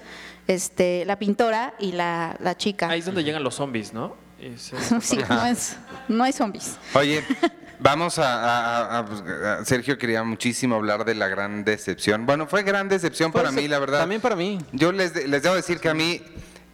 este, 0.47 1.05
la 1.05 1.17
pintora 1.17 1.73
y 1.79 1.91
la, 1.93 2.35
la 2.39 2.55
chica. 2.55 2.87
Ahí 2.89 2.99
es 2.99 3.05
donde 3.05 3.23
llegan 3.23 3.43
los 3.43 3.55
zombies, 3.55 3.93
¿no? 3.93 4.15
Se- 4.57 4.75
Sí, 5.01 5.19
no, 5.29 5.45
es- 5.45 5.77
no 6.07 6.23
hay 6.23 6.33
zombies. 6.33 6.77
Oye, 6.93 7.23
vamos 7.79 8.19
a, 8.19 8.43
a- 8.43 8.99
a- 8.99 9.59
a- 9.59 9.65
Sergio 9.65 9.97
quería 9.97 10.23
muchísimo 10.23 10.75
hablar 10.75 11.05
de 11.05 11.15
la 11.15 11.27
gran 11.27 11.63
decepción. 11.63 12.25
Bueno, 12.25 12.47
fue 12.47 12.63
gran 12.63 12.89
decepción 12.89 13.31
para 13.31 13.51
mí, 13.51 13.67
la 13.67 13.79
verdad. 13.79 13.99
También 13.99 14.21
para 14.21 14.35
mí. 14.35 14.59
Yo 14.71 14.91
les, 14.91 15.13
de- 15.13 15.27
les 15.27 15.43
debo 15.43 15.55
decir 15.55 15.79
que 15.79 15.89
a 15.89 15.93
mí, 15.93 16.21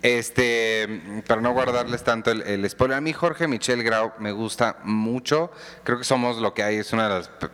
este, 0.02 1.24
para 1.28 1.42
no 1.42 1.52
guardarles 1.54 2.04
tanto 2.04 2.32
el, 2.32 2.42
el 2.44 2.70
spoiler, 2.70 2.98
a 2.98 3.02
mí 3.02 3.14
Jorge 3.14 3.48
Michel 3.48 3.84
Grau 3.84 4.14
me 4.20 4.32
gusta 4.32 4.78
mucho. 4.84 5.52
Creo 5.84 5.98
que 5.98 6.04
somos 6.04 6.38
lo 6.38 6.54
que 6.54 6.64
hay, 6.64 6.78
es 6.78 6.94
una 6.94 7.04
de 7.10 7.10
las... 7.16 7.28
pe- 7.30 7.50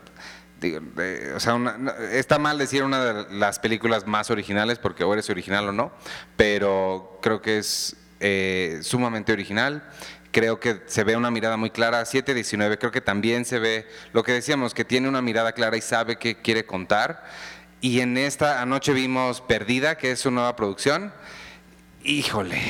digo, 0.59 0.79
de- 0.95 1.33
o 1.33 1.39
sea, 1.39 1.55
una- 1.55 1.77
no, 1.77 1.91
está 1.91 2.39
mal 2.39 2.57
decir 2.57 2.83
una 2.83 3.03
de 3.03 3.33
las 3.33 3.59
películas 3.59 4.05
más 4.07 4.29
originales 4.29 4.77
porque 4.79 5.03
o 5.03 5.11
eres 5.13 5.29
original 5.29 5.67
o 5.69 5.71
no, 5.71 5.91
pero 6.37 7.19
creo 7.21 7.41
que 7.41 7.57
es 7.57 7.95
eh, 8.25 8.79
sumamente 8.81 9.33
original. 9.33 9.83
Creo 10.31 10.59
que 10.59 10.81
se 10.85 11.03
ve 11.03 11.17
una 11.17 11.29
mirada 11.29 11.57
muy 11.57 11.69
clara. 11.69 12.05
719 12.05 12.77
creo 12.77 12.91
que 12.91 13.01
también 13.01 13.43
se 13.43 13.59
ve 13.59 13.85
lo 14.13 14.23
que 14.23 14.31
decíamos, 14.31 14.73
que 14.73 14.85
tiene 14.85 15.09
una 15.09 15.21
mirada 15.21 15.51
clara 15.51 15.75
y 15.75 15.81
sabe 15.81 16.15
qué 16.15 16.37
quiere 16.41 16.65
contar. 16.65 17.25
Y 17.81 17.99
en 17.99 18.17
esta 18.17 18.61
anoche 18.61 18.93
vimos 18.93 19.41
Perdida, 19.41 19.97
que 19.97 20.11
es 20.11 20.21
su 20.21 20.31
nueva 20.31 20.55
producción. 20.55 21.13
Híjole. 22.03 22.61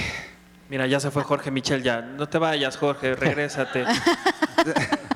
Mira, 0.69 0.87
ya 0.87 0.99
se 0.99 1.11
fue 1.11 1.23
Jorge 1.23 1.51
Michel, 1.51 1.83
ya. 1.83 2.01
No 2.01 2.27
te 2.27 2.39
vayas, 2.39 2.77
Jorge, 2.77 3.15
regrésate. 3.15 3.85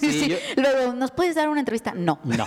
Sí, 0.00 0.28
yo- 0.28 0.36
Luego, 0.56 0.92
¿nos 0.94 1.10
puedes 1.10 1.34
dar 1.34 1.48
una 1.48 1.60
entrevista? 1.60 1.92
No. 1.94 2.18
No. 2.24 2.46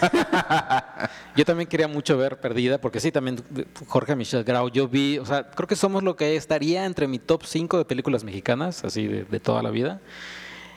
yo 1.36 1.44
también 1.44 1.68
quería 1.68 1.88
mucho 1.88 2.16
ver 2.16 2.38
Perdida, 2.40 2.78
porque 2.80 3.00
sí, 3.00 3.10
también 3.12 3.42
Jorge 3.86 4.16
Michel 4.16 4.44
Grau, 4.44 4.68
yo 4.70 4.88
vi, 4.88 5.18
o 5.18 5.26
sea, 5.26 5.50
creo 5.50 5.66
que 5.66 5.76
somos 5.76 6.02
lo 6.02 6.16
que 6.16 6.36
estaría 6.36 6.84
entre 6.84 7.06
mi 7.08 7.18
top 7.18 7.44
5 7.44 7.78
de 7.78 7.84
películas 7.84 8.24
mexicanas, 8.24 8.84
así 8.84 9.06
de, 9.06 9.24
de 9.24 9.40
toda 9.40 9.62
la 9.62 9.70
vida. 9.70 10.00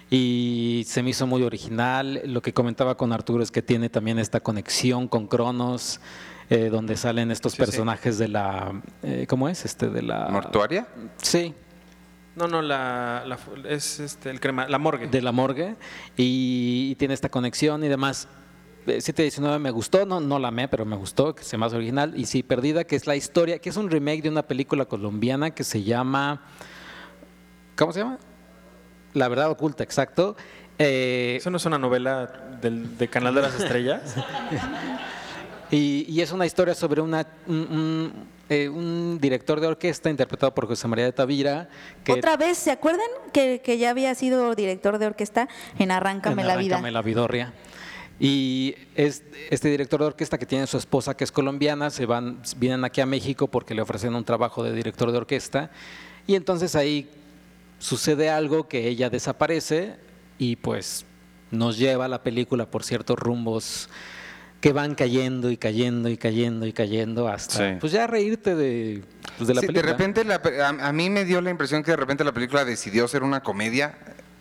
Y 0.09 0.83
se 0.87 1.01
me 1.01 1.09
hizo 1.09 1.25
muy 1.25 1.41
original. 1.43 2.21
Lo 2.25 2.41
que 2.41 2.53
comentaba 2.53 2.95
con 2.95 3.11
Arturo 3.13 3.41
es 3.41 3.49
que 3.51 3.61
tiene 3.63 3.89
también 3.89 4.19
esta 4.19 4.39
conexión 4.41 5.07
con 5.07 5.27
Cronos, 5.27 5.99
eh, 6.51 6.69
donde 6.69 6.97
salen 6.97 7.31
estos 7.31 7.53
Sí, 7.53 7.55
sí. 7.57 7.63
personajes 7.63 8.17
de 8.19 8.27
la. 8.27 8.79
eh, 9.01 9.25
¿Cómo 9.27 9.49
es? 9.49 9.65
Este, 9.65 9.89
de 9.89 10.03
la. 10.03 10.27
¿Mortuaria? 10.29 10.85
Sí, 11.17 11.55
No, 12.35 12.47
no, 12.47 12.61
la, 12.61 13.23
la- 13.27 13.37
es 13.69 13.99
este, 13.99 14.29
el 14.29 14.39
crema, 14.39 14.67
la 14.67 14.79
morgue. 14.79 15.07
de 15.07 15.21
la 15.21 15.31
morgue 15.31 15.75
y, 16.17 16.89
y 16.91 16.95
tiene 16.95 17.13
esta 17.13 17.29
conexión 17.29 17.83
y 17.83 17.87
demás. 17.87 18.27
eh, 18.87 19.01
719 19.01 19.59
me 19.59 19.69
gustó, 19.71 20.05
no, 20.05 20.19
no 20.19 20.39
la 20.39 20.47
amé, 20.47 20.67
pero 20.67 20.83
me 20.85 20.95
gustó, 20.95 21.35
que 21.35 21.43
se 21.43 21.57
más 21.57 21.73
original. 21.73 22.13
Y 22.17 22.25
sí, 22.25 22.41
Perdida, 22.41 22.83
que 22.85 22.95
es 22.95 23.05
la 23.07 23.15
historia, 23.15 23.59
que 23.59 23.69
es 23.69 23.77
un 23.77 23.89
remake 23.91 24.23
de 24.23 24.29
una 24.29 24.43
película 24.43 24.85
colombiana 24.85 25.51
que 25.51 25.63
se 25.63 25.83
llama. 25.83 26.41
¿Cómo 27.77 27.93
se 27.93 27.99
llama? 27.99 28.17
La 29.13 29.27
verdad 29.27 29.49
oculta, 29.51 29.83
exacto. 29.83 30.35
Eh, 30.79 31.35
¿Eso 31.37 31.51
no 31.51 31.57
es 31.57 31.65
una 31.67 31.77
novela 31.77 32.25
del, 32.61 32.97
de 32.97 33.07
Canal 33.09 33.35
de 33.35 33.41
las 33.43 33.59
Estrellas? 33.59 34.15
Y, 35.71 36.05
y 36.07 36.21
es 36.21 36.31
una 36.31 36.45
historia 36.45 36.75
sobre 36.75 37.01
una, 37.01 37.25
un, 37.47 37.55
un, 37.55 38.13
eh, 38.49 38.69
un 38.69 39.19
director 39.21 39.59
de 39.59 39.67
orquesta 39.67 40.09
interpretado 40.09 40.53
por 40.53 40.67
José 40.67 40.87
María 40.87 41.05
de 41.05 41.13
Tavira. 41.13 41.69
Que 42.03 42.13
Otra 42.13 42.35
vez, 42.37 42.57
¿se 42.57 42.71
acuerdan 42.71 43.07
que, 43.31 43.61
que 43.63 43.77
ya 43.77 43.89
había 43.89 44.13
sido 44.15 44.53
director 44.55 44.97
de 44.97 45.05
orquesta 45.05 45.47
en 45.79 45.91
Arráncame 45.91 46.41
en 46.41 46.47
la 46.47 46.57
vida? 46.57 46.75
Arráncame 46.75 46.91
la 46.91 47.01
vidorria. 47.01 47.53
Y 48.19 48.75
es 48.95 49.23
este 49.49 49.69
director 49.69 49.99
de 49.99 50.07
orquesta 50.07 50.37
que 50.37 50.45
tiene 50.45 50.67
su 50.67 50.77
esposa 50.77 51.15
que 51.15 51.23
es 51.23 51.31
colombiana, 51.31 51.89
se 51.89 52.05
van, 52.05 52.41
vienen 52.57 52.85
aquí 52.85 53.01
a 53.01 53.05
México 53.05 53.47
porque 53.47 53.73
le 53.73 53.81
ofrecen 53.81 54.13
un 54.15 54.23
trabajo 54.23 54.63
de 54.63 54.73
director 54.73 55.11
de 55.11 55.17
orquesta. 55.17 55.71
Y 56.27 56.35
entonces 56.35 56.75
ahí 56.75 57.09
sucede 57.79 58.29
algo 58.29 58.67
que 58.67 58.87
ella 58.87 59.09
desaparece 59.09 59.95
y 60.37 60.55
pues 60.55 61.05
nos 61.51 61.77
lleva 61.77 62.07
la 62.07 62.23
película 62.23 62.65
por 62.65 62.83
ciertos 62.83 63.17
rumbos 63.17 63.89
que 64.63 64.71
van 64.71 64.95
cayendo 64.95 65.51
y 65.51 65.57
cayendo 65.57 66.07
y 66.07 66.15
cayendo 66.15 66.65
y 66.65 66.71
cayendo 66.71 67.27
hasta 67.27 67.57
Sí. 67.57 67.77
pues 67.81 67.91
ya 67.91 68.07
reírte 68.07 68.55
de, 68.55 69.03
pues, 69.37 69.49
de 69.49 69.55
la 69.55 69.59
Sí, 69.59 69.67
película. 69.67 69.85
de 69.85 69.91
repente, 69.91 70.23
la 70.23 70.41
a, 70.65 70.87
a 70.87 70.93
mí 70.93 71.09
me 71.09 71.25
dio 71.25 71.41
la 71.41 71.49
impresión 71.49 71.83
que 71.83 71.91
de 71.91 71.97
repente 71.97 72.23
la 72.23 72.31
película 72.31 72.63
decidió 72.63 73.05
ser 73.09 73.23
una 73.23 73.41
comedia 73.43 73.93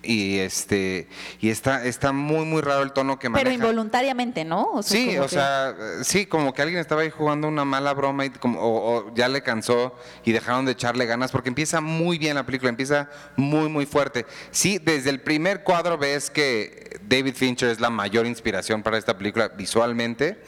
y 0.05 0.39
este 0.39 1.07
y 1.41 1.51
está 1.51 1.85
está 1.85 2.13
muy 2.13 2.45
muy 2.45 2.61
raro 2.61 2.83
el 2.83 2.93
tono 2.93 3.19
que 3.19 3.29
maneja. 3.29 3.45
Pero 3.45 3.55
involuntariamente, 3.55 4.45
¿no? 4.45 4.65
O 4.73 4.83
sea, 4.83 4.97
Sí, 5.01 5.17
o 5.19 5.23
que- 5.23 5.29
sea, 5.29 5.75
sí, 6.03 6.27
como 6.27 6.53
que 6.53 6.63
alguien 6.63 6.81
estaba 6.81 7.03
ahí 7.03 7.11
jugando 7.11 7.47
una 7.49 7.65
mala 7.65 7.93
broma 7.95 8.25
y 8.27 8.31
como, 8.31 8.61
o, 8.61 8.97
o 9.09 9.15
ya 9.15 9.29
le 9.29 9.43
cansó 9.43 9.97
y 10.25 10.33
dejaron 10.33 10.65
de 10.67 10.73
echarle 10.73 11.07
ganas 11.07 11.31
porque 11.31 11.49
empieza 11.51 11.81
muy 11.81 12.19
bien 12.19 12.35
la 12.35 12.45
película, 12.45 12.69
empieza 12.71 13.09
muy, 13.37 13.69
muy 13.69 13.87
fuerte. 13.87 14.27
Sí, 14.51 14.79
desde 14.79 15.11
el 15.11 15.21
primer 15.21 15.63
cuadro 15.63 15.97
ves 15.99 16.31
que 16.31 16.99
David 17.09 17.35
Fincher 17.35 17.69
es 17.71 17.79
la 17.81 17.91
mayor 17.91 18.27
inspiración 18.27 18.83
para 18.83 18.99
esta 18.99 19.17
película 19.17 19.49
visualmente 19.49 20.43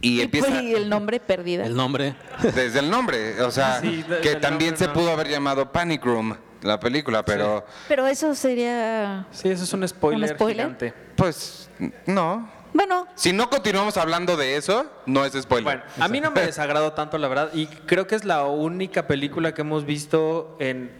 y 0.00 0.20
empieza 0.20 0.60
y 0.62 0.74
el 0.74 0.88
nombre 0.88 1.18
perdida. 1.20 1.64
El 1.64 1.76
nombre. 1.76 2.14
desde 2.42 2.80
el 2.80 2.90
nombre, 2.90 3.40
o 3.42 3.50
sea, 3.50 3.80
Sí, 3.80 4.04
que 4.22 4.34
también 4.36 4.72
nombre 4.72 4.76
se 4.76 4.86
no. 4.88 4.92
pudo 4.92 5.10
haber 5.12 5.28
llamado 5.28 5.70
Panic 5.72 6.04
Room, 6.04 6.36
la 6.62 6.78
película, 6.80 7.24
pero 7.24 7.64
Pero 7.88 8.06
eso 8.06 8.34
sería. 8.34 9.26
Sí, 9.32 9.48
eso 9.50 9.64
es 9.64 9.72
un 9.72 9.86
spoiler, 9.86 10.30
¿Un 10.30 10.36
spoiler? 10.36 10.56
gigante. 10.66 10.94
pues 11.16 11.68
no. 12.06 12.48
Bueno, 12.74 13.06
Si 13.16 13.34
no 13.34 13.50
continuamos 13.50 13.98
hablando 13.98 14.34
de 14.36 14.56
eso, 14.56 14.86
no 15.04 15.26
es 15.26 15.34
spoiler. 15.34 15.64
Bueno, 15.64 15.82
a 16.00 16.08
mí 16.08 16.20
no 16.20 16.30
me 16.30 16.40
desagradó 16.46 16.92
tanto, 16.94 17.18
la 17.18 17.28
verdad, 17.28 17.50
y 17.52 17.66
creo 17.66 18.06
que 18.06 18.14
es 18.14 18.24
la 18.24 18.44
única 18.46 19.06
película 19.06 19.52
que 19.52 19.60
hemos 19.60 19.84
visto 19.84 20.56
en 20.58 20.90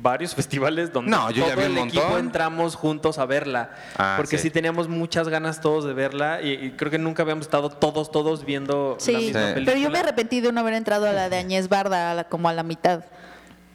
varios 0.00 0.34
festivales 0.36 0.90
donde 0.90 1.10
No, 1.10 1.30
yo 1.30 1.46
ya 1.46 1.54
todo 1.54 1.66
vi 1.66 1.72
un 1.72 1.78
el 1.78 1.88
equipo 1.88 2.02
montón. 2.04 2.20
entramos 2.24 2.76
juntos 2.76 3.18
a 3.18 3.26
verla. 3.26 3.72
Ah, 3.98 4.14
porque 4.16 4.38
sí. 4.38 4.44
sí. 4.44 4.50
teníamos 4.50 4.88
muchas 4.88 5.28
ganas 5.28 5.60
todos 5.60 5.84
de 5.84 5.92
verla 5.92 6.40
y, 6.40 6.52
y 6.52 6.70
creo 6.70 6.90
que 6.90 6.98
nunca 6.98 7.24
habíamos 7.24 7.44
estado 7.44 7.68
todos, 7.68 8.10
todos 8.10 8.46
viendo 8.46 8.96
sí. 8.98 9.12
la 9.12 9.18
misma 9.18 9.40
Sí. 9.40 9.52
película. 9.54 9.64
Pero 9.74 9.84
yo 9.84 9.90
me 9.90 9.98
arrepentí 9.98 10.40
de 10.40 10.50
no 10.50 10.60
haber 10.60 10.74
entrado 10.74 11.06
a 11.08 11.12
la 11.12 11.28
de 11.28 11.36
Añez 11.36 11.68
Barda 11.68 12.12
a 12.12 12.14
la- 12.14 12.24
como 12.24 12.48
a 12.48 12.54
la 12.54 12.62
mitad. 12.62 13.02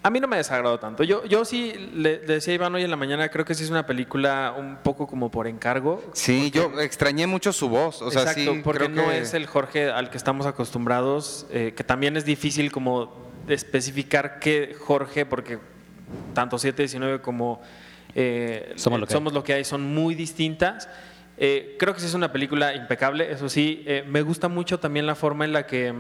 A 0.05 0.09
mí 0.09 0.19
no 0.19 0.27
me 0.27 0.35
desagradó 0.35 0.77
tanto. 0.79 1.03
Yo, 1.03 1.23
yo 1.25 1.45
sí 1.45 1.73
le, 1.95 2.19
le 2.19 2.33
decía 2.35 2.51
a 2.51 2.55
Iván 2.55 2.75
hoy 2.75 2.83
en 2.83 2.89
la 2.91 2.97
mañana, 2.97 3.29
creo 3.29 3.45
que 3.45 3.55
sí 3.55 3.63
es 3.63 3.69
una 3.69 3.85
película 3.85 4.53
un 4.57 4.75
poco 4.83 5.07
como 5.07 5.31
por 5.31 5.47
encargo. 5.47 6.03
Sí, 6.13 6.51
yo 6.51 6.81
extrañé 6.81 7.25
mucho 7.25 7.53
su 7.53 7.69
voz. 7.69 8.01
O 8.01 8.11
sea, 8.11 8.23
Exacto, 8.23 8.53
sí, 8.53 8.61
porque 8.65 8.85
creo 8.85 8.89
no 9.05 9.09
que- 9.11 9.19
es 9.19 9.33
el 9.33 9.45
Jorge 9.47 9.89
al 9.89 10.09
que 10.09 10.17
estamos 10.17 10.45
acostumbrados, 10.45 11.45
eh, 11.51 11.73
que 11.75 11.85
también 11.85 12.17
es 12.17 12.25
difícil 12.25 12.69
como 12.69 13.15
especificar 13.47 14.39
qué 14.39 14.75
Jorge, 14.77 15.25
porque 15.25 15.57
tanto 16.33 16.57
719 16.57 17.21
como 17.21 17.61
eh, 18.13 18.73
Somos 18.75 18.99
lo 18.99 19.07
que 19.07 19.13
hay. 19.13 19.17
Somos 19.17 19.33
lo 19.33 19.43
que 19.43 19.53
hay 19.53 19.63
son 19.63 19.83
muy 19.83 20.15
distintas. 20.15 20.89
Eh, 21.37 21.77
creo 21.79 21.93
que 21.93 22.01
sí 22.01 22.05
es 22.07 22.13
una 22.13 22.31
película 22.31 22.75
impecable, 22.75 23.31
eso 23.31 23.47
sí. 23.49 23.83
Eh, 23.87 24.03
me 24.07 24.21
gusta 24.21 24.49
mucho 24.49 24.79
también 24.79 25.05
la 25.07 25.15
forma 25.15 25.45
en 25.45 25.53
la 25.53 25.65
que, 25.65 25.93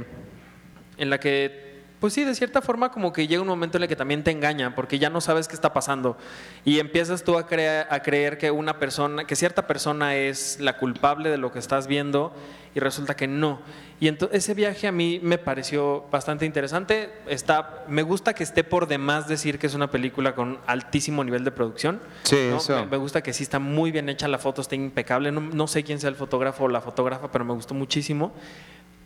en 0.97 1.09
la 1.09 1.19
que, 1.19 1.72
pues 2.03 2.11
sí, 2.11 2.25
de 2.25 2.35
cierta 2.35 2.61
forma 2.61 2.91
como 2.91 3.13
que 3.13 3.27
llega 3.29 3.41
un 3.41 3.47
momento 3.47 3.77
en 3.77 3.83
el 3.83 3.87
que 3.87 3.95
también 3.95 4.25
te 4.25 4.31
engañan, 4.31 4.75
porque 4.75 4.99
ya 4.99 5.09
no 5.09 5.21
sabes 5.21 5.47
qué 5.47 5.55
está 5.55 5.71
pasando 5.71 6.17
y 6.65 6.79
empiezas 6.79 7.23
tú 7.23 7.37
a, 7.37 7.47
crea- 7.47 7.87
a 7.89 8.01
creer 8.01 8.37
que 8.37 8.51
una 8.51 8.77
persona, 8.77 9.23
que 9.25 9.37
cierta 9.37 9.67
persona 9.67 10.13
es 10.17 10.59
la 10.59 10.77
culpable 10.77 11.29
de 11.29 11.37
lo 11.37 11.53
que 11.53 11.59
estás 11.59 11.87
viendo 11.87 12.33
y 12.75 12.81
resulta 12.81 13.15
que 13.15 13.25
no. 13.27 13.61
Y 14.01 14.09
entonces 14.09 14.39
ese 14.39 14.53
viaje 14.53 14.85
a 14.85 14.91
mí 14.91 15.21
me 15.23 15.37
pareció 15.37 16.03
bastante 16.11 16.45
interesante. 16.45 17.09
Está, 17.25 17.85
me 17.87 18.01
gusta 18.01 18.33
que 18.35 18.43
esté 18.43 18.65
por 18.65 18.87
demás 18.89 19.29
decir 19.29 19.57
que 19.57 19.67
es 19.67 19.73
una 19.73 19.89
película 19.89 20.35
con 20.35 20.59
altísimo 20.67 21.23
nivel 21.23 21.45
de 21.45 21.51
producción. 21.51 22.01
Sí, 22.23 22.47
¿no? 22.49 22.57
eso. 22.57 22.75
Me, 22.81 22.85
me 22.87 22.97
gusta 22.97 23.23
que 23.23 23.31
sí 23.31 23.43
está 23.43 23.59
muy 23.59 23.93
bien 23.93 24.09
hecha, 24.09 24.27
la 24.27 24.39
foto 24.39 24.61
está 24.61 24.75
impecable. 24.75 25.31
No, 25.31 25.39
no 25.39 25.67
sé 25.67 25.85
quién 25.85 26.01
sea 26.01 26.09
el 26.09 26.15
fotógrafo 26.17 26.65
o 26.65 26.67
la 26.67 26.81
fotógrafa, 26.81 27.31
pero 27.31 27.45
me 27.45 27.53
gustó 27.53 27.73
muchísimo. 27.73 28.33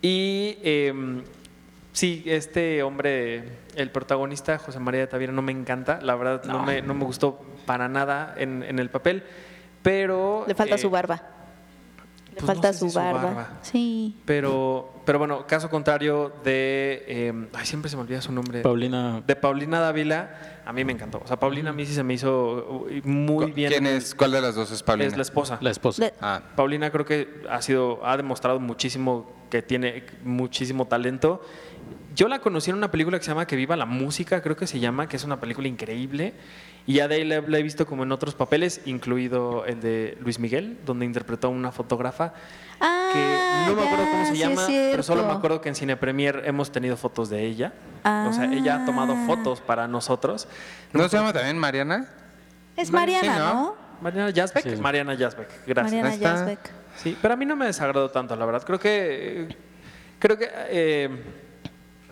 Y 0.02 0.58
eh, 0.62 0.92
sí, 1.98 2.22
este 2.26 2.82
hombre, 2.82 3.44
el 3.74 3.90
protagonista, 3.90 4.58
José 4.58 4.78
María 4.78 5.00
de 5.00 5.06
Tavira, 5.08 5.32
no 5.32 5.42
me 5.42 5.52
encanta. 5.52 5.98
La 6.00 6.14
verdad, 6.14 6.44
no, 6.44 6.62
me, 6.62 6.80
no 6.82 6.94
me 6.94 7.04
gustó 7.04 7.40
para 7.66 7.88
nada 7.88 8.34
en, 8.36 8.62
en 8.62 8.78
el 8.78 8.88
papel. 8.90 9.24
Pero. 9.82 10.44
Le 10.46 10.54
falta 10.54 10.76
eh, 10.76 10.78
su 10.78 10.90
barba. 10.90 11.16
Le 12.28 12.34
pues 12.34 12.42
no 12.42 12.46
falta 12.46 12.72
sé 12.72 12.78
su, 12.80 12.86
si 12.86 12.92
su 12.92 12.98
barba. 12.98 13.58
Sí. 13.62 14.16
Pero, 14.24 14.92
pero 15.04 15.18
bueno, 15.18 15.46
caso 15.46 15.68
contrario 15.70 16.32
de. 16.44 17.04
eh, 17.08 17.48
ay, 17.54 17.66
siempre 17.66 17.90
se 17.90 17.96
me 17.96 18.02
olvida 18.02 18.20
su 18.20 18.30
nombre. 18.32 18.60
Paulina. 18.62 19.22
De 19.26 19.34
Paulina 19.34 19.80
Dávila, 19.80 20.60
a 20.64 20.72
mí 20.72 20.84
me 20.84 20.92
encantó. 20.92 21.20
O 21.24 21.26
sea, 21.26 21.36
Paulina 21.38 21.70
a 21.70 21.72
mí 21.72 21.84
sí 21.86 21.94
se 21.94 22.02
me 22.04 22.14
hizo 22.14 22.86
muy 23.04 23.50
bien. 23.52 23.70
¿Quién 23.72 23.86
es? 23.86 24.14
¿Cuál 24.14 24.32
de 24.32 24.40
las 24.40 24.54
dos 24.54 24.70
es 24.70 24.82
Paulina? 24.82 25.08
Es 25.08 25.16
la 25.16 25.22
esposa. 25.22 25.58
La 25.60 25.70
esposa. 25.70 26.02
Le- 26.04 26.14
Ah, 26.20 26.42
Paulina 26.54 26.90
creo 26.90 27.04
que 27.04 27.42
ha 27.50 27.60
sido, 27.62 28.04
ha 28.06 28.16
demostrado 28.16 28.60
muchísimo 28.60 29.32
que 29.50 29.62
tiene 29.62 30.04
muchísimo 30.22 30.86
talento. 30.86 31.40
Yo 32.18 32.26
la 32.26 32.40
conocí 32.40 32.70
en 32.70 32.76
una 32.76 32.90
película 32.90 33.16
que 33.16 33.24
se 33.24 33.30
llama 33.30 33.46
Que 33.46 33.54
Viva 33.54 33.76
la 33.76 33.86
Música, 33.86 34.42
creo 34.42 34.56
que 34.56 34.66
se 34.66 34.80
llama, 34.80 35.08
que 35.08 35.14
es 35.14 35.22
una 35.22 35.38
película 35.38 35.68
increíble. 35.68 36.34
Y 36.84 36.94
ya 36.94 37.06
de 37.06 37.14
ahí 37.14 37.24
la, 37.24 37.42
la 37.42 37.58
he 37.58 37.62
visto 37.62 37.86
como 37.86 38.02
en 38.02 38.10
otros 38.10 38.34
papeles, 38.34 38.80
incluido 38.86 39.64
el 39.66 39.80
de 39.80 40.18
Luis 40.20 40.40
Miguel, 40.40 40.78
donde 40.84 41.04
interpretó 41.06 41.46
a 41.46 41.50
una 41.50 41.70
fotógrafa 41.70 42.34
Ah, 42.80 43.10
que 43.12 43.70
no 43.70 43.76
me 43.80 43.86
acuerdo 43.86 44.10
cómo 44.10 44.24
se 44.26 44.32
sí 44.32 44.38
llama, 44.38 44.66
pero 44.66 45.04
solo 45.04 45.24
me 45.26 45.32
acuerdo 45.32 45.60
que 45.60 45.68
en 45.68 45.76
Cine 45.76 45.96
Premier 45.96 46.42
hemos 46.44 46.72
tenido 46.72 46.96
fotos 46.96 47.30
de 47.30 47.44
ella. 47.44 47.72
O 48.02 48.32
sea, 48.32 48.52
ella 48.52 48.82
ha 48.82 48.84
tomado 48.84 49.12
Ah. 49.16 49.24
fotos 49.24 49.60
para 49.60 49.86
nosotros. 49.86 50.48
¿No 50.92 51.08
se 51.08 51.18
llama 51.18 51.32
también 51.32 51.56
Mariana? 51.56 52.08
Es 52.76 52.88
Sí, 52.88 52.94
Mariana, 52.94 53.38
¿no? 53.38 53.52
¿no? 53.54 53.76
Mariana 54.00 54.32
Jasbeck. 54.34 54.64
Sí. 54.74 54.80
Mariana 54.82 55.16
Jasbeck, 55.16 55.50
gracias. 55.68 56.02
Mariana. 56.02 56.36
Jasbeck. 56.36 56.58
Sí, 56.96 57.16
pero 57.22 57.34
a 57.34 57.36
mí 57.36 57.46
no 57.46 57.54
me 57.54 57.66
desagradó 57.66 58.10
tanto, 58.10 58.34
la 58.34 58.44
verdad. 58.44 58.64
Creo 58.66 58.80
que 58.80 59.56
creo 60.18 60.36
que 60.36 60.48
eh, 60.68 61.08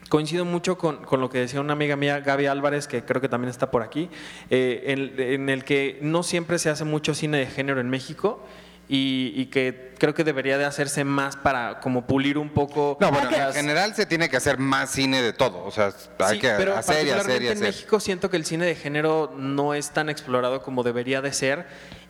coincido 0.09 0.45
mucho 0.45 0.79
con, 0.79 1.05
con 1.05 1.21
lo 1.21 1.29
que 1.31 1.39
decía 1.39 1.61
una 1.61 1.73
amiga 1.73 1.97
mía, 1.97 2.21
Gaby 2.21 2.47
Álvarez, 2.47 2.87
que 2.89 3.05
creo 3.05 3.21
que 3.21 3.29
también 3.29 3.51
está 3.51 3.71
por 3.71 3.83
aquí, 3.83 4.09
eh, 4.51 4.85
en, 4.87 5.21
en 5.21 5.49
el 5.49 5.65
que 5.65 5.99
no 6.03 6.23
siempre 6.23 6.59
se 6.59 6.71
hace 6.71 6.85
mucho 6.85 7.15
cine 7.15 7.39
de 7.39 7.47
género 7.47 7.81
en 7.81 7.91
México. 7.91 8.43
Y, 8.89 9.33
y 9.35 9.47
que 9.47 9.95
creo 9.99 10.15
que 10.15 10.23
debería 10.23 10.59
de 10.59 10.65
hacerse 10.65 11.03
más 11.03 11.35
para 11.35 11.81
como 11.81 12.07
pulir 12.07 12.39
un 12.39 12.51
poco 12.51 12.97
No, 13.01 13.11
bueno, 13.11 13.31
en 13.37 13.53
general 13.53 13.97
se 13.97 14.07
tiene 14.07 14.29
que 14.29 14.37
hacer 14.37 14.59
más 14.59 14.93
cine 14.93 15.23
de 15.23 15.33
todo. 15.33 15.65
O 15.65 15.73
sea, 15.73 15.93
hay 16.21 16.37
Sí, 16.37 16.41
que 16.41 16.53
pero 16.57 16.77
hacer 16.77 17.05
y 17.05 17.11
hacer 17.11 17.43
y 17.43 17.49
en. 17.49 17.59
México 17.59 17.99
siento 17.99 18.31
que 18.31 18.37
el 18.37 18.45
cine 18.45 18.65
de 18.65 18.77
género 18.77 19.35
no 19.37 19.75
es 19.75 19.91
tan 19.91 20.09
explorado 20.09 20.63
como 20.63 20.85
debería 20.85 21.21
de 21.21 21.33
ser 21.33 21.67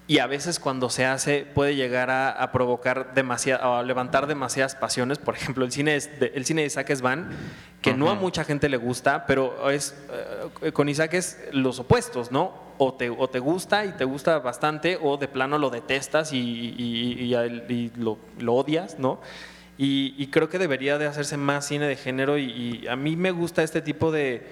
y 0.09 0.19
a 0.21 0.27
veces 0.27 0.61
cuando 0.61 0.89
se 0.89 1.05
hace 1.05 1.45
puede 1.53 1.75
llegar 1.75 2.11
a, 2.11 2.31
a 2.31 2.53
provocar 2.53 3.13
demasiado, 3.15 3.75
a 3.77 3.83
levantar 3.83 4.27
demasiadas 4.27 4.77
pasiones. 4.77 5.19
Por 5.19 5.35
ejemplo, 5.35 5.65
el 5.65 5.73
cine, 5.73 5.97
es 5.97 6.21
de, 6.21 6.33
el 6.35 6.45
cine 6.45 6.61
de 6.63 6.69
Isaac 6.69 7.01
Van, 7.01 7.29
que 7.83 7.93
no 7.93 8.11
a 8.11 8.15
mucha 8.15 8.45
gente 8.45 8.69
le 8.69 8.77
gusta, 8.77 9.27
pero 9.27 9.69
es 9.71 9.95
eh, 10.63 10.73
con 10.73 10.89
Isaac 10.89 11.15
es 11.15 11.39
los 11.53 11.79
opuestos, 11.81 12.31
¿no? 12.31 12.67
O 12.79 12.95
te, 12.95 13.11
o 13.11 13.29
te 13.29 13.39
gusta 13.39 13.85
y 13.85 13.93
te 13.93 14.05
gusta 14.05 14.39
bastante, 14.39 14.99
o 15.03 15.17
de 15.17 15.29
plano 15.29 15.59
lo 15.59 15.71
detestas 15.71 16.33
y, 16.33 16.39
y- 16.39 17.35
y- 17.35 17.93
lo, 17.97 18.19
lo 18.39 18.55
odias, 18.55 18.99
¿no? 18.99 19.21
Y, 19.79 20.27
creo 20.29 20.49
que 20.49 20.59
debería 20.59 20.97
de 20.99 21.07
hacerse 21.07 21.37
más 21.37 21.67
cine 21.67 21.87
de 21.87 21.97
género 21.97 22.39
y, 22.39 22.81
y 22.83 22.89
a 22.89 22.97
mí 22.97 23.15
me 23.17 23.31
gusta 23.31 23.63
este 23.63 23.83
tipo 23.83 24.11
de, 24.11 24.47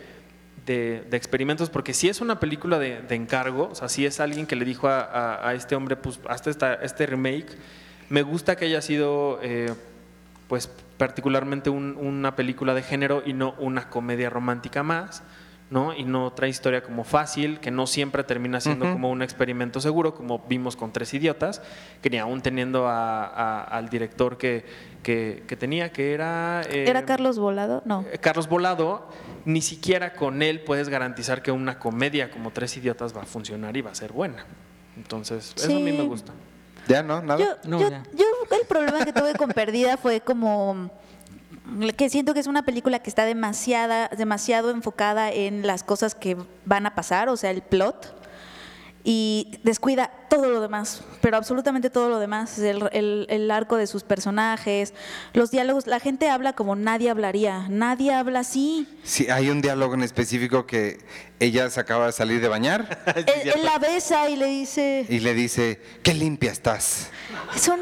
de- 0.67 1.05
experimentos 1.13 1.71
porque 1.71 1.93
si 1.95 2.09
es 2.09 2.21
una 2.21 2.41
película 2.41 2.79
de, 2.79 3.03
encargo, 3.15 3.69
o 3.71 3.75
sea, 3.75 3.89
si 3.89 4.07
es 4.07 4.21
alguien 4.21 4.47
que 4.47 4.57
le 4.57 4.65
dijo 4.65 4.89
a 4.89 5.53
este 5.55 5.75
hombre, 5.77 5.97
pues 5.97 6.19
hasta 6.29 6.51
esta, 6.51 6.75
este 6.75 7.07
remake, 7.07 7.57
me 8.09 8.23
gusta 8.23 8.57
que 8.57 8.67
haya 8.67 8.83
sido 8.83 9.39
eh, 9.43 9.73
pues 10.49 10.69
particularmente 10.99 11.71
un- 11.71 11.97
una 11.97 12.37
película 12.37 12.75
de 12.75 12.83
género 12.83 13.23
y 13.25 13.33
no 13.33 13.55
una 13.59 13.89
comedia 13.91 14.31
romántica 14.31 14.83
más. 14.83 15.23
¿No? 15.75 15.93
Y 15.93 16.05
no 16.05 16.33
trae 16.33 16.49
historia 16.51 16.85
como 16.85 17.03
fácil, 17.03 17.59
que 17.59 17.73
no 17.73 17.89
siempre 17.89 18.23
termina 18.23 18.61
siendo 18.61 18.91
como 18.93 19.11
un 19.11 19.23
experimento 19.23 19.81
seguro, 19.81 20.15
como 20.15 20.39
vimos 20.49 20.77
con 20.77 20.93
Tres 20.93 21.13
Idiotas, 21.15 21.61
que 22.01 22.11
ni 22.11 22.19
aún 22.19 22.43
teniendo 22.43 22.87
a- 22.87 23.27
a- 23.27 23.65
al 23.65 23.89
director 23.89 24.39
que, 24.39 24.65
que- 25.03 25.43
que 25.49 25.57
tenía, 25.57 25.91
que 25.91 26.15
era... 26.15 26.63
eh, 26.71 26.85
¿Era 26.89 27.05
Carlos 27.05 27.41
Volado? 27.41 27.83
No. 27.87 28.05
eh, 28.13 28.19
Carlos 28.19 28.47
Volado, 28.49 29.09
ni 29.45 29.61
siquiera 29.63 30.13
con 30.15 30.43
él 30.43 30.61
puedes 30.61 30.89
garantizar 30.89 31.43
que 31.43 31.51
una 31.51 31.81
comedia 31.81 32.31
como 32.31 32.53
Tres 32.53 32.77
Idiotas 32.77 33.13
va 33.15 33.23
a 33.23 33.27
funcionar 33.27 33.77
y 33.77 33.81
va 33.83 33.91
a 33.91 33.95
ser 33.97 34.13
buena. 34.13 34.47
Entonces, 34.97 35.55
eso 35.57 35.77
a 35.77 35.81
mí 35.81 35.91
me 35.91 36.05
gusta. 36.05 36.33
¿Ya 36.87 37.03
no? 37.03 37.21
¿Nada? 37.21 37.41
Yo, 37.41 37.69
No, 37.69 37.81
yo, 37.81 37.91
ya. 37.91 38.05
yo 38.15 38.25
el 38.61 38.65
problema 38.69 39.05
que 39.05 39.13
tuve 39.13 39.35
con 39.35 39.51
Perdida 39.51 39.97
fue 39.97 40.21
como 40.21 40.89
que 41.97 42.11
siento 42.11 42.35
que 42.35 42.41
es 42.41 42.47
una 42.47 42.65
película 42.65 42.99
que 42.99 43.09
está 43.11 43.25
demasiada, 43.25 44.09
demasiado 44.17 44.71
enfocada 44.71 45.31
en 45.33 45.67
las 45.67 45.83
cosas 45.83 46.15
que 46.15 46.37
van 46.65 46.87
a 46.87 46.95
pasar, 46.95 47.29
o 47.29 47.37
sea, 47.37 47.51
el 47.51 47.63
plot, 47.63 48.15
y 49.07 49.59
descuida 49.65 50.11
todo 50.31 50.49
lo 50.49 50.63
demás, 50.63 51.03
pero 51.21 51.37
absolutamente 51.37 51.91
todo 51.91 52.09
lo 52.09 52.19
demás, 52.19 52.59
el, 52.59 52.89
el- 52.93 53.27
el 53.29 53.51
arco 53.51 53.77
de 53.77 53.87
sus 53.87 54.03
personajes, 54.03 54.95
los 55.35 55.51
diálogos, 55.51 55.87
la 55.87 56.01
gente 56.01 56.31
habla 56.31 56.55
como 56.55 56.75
nadie 56.75 57.11
hablaría, 57.11 57.67
nadie 57.69 58.15
habla 58.15 58.41
así. 58.41 58.89
Sí, 59.03 59.29
hay 59.31 59.51
un 59.51 59.61
diálogo 59.61 59.93
en 59.93 60.03
específico 60.05 60.65
que 60.67 61.01
ella 61.39 61.69
se 61.69 61.81
acaba 61.81 62.07
de 62.07 62.13
salir 62.13 62.41
de 62.41 62.49
bañar 62.49 63.03
Él, 63.15 63.27
él 63.55 63.65
la 63.65 63.79
besa 63.79 64.31
y 64.31 64.37
le 64.37 64.47
dice... 64.47 65.05
y 65.07 65.19
le 65.21 65.35
dice, 65.35 65.83
qué 66.03 66.15
limpia 66.15 66.51
estás. 66.51 67.11
Son, 67.57 67.81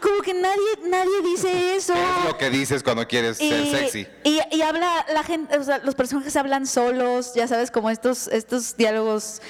como 0.00 0.20
que 0.22 0.34
nadie, 0.34 0.88
nadie 0.88 1.22
dice 1.24 1.76
eso. 1.76 1.94
Es 1.94 2.24
lo 2.26 2.36
que 2.36 2.50
dices 2.50 2.82
cuando 2.82 3.06
quieres 3.06 3.38
ser 3.38 3.66
sexy. 3.66 4.06
y- 4.24 4.40
y 4.50 4.62
habla 4.62 5.06
la 5.12 5.22
gente, 5.22 5.56
o 5.58 5.62
sea, 5.64 5.78
los 5.78 5.94
personajes 5.94 6.34
hablan 6.36 6.66
solos, 6.66 7.32
ya 7.34 7.46
sabes, 7.48 7.70
como 7.70 7.90
estos, 7.90 8.28
estos 8.28 8.76
diálogos 8.76 9.40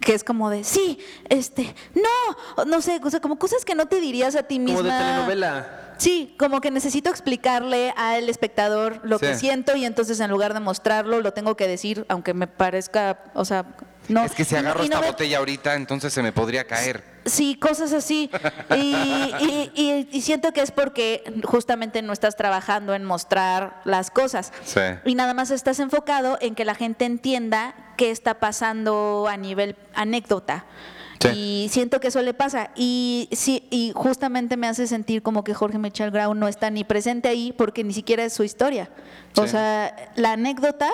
que 0.00 0.14
es 0.14 0.22
como 0.22 0.48
de 0.48 0.62
sí, 0.62 0.98
este, 1.28 1.74
no, 1.94 2.64
no 2.64 2.80
sé, 2.80 3.00
o 3.02 3.10
sea, 3.10 3.20
como 3.20 3.36
cosas 3.38 3.64
que 3.64 3.74
no 3.74 3.86
te 3.86 4.00
dirías 4.00 4.36
a 4.36 4.44
ti 4.44 4.58
misma. 4.60 4.76
Como 4.78 4.90
de 4.92 4.98
telenovela. 4.98 5.94
Sí, 5.98 6.36
como 6.38 6.60
que 6.60 6.70
necesito 6.70 7.10
explicarle 7.10 7.92
al 7.96 8.28
espectador 8.28 9.00
lo 9.02 9.18
que 9.18 9.34
siento 9.34 9.74
y 9.74 9.84
entonces 9.84 10.20
en 10.20 10.30
lugar 10.30 10.54
de 10.54 10.60
mostrarlo 10.60 11.20
lo 11.20 11.32
tengo 11.32 11.56
que 11.56 11.66
decir, 11.66 12.06
aunque 12.08 12.34
me 12.34 12.46
parezca, 12.46 13.24
o 13.34 13.44
sea, 13.44 13.64
no. 14.08 14.24
es 14.24 14.32
que 14.32 14.44
si 14.44 14.54
y 14.54 14.58
agarro 14.58 14.84
y 14.84 14.88
no 14.88 14.94
esta 14.96 15.00
me- 15.00 15.06
botella 15.12 15.38
ahorita, 15.38 15.74
entonces 15.74 16.12
se 16.12 16.22
me 16.22 16.32
podría 16.32 16.64
caer. 16.66 17.02
Sí, 17.26 17.56
cosas 17.56 17.92
así. 17.92 18.30
Y, 18.74 18.76
y- 19.40 19.70
y- 19.74 20.08
y 20.10 20.20
siento 20.22 20.52
que 20.52 20.62
es 20.62 20.70
porque 20.70 21.22
justamente 21.44 22.00
no 22.02 22.12
estás 22.12 22.36
trabajando 22.36 22.94
en 22.94 23.04
mostrar 23.04 23.80
las 23.84 24.10
cosas. 24.10 24.52
Sí. 24.64 24.80
Y 25.04 25.14
nada 25.14 25.34
más 25.34 25.50
estás 25.50 25.78
enfocado 25.78 26.38
en 26.40 26.54
que 26.54 26.64
la 26.64 26.74
gente 26.74 27.04
entienda 27.04 27.74
qué 27.98 28.10
está 28.10 28.40
pasando 28.40 29.26
a 29.28 29.36
nivel 29.36 29.76
anécdota. 29.94 30.64
Sí. 31.20 31.28
Y 31.34 31.68
siento 31.70 31.98
que 32.00 32.08
eso 32.08 32.22
le 32.22 32.32
pasa. 32.32 32.70
Y 32.76 33.28
sí, 33.32 33.66
y 33.70 33.92
justamente 33.94 34.56
me 34.56 34.68
hace 34.68 34.86
sentir 34.86 35.20
como 35.20 35.42
que 35.42 35.52
Jorge 35.52 35.76
Michel 35.76 36.12
Grau 36.12 36.32
no 36.34 36.46
está 36.46 36.70
ni 36.70 36.84
presente 36.84 37.28
ahí 37.28 37.52
porque 37.58 37.82
ni 37.82 37.92
siquiera 37.92 38.24
es 38.24 38.32
su 38.32 38.44
historia. 38.44 38.88
O 39.36 39.42
Sí. 39.42 39.48
sea, 39.50 40.12
la 40.14 40.32
anécdota 40.32 40.88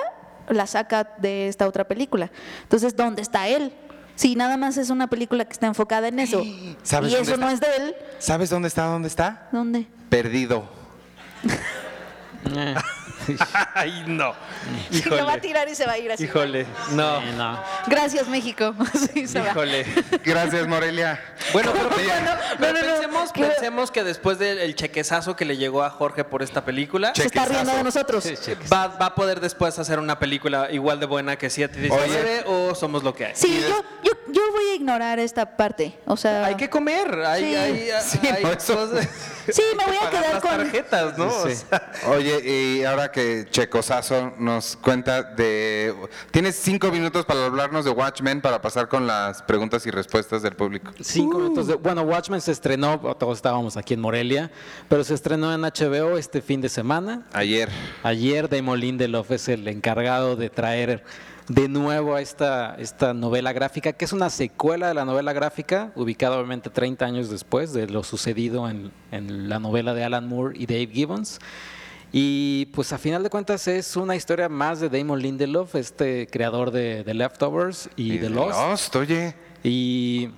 la 0.48 0.66
saca 0.66 1.14
de 1.18 1.48
esta 1.48 1.66
otra 1.68 1.84
película. 1.84 2.30
Entonces, 2.62 2.96
¿dónde 2.96 3.22
está 3.22 3.48
él? 3.48 3.72
Si 4.16 4.36
nada 4.36 4.56
más 4.56 4.76
es 4.76 4.90
una 4.90 5.08
película 5.08 5.44
que 5.44 5.52
está 5.52 5.66
enfocada 5.66 6.06
en 6.06 6.20
eso 6.20 6.44
¿Sabes 6.82 7.10
y 7.12 7.16
dónde 7.16 7.32
eso 7.32 7.40
no 7.40 7.50
es 7.50 7.60
de 7.60 7.66
él, 7.78 7.96
¿Sabes 8.18 8.50
dónde 8.50 8.68
está? 8.68 8.84
¿Dónde 8.84 9.08
está? 9.08 9.48
¿dónde? 9.50 9.86
Perdido. 10.08 10.68
Ay, 13.74 14.04
no. 14.06 14.34
Y 14.90 15.02
lo 15.02 15.10
va 15.10 15.16
a 15.16 15.22
Híjole. 15.24 15.40
tirar 15.40 15.68
y 15.68 15.74
se 15.74 15.86
va 15.86 15.92
a 15.92 15.98
ir 15.98 16.12
así. 16.12 16.24
Híjole. 16.24 16.66
No. 16.92 17.18
eh, 17.20 17.32
no. 17.36 17.58
Gracias, 17.86 18.28
México. 18.28 18.74
Sí, 19.14 19.26
se 19.26 19.40
va. 19.40 19.50
Híjole. 19.50 19.84
Gracias, 20.24 20.66
Morelia. 20.66 21.20
Bueno, 21.52 21.72
pero, 21.72 21.88
Sí. 21.96 22.02
pero 22.58 22.72
no, 22.72 22.80
no, 22.80 22.86
pensemos, 22.94 23.32
pensemos 23.32 23.90
que 23.90 24.04
después 24.04 24.38
del 24.38 24.58
el 24.58 24.74
chequezazo 24.74 25.36
que 25.36 25.44
le 25.44 25.56
llegó 25.56 25.82
a 25.82 25.90
Jorge 25.90 26.24
por 26.24 26.42
esta 26.42 26.64
película, 26.64 27.12
Se 27.14 27.24
está 27.26 27.44
riendo 27.44 27.74
de 27.74 27.82
nosotros. 27.84 28.24
va, 28.72 28.88
va 28.88 29.06
a 29.06 29.14
poder 29.14 29.40
después 29.40 29.78
hacer 29.78 29.98
una 29.98 30.18
película 30.18 30.68
igual 30.70 31.00
de 31.00 31.06
buena 31.06 31.36
que 31.36 31.50
7 31.50 31.78
y 31.86 31.90
Oye. 31.90 32.04
19 32.04 32.44
o 32.46 32.74
somos 32.74 33.02
lo 33.02 33.14
que 33.14 33.26
hay. 33.26 33.32
Sí, 33.34 33.60
yo, 33.60 33.82
yo, 34.02 34.12
yo 34.28 34.42
voy 34.52 34.64
a 34.72 34.74
ignorar 34.74 35.18
esta 35.18 35.56
parte. 35.56 35.98
O 36.06 36.16
sea, 36.16 36.46
Hay 36.46 36.54
que 36.56 36.68
comer, 36.70 37.12
hay, 37.26 37.44
Sí. 37.44 37.54
hay, 37.56 37.90
Sí, 38.02 38.18
hay 38.28 38.42
no, 38.42 38.52
eso- 38.52 38.74
cosas- 38.76 39.08
sí, 39.52 39.62
me 39.76 39.84
voy 39.84 39.96
a 39.96 40.00
pagar 40.00 40.10
quedar 40.10 40.32
las 40.34 40.42
con. 40.42 40.50
tarjetas, 40.50 41.18
¿no? 41.18 41.26
O 41.26 41.48
Sí. 41.48 41.54
sea, 41.56 41.92
Oye, 42.08 42.40
y 42.78 42.84
ahora 42.84 43.10
que 43.10 43.46
Checosazo 43.50 44.32
nos 44.38 44.76
cuenta 44.76 45.22
de... 45.22 45.94
Tienes 46.30 46.56
cinco 46.56 46.90
minutos 46.90 47.24
para 47.24 47.44
hablarnos 47.46 47.84
de 47.84 47.90
Watchmen 47.90 48.40
para 48.40 48.60
pasar 48.60 48.88
con 48.88 49.06
las 49.06 49.42
preguntas 49.42 49.86
y 49.86 49.90
respuestas 49.90 50.42
del 50.42 50.54
público. 50.56 50.92
Cinco 51.00 51.38
minutos 51.38 51.66
de. 51.66 51.74
Bueno, 51.74 52.02
Watchmen 52.02 52.40
se 52.40 52.52
estrenó, 52.52 52.98
todos 53.18 53.38
estábamos 53.38 53.76
aquí 53.76 53.94
en 53.94 54.00
Morelia, 54.00 54.50
pero 54.88 55.04
se 55.04 55.14
estrenó 55.14 55.52
en 55.52 55.62
HBO 55.62 56.16
este 56.18 56.40
fin 56.42 56.60
de 56.60 56.68
semana. 56.68 57.22
Ayer. 57.32 57.68
Ayer 58.02 58.48
Damon 58.48 58.78
Lindelof 58.80 59.30
es 59.30 59.48
el 59.48 59.66
encargado 59.68 60.36
de 60.36 60.50
traer 60.50 61.04
de 61.48 61.68
nuevo 61.68 62.14
a 62.14 62.22
esta, 62.22 62.74
esta 62.78 63.12
novela 63.12 63.52
gráfica, 63.52 63.92
que 63.92 64.04
es 64.04 64.12
una 64.12 64.30
secuela 64.30 64.88
de 64.88 64.94
la 64.94 65.04
novela 65.04 65.32
gráfica, 65.32 65.92
ubicada 65.94 66.36
obviamente 66.36 66.70
30 66.70 67.04
años 67.04 67.30
después 67.30 67.72
de 67.72 67.86
lo 67.86 68.02
sucedido 68.02 68.68
en, 68.68 68.92
en 69.10 69.48
la 69.48 69.58
novela 69.58 69.94
de 69.94 70.04
Alan 70.04 70.26
Moore 70.26 70.56
y 70.58 70.66
Dave 70.66 70.88
Gibbons. 70.92 71.40
Y 72.16 72.66
pues 72.66 72.92
a 72.92 72.98
final 72.98 73.24
de 73.24 73.28
cuentas 73.28 73.66
es 73.66 73.96
una 73.96 74.14
historia 74.14 74.48
más 74.48 74.78
de 74.78 74.88
Damon 74.88 75.20
Lindelof, 75.20 75.74
este 75.74 76.28
creador 76.28 76.70
de 76.70 77.02
The 77.04 77.12
Leftovers 77.12 77.90
y, 77.96 78.18
de 78.18 78.28
The 78.28 78.30
Lost. 78.30 78.94
oye. 78.94 79.34
Y 79.64 80.30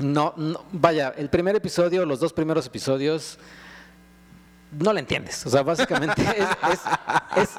no, 0.00 0.32
no, 0.38 0.64
vaya, 0.72 1.12
el 1.16 1.28
primer 1.28 1.54
episodio, 1.54 2.06
los 2.06 2.18
dos 2.18 2.32
primeros 2.32 2.66
episodios, 2.66 3.38
no 4.78 4.92
le 4.92 5.00
entiendes. 5.00 5.44
O 5.46 5.50
sea, 5.50 5.62
básicamente 5.62 6.22
es, 6.22 6.46
es, 6.72 6.80
es- 7.42 7.50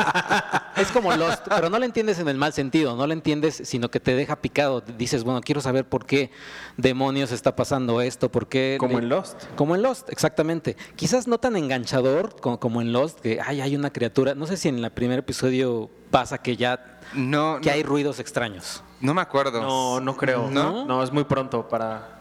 es 0.75 0.91
como 0.91 1.15
Lost, 1.15 1.45
pero 1.47 1.69
no 1.69 1.77
le 1.77 1.85
entiendes 1.85 2.17
en 2.19 2.27
el 2.27 2.37
mal 2.37 2.51
sentido, 2.53 2.95
no 2.95 3.05
le 3.05 3.13
entiendes, 3.13 3.61
sino 3.65 3.89
que 3.91 3.99
te 3.99 4.15
deja 4.15 4.35
picado. 4.37 4.81
Dices, 4.81 5.23
bueno, 5.23 5.41
quiero 5.41 5.61
saber 5.61 5.85
por 5.87 6.05
qué 6.05 6.31
demonios 6.77 7.31
está 7.31 7.55
pasando 7.55 8.01
esto, 8.01 8.31
por 8.31 8.47
qué... 8.47 8.77
Como 8.79 8.97
en 8.97 9.07
Lost. 9.09 9.43
Como 9.55 9.75
en 9.75 9.83
Lost, 9.83 10.09
exactamente. 10.09 10.75
Quizás 10.95 11.27
no 11.27 11.37
tan 11.37 11.55
enganchador 11.55 12.35
como, 12.41 12.59
como 12.59 12.81
en 12.81 12.91
Lost, 12.91 13.19
que 13.19 13.39
ay, 13.45 13.61
hay 13.61 13.75
una 13.75 13.91
criatura. 13.91 14.33
No 14.33 14.47
sé 14.47 14.57
si 14.57 14.69
en 14.69 14.83
el 14.83 14.91
primer 14.91 15.19
episodio 15.19 15.91
pasa 16.09 16.39
que 16.39 16.57
ya 16.57 16.99
No, 17.13 17.59
que 17.61 17.69
no, 17.69 17.75
hay 17.75 17.83
ruidos 17.83 18.19
extraños. 18.19 18.83
no 18.99 19.13
me 19.13 19.21
acuerdo. 19.21 19.61
no, 19.61 19.99
no 19.99 20.17
creo. 20.17 20.49
¿No? 20.49 20.85
No, 20.85 21.03
es 21.03 21.11
muy 21.11 21.23
pronto 21.25 21.67
para. 21.69 22.19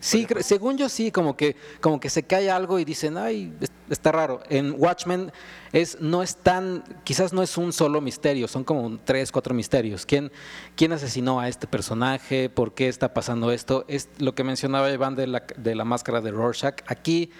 Sí, 0.00 0.26
según 0.40 0.76
yo 0.76 0.88
sí, 0.90 1.10
como 1.10 1.36
que, 1.36 1.56
como 1.80 1.98
que 1.98 2.10
se 2.10 2.22
cae 2.22 2.50
algo 2.50 2.78
y 2.78 2.84
dicen, 2.84 3.16
ay, 3.16 3.52
está 3.90 4.12
raro. 4.12 4.42
En 4.48 4.74
Watchmen 4.76 5.32
es, 5.72 6.00
no 6.00 6.22
es 6.22 6.36
tan, 6.36 6.82
quizás 7.04 7.32
no 7.32 7.42
es 7.42 7.56
un 7.56 7.72
solo 7.72 8.00
misterio, 8.00 8.48
son 8.48 8.64
como 8.64 8.98
tres, 9.04 9.30
cuatro 9.32 9.54
misterios. 9.54 10.06
¿Quién, 10.06 10.30
quién 10.74 10.92
asesinó 10.92 11.40
a 11.40 11.48
este 11.48 11.66
personaje? 11.66 12.48
¿Por 12.48 12.74
qué 12.74 12.88
está 12.88 13.14
pasando 13.14 13.50
esto? 13.52 13.84
Es 13.88 14.08
lo 14.18 14.34
que 14.34 14.44
mencionaba 14.44 14.90
Iván 14.90 15.14
de 15.16 15.26
la, 15.26 15.44
de 15.56 15.74
la 15.74 15.84
máscara 15.84 16.20
de 16.20 16.30
Rorschach. 16.30 16.76
Aquí 16.86 17.30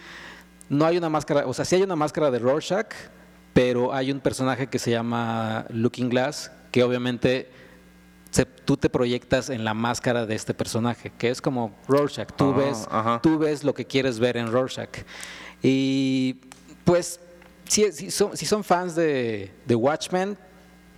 no 0.68 0.84
hay 0.84 0.98
una 0.98 1.08
máscara, 1.08 1.46
o 1.46 1.54
sea, 1.54 1.64
sí 1.64 1.76
hay 1.76 1.82
una 1.82 1.96
máscara 1.96 2.30
de 2.30 2.38
Rorschach, 2.38 2.88
pero 3.52 3.94
hay 3.94 4.10
un 4.12 4.20
personaje 4.20 4.66
que 4.68 4.78
se 4.78 4.90
llama 4.90 5.64
Looking 5.70 6.08
Glass, 6.10 6.50
que 6.72 6.82
obviamente 6.82 7.48
se- 8.30 8.44
tú 8.44 8.76
te 8.76 8.90
proyectas 8.90 9.48
en 9.48 9.64
la 9.64 9.72
máscara 9.72 10.26
de 10.26 10.34
este 10.34 10.52
personaje, 10.52 11.10
que 11.16 11.30
es 11.30 11.40
como 11.40 11.74
Rorschach. 11.88 12.28
Tú, 12.36 12.50
Ah, 12.52 12.56
ves, 12.58 12.86
ajá. 12.90 13.20
tú 13.22 13.38
ves 13.38 13.64
lo 13.64 13.72
que 13.72 13.86
quieres 13.86 14.18
ver 14.18 14.36
en 14.36 14.52
Rorschach. 14.52 14.90
Y 15.62 16.36
pues, 16.84 17.20
si, 17.68 17.90
si 17.92 18.10
son, 18.10 18.36
si 18.36 18.46
son 18.46 18.62
fans 18.64 18.94
de, 18.94 19.50
de 19.66 19.74
Watchmen, 19.74 20.36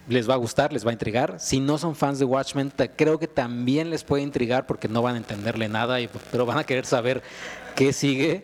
les 0.08 0.28
va 0.28 0.34
a 0.34 0.38
gustar, 0.38 0.72
les 0.72 0.86
va 0.86 0.90
a 0.90 0.92
intrigar. 0.92 1.36
Si 1.38 1.60
no 1.60 1.76
son 1.78 1.94
fans 1.94 2.18
de 2.18 2.24
Watchmen, 2.24 2.72
creo 2.96 3.18
que 3.18 3.28
también 3.28 3.90
les 3.90 4.04
puede 4.04 4.22
intrigar 4.22 4.66
porque 4.66 4.88
no 4.88 5.02
van 5.02 5.14
a 5.16 5.18
entenderle 5.18 5.68
nada, 5.68 6.00
y, 6.00 6.08
pero 6.30 6.46
van 6.46 6.58
a 6.58 6.64
querer 6.64 6.86
saber 6.86 7.22
qué 7.76 7.92
sigue. 7.92 8.42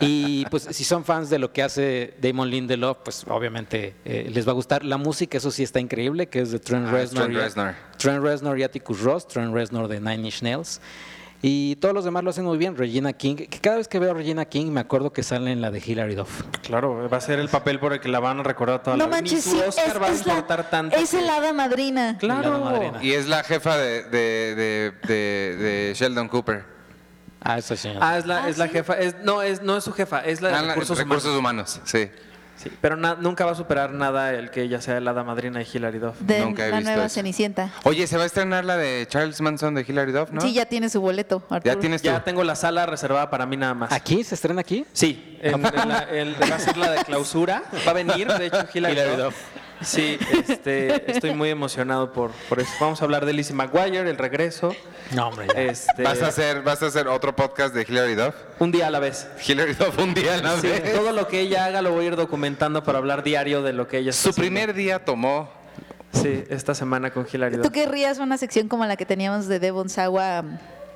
Y 0.00 0.44
pues 0.50 0.64
si 0.70 0.84
son 0.84 1.02
fans 1.04 1.30
de 1.30 1.38
lo 1.38 1.50
que 1.52 1.62
hace 1.62 2.14
Damon 2.20 2.50
Lindelof, 2.50 2.98
pues 3.04 3.24
obviamente 3.26 3.94
eh, 4.04 4.30
les 4.32 4.46
va 4.46 4.52
a 4.52 4.54
gustar. 4.54 4.84
La 4.84 4.98
música, 4.98 5.38
eso 5.38 5.50
sí 5.50 5.62
está 5.62 5.80
increíble, 5.80 6.28
que 6.28 6.40
es 6.40 6.50
de 6.52 6.58
Trent 6.58 6.86
Ah, 6.88 6.92
Reznor. 6.92 7.24
Trent 7.24 7.38
y- 7.38 7.42
Reznor. 7.42 7.74
Trent 7.96 8.22
Reznor 8.22 8.58
y 8.58 8.62
Atticus 8.62 9.00
Ross, 9.00 9.26
Trent 9.26 9.52
Reznor 9.54 9.88
de 9.88 9.98
Nine 9.98 10.26
Inch 10.26 10.42
Nails. 10.42 10.80
Y 11.44 11.74
todos 11.76 11.92
los 11.92 12.04
demás 12.04 12.22
lo 12.22 12.30
hacen 12.30 12.44
muy 12.44 12.56
bien. 12.56 12.76
Regina 12.76 13.12
King, 13.12 13.34
que 13.34 13.48
cada 13.60 13.76
vez 13.78 13.88
que 13.88 13.98
veo 13.98 14.12
a 14.12 14.14
Regina 14.14 14.44
King 14.44 14.66
me 14.70 14.80
acuerdo 14.80 15.12
que 15.12 15.24
sale 15.24 15.50
en 15.50 15.60
la 15.60 15.72
de 15.72 15.82
Hilary 15.84 16.14
Duff. 16.14 16.42
Claro, 16.62 17.08
va 17.10 17.16
a 17.16 17.20
ser 17.20 17.40
el 17.40 17.48
papel 17.48 17.80
por 17.80 17.92
el 17.92 17.98
que 18.00 18.08
la 18.08 18.20
van 18.20 18.38
a 18.38 18.42
recordar 18.44 18.80
toda 18.82 18.96
No 18.96 19.04
la 19.04 19.06
vida. 19.08 19.16
manches, 19.16 19.46
Ni 19.48 19.52
sí, 19.54 19.58
es, 19.58 19.76
va 20.00 20.06
a 20.06 20.10
es 20.10 20.24
la, 20.24 20.34
importar 20.34 20.70
tanto. 20.70 20.96
es 20.96 21.12
el 21.14 21.28
hada 21.28 21.52
madrina. 21.52 22.16
La 22.20 22.38
hada 22.38 22.58
madrina. 22.58 23.02
Y 23.02 23.12
es 23.12 23.26
la 23.26 23.42
jefa 23.42 23.76
de, 23.76 24.04
de, 24.04 24.54
de, 24.54 24.92
de- 25.08 25.56
de 25.56 25.92
Sheldon 25.96 26.28
Cooper. 26.28 26.64
Ah, 27.40 27.58
esa 27.58 27.74
señora. 27.74 28.08
Ah, 28.08 28.18
es 28.18 28.26
la, 28.26 28.44
Ah, 28.44 28.48
es 28.48 28.56
la 28.58 28.66
¿sí? 28.66 28.72
jefa. 28.74 28.94
Es, 29.00 29.16
no, 29.24 29.42
es, 29.42 29.62
no 29.62 29.76
es 29.76 29.82
su 29.82 29.92
jefa, 29.92 30.20
es 30.20 30.40
la 30.42 30.50
de 30.50 30.54
Ah, 30.54 30.62
la- 30.62 30.68
recursos, 30.74 30.96
recursos 30.96 31.36
humanos. 31.36 31.74
humanos, 31.74 31.90
sí. 31.90 32.08
Sí, 32.62 32.70
pero 32.80 32.96
na- 32.96 33.14
nunca 33.16 33.44
va 33.44 33.52
a 33.52 33.54
superar 33.54 33.92
nada 33.92 34.32
el 34.34 34.50
que 34.50 34.62
ella 34.62 34.80
sea 34.80 35.00
la 35.00 35.10
hada 35.12 35.24
madrina 35.24 35.58
de 35.58 35.66
Hilary 35.72 35.98
Duff. 35.98 36.20
De 36.20 36.40
Nunca 36.40 36.66
he 36.66 36.70
la 36.70 36.76
visto 36.78 36.90
nueva 36.90 37.06
eso. 37.06 37.14
Cenicienta. 37.14 37.70
Oye, 37.84 38.06
se 38.06 38.16
va 38.16 38.22
a 38.22 38.26
estrenar 38.26 38.64
la 38.64 38.76
de 38.76 39.06
Charles 39.08 39.40
Manson 39.40 39.74
de 39.74 39.84
Hilary 39.86 40.12
Duff, 40.12 40.30
¿no? 40.30 40.40
Sí, 40.40 40.52
ya 40.52 40.66
tiene 40.66 40.88
su 40.88 41.00
boleto. 41.00 41.42
Ya 41.64 41.76
tienes. 41.76 42.02
Ya 42.02 42.22
tengo 42.24 42.44
la 42.44 42.54
sala 42.56 42.86
reservada 42.86 43.30
para 43.30 43.46
mí 43.46 43.56
nada 43.56 43.74
más. 43.74 43.92
¿Aquí? 43.92 44.22
¿Se 44.24 44.34
estrena 44.34 44.60
aquí? 44.60 44.84
Sí, 44.92 45.38
en, 45.42 45.54
en 45.54 45.88
la, 45.88 46.06
en- 46.10 46.34
va 46.50 46.56
a 46.56 46.58
ser 46.58 46.76
la 46.76 46.90
de 46.92 47.04
clausura. 47.04 47.62
Va 47.86 47.90
a 47.90 47.94
venir, 47.94 48.28
de 48.32 48.46
hecho, 48.46 48.64
Hilary, 48.72 48.92
Hilary 48.94 49.16
Duff. 49.16 49.24
Duff. 49.24 49.36
Sí, 49.84 50.18
este, 50.48 51.10
estoy 51.10 51.34
muy 51.34 51.50
emocionado 51.50 52.12
por, 52.12 52.30
por 52.48 52.60
eso. 52.60 52.70
Vamos 52.80 53.00
a 53.00 53.04
hablar 53.04 53.26
de 53.26 53.32
Lizzie 53.32 53.54
McGuire, 53.54 53.98
el 54.08 54.16
regreso. 54.18 54.74
No, 55.14 55.28
hombre. 55.28 55.46
Este, 55.56 56.02
¿Vas 56.02 56.22
a 56.22 56.28
hacer, 56.28 56.62
vas 56.62 56.82
a 56.82 56.86
hacer 56.86 57.08
otro 57.08 57.34
podcast 57.36 57.74
de 57.74 57.82
Hilary 57.88 58.14
Duff? 58.14 58.34
un 58.58 58.70
día 58.72 58.86
a 58.86 58.90
la 58.90 58.98
vez. 59.00 59.26
Hilary 59.46 59.74
Duff 59.74 59.98
un 59.98 60.14
día 60.14 60.34
a 60.34 60.36
la 60.38 60.60
Sí, 60.60 60.68
vez. 60.68 60.94
todo 60.94 61.12
lo 61.12 61.26
que 61.28 61.40
ella 61.40 61.66
haga 61.66 61.82
lo 61.82 61.92
voy 61.92 62.04
a 62.04 62.08
ir 62.08 62.16
documentando 62.16 62.82
para 62.84 62.98
hablar 62.98 63.22
diario 63.22 63.62
de 63.62 63.72
lo 63.72 63.88
que 63.88 63.98
ella 63.98 64.10
está 64.10 64.22
Su 64.22 64.30
haciendo. 64.30 64.48
primer 64.56 64.74
día 64.74 65.04
tomó... 65.04 65.50
Sí, 66.12 66.44
esta 66.50 66.74
semana 66.74 67.10
con 67.10 67.26
Hilary 67.32 67.56
¿Tú 67.62 67.72
querrías 67.72 68.18
una 68.18 68.36
sección 68.36 68.68
como 68.68 68.84
la 68.84 68.96
que 68.96 69.06
teníamos 69.06 69.48
de 69.48 69.58
Devon 69.58 69.88
Sawa? 69.88 70.44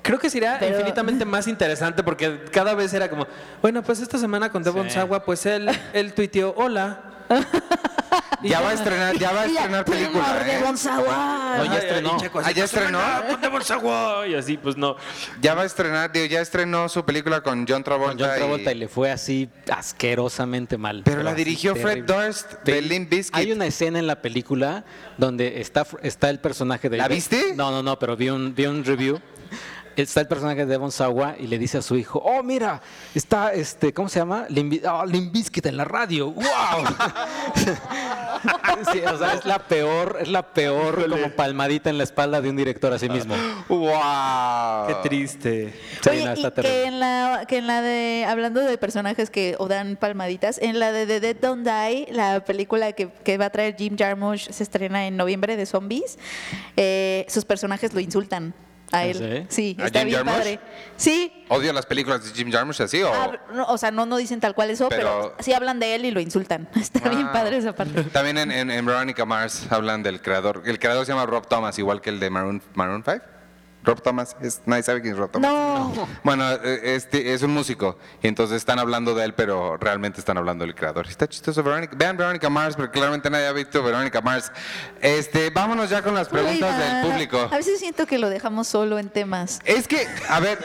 Creo 0.03 0.19
que 0.19 0.29
sería 0.29 0.59
Pero- 0.61 0.77
infinitamente 0.77 1.25
más 1.25 1.49
interesante 1.49 2.03
porque 2.03 2.45
cada 2.53 2.75
vez 2.75 2.93
era 2.93 3.09
como, 3.09 3.27
bueno, 3.63 3.83
pues 3.83 4.01
esta 4.01 4.19
semana 4.19 4.53
con 4.53 4.63
Devon 4.63 4.89
Sí. 4.89 4.95
Sawa, 4.95 5.25
pues 5.25 5.47
él, 5.47 5.71
él 5.95 6.13
tuiteó, 6.13 6.55
hola. 6.57 7.01
Ya 8.43 8.61
va 8.61 8.71
a 8.71 8.73
estrenar, 8.75 9.19
ya 9.19 9.33
va 9.33 9.43
a 9.43 9.47
estrenar 9.47 9.85
película, 9.85 10.47
¿eh? 10.47 10.61
No, 10.63 11.65
ya 11.65 11.79
estrenó. 11.79 12.17
Ah, 12.45 12.53
¿ya 12.53 12.65
"Esta 12.65 12.81
estrenó? 12.81 13.01
Devon 13.41 13.65
Sawa. 13.65 14.27
Y 14.29 14.35
así, 14.35 14.57
pues 14.57 14.77
no. 14.77 14.97
Ya 15.41 15.55
va 15.55 15.63
a 15.63 15.65
estrenar, 15.65 16.13
digo, 16.13 16.27
ya 16.27 16.41
estrenó 16.41 16.89
su 16.89 17.05
película 17.05 17.41
con 17.43 17.67
John 17.67 17.83
Travolta. 17.83 18.17
Con 18.17 18.27
John 18.29 18.37
Travolta 18.37 18.73
y 18.73 18.77
y- 18.77 18.79
le 18.79 18.89
fue 18.89 19.11
así 19.11 19.49
asquerosamente 19.73 20.77
mal. 20.79 21.03
Pero 21.05 21.23
la 21.23 21.35
dirigió 21.35 21.75
Fred. 21.75 22.05
Durst 22.05 22.53
de 22.65 22.83
Limp 22.83 23.11
Bizkit. 23.11 23.35
Hay 23.37 23.53
una 23.53 23.67
escena 23.67 23.99
en 23.99 24.07
la 24.07 24.21
película 24.23 24.85
donde 25.17 25.61
está, 25.61 25.87
está 26.03 26.31
el 26.31 26.39
personaje 26.39 26.89
de... 26.89 26.99
¿La 26.99 27.09
viste? 27.09 27.55
No, 27.57 27.71
no, 27.71 27.83
no, 27.83 27.99
pero 27.99 28.17
vi 28.17 28.29
un, 28.31 28.55
vi 28.55 28.67
un 28.67 28.85
review. 28.85 29.21
Está 29.97 30.21
el 30.21 30.29
personaje 30.29 30.59
de 30.59 30.67
Devon 30.67 30.93
Sawa 30.93 31.37
y 31.39 31.47
le 31.47 31.59
dice 31.59 31.79
a 31.79 31.83
su 31.83 31.97
hijo, 31.97 32.19
oh, 32.25 32.43
mira, 32.43 32.81
está, 33.15 33.53
este, 33.55 33.93
¿cómo 33.95 34.09
se 34.09 34.19
llama? 34.19 34.45
Limp, 34.51 34.71
Bi- 34.73 34.83
oh, 34.87 35.07
Limp 35.07 35.33
Bizkit 35.33 35.65
en 35.67 35.77
la 35.79 35.85
radio, 35.85 36.33
wow. 36.33 36.45
sí, 38.93 39.01
o 39.01 39.19
sea, 39.19 39.35
es 39.35 39.45
la 39.45 39.59
peor, 39.61 40.19
es 40.21 40.29
la 40.29 40.43
peor 40.53 41.09
como 41.09 41.31
palmadita 41.31 41.91
en 41.91 41.99
la 41.99 42.05
espalda 42.05 42.41
de 42.41 42.51
un 42.51 42.57
director 42.57 42.93
a 42.93 42.99
sí 42.99 43.09
mismo. 43.09 43.35
¡Wow! 43.69 44.87
Qué 44.89 45.09
triste. 45.09 45.75
Sí, 46.03 46.09
Oye, 46.11 46.25
no, 46.25 46.31
y 46.31 46.35
está 46.35 46.51
que 46.51 46.63
terrible. 46.63 46.87
en 46.87 47.01
la 47.01 47.45
que 47.49 47.59
en 47.59 47.67
la 47.67 47.83
de 47.83 48.27
hablando 48.29 48.61
de 48.61 48.79
personajes 48.79 49.31
que 49.31 49.57
o 49.59 49.69
dan 49.69 49.97
palmaditas, 49.97 50.59
en 50.59 50.79
la 50.79 50.93
de 50.93 51.07
The 51.07 51.21
Dead 51.21 51.37
Don't 51.37 51.67
Die, 51.67 52.09
la 52.13 52.41
película 52.45 52.93
que, 52.93 53.09
que 53.25 53.39
va 53.39 53.47
a 53.47 53.51
traer 53.51 53.77
Jim 53.77 53.97
Jarmusch 53.99 54.51
se 54.51 54.63
estrena 54.63 55.07
en 55.07 55.17
noviembre 55.17 55.57
de 55.57 55.67
zombies. 55.67 56.19
eh, 56.77 57.25
sus 57.29 57.45
personajes 57.45 57.93
lo 57.95 58.01
insultan 58.01 58.55
a 58.93 58.99
¿Ah, 58.99 59.05
él. 59.07 59.47
sí? 59.49 59.75
Sí, 59.75 59.83
¿A 59.83 59.87
está 59.87 59.99
Jim 60.01 60.09
bien 60.09 60.19
Jarmusch? 60.19 60.37
padre. 60.39 60.61
Sí. 60.97 61.33
¿Odio 61.49 61.73
las 61.73 61.87
películas 61.87 62.25
de 62.25 62.31
Jim 62.31 62.51
Jarmusch 62.53 62.81
así 62.81 63.03
o...? 63.03 63.13
Ah, 63.13 63.33
no, 63.53 63.65
o 63.67 63.79
sea, 63.79 63.91
no, 63.91 64.07
no 64.07 64.17
dicen 64.17 64.41
tal 64.41 64.55
cual 64.55 64.71
eso, 64.71 64.89
pero, 64.89 65.33
Pero- 65.33 65.35
sí 65.41 65.53
hablan 65.53 65.79
de 65.81 65.95
él 65.95 66.05
y 66.05 66.11
lo 66.11 66.21
insultan. 66.21 66.69
Está 66.77 67.09
bien 67.09 67.27
Ah. 67.29 67.33
padre 67.33 67.57
esa 67.59 67.75
parte. 67.75 68.03
También 68.05 68.39
en, 68.39 68.51
en, 68.51 68.71
en 68.71 68.87
Veronica 68.87 69.25
Mars 69.25 69.67
hablan 69.71 70.03
del 70.03 70.21
creador. 70.23 70.63
El 70.67 70.79
creador 70.79 71.05
se 71.07 71.13
llama 71.13 71.27
Rob 71.27 71.47
Thomas, 71.49 71.79
igual 71.79 72.01
que 72.01 72.11
el 72.11 72.21
de 72.21 72.31
Maroon, 72.31 72.63
Maroon 72.75 73.03
5. 73.05 73.25
Rob 73.87 74.03
Thomas, 74.03 74.37
es, 74.43 74.61
nadie 74.67 74.83
sabe 74.83 75.01
quién 75.01 75.15
es 75.15 75.19
Rob 75.19 75.31
Thomas. 75.31 75.51
No. 75.51 76.09
Bueno, 76.25 76.45
eh, 76.51 76.81
este 76.97 77.33
es 77.33 77.43
un 77.43 77.53
músico 77.55 77.97
y 78.21 78.27
entonces 78.27 78.57
están 78.57 78.81
hablando 78.81 79.15
de 79.15 79.25
él, 79.25 79.35
pero 79.35 79.77
realmente 79.77 80.19
están 80.19 80.37
hablando 80.37 80.65
del 80.65 80.75
creador. 80.75 81.07
Está 81.07 81.29
chistoso 81.29 81.63
Veronica. 81.63 81.95
Vean 81.97 82.17
Veronica 82.17 82.51
Mars, 82.51 82.75
porque 82.75 82.99
claramente 82.99 83.31
nadie 83.31 83.47
ha 83.47 83.53
visto 83.53 83.83
Veronica 83.85 84.21
Mars. 84.21 84.51
Este, 85.01 85.51
vámonos 85.51 85.89
ya 85.89 86.03
con 86.03 86.15
las 86.15 86.29
preguntas 86.29 86.77
del 86.79 87.11
público. 87.11 87.49
A 87.51 87.57
veces 87.57 87.79
siento 87.79 88.07
que 88.07 88.19
lo 88.19 88.29
dejamos 88.29 88.67
solo 88.67 88.99
en 88.99 89.09
temas. 89.09 89.61
Es 89.65 89.87
que, 89.87 90.07
a 90.29 90.41
ver, 90.41 90.59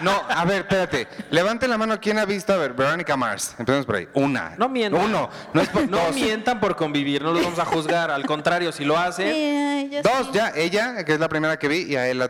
no, 0.00 0.22
a 0.28 0.44
ver, 0.44 0.60
espérate. 0.62 1.08
Levante 1.30 1.66
la 1.66 1.76
mano, 1.76 1.98
¿quién 2.00 2.18
ha 2.18 2.24
visto, 2.24 2.52
a 2.52 2.56
ver, 2.56 2.72
Veronica 2.72 3.16
Mars? 3.16 3.56
Empecemos 3.58 3.84
por 3.84 3.96
ahí. 3.96 4.08
Una. 4.14 4.54
No 4.56 4.68
mientan. 4.68 5.04
Uno. 5.04 5.28
No 5.52 5.60
es 5.60 5.68
por 5.68 5.88
No 5.90 5.98
dos. 5.98 6.14
mientan 6.14 6.60
por 6.60 6.76
convivir, 6.76 7.22
no 7.22 7.32
los 7.32 7.42
vamos 7.42 7.58
a 7.58 7.64
juzgar. 7.64 8.12
Al 8.12 8.24
contrario, 8.26 8.70
si 8.70 8.84
lo 8.84 8.96
hacen, 8.96 9.90
Dos, 10.02 10.32
ya, 10.32 10.52
ella, 10.54 11.04
que 11.04 11.14
es 11.14 11.20
la 11.20 11.28
primera 11.28 11.58
que 11.58 11.68
vi, 11.68 11.82
y 11.82 11.96
a 11.96 12.08
él 12.08 12.20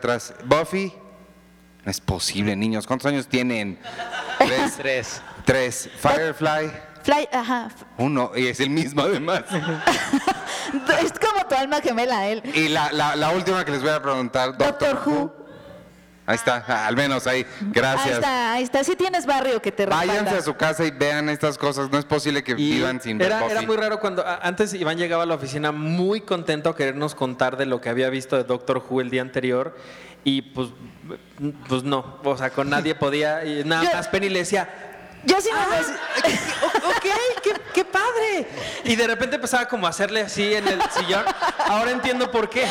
Buffy. 0.45 0.93
No 1.83 1.91
es 1.91 2.01
posible, 2.01 2.55
niños. 2.55 2.87
¿Cuántos 2.87 3.05
años 3.07 3.27
tienen? 3.27 3.79
Tres. 4.39 4.73
Tres. 4.77 5.21
Tres. 5.45 5.89
Firefly. 5.99 6.71
Fly, 7.03 7.29
ajá. 7.31 7.69
Uno. 7.97 8.31
Y 8.35 8.47
es 8.47 8.59
el 8.59 8.71
mismo, 8.71 9.01
además. 9.03 9.43
Es 11.01 11.13
como 11.19 11.45
tu 11.47 11.55
alma 11.55 11.79
gemela, 11.79 12.27
él. 12.27 12.41
Y 12.53 12.67
la, 12.69 12.91
la, 12.91 13.15
la 13.15 13.29
última 13.29 13.63
que 13.63 13.71
les 13.71 13.81
voy 13.81 13.91
a 13.91 14.01
preguntar, 14.01 14.57
Doctor, 14.57 14.95
Doctor 14.95 15.13
Who. 15.13 15.44
Ahí 16.27 16.35
está, 16.35 16.63
ah, 16.67 16.87
al 16.87 16.95
menos 16.95 17.27
ahí. 17.27 17.41
Ahí 17.61 17.67
Gracias. 17.71 18.15
está, 18.15 18.53
ahí 18.53 18.63
está. 18.63 18.83
Sí 18.83 18.95
tienes 18.95 19.25
barrio 19.27 19.61
que 19.61 19.71
te 19.71 19.85
Váyanse 19.85 20.13
respalda. 20.21 20.39
a 20.39 20.43
su 20.43 20.55
casa 20.55 20.83
y 20.85 20.91
vean 20.91 21.29
estas 21.29 21.57
cosas. 21.57 21.91
No 21.91 21.99
es 21.99 22.05
posible 22.05 22.43
que 22.43 22.53
Y 22.53 22.55
vivan 22.77 22.99
sin 22.99 23.17
ver 23.19 23.27
era, 23.27 23.45
era 23.45 23.61
muy 23.61 23.75
raro 23.77 23.99
cuando 23.99 24.25
antes 24.41 24.73
Iván 24.73 24.97
llegaba 24.97 25.23
a 25.23 25.25
la 25.27 25.35
oficina 25.35 25.71
muy 25.71 26.21
contento 26.21 26.69
a 26.69 26.75
querernos 26.75 27.13
contar 27.13 27.57
de 27.57 27.67
lo 27.67 27.79
que 27.79 27.89
había 27.89 28.09
visto 28.09 28.35
de 28.37 28.43
Doctor 28.43 28.83
Who 28.89 29.01
el 29.01 29.11
día 29.11 29.21
anterior 29.21 29.75
y 30.23 30.41
pues, 30.41 30.69
pues 31.69 31.83
no, 31.83 32.17
o 32.23 32.35
sea, 32.37 32.49
con 32.49 32.71
nadie 32.71 32.95
podía 32.95 33.45
y 33.45 33.63
nada 33.63 33.83
Yo- 33.83 33.91
más 33.93 34.07
Penny 34.07 34.29
le 34.29 34.39
decía, 34.39 34.67
Yo 35.25 35.41
sí 35.41 35.49
me 35.51 35.59
"Ah, 35.59 35.67
o- 36.63 36.89
ok, 36.89 37.05
qué, 37.43 37.53
qué 37.73 37.85
padre. 37.85 38.47
Y 38.83 38.95
de 38.95 39.07
repente 39.07 39.35
empezaba 39.37 39.67
como 39.67 39.87
a 39.87 39.89
hacerle 39.89 40.21
así 40.21 40.53
en 40.53 40.67
el 40.67 40.79
sillón. 40.91 41.25
Ahora 41.67 41.91
entiendo 41.91 42.29
por 42.31 42.49
qué. 42.49 42.65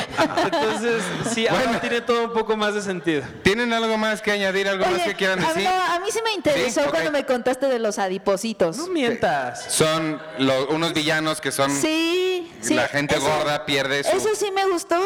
Entonces, 0.44 1.02
sí, 1.32 1.46
ahora 1.48 1.64
Bueno. 1.64 1.80
tiene 1.80 2.00
todo 2.00 2.24
un 2.24 2.32
poco 2.32 2.57
más 2.57 2.74
de 2.74 2.82
sentido. 2.82 3.22
¿Tienen 3.42 3.72
algo 3.72 3.98
más 3.98 4.22
que 4.22 4.30
añadir? 4.30 4.68
¿Algo 4.68 4.84
más 4.86 4.94
Oye, 4.94 5.05
que 5.05 5.14
quieran 5.14 5.42
a, 5.44 5.48
decir? 5.48 5.64
no, 5.64 5.70
a 5.94 5.98
mí 6.00 6.07
sí 6.12 6.20
me 6.24 6.32
interesó 6.32 6.82
Sí, 6.84 6.88
cuando 6.90 7.11
me 7.11 7.24
contaste 7.26 7.66
de 7.66 7.78
los 7.78 7.98
adipositos. 7.98 8.76
No 8.76 8.86
mientas. 8.88 9.64
Son 9.72 10.22
lo- 10.38 10.68
unos 10.68 10.92
villanos 10.94 11.40
que 11.40 11.50
son... 11.50 11.70
Sí, 11.70 12.52
sí. 12.61 12.74
La 12.74 12.88
gente 12.88 13.16
eso- 13.16 13.26
gorda 13.26 13.66
pierde 13.66 14.05
su... 14.05 14.11
Eso 14.16 14.28
sí 14.36 14.50
me 14.52 14.64
gustó. 14.66 15.00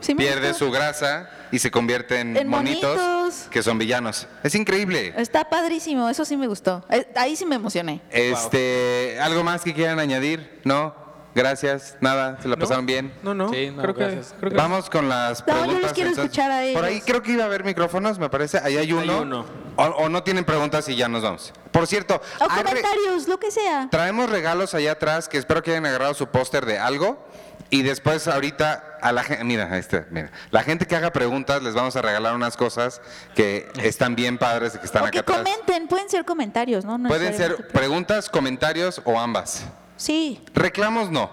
Sí 0.00 0.14
pierde 0.14 0.48
gustó. 0.50 0.66
su 0.66 0.70
grasa 0.70 1.30
y 1.50 1.58
se 1.58 1.70
convierte 1.70 2.20
en, 2.20 2.36
En 2.36 2.48
monitos, 2.48 2.96
monitos. 2.98 3.48
que 3.50 3.62
son 3.62 3.78
villanos. 3.78 4.26
Es 4.42 4.54
increíble. 4.54 5.14
Está 5.16 5.48
padrísimo, 5.48 6.08
eso 6.08 6.24
sí 6.24 6.36
me 6.36 6.46
gustó. 6.46 6.84
Eh, 6.90 7.06
Ahí 7.16 7.34
sí 7.36 7.46
me 7.46 7.56
emocioné. 7.56 8.00
Este, 8.10 9.18
¿algo 9.20 9.42
más 9.42 9.62
que 9.62 9.72
quieran 9.74 9.98
añadir? 9.98 10.60
¿No? 10.64 11.06
Gracias, 11.34 11.96
nada, 12.00 12.38
se 12.40 12.48
la 12.48 12.56
pasaron 12.56 12.86
bien. 12.86 13.12
No, 13.22 13.34
no. 13.34 13.50
Sí, 13.52 13.70
no, 13.70 13.82
creo, 13.82 13.94
que, 13.94 14.00
gracias. 14.04 14.34
creo 14.38 14.50
que 14.52 14.56
Vamos 14.56 14.88
con 14.88 15.06
las 15.10 15.40
No, 15.40 15.46
yo 15.46 15.52
preguntas. 15.60 15.82
los 15.82 15.92
quiero 15.92 16.08
entonces. 16.10 16.24
escuchar 16.32 16.50
a 16.50 16.72
Por 16.72 16.84
ahí 16.84 16.94
ellos. 16.94 17.04
creo 17.06 17.22
que 17.22 17.32
iba 17.32 17.42
a 17.42 17.46
haber 17.46 17.62
micrófonos, 17.62 18.18
me 18.18 18.30
parece. 18.30 18.58
Ahí 18.58 18.78
hay 18.78 18.90
uno. 18.92 19.20
uno. 19.20 19.44
O, 19.76 19.82
o 19.84 20.08
no 20.08 20.22
tienen 20.22 20.46
preguntas 20.46 20.88
y 20.88 20.96
ya 20.96 21.08
nos 21.08 21.22
vamos. 21.22 21.52
Por 21.72 21.86
cierto, 21.86 22.22
O 22.40 22.48
comentarios, 22.48 23.28
lo 23.28 23.38
que 23.38 23.50
sea. 23.50 23.88
traemos 23.90 24.30
regalos 24.30 24.72
allá 24.72 24.92
atrás 24.92 25.28
que 25.28 25.36
espero 25.36 25.62
que 25.62 25.72
hayan 25.72 25.84
agarrado 25.84 26.14
su 26.14 26.26
póster 26.28 26.64
de 26.64 26.78
algo. 26.78 27.22
Y 27.70 27.82
después 27.82 28.28
ahorita 28.28 28.98
a 29.02 29.10
la 29.12 29.24
gente, 29.24 29.42
mira, 29.44 29.76
este, 29.76 30.06
mira, 30.10 30.30
la 30.50 30.62
gente 30.62 30.86
que 30.86 30.94
haga 30.94 31.12
preguntas 31.12 31.62
les 31.62 31.74
vamos 31.74 31.96
a 31.96 32.02
regalar 32.02 32.34
unas 32.34 32.56
cosas 32.56 33.00
que 33.34 33.68
están 33.82 34.14
bien 34.14 34.38
padres 34.38 34.74
y 34.76 34.78
que 34.78 34.86
están 34.86 35.02
O 35.02 35.06
acá 35.06 35.12
que 35.12 35.18
atrás. 35.18 35.38
comenten, 35.38 35.88
pueden 35.88 36.08
ser 36.08 36.24
comentarios, 36.24 36.84
¿no? 36.84 36.96
No 36.96 37.08
Pueden 37.08 37.32
ser 37.34 37.50
necesariamente- 37.50 37.72
preguntas, 37.72 38.30
comentarios 38.30 39.02
o 39.04 39.18
ambas. 39.18 39.64
Sí, 39.96 40.44
Reclamos 40.54 41.10
no. 41.10 41.30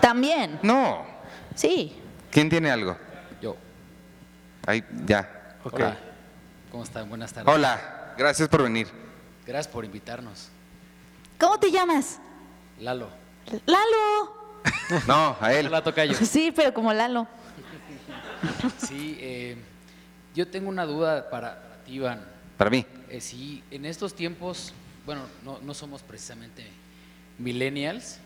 también. 0.00 0.58
No. 0.62 1.04
Sí. 1.54 2.00
¿Quién 2.30 2.50
tiene 2.50 2.70
algo? 2.70 2.96
Yo. 3.40 3.56
Ahí, 4.66 4.84
ya. 5.06 5.56
Ok. 5.62 5.74
Hola. 5.74 5.96
¿Cómo 6.72 6.82
están? 6.82 7.08
Buenas 7.08 7.32
tardes. 7.32 7.54
Hola, 7.54 8.14
gracias 8.18 8.48
por 8.48 8.62
venir. 8.64 8.88
Gracias 9.46 9.68
por 9.72 9.84
invitarnos. 9.84 10.48
¿Cómo 11.38 11.60
te 11.60 11.70
llamas? 11.70 12.18
Lalo. 12.80 13.08
Lalo. 13.66 14.43
No, 15.06 15.36
a 15.40 15.52
él. 15.52 15.66
Hola, 15.66 15.82
Tocayo. 15.82 16.14
Sí, 16.14 16.52
pero 16.54 16.72
como 16.72 16.92
Lalo. 16.92 17.26
Sí, 18.86 19.16
eh, 19.20 19.56
yo 20.34 20.46
tengo 20.48 20.68
una 20.68 20.84
duda 20.84 21.28
para, 21.30 21.62
para 21.62 21.76
ti, 21.84 21.94
Iván. 21.94 22.24
Para 22.56 22.70
mí. 22.70 22.84
Eh, 23.08 23.20
si 23.20 23.62
en 23.70 23.84
estos 23.86 24.14
tiempos, 24.14 24.72
bueno, 25.06 25.22
no, 25.44 25.58
no 25.62 25.74
somos 25.74 26.02
precisamente 26.02 26.66
millennials, 27.38 28.18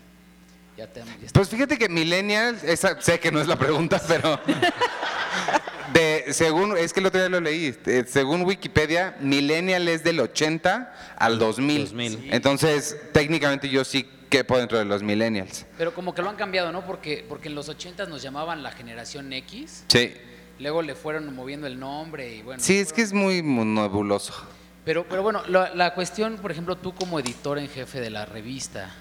ya 0.77 0.87
te, 0.87 1.01
ya 1.01 1.05
está- 1.25 1.39
Pues 1.39 1.49
fíjate 1.49 1.77
que 1.77 1.89
millennials, 1.89 2.63
esa, 2.63 3.01
sé 3.01 3.19
que 3.19 3.31
no 3.31 3.39
es 3.41 3.47
la 3.47 3.57
pregunta, 3.57 4.01
pero 4.07 4.39
de, 5.93 6.25
según, 6.33 6.77
es 6.77 6.93
que 6.93 6.99
el 6.99 7.05
otro 7.07 7.19
día 7.19 7.29
lo 7.29 7.39
leí, 7.41 7.75
eh, 7.85 8.05
según 8.07 8.43
Wikipedia, 8.43 9.15
millennial 9.19 9.87
es 9.87 10.03
del 10.03 10.19
80 10.19 10.93
al 11.17 11.39
2000. 11.39 11.85
2000. 11.85 12.33
Entonces, 12.33 12.97
técnicamente 13.13 13.69
yo 13.69 13.83
sí 13.83 14.07
quepo 14.29 14.57
dentro 14.57 14.77
de 14.77 14.85
los 14.85 15.01
millennials. 15.03 15.65
pero 15.77 15.93
como 15.93 16.13
que 16.13 16.21
lo 16.21 16.29
han 16.29 16.35
cambiado, 16.35 16.71
¿no? 16.71 16.85
Porque, 16.85 17.25
porque 17.27 17.47
en 17.49 17.55
los 17.55 17.67
80 17.69 18.05
nos 18.05 18.21
llamaban 18.21 18.61
la 18.63 18.71
generación 18.71 19.31
X, 19.33 19.83
Sí. 19.89 20.13
luego 20.59 20.81
le 20.81 20.95
fueron 20.95 21.33
moviendo 21.35 21.67
el 21.67 21.79
nombre 21.79 22.35
y 22.35 22.41
bueno. 22.41 22.61
Sí, 22.63 22.77
es 22.79 22.93
que 22.93 23.01
es 23.01 23.11
muy 23.13 23.41
mu- 23.41 23.65
nebuloso. 23.65 24.33
Pero, 24.85 25.05
pero 25.07 25.21
bueno, 25.23 25.43
la, 25.47 25.73
la 25.75 25.93
cuestión, 25.93 26.37
por 26.37 26.51
ejemplo, 26.51 26.75
tú 26.77 26.93
como 26.95 27.19
editor 27.19 27.59
en 27.59 27.67
jefe 27.69 27.99
de 27.99 28.09
la 28.09 28.25
revista, 28.25 28.91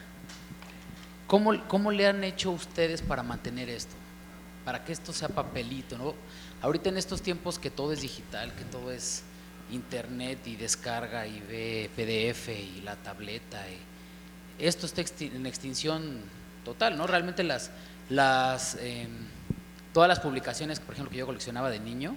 ¿cómo, 1.27 1.53
¿cómo 1.69 1.91
le 1.93 2.07
han 2.07 2.25
hecho 2.25 2.51
ustedes 2.51 3.03
para 3.03 3.23
mantener 3.23 3.69
esto? 3.69 3.95
Para 4.65 4.85
que 4.85 4.93
esto 4.93 5.13
sea 5.13 5.29
papelito, 5.29 5.97
¿no? 5.97 6.15
Ahorita 6.63 6.89
en 6.89 6.97
estos 6.99 7.23
tiempos 7.23 7.59
que 7.59 7.71
todo 7.71 7.93
es 7.93 8.03
digital, 8.03 8.53
que 8.55 8.65
todo 8.65 8.91
es 8.91 9.23
internet 9.71 10.39
y 10.47 10.57
descarga 10.57 11.27
y 11.27 11.41
ve 11.41 11.91
PDF 11.95 12.49
y 12.49 12.81
la 12.83 12.97
tableta, 12.97 13.65
y 13.69 13.79
esto 14.59 14.87
está 14.87 15.03
en 15.21 15.47
extinción 15.47 16.21
total, 16.65 16.97
¿no? 16.97 17.07
Realmente 17.07 17.43
las, 17.45 17.71
las, 18.11 18.77
em, 18.81 19.09
todas 19.93 20.09
las 20.09 20.21
publicaciones, 20.21 20.81
por 20.81 20.95
ejemplo, 20.95 21.11
que 21.11 21.19
yo 21.19 21.27
coleccionaba 21.27 21.71
de 21.71 21.81
niño, 21.81 22.17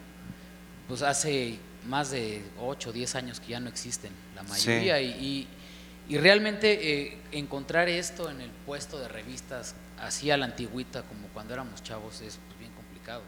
pues 0.87 1.01
hace 1.01 1.59
más 1.87 2.11
de 2.11 2.43
8 2.59 2.89
o 2.89 2.93
10 2.93 3.15
años 3.15 3.39
que 3.39 3.47
ya 3.49 3.59
no 3.59 3.69
existen, 3.69 4.11
la 4.35 4.43
mayoría, 4.43 4.99
y, 5.01 5.07
y- 5.09 5.47
y 6.09 6.17
realmente 6.17 7.03
eh, 7.03 7.17
encontrar 7.31 7.87
esto 7.87 8.29
en 8.29 8.41
el 8.41 8.49
puesto 8.65 8.99
de 8.99 9.07
revistas 9.07 9.75
así 9.99 10.29
a 10.31 10.35
la 10.35 10.45
antigüita 10.45 11.03
como 11.03 11.27
cuando 11.29 11.53
éramos 11.53 11.81
chavos 11.83 12.15
es 12.21 12.37
pues, 12.47 12.59
bien 12.59 12.71
complicado. 12.73 13.21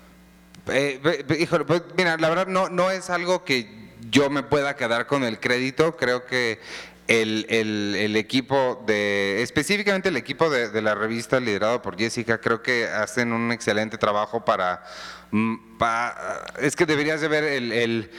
Eh, 0.67 1.25
híjole, 1.39 1.63
pues, 1.65 1.83
mira, 1.95 2.17
la 2.17 2.29
verdad 2.29 2.47
no, 2.47 2.67
no 2.69 2.91
es 2.91 3.09
algo 3.09 3.45
que 3.45 3.91
yo 4.09 4.29
me 4.29 4.43
pueda 4.43 4.75
quedar 4.75 5.07
con 5.07 5.23
el 5.23 5.39
crédito. 5.39 5.95
Creo 5.95 6.25
que 6.25 6.59
el, 7.07 7.45
el- 7.49 7.95
equipo 8.15 8.81
de, 8.85 9.41
específicamente 9.41 10.09
el 10.09 10.17
equipo 10.17 10.49
de, 10.49 10.81
la 10.81 10.95
revista 10.95 11.39
liderado 11.39 11.81
por 11.81 11.97
Jessica, 11.97 12.39
creo 12.39 12.61
que 12.61 12.85
hacen 12.87 13.33
un 13.33 13.51
excelente 13.51 13.97
trabajo 13.97 14.45
para, 14.45 14.83
mm, 15.31 15.77
pa- 15.77 16.45
es 16.61 16.75
que 16.75 16.85
deberías 16.85 17.19
de 17.21 17.27
ver 17.27 17.43
el, 17.43 17.71
el- 17.71 18.09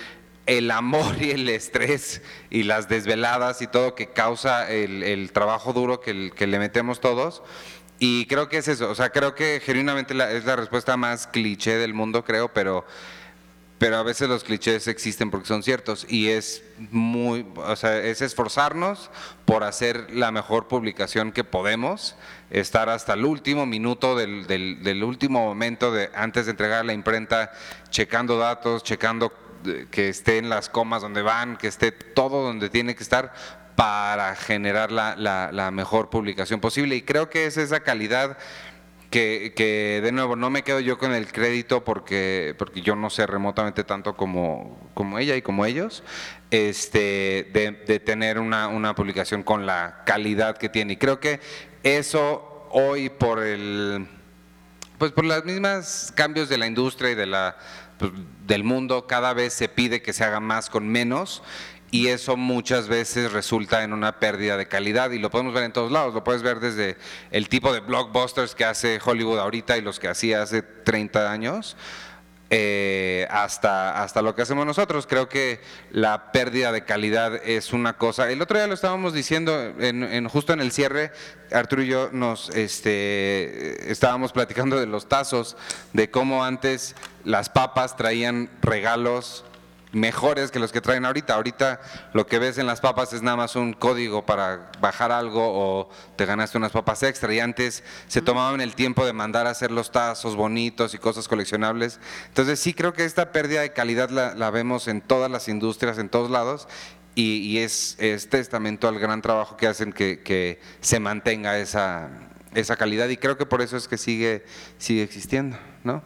amor 0.71 1.17
y 1.23 1.31
el 1.31 1.49
estrés 1.49 2.21
y 2.51 2.65
las 2.65 2.89
desveladas 2.89 3.63
y 3.63 3.67
todo 3.67 3.95
que 3.95 4.09
causa 4.09 4.71
el, 4.71 5.31
trabajo 5.33 5.73
duro 5.73 6.01
que, 6.01 6.31
que 6.35 6.47
le 6.47 6.59
metemos 6.59 7.01
todos. 7.01 7.43
Y 8.01 8.27
creo 8.27 8.49
que 8.49 8.59
es 8.59 8.67
eso, 8.69 8.91
o 8.91 8.95
sea, 8.95 9.11
creo 9.11 9.35
que 9.37 9.63
genuinamente 9.65 10.15
la- 10.15 10.31
es 10.33 10.45
la 10.45 10.57
respuesta 10.57 10.97
más 10.97 11.27
cliché 11.29 11.77
del 11.77 11.95
mundo, 11.95 12.25
creo, 12.25 12.53
pero, 12.53 12.85
pero 13.85 13.99
a 13.99 14.03
veces 14.03 14.31
los 14.31 14.45
clichés 14.45 14.89
existen 14.89 15.31
porque 15.31 15.47
son 15.47 15.63
ciertos 15.63 16.07
y 16.09 16.31
es 16.31 16.63
muy, 16.91 17.47
o 17.57 17.77
sea, 17.77 17.99
es 17.99 18.23
esforzarnos 18.23 19.11
por 19.45 19.63
hacer 19.63 20.07
la 20.11 20.31
mejor 20.31 20.69
publicación 20.69 21.33
que 21.33 21.45
podemos, 21.45 22.17
estar 22.49 22.89
hasta 22.89 23.13
el 23.13 23.27
último 23.27 23.67
minuto 23.67 24.17
del, 24.17 24.47
del- 24.47 25.05
último 25.05 25.45
momento 25.45 25.93
de 25.93 26.09
antes 26.15 26.47
de 26.47 26.53
entregar 26.53 26.83
la 26.87 26.95
imprenta, 26.95 27.53
checando 27.91 28.39
datos, 28.39 28.85
checando 28.85 29.31
eh, 29.67 29.87
que 29.91 30.09
estén 30.09 30.49
las 30.49 30.71
comas 30.71 31.03
donde 31.03 31.21
van, 31.21 31.59
que 31.59 31.69
esté 31.69 31.93
todo 31.93 32.43
donde 32.43 32.71
tiene 32.71 32.95
que 32.95 33.03
estar 33.03 33.35
para 33.77 34.35
generar 34.35 34.93
la, 34.93 35.15
la- 35.15 35.53
la 35.53 35.71
mejor 35.71 36.09
publicación 36.09 36.59
posible. 36.59 36.97
Y 36.97 37.03
creo 37.03 37.29
que 37.29 37.45
es 37.45 37.59
esa 37.59 37.81
calidad 37.81 38.39
que, 39.15 40.01
de 40.03 40.13
nuevo, 40.13 40.35
no 40.35 40.51
me 40.51 40.63
quedo 40.63 40.81
yo 40.81 40.99
con 40.99 41.13
el 41.13 41.31
crédito 41.31 41.85
porque, 41.85 42.55
porque 42.59 42.81
yo 42.81 42.97
no 42.97 43.11
sé 43.11 43.27
remotamente 43.27 43.85
tanto 43.85 44.17
como, 44.17 44.91
como 44.95 45.19
ella 45.19 45.37
y 45.37 45.43
como 45.43 45.67
ellos, 45.67 46.03
este, 46.51 47.49
de, 47.53 48.01
tener 48.01 48.41
una, 48.41 48.69
una 48.69 48.95
publicación 48.95 49.43
con 49.45 49.67
la 49.67 50.03
calidad 50.05 50.57
que 50.57 50.69
tiene. 50.69 50.95
Y 50.95 50.97
creo 50.97 51.21
que 51.21 51.41
eso 51.85 52.67
hoy 52.71 53.09
por 53.09 53.43
el 53.43 54.09
pues 54.99 55.13
por 55.13 55.25
las 55.25 55.45
mismas 55.45 56.13
cambios 56.15 56.49
de 56.49 56.57
la 56.57 56.67
industria 56.67 57.11
y 57.11 57.15
de 57.15 57.27
la, 57.27 57.57
pues, 57.99 58.13
del 58.47 58.65
mundo, 58.65 59.07
cada 59.07 59.35
vez 59.35 59.53
se 59.53 59.69
pide 59.69 60.03
que 60.03 60.13
se 60.13 60.25
haga 60.25 60.41
más 60.41 60.71
con 60.71 60.89
menos 60.89 61.43
y 61.95 62.09
eso 62.09 62.37
muchas 62.37 62.89
veces 62.89 63.31
resulta 63.31 63.85
en 63.85 63.93
una 63.93 64.19
pérdida 64.19 64.57
de 64.57 64.67
calidad 64.67 65.13
y 65.13 65.19
lo 65.21 65.31
podemos 65.31 65.55
ver 65.55 65.63
en 65.63 65.73
todos 65.73 65.93
lados, 65.93 66.13
lo 66.13 66.25
puedes 66.25 66.43
ver 66.43 66.59
desde 66.59 66.97
el 67.31 67.49
tipo 67.49 67.73
de 67.73 67.79
blockbusters 67.79 68.57
que 68.57 68.65
hace 68.65 68.99
Hollywood 69.05 69.39
ahorita 69.39 69.77
y 69.77 69.81
los 69.81 70.01
que 70.01 70.09
hacía 70.09 70.43
hace 70.43 70.63
30 70.63 71.31
años. 71.31 71.77
eh, 72.51 73.27
hasta, 73.31 74.03
hasta 74.03 74.23
lo 74.23 74.35
que 74.35 74.43
hacemos 74.43 74.65
nosotros. 74.67 75.07
Creo 75.09 75.29
que 75.29 75.61
la 75.91 76.31
pérdida 76.31 76.71
de 76.73 76.85
calidad 76.85 77.35
es 77.37 77.73
una 77.73 77.97
cosa. 77.97 78.31
El 78.31 78.41
otro 78.43 78.59
día 78.59 78.67
lo 78.69 78.75
estábamos 78.75 79.13
diciendo, 79.13 79.59
en, 79.81 80.03
en- 80.05 80.29
justo 80.29 80.53
en 80.53 80.61
el 80.61 80.71
cierre, 80.71 81.11
Arturo 81.53 81.83
y 81.83 81.87
yo 81.89 82.11
nos 82.13 82.51
este, 82.51 83.91
estábamos 83.91 84.33
platicando 84.33 84.79
de 84.79 84.87
los 84.87 85.09
tazos, 85.09 85.57
de 85.95 86.11
cómo 86.11 86.45
antes 86.45 86.95
las 87.25 87.49
papas 87.49 87.97
traían 87.97 88.49
regalos 88.63 89.45
mejores 89.95 90.51
que 90.51 90.59
los 90.59 90.73
que 90.73 90.81
traen 90.81 91.05
ahorita. 91.05 91.35
Ahorita 91.35 91.81
lo 92.13 92.27
que 92.27 92.39
ves 92.39 92.59
en 92.59 92.67
las 92.67 92.81
papas 92.81 93.13
es 93.13 93.23
nada 93.23 93.37
más 93.37 93.57
un 93.57 93.73
código 93.73 94.27
para 94.27 94.71
bajar 94.81 95.13
algo 95.13 95.43
o 95.43 95.89
te 96.17 96.27
ganaste 96.27 96.59
unas 96.59 96.73
papas 96.73 97.03
extra. 97.03 97.33
Y 97.33 97.41
antes 97.41 97.83
se 98.07 98.23
tomaban 98.23 98.61
el 98.61 98.75
tiempo 98.75 99.07
de 99.07 99.13
mandar 99.13 99.47
a 99.47 99.51
hacer 99.51 99.71
los 99.71 99.91
tazos 99.91 100.37
bonitos 100.37 100.95
y 100.95 100.99
cosas 100.99 101.29
coleccionables. 101.29 102.01
Entonces 102.29 102.61
sí 102.61 102.75
creo 102.75 102.93
que 102.93 103.05
esta 103.05 103.33
pérdida 103.33 103.63
de 103.63 103.73
calidad 103.73 104.11
la, 104.11 104.35
la 104.35 104.51
vemos 104.51 104.89
en 104.89 105.01
todas 105.01 105.31
las 105.31 105.49
industrias, 105.49 105.99
en 105.99 106.09
todos 106.09 106.31
lados. 106.31 106.69
Y, 107.17 107.37
y 107.37 107.59
es, 107.59 107.97
es 108.01 108.29
testamento 108.29 108.89
al 108.89 108.99
gran 108.99 109.23
trabajo 109.23 109.57
que 109.57 109.69
hacen 109.69 109.93
que, 109.93 110.21
que 110.23 110.61
se 110.81 110.99
mantenga 110.99 111.59
esa, 111.59 112.09
esa 112.55 112.77
calidad. 112.77 113.09
Y 113.09 113.17
creo 113.17 113.39
que 113.39 113.47
por 113.47 113.63
eso 113.63 113.77
es 113.77 113.87
que 113.87 113.99
sigue, 113.99 114.45
sigue 114.79 115.05
existiendo, 115.05 115.57
¿no? 115.85 116.03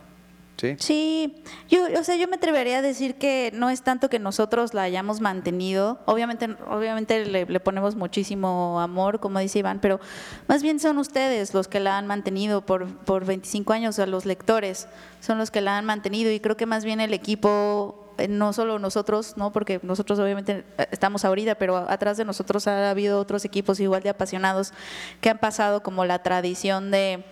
Sí. 0.58 0.74
Sí, 0.80 1.44
yo, 1.68 1.84
o 1.98 2.02
sea, 2.02 2.16
yo 2.16 2.26
me 2.26 2.34
atrevería 2.34 2.78
a 2.78 2.82
decir 2.82 3.14
que 3.14 3.52
no 3.54 3.70
es 3.70 3.82
tanto 3.82 4.10
que 4.10 4.18
nosotros 4.18 4.74
la 4.74 4.82
hayamos 4.82 5.20
mantenido, 5.20 6.00
obviamente, 6.04 6.56
obviamente 6.68 7.24
le, 7.26 7.46
le 7.46 7.60
ponemos 7.60 7.94
muchísimo 7.94 8.80
amor, 8.80 9.20
como 9.20 9.38
dice 9.38 9.60
Iván, 9.60 9.78
pero 9.80 10.00
más 10.48 10.64
bien 10.64 10.80
son 10.80 10.98
ustedes 10.98 11.54
los 11.54 11.68
que 11.68 11.78
la 11.78 11.96
han 11.96 12.08
mantenido 12.08 12.66
por, 12.66 12.88
por 13.04 13.24
25 13.24 13.72
años, 13.72 13.94
o 13.94 13.96
sea, 13.96 14.06
los 14.06 14.26
lectores 14.26 14.88
son 15.20 15.38
los 15.38 15.52
que 15.52 15.60
la 15.60 15.78
han 15.78 15.84
mantenido 15.84 16.32
y 16.32 16.40
creo 16.40 16.56
que 16.56 16.66
más 16.66 16.84
bien 16.84 17.00
el 17.00 17.14
equipo, 17.14 18.12
eh, 18.18 18.26
no 18.26 18.52
solo 18.52 18.80
nosotros, 18.80 19.34
no, 19.36 19.52
porque 19.52 19.78
nosotros 19.84 20.18
obviamente 20.18 20.64
eh, 20.76 20.88
estamos 20.90 21.24
ahorita, 21.24 21.54
pero 21.54 21.76
atrás 21.76 22.16
de 22.16 22.24
nosotros 22.24 22.66
ha 22.66 22.90
habido 22.90 23.20
otros 23.20 23.44
equipos 23.44 23.78
igual 23.78 24.02
de 24.02 24.10
apasionados 24.10 24.72
que 25.20 25.30
han 25.30 25.38
pasado 25.38 25.84
como 25.84 26.04
la 26.04 26.20
tradición 26.24 26.90
de 26.90 27.24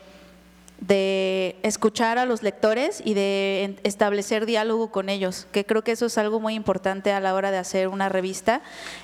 de 0.81 1.57
escuchar 1.62 2.18
a 2.18 2.27
los 2.27 2.43
lectores 2.43 3.03
y 3.05 3.14
de 3.14 3.77
establecer 3.83 4.47
diálogo 4.47 4.91
con 4.91 5.09
ellos, 5.09 5.47
que 5.53 5.64
creo 5.64 5.83
que 5.83 5.93
eso 5.93 6.07
es 6.07 6.18
algo 6.18 6.39
muy 6.41 6.55
importante 6.55 7.12
a 7.12 7.20
la 7.20 7.35
hora 7.35 7.51
de 7.51 7.59
hacer 7.59 7.89
una 7.89 8.09
revista. 8.09 8.61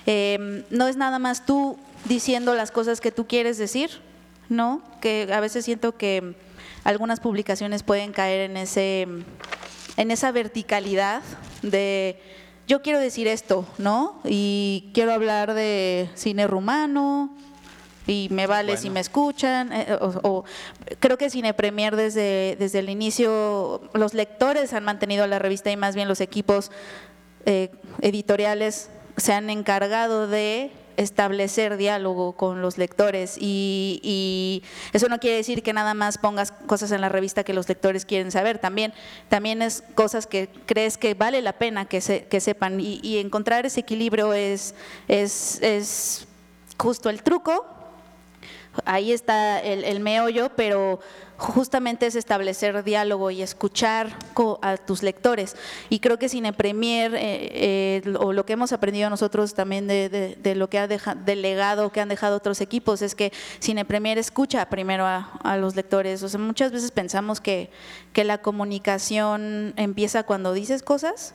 Eh, 0.06 0.64
no 0.70 0.88
es 0.88 0.96
nada 0.96 1.18
más 1.18 1.46
tú 1.46 1.78
diciendo 2.04 2.54
las 2.54 2.70
cosas 2.70 3.00
que 3.00 3.10
tú 3.10 3.26
quieres 3.26 3.58
decir, 3.58 3.90
¿no? 4.48 4.82
Que 5.00 5.28
a 5.32 5.40
veces 5.40 5.64
siento 5.64 5.96
que 5.96 6.34
algunas 6.84 7.20
publicaciones 7.20 7.82
pueden 7.82 8.12
caer 8.12 8.50
en 8.50 8.56
ese 8.56 9.06
en 9.96 10.10
esa 10.10 10.32
verticalidad 10.32 11.22
de 11.62 12.20
yo 12.66 12.82
quiero 12.82 12.98
decir 12.98 13.28
esto, 13.28 13.66
¿no? 13.78 14.20
Y 14.24 14.90
quiero 14.94 15.12
hablar 15.12 15.52
de 15.54 16.08
cine 16.14 16.46
rumano, 16.46 17.36
y 18.06 18.28
me 18.30 18.46
vale 18.46 18.76
si 18.76 18.90
me 18.90 19.00
escuchan. 19.00 19.72
eh, 19.72 19.96
o, 20.00 20.06
o- 20.28 20.44
creo 21.00 21.16
que 21.18 21.30
Cine 21.30 21.54
Premier 21.54 21.94
desde, 21.96 22.56
desde 22.58 22.80
el 22.80 22.88
inicio, 22.90 23.82
los 23.94 24.14
lectores 24.14 24.72
han 24.72 24.84
mantenido 24.84 25.26
la 25.26 25.38
revista 25.38 25.70
y 25.70 25.76
más 25.76 25.94
bien 25.94 26.08
los 26.08 26.20
equipos 26.20 26.70
eh, 27.46 27.70
editoriales 28.00 28.90
se 29.16 29.32
han 29.32 29.50
encargado 29.50 30.26
de 30.26 30.70
establecer 30.98 31.78
diálogo 31.78 32.32
con 32.32 32.60
los 32.60 32.76
lectores 32.76 33.36
y, 33.40 33.98
y 34.02 34.62
eso 34.92 35.08
no 35.08 35.18
quiere 35.18 35.38
decir 35.38 35.62
que 35.62 35.72
nada 35.72 35.94
más 35.94 36.18
pongas 36.18 36.52
cosas 36.52 36.92
en 36.92 37.00
la 37.00 37.08
revista 37.08 37.44
que 37.44 37.54
los 37.54 37.66
lectores 37.68 38.04
quieren 38.04 38.30
saber, 38.30 38.58
también, 38.58 38.92
también 39.30 39.62
es 39.62 39.82
cosas 39.94 40.26
que 40.26 40.50
crees 40.66 40.98
que 40.98 41.14
vale 41.14 41.40
la 41.40 41.54
pena 41.54 41.86
que, 41.86 42.00
se, 42.02 42.24
que 42.26 42.40
sepan 42.40 42.78
y, 42.78 43.00
y 43.02 43.18
encontrar 43.18 43.64
ese 43.64 43.80
equilibrio 43.80 44.34
es, 44.34 44.74
es, 45.08 45.60
es 45.62 46.26
justo 46.78 47.08
el 47.08 47.22
truco 47.22 47.64
ahí 48.84 49.12
está 49.12 49.60
el, 49.60 50.00
meollo, 50.00 50.50
pero 50.56 51.00
justamente 51.36 52.06
es 52.06 52.14
establecer 52.14 52.84
diálogo 52.84 53.30
y 53.30 53.42
escuchar 53.42 54.16
a 54.62 54.76
tus 54.76 55.02
lectores. 55.02 55.56
Y 55.88 55.98
creo 56.00 56.18
que 56.18 56.28
Cine 56.28 56.52
Premier, 56.52 57.14
eh, 57.14 58.00
eh, 58.02 58.14
o 58.18 58.32
lo 58.32 58.46
que 58.46 58.54
hemos 58.54 58.72
aprendido 58.72 59.10
nosotros 59.10 59.54
también 59.54 59.86
de, 59.86 60.54
lo 60.56 60.70
que 60.70 60.78
ha 60.78 60.86
deja- 60.86 61.14
del 61.14 61.42
legado 61.42 61.90
que 61.90 62.00
han 62.00 62.08
dejado 62.08 62.36
otros 62.36 62.60
equipos, 62.60 63.02
es 63.02 63.14
que 63.14 63.32
Cine 63.58 63.84
Premier 63.84 64.18
escucha 64.18 64.68
primero 64.68 65.04
a, 65.06 65.32
a 65.42 65.56
los 65.56 65.74
lectores. 65.76 66.22
O 66.22 66.28
sea, 66.28 66.40
muchas 66.40 66.72
veces 66.72 66.90
pensamos 66.90 67.40
que, 67.40 67.70
que 68.12 68.24
la 68.24 68.38
comunicación 68.38 69.74
empieza 69.76 70.22
cuando 70.22 70.52
dices 70.52 70.82
cosas, 70.82 71.34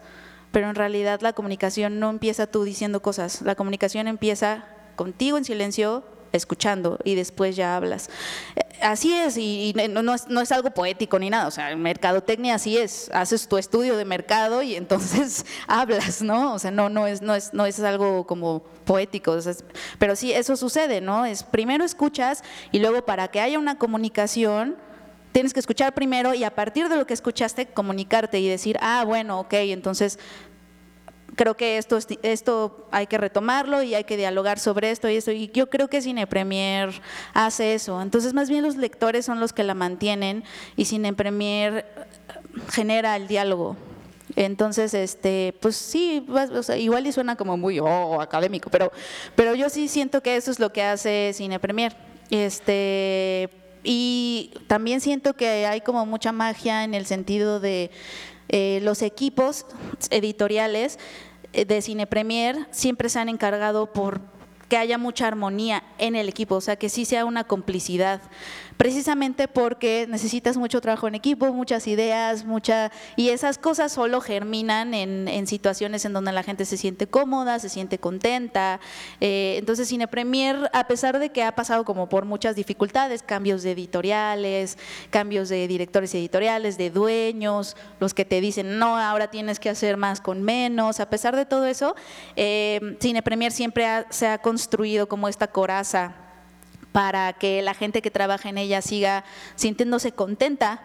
pero 0.52 0.70
en 0.70 0.76
realidad 0.76 1.20
la 1.22 1.34
comunicación 1.34 2.00
no 2.00 2.10
empieza 2.10 2.48
tú 2.48 2.64
diciendo 2.64 3.02
cosas, 3.02 3.42
la 3.42 3.56
comunicación 3.56 4.08
empieza 4.08 4.66
contigo 4.96 5.38
en 5.38 5.46
silencio, 5.46 6.04
escuchando 6.32 7.00
y 7.04 7.16
después 7.16 7.56
ya 7.56 7.76
hablas. 7.76 8.10
Así 8.82 9.14
es, 9.14 9.38
y, 9.38 9.74
no, 9.90 10.14
es, 10.14 10.28
no 10.28 10.42
es 10.42 10.52
algo 10.52 10.72
poético 10.72 11.18
ni 11.18 11.30
nada, 11.30 11.48
o 11.48 11.52
sea, 11.52 11.72
en 11.72 11.82
mercadotecnia 11.82 12.56
así 12.56 12.78
es, 12.78 13.10
haces 13.12 13.48
tu 13.48 13.58
estudio 13.58 13.98
de 13.98 14.06
mercado 14.06 14.62
y 14.62 14.76
entonces 14.76 15.46
hablas, 15.68 16.22
¿no? 16.22 16.54
O 16.54 16.60
sea, 16.60 16.70
no, 16.70 16.90
no, 16.90 17.08
es, 17.08 17.22
no, 17.22 17.34
es, 17.34 17.54
no 17.54 17.66
es 17.66 17.80
algo 17.80 18.28
como 18.28 18.62
poético, 18.86 19.32
o 19.32 19.42
sea, 19.42 19.54
pero 19.98 20.16
sí, 20.16 20.32
eso 20.32 20.56
sucede, 20.56 21.02
¿no? 21.02 21.26
Es 21.26 21.44
primero 21.44 21.84
escuchas 21.84 22.44
y 22.72 22.80
luego 22.80 23.04
para 23.04 23.30
que 23.30 23.40
haya 23.40 23.58
una 23.58 23.80
comunicación, 23.80 24.76
tienes 25.32 25.54
que 25.54 25.60
escuchar 25.60 25.94
primero 25.94 26.34
y 26.34 26.44
a 26.44 26.56
partir 26.56 26.90
de 26.90 26.96
lo 26.98 27.06
que 27.06 27.14
escuchaste, 27.14 27.68
comunicarte 27.68 28.40
y 28.40 28.48
decir, 28.48 28.78
ah, 28.82 29.04
bueno, 29.06 29.40
ok, 29.40 29.54
entonces 29.54 30.20
creo 31.38 31.56
que 31.56 31.78
esto, 31.78 31.96
es- 31.96 32.08
esto 32.24 32.86
hay 32.92 33.08
que 33.08 33.18
retomarlo 33.18 33.82
y 33.84 33.96
hay 33.96 34.04
que 34.04 34.18
dialogar 34.18 34.60
sobre 34.60 34.92
esto 34.92 35.08
y 35.08 35.16
esto. 35.16 35.32
Y 35.32 35.50
yo 35.54 35.70
creo 35.70 35.88
que 35.88 36.02
Cine 36.02 36.28
Premier 36.28 36.90
hace 37.34 37.74
eso. 37.74 38.02
Entonces, 38.02 38.34
más 38.34 38.50
bien 38.50 38.64
los 38.64 38.76
lectores 38.76 39.26
son 39.26 39.40
los 39.40 39.54
que 39.54 39.64
la 39.64 39.74
mantienen 39.76 40.44
y 40.76 40.84
Cine 40.86 41.14
Premier 41.14 41.86
genera 42.72 43.16
el 43.16 43.28
diálogo. 43.30 43.78
Entonces, 44.36 44.94
este, 44.94 45.56
pues 45.62 45.76
sí, 45.78 46.26
o 46.30 46.64
sea, 46.64 46.76
igual 46.78 47.08
y 47.08 47.12
suena 47.12 47.36
como 47.38 47.56
muy 47.56 47.80
oh, 47.80 48.20
académico, 48.20 48.70
pero, 48.70 48.92
pero 49.36 49.56
yo 49.56 49.70
sí 49.70 49.88
siento 49.88 50.22
que 50.22 50.36
eso 50.36 50.52
es 50.52 50.60
lo 50.60 50.74
que 50.74 50.84
hace 50.84 51.32
Cine 51.34 51.60
Premier. 51.60 51.96
Este, 52.30 53.50
y 53.84 54.52
también 54.68 55.02
siento 55.02 55.34
que 55.36 55.66
hay 55.66 55.82
como 55.82 56.06
mucha 56.06 56.32
magia 56.32 56.84
en 56.84 56.94
el 56.94 57.06
sentido 57.06 57.60
de 57.60 57.90
eh, 58.50 58.80
los 58.84 59.02
equipos 59.02 59.66
editoriales 60.10 60.98
eh, 60.98 61.00
de 61.54 61.82
Cine 61.82 62.08
Premier 62.08 62.68
siempre 62.72 63.10
se 63.10 63.20
han 63.20 63.30
encargado 63.30 63.92
por 63.94 64.22
que 64.68 64.78
haya 64.78 64.98
mucha 64.98 65.28
armonía 65.28 65.84
en 65.98 66.16
el 66.16 66.28
equipo, 66.28 66.56
o 66.56 66.62
sea, 66.62 66.76
que 66.76 66.90
sí 66.90 67.06
sea 67.06 67.26
una 67.26 67.46
complicidad, 67.46 68.22
precisamente 68.78 69.48
porque 69.48 70.06
necesitas 70.08 70.56
mucho 70.56 70.80
trabajo 70.82 71.08
en 71.08 71.16
equipo, 71.16 71.52
muchas 71.52 71.88
ideas, 71.88 72.46
mucha 72.46 72.92
y 73.16 73.30
esas 73.30 73.58
cosas 73.58 73.92
solo 73.92 74.22
germinan 74.22 74.94
en, 74.94 75.28
en 75.28 75.48
situaciones 75.48 76.06
en 76.06 76.14
donde 76.14 76.32
la 76.32 76.44
gente 76.44 76.64
se 76.66 76.78
siente 76.78 77.08
cómoda, 77.08 77.60
se 77.60 77.70
siente 77.70 77.98
contenta. 77.98 78.80
Eh, 79.20 79.56
entonces, 79.58 79.88
Cine 79.88 80.08
Premier, 80.08 80.70
a 80.74 80.88
pesar 80.88 81.18
de 81.20 81.30
que 81.32 81.44
ha 81.44 81.54
pasado 81.56 81.86
como 81.86 82.08
por 82.08 82.26
muchas 82.26 82.56
dificultades, 82.56 83.24
cambios 83.24 83.64
de 83.64 83.72
editoriales, 83.72 84.78
cambios 85.10 85.50
de 85.50 85.68
directores 85.68 86.14
editoriales, 86.14 86.78
de 86.78 86.90
dueños, 86.92 87.76
los 88.00 88.14
que 88.14 88.26
te 88.26 88.42
dicen, 88.42 88.78
no, 88.78 88.96
ahora 88.98 89.30
tienes 89.30 89.60
que 89.60 89.70
hacer 89.70 89.98
más 89.98 90.22
con 90.22 90.44
menos, 90.44 91.00
a 91.00 91.10
pesar 91.10 91.36
de 91.36 91.46
todo 91.46 91.66
eso, 91.66 91.96
eh, 92.36 92.96
Cine 93.00 93.24
Premier 93.24 93.52
siempre 93.52 93.86
ha- 93.88 94.06
se 94.12 94.28
ha 94.28 94.38
construido 94.38 95.08
como 95.08 95.28
esta 95.28 95.48
coraza 95.48 96.16
para 96.98 97.34
que 97.34 97.62
la 97.62 97.76
gente 97.76 98.02
que 98.02 98.10
trabaja 98.10 98.50
en 98.50 98.58
ella 98.58 98.82
siga 98.82 99.24
sintiéndose 99.56 100.14
contenta 100.14 100.82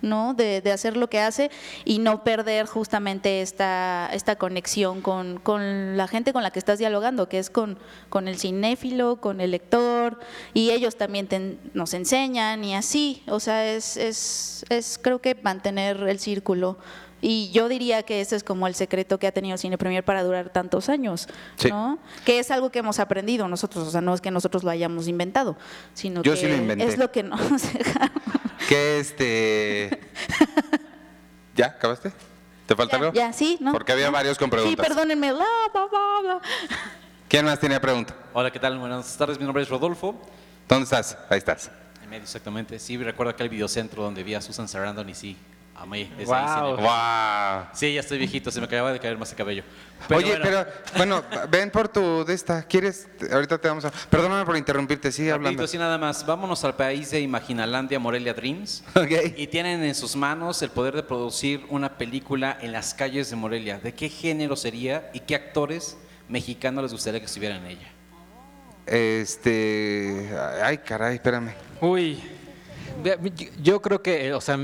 ¿no? 0.00 0.34
De, 0.34 0.60
hacer 0.72 0.96
lo 0.96 1.08
que 1.08 1.20
hace 1.20 1.52
y 1.84 2.00
no 2.00 2.24
perder 2.24 2.66
justamente 2.66 3.42
esta, 3.42 4.10
esta 4.12 4.34
conexión 4.34 5.02
con, 5.02 5.38
con 5.38 5.96
la 5.96 6.08
gente 6.08 6.32
con 6.32 6.42
la 6.42 6.50
que 6.50 6.58
estás 6.58 6.80
dialogando, 6.80 7.28
que 7.28 7.38
es 7.38 7.48
con, 7.48 7.78
con 8.08 8.26
el 8.26 8.36
cinéfilo, 8.40 9.20
con 9.20 9.40
el 9.40 9.52
lector, 9.52 10.18
y 10.52 10.70
ellos 10.70 10.96
también 10.96 11.28
te- 11.28 11.56
nos 11.74 11.94
enseñan 11.94 12.64
y 12.64 12.74
así, 12.74 13.22
o 13.28 13.38
sea, 13.38 13.64
es, 13.72 13.96
es, 13.96 14.64
es 14.68 14.98
creo 15.00 15.20
que 15.20 15.36
mantener 15.36 16.02
el 16.08 16.18
círculo. 16.18 16.78
Y 17.24 17.50
yo 17.52 17.68
diría 17.68 18.02
que 18.02 18.20
ese 18.20 18.34
es 18.36 18.42
como 18.44 18.66
el 18.66 18.74
secreto 18.74 19.18
que 19.18 19.26
ha 19.28 19.32
tenido 19.32 19.56
Cine 19.56 19.78
Premier 19.78 20.04
para 20.04 20.22
durar 20.24 20.50
tantos 20.50 20.88
años, 20.88 21.28
Sí. 21.56 21.68
¿no? 21.70 21.98
Que 22.24 22.40
es 22.40 22.50
algo 22.50 22.70
que 22.70 22.80
hemos 22.80 22.98
aprendido 22.98 23.46
nosotros, 23.48 23.86
o 23.86 23.90
sea, 23.92 24.00
no 24.00 24.12
es 24.12 24.20
que 24.20 24.30
nosotros 24.32 24.64
lo 24.64 24.70
hayamos 24.70 25.06
inventado, 25.08 25.56
sino 25.94 26.22
Yo 26.22 26.32
que 26.32 26.38
sí 26.38 26.46
lo 26.48 26.56
inventé. 26.56 26.84
es 26.84 26.98
lo 26.98 27.10
que 27.12 27.22
nos 27.22 27.40
dejaron. 27.72 28.10
Que 28.68 28.98
este. 28.98 30.00
¿Ya? 31.56 31.66
¿Acabaste? 31.66 32.12
¿Te 32.66 32.74
falta 32.76 32.96
Ya, 32.96 33.02
algo? 33.04 33.12
ya, 33.14 33.32
sí, 33.32 33.56
¿no? 33.60 33.72
Porque 33.72 33.92
había 33.92 34.10
varios 34.10 34.38
con 34.38 34.50
preguntas. 34.50 34.84
Sí, 34.84 34.88
perdónenme. 34.90 35.28
la, 35.32 35.44
bla, 35.72 35.86
bla, 35.86 36.20
bla. 36.22 36.40
¿Quién 37.28 37.44
más 37.44 37.58
tenía 37.60 37.80
pregunta? 37.80 38.14
Hola, 38.32 38.50
¿qué 38.50 38.58
tal? 38.58 38.78
Buenas 38.78 39.16
tardes, 39.16 39.38
mi 39.38 39.44
nombre 39.44 39.62
es 39.62 39.68
Rodolfo. 39.68 40.14
¿Dónde 40.68 40.84
estás? 40.84 41.16
Ahí 41.28 41.38
estás. 41.38 41.70
En 42.02 42.10
medio, 42.10 42.22
exactamente. 42.24 42.78
Sí, 42.78 42.96
recuerdo 42.96 43.30
aquel 43.30 43.48
videocentro 43.48 44.02
donde 44.02 44.22
vi 44.22 44.34
a 44.34 44.40
Susan 44.40 44.68
Sarandon 44.68 45.08
y 45.08 45.14
sí, 45.14 45.36
amé. 45.74 46.10
ese 46.16 46.24
Guau. 46.26 46.76
cine. 46.76 46.88
¡Wow! 46.88 47.66
Sí, 47.72 47.94
ya 47.94 48.00
estoy 48.00 48.18
viejito, 48.18 48.50
se 48.50 48.60
me 48.60 48.66
acaba 48.66 48.92
de 48.92 49.00
caer 49.00 49.16
más 49.18 49.30
el 49.30 49.36
cabello. 49.36 49.64
Pero 50.08 50.18
Oye, 50.18 50.36
bueno, 50.38 50.44
pero, 50.44 50.66
bueno, 50.96 51.24
ven 51.48 51.70
por 51.70 51.86
tu 51.88 52.24
de 52.24 52.34
esta. 52.34 52.64
¿Quieres? 52.64 53.08
Ahorita 53.32 53.56
te 53.58 53.68
vamos 53.68 53.84
a. 53.84 53.90
Perdóname 53.90 54.44
por 54.44 54.56
interrumpirte, 54.56 55.12
sigue 55.12 55.30
rapidito, 55.30 55.46
hablando. 55.48 55.64
así 55.64 55.78
nada 55.78 55.96
más. 55.96 56.26
Vámonos 56.26 56.64
al 56.64 56.74
país 56.74 57.10
de 57.12 57.20
Imaginalandia, 57.20 58.00
Morelia 58.00 58.34
Dreams. 58.34 58.82
Ok. 58.96 59.10
Y 59.36 59.46
tienen 59.46 59.82
en 59.84 59.94
sus 59.94 60.16
manos 60.16 60.60
el 60.62 60.70
poder 60.70 60.96
de 60.96 61.04
producir 61.04 61.64
una 61.68 61.96
película 61.98 62.58
en 62.60 62.72
las 62.72 62.94
calles 62.94 63.30
de 63.30 63.36
Morelia. 63.36 63.78
¿De 63.78 63.94
qué 63.94 64.08
género 64.08 64.56
sería 64.56 65.08
y 65.14 65.20
qué 65.20 65.36
actores 65.36 65.96
mexicanos 66.28 66.82
les 66.82 66.92
gustaría 66.92 67.20
que 67.20 67.26
estuvieran 67.26 67.64
en 67.64 67.70
ella? 67.72 67.88
Este. 68.86 70.30
Ay, 70.62 70.78
caray, 70.78 71.14
espérame. 71.14 71.52
Uy, 71.80 72.20
yo- 73.62 73.80
creo 73.80 74.02
que, 74.02 74.32
o 74.32 74.40
sea, 74.40 74.58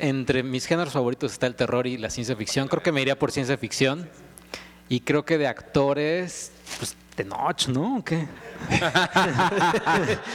entre 0.00 0.42
mis 0.42 0.66
géneros 0.66 0.92
favoritos 0.92 1.32
está 1.32 1.46
el 1.46 1.54
terror 1.54 1.86
y 1.86 1.96
la 1.98 2.10
ciencia 2.10 2.36
ficción. 2.36 2.68
Creo 2.68 2.82
que 2.82 2.92
me 2.92 3.02
iría 3.02 3.18
por 3.18 3.30
ciencia 3.32 3.56
ficción. 3.56 4.08
Y 4.88 5.00
creo 5.00 5.24
que 5.24 5.36
de 5.36 5.48
actores, 5.48 6.52
pues 6.78 6.94
Tenoch, 7.16 7.66
¿no? 7.68 7.96
¿O 7.98 8.04
qué? 8.04 8.26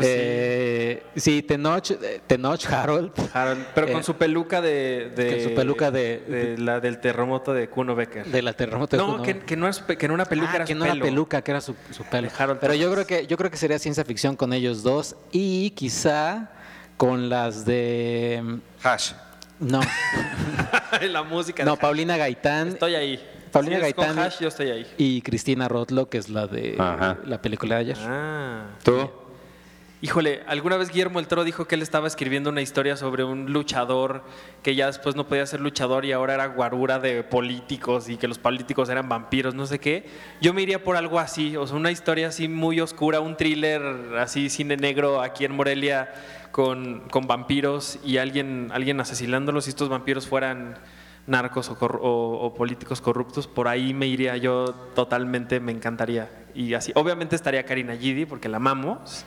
Eh, 0.00 1.02
sí, 1.16 1.42
Tenoch, 1.42 1.90
Tenoch, 2.26 2.64
Harold. 2.70 3.10
Harold, 3.32 3.66
pero 3.74 3.88
con 3.88 4.00
Eh, 4.00 4.02
su 4.04 4.14
peluca 4.14 4.60
de, 4.60 5.10
de- 5.16 5.30
con 5.30 5.40
su 5.48 5.54
peluca 5.54 5.90
de- 5.90 6.18
de 6.20 6.58
la 6.58 6.78
del 6.78 7.00
terremoto 7.00 7.52
de 7.52 7.68
Kuno 7.68 7.96
Becker. 7.96 8.24
De 8.26 8.42
la 8.42 8.52
terremoto 8.52 8.96
de 8.96 9.02
no, 9.02 9.10
Kuno. 9.12 9.22
que, 9.24 9.40
que 9.40 9.56
no 9.56 9.66
es 9.68 9.80
que 9.80 10.06
no 10.08 10.14
una 10.14 10.24
peluca 10.24 10.50
Ah, 10.52 10.56
era 10.56 10.64
que 10.66 10.72
su 10.74 10.78
no 10.78 10.84
pelo. 10.84 10.94
era 10.96 11.04
peluca, 11.04 11.42
que 11.42 11.50
era 11.50 11.60
su, 11.60 11.74
su 11.90 12.04
pelo. 12.04 12.28
De 12.28 12.34
Harold 12.38 12.60
Pero 12.60 12.74
yo 12.74 12.92
creo 12.92 13.06
que 13.06 13.26
yo 13.26 13.36
creo 13.36 13.50
que 13.50 13.56
sería 13.56 13.78
ciencia 13.80 14.04
ficción 14.04 14.36
con 14.36 14.52
ellos 14.52 14.82
dos 14.84 15.16
y 15.32 15.70
quizá 15.70 16.50
con 16.98 17.30
las 17.30 17.64
de 17.64 18.58
Hash. 18.82 19.12
no, 19.60 19.80
la 21.10 21.22
música. 21.22 21.64
no 21.64 21.72
de- 21.72 21.76
Paulina 21.78 22.16
Gaitán 22.18 22.68
Estoy 22.68 22.94
ahí. 22.94 23.24
Paulina 23.50 23.76
Si 23.76 23.80
Gaitán 23.82 24.18
Hash, 24.18 24.40
yo 24.40 24.48
estoy 24.48 24.70
ahí. 24.70 24.86
y 24.98 25.22
Cristina 25.22 25.68
Rotlo, 25.68 26.10
que 26.10 26.18
es 26.18 26.28
la 26.28 26.46
de 26.46 26.76
Ajá. 26.78 27.16
la 27.24 27.40
película 27.40 27.76
de 27.76 27.80
ayer. 27.80 27.96
Ah. 28.00 28.64
¿Tú? 28.82 29.10
Híjole, 30.00 30.42
alguna 30.46 30.76
vez 30.76 30.90
Guillermo 30.90 31.18
el 31.18 31.26
Toro 31.26 31.42
dijo 31.42 31.64
que 31.66 31.74
él 31.74 31.82
estaba 31.82 32.06
escribiendo 32.06 32.50
una 32.50 32.62
historia 32.62 32.96
sobre 32.96 33.24
un 33.24 33.52
luchador 33.52 34.22
que 34.62 34.76
ya 34.76 34.86
después 34.86 35.16
no 35.16 35.26
podía 35.26 35.44
ser 35.44 35.60
luchador 35.60 36.04
y 36.04 36.12
ahora 36.12 36.34
era 36.34 36.46
guarura 36.46 37.00
de 37.00 37.24
políticos 37.24 38.08
y 38.08 38.16
que 38.16 38.28
los 38.28 38.38
políticos 38.38 38.88
eran 38.90 39.08
vampiros, 39.08 39.56
no 39.56 39.66
sé 39.66 39.80
qué. 39.80 40.06
Yo 40.40 40.54
me 40.54 40.62
iría 40.62 40.84
por 40.84 40.94
algo 40.96 41.18
así, 41.18 41.56
o 41.56 41.66
sea, 41.66 41.76
una 41.76 41.90
historia 41.90 42.28
así 42.28 42.46
muy 42.46 42.80
oscura, 42.80 43.18
un 43.18 43.36
thriller 43.36 43.82
así 44.20 44.48
cine 44.50 44.76
negro 44.76 45.20
aquí 45.20 45.44
en 45.44 45.56
Morelia 45.56 46.12
con, 46.52 47.00
con 47.10 47.26
vampiros 47.26 47.98
y 48.04 48.18
alguien, 48.18 48.70
alguien 48.72 49.00
asesinándolos 49.00 49.66
y 49.66 49.70
estos 49.70 49.88
vampiros 49.88 50.28
fueran 50.28 50.78
narcos 51.26 51.70
o, 51.70 51.72
o- 51.74 52.46
o 52.46 52.54
políticos 52.54 53.00
corruptos, 53.00 53.48
por 53.48 53.66
ahí 53.66 53.92
me 53.94 54.06
iría 54.06 54.36
yo 54.36 54.66
totalmente, 54.94 55.58
me 55.58 55.72
encantaría. 55.72 56.30
Y 56.54 56.74
así, 56.74 56.92
obviamente 56.94 57.34
estaría 57.34 57.64
Karina 57.64 57.96
Gidi 57.96 58.26
porque 58.26 58.48
la 58.48 58.56
amamos. 58.58 59.24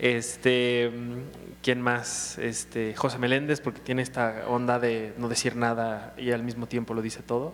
Este, 0.00 0.90
mm, 0.90 1.60
¿quién 1.62 1.80
más? 1.82 2.38
Este, 2.38 2.94
José 2.96 3.18
Meléndez, 3.18 3.60
porque 3.60 3.80
tiene 3.80 4.00
esta 4.02 4.44
onda 4.48 4.78
de 4.78 5.12
no 5.18 5.28
decir 5.28 5.56
nada 5.56 6.14
y 6.16 6.32
al 6.32 6.42
mismo 6.42 6.66
tiempo 6.66 6.94
lo 6.94 7.02
dice 7.02 7.22
todo. 7.22 7.52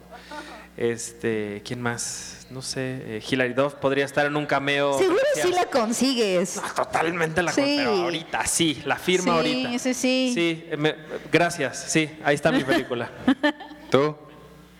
Este, 0.76 1.62
¿quién 1.64 1.80
más? 1.82 2.46
No 2.50 2.62
sé, 2.62 3.16
eh, 3.16 3.22
Hilary 3.28 3.54
Duff 3.54 3.74
podría 3.74 4.04
estar 4.04 4.26
en 4.26 4.36
un 4.36 4.46
cameo. 4.46 4.96
Seguro 4.96 5.18
sí 5.34 5.50
la 5.50 5.64
consigues. 5.66 6.56
No, 6.56 6.62
totalmente 6.84 7.42
la 7.42 7.50
Sí. 7.52 7.74
pero 7.78 7.90
ahorita, 8.04 8.46
sí, 8.46 8.80
la 8.84 8.96
firma 8.96 9.32
Sí, 9.32 9.36
ahorita. 9.64 9.78
sí, 9.80 9.94
sí. 9.94 10.30
Sí, 10.34 10.64
me- 10.78 10.94
gracias, 11.32 11.76
sí, 11.88 12.08
ahí 12.24 12.34
está 12.36 12.52
mi 12.52 12.62
película. 12.62 13.10
¿Tú? 13.90 14.14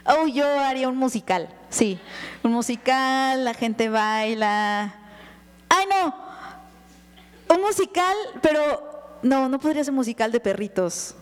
Oh, 0.05 0.29
yo 0.29 0.47
haría 0.61 0.89
un 0.89 0.97
musical, 0.99 1.49
sí. 1.69 1.99
Un 2.45 2.53
musical, 2.53 3.45
la 3.45 3.55
gente 3.55 3.89
baila. 3.89 4.95
¡Ay, 5.69 5.87
no! 5.91 6.26
Un 7.49 7.61
musical, 7.61 8.16
pero 8.42 9.18
no, 9.22 9.49
no 9.49 9.59
podría 9.59 9.84
ser 9.84 9.94
musical 9.94 10.32
de 10.32 10.40
perritos. 10.40 11.14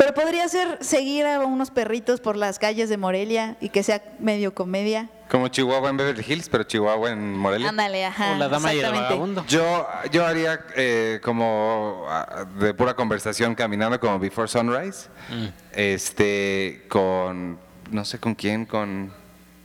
Pero 0.00 0.14
podría 0.14 0.48
ser 0.48 0.78
seguir 0.80 1.26
a 1.26 1.40
unos 1.40 1.70
perritos 1.70 2.20
por 2.20 2.34
las 2.34 2.58
calles 2.58 2.88
de 2.88 2.96
Morelia 2.96 3.56
y 3.60 3.68
que 3.68 3.82
sea 3.82 4.02
medio 4.18 4.54
comedia. 4.54 5.10
Como 5.28 5.48
Chihuahua 5.48 5.90
en 5.90 5.96
Beverly 5.98 6.24
Hills, 6.26 6.48
pero 6.48 6.64
Chihuahua 6.64 7.10
en 7.10 7.36
Morelia. 7.36 7.68
Ándale, 7.68 8.06
ajá. 8.06 8.32
o 8.32 8.38
la 8.38 8.48
dama 8.48 8.72
y 8.72 8.80
el 8.80 8.90
vagabundo. 8.90 9.44
Yo, 9.46 9.86
yo 10.10 10.24
haría 10.24 10.64
eh, 10.74 11.20
como 11.22 12.06
ah, 12.08 12.46
de 12.58 12.72
pura 12.72 12.94
conversación 12.94 13.54
caminando 13.54 14.00
como 14.00 14.18
Before 14.18 14.48
Sunrise. 14.48 15.08
Mm. 15.28 15.46
Este, 15.72 16.86
con, 16.88 17.58
no 17.90 18.04
sé 18.06 18.18
con 18.18 18.34
quién, 18.34 18.64
con 18.64 19.12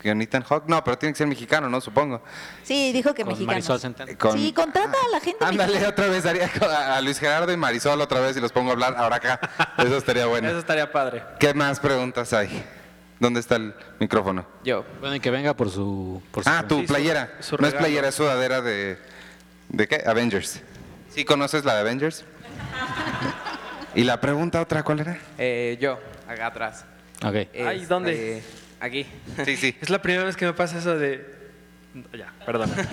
con 0.10 0.22
Ethan 0.22 0.44
Hawke. 0.44 0.66
No, 0.68 0.84
pero 0.84 0.98
tiene 0.98 1.14
que 1.14 1.18
ser 1.18 1.28
mexicano, 1.28 1.70
¿no? 1.70 1.82
Supongo. 1.82 2.22
Sí, 2.64 2.92
dijo 2.94 3.14
que 3.14 3.24
Con 3.24 3.34
mexicano. 3.34 4.16
Con- 4.18 4.34
Sí, 4.38 4.54
contrata 4.54 4.98
a 5.06 5.10
la 5.12 5.20
gente 5.20 5.44
Ándale, 5.44 5.74
mexicana. 5.74 5.90
otra 5.90 6.08
vez 6.08 6.26
haría 6.26 6.96
a 6.96 7.02
Luis 7.02 7.20
Gerardo 7.20 7.52
y 7.52 7.58
Marisol 7.58 8.00
otra 8.02 8.20
vez 8.20 8.38
y 8.38 8.42
los 8.42 8.52
pongo 8.52 8.70
a 8.70 8.74
hablar 8.74 8.96
ahora 8.98 9.18
acá. 9.18 9.40
Eso 9.78 9.98
estaría 9.98 10.26
bueno. 10.26 10.48
Eso 10.48 10.60
estaría 10.60 10.92
padre. 10.92 11.24
¿Qué 11.40 11.54
más 11.54 11.80
preguntas 11.80 12.32
hay? 12.34 12.64
¿Dónde 13.20 13.40
está 13.40 13.56
el 13.56 13.74
micrófono? 14.00 14.46
Yo. 14.64 14.86
Bueno, 15.00 15.16
y 15.16 15.20
que 15.22 15.32
venga 15.32 15.54
por 15.54 15.70
su... 15.70 16.22
Por 16.32 16.44
su 16.44 16.50
Ah, 16.50 16.66
tu 16.68 16.82
Sí, 16.82 16.88
playera. 16.88 17.32
su 17.40 17.56
no 17.58 17.66
es 17.68 17.74
playera, 17.74 18.10
es 18.10 18.16
sudadera 18.16 18.62
de. 18.62 18.98
¿De 19.70 19.88
qué? 19.88 20.04
Avengers. 20.06 20.62
¿Sí 21.10 21.24
conoces 21.24 21.64
la 21.64 21.76
de 21.76 21.80
Avengers? 21.82 22.26
¿Y 23.96 24.04
la 24.04 24.20
pregunta 24.20 24.62
otra 24.62 24.84
cuál 24.84 25.00
era? 25.00 25.18
Eh, 25.38 25.78
yo, 25.80 25.98
acá 26.28 26.48
atrás. 26.48 26.86
Ok. 27.24 27.34
Ay, 27.34 27.48
Este, 27.54 27.86
¿dónde? 27.88 28.44
Aquí. 28.86 29.04
Sí, 29.46 29.58
sí. 29.58 29.76
Es 29.82 29.90
la 29.90 30.00
primera 30.00 30.24
vez 30.24 30.36
que 30.36 30.46
me 30.46 30.54
pasa 30.54 30.78
eso 30.78 30.96
de... 30.96 31.26
Ya, 32.14 32.34
perdón. 32.46 32.72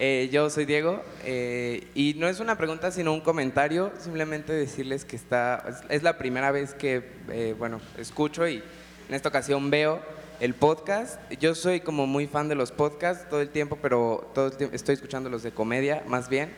Eh, 0.00 0.28
yo 0.30 0.48
soy 0.48 0.64
Diego 0.64 1.02
eh, 1.24 1.88
y 1.92 2.14
no 2.18 2.28
es 2.28 2.38
una 2.38 2.56
pregunta 2.56 2.92
sino 2.92 3.12
un 3.12 3.20
comentario, 3.20 3.90
simplemente 3.98 4.52
decirles 4.52 5.04
que 5.04 5.16
está, 5.16 5.64
es, 5.68 5.76
es 5.88 6.02
la 6.04 6.18
primera 6.18 6.52
vez 6.52 6.72
que, 6.72 7.02
eh, 7.32 7.56
bueno, 7.58 7.80
escucho 7.96 8.46
y 8.46 8.62
en 9.08 9.14
esta 9.16 9.28
ocasión 9.28 9.70
veo 9.70 10.00
el 10.38 10.54
podcast. 10.54 11.18
Yo 11.40 11.56
soy 11.56 11.80
como 11.80 12.06
muy 12.06 12.28
fan 12.28 12.48
de 12.48 12.54
los 12.54 12.70
podcasts 12.70 13.28
todo 13.28 13.40
el 13.40 13.48
tiempo, 13.48 13.76
pero 13.82 14.30
todo 14.36 14.46
el 14.46 14.56
tiempo 14.56 14.76
estoy 14.76 14.94
escuchando 14.94 15.30
los 15.30 15.42
de 15.42 15.50
comedia 15.50 16.04
más 16.06 16.28
bien, 16.28 16.54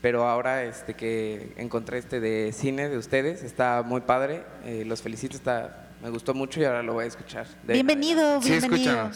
pero 0.00 0.28
ahora 0.28 0.62
este 0.62 0.94
que 0.94 1.54
encontré 1.56 1.98
este 1.98 2.20
de 2.20 2.52
cine 2.52 2.88
de 2.88 2.96
ustedes 2.96 3.42
está 3.42 3.82
muy 3.82 4.02
padre, 4.02 4.44
eh, 4.64 4.84
los 4.86 5.02
felicito, 5.02 5.36
está, 5.36 5.87
me 6.02 6.10
gustó 6.10 6.34
mucho 6.34 6.60
y 6.60 6.64
ahora 6.64 6.82
lo 6.82 6.94
voy 6.94 7.04
a 7.04 7.08
escuchar. 7.08 7.46
De- 7.64 7.74
Bienvenido, 7.74 8.40
Sí, 8.42 8.50
bienvenido. 8.50 9.10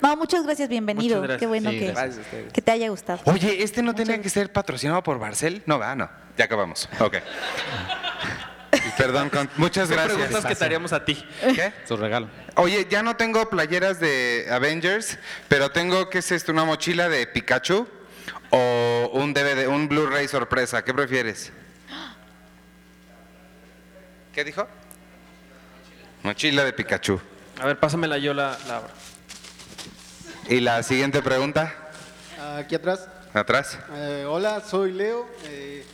No, 0.00 0.16
muchas 0.16 0.44
gracias, 0.44 0.68
bienvenido. 0.68 1.16
Muchas 1.16 1.22
gracias. 1.28 1.40
Qué 1.40 1.46
bueno 1.46 1.70
Sí, 1.70 1.78
que, 1.80 1.86
Gracias 1.92 2.26
que 2.52 2.62
te 2.62 2.70
haya 2.70 2.88
gustado. 2.88 3.20
Oye, 3.24 3.62
¿este 3.62 3.82
no 3.82 3.94
tenía 3.94 4.20
que 4.20 4.30
ser 4.30 4.50
patrocinado 4.52 5.02
por 5.02 5.18
Barcel? 5.18 5.62
No, 5.66 5.78
va, 5.78 5.94
no. 5.94 6.08
Ya 6.38 6.44
acabamos. 6.46 6.88
Ok. 7.00 7.16
Perdón, 8.96 9.28
con- 9.30 9.50
muchas 9.56 9.90
gracias. 9.90 10.14
preguntas 10.16 10.46
que 10.46 10.54
te 10.54 10.64
haríamos 10.64 10.92
a 10.92 11.04
ti. 11.04 11.22
¿Qué? 11.54 11.72
Su 11.86 11.96
regalo. 11.96 12.28
Oye, 12.56 12.86
ya 12.88 13.02
no 13.02 13.16
tengo 13.16 13.48
playeras 13.50 13.98
de 14.00 14.46
Avengers, 14.50 15.18
pero 15.48 15.70
tengo, 15.70 16.08
¿qué 16.08 16.18
es 16.18 16.30
esto? 16.32 16.52
¿Una 16.52 16.64
mochila 16.64 17.08
de 17.08 17.26
Pikachu? 17.26 17.86
¿O 18.50 19.10
un 19.14 19.34
DVD, 19.34 19.66
un 19.68 19.88
Blu-ray 19.88 20.28
sorpresa? 20.28 20.82
¿Qué 20.84 20.94
prefieres? 20.94 21.52
¿Qué 24.34 24.44
dijo? 24.44 24.66
Mochila 26.22 26.64
de 26.64 26.72
Pikachu. 26.72 27.20
A 27.60 27.66
ver, 27.66 27.78
pásamela 27.78 28.18
yo 28.18 28.34
la, 28.34 28.58
la 28.66 28.76
abro. 28.78 28.90
Y 30.48 30.60
la 30.60 30.82
siguiente 30.82 31.22
pregunta, 31.22 31.74
Aquí 32.58 32.74
atrás. 32.74 33.06
atrás. 33.34 33.78
Eh, 33.94 34.24
hola, 34.28 34.60
soy 34.60 34.92
Leo. 34.92 35.26
Eh, 35.44 35.84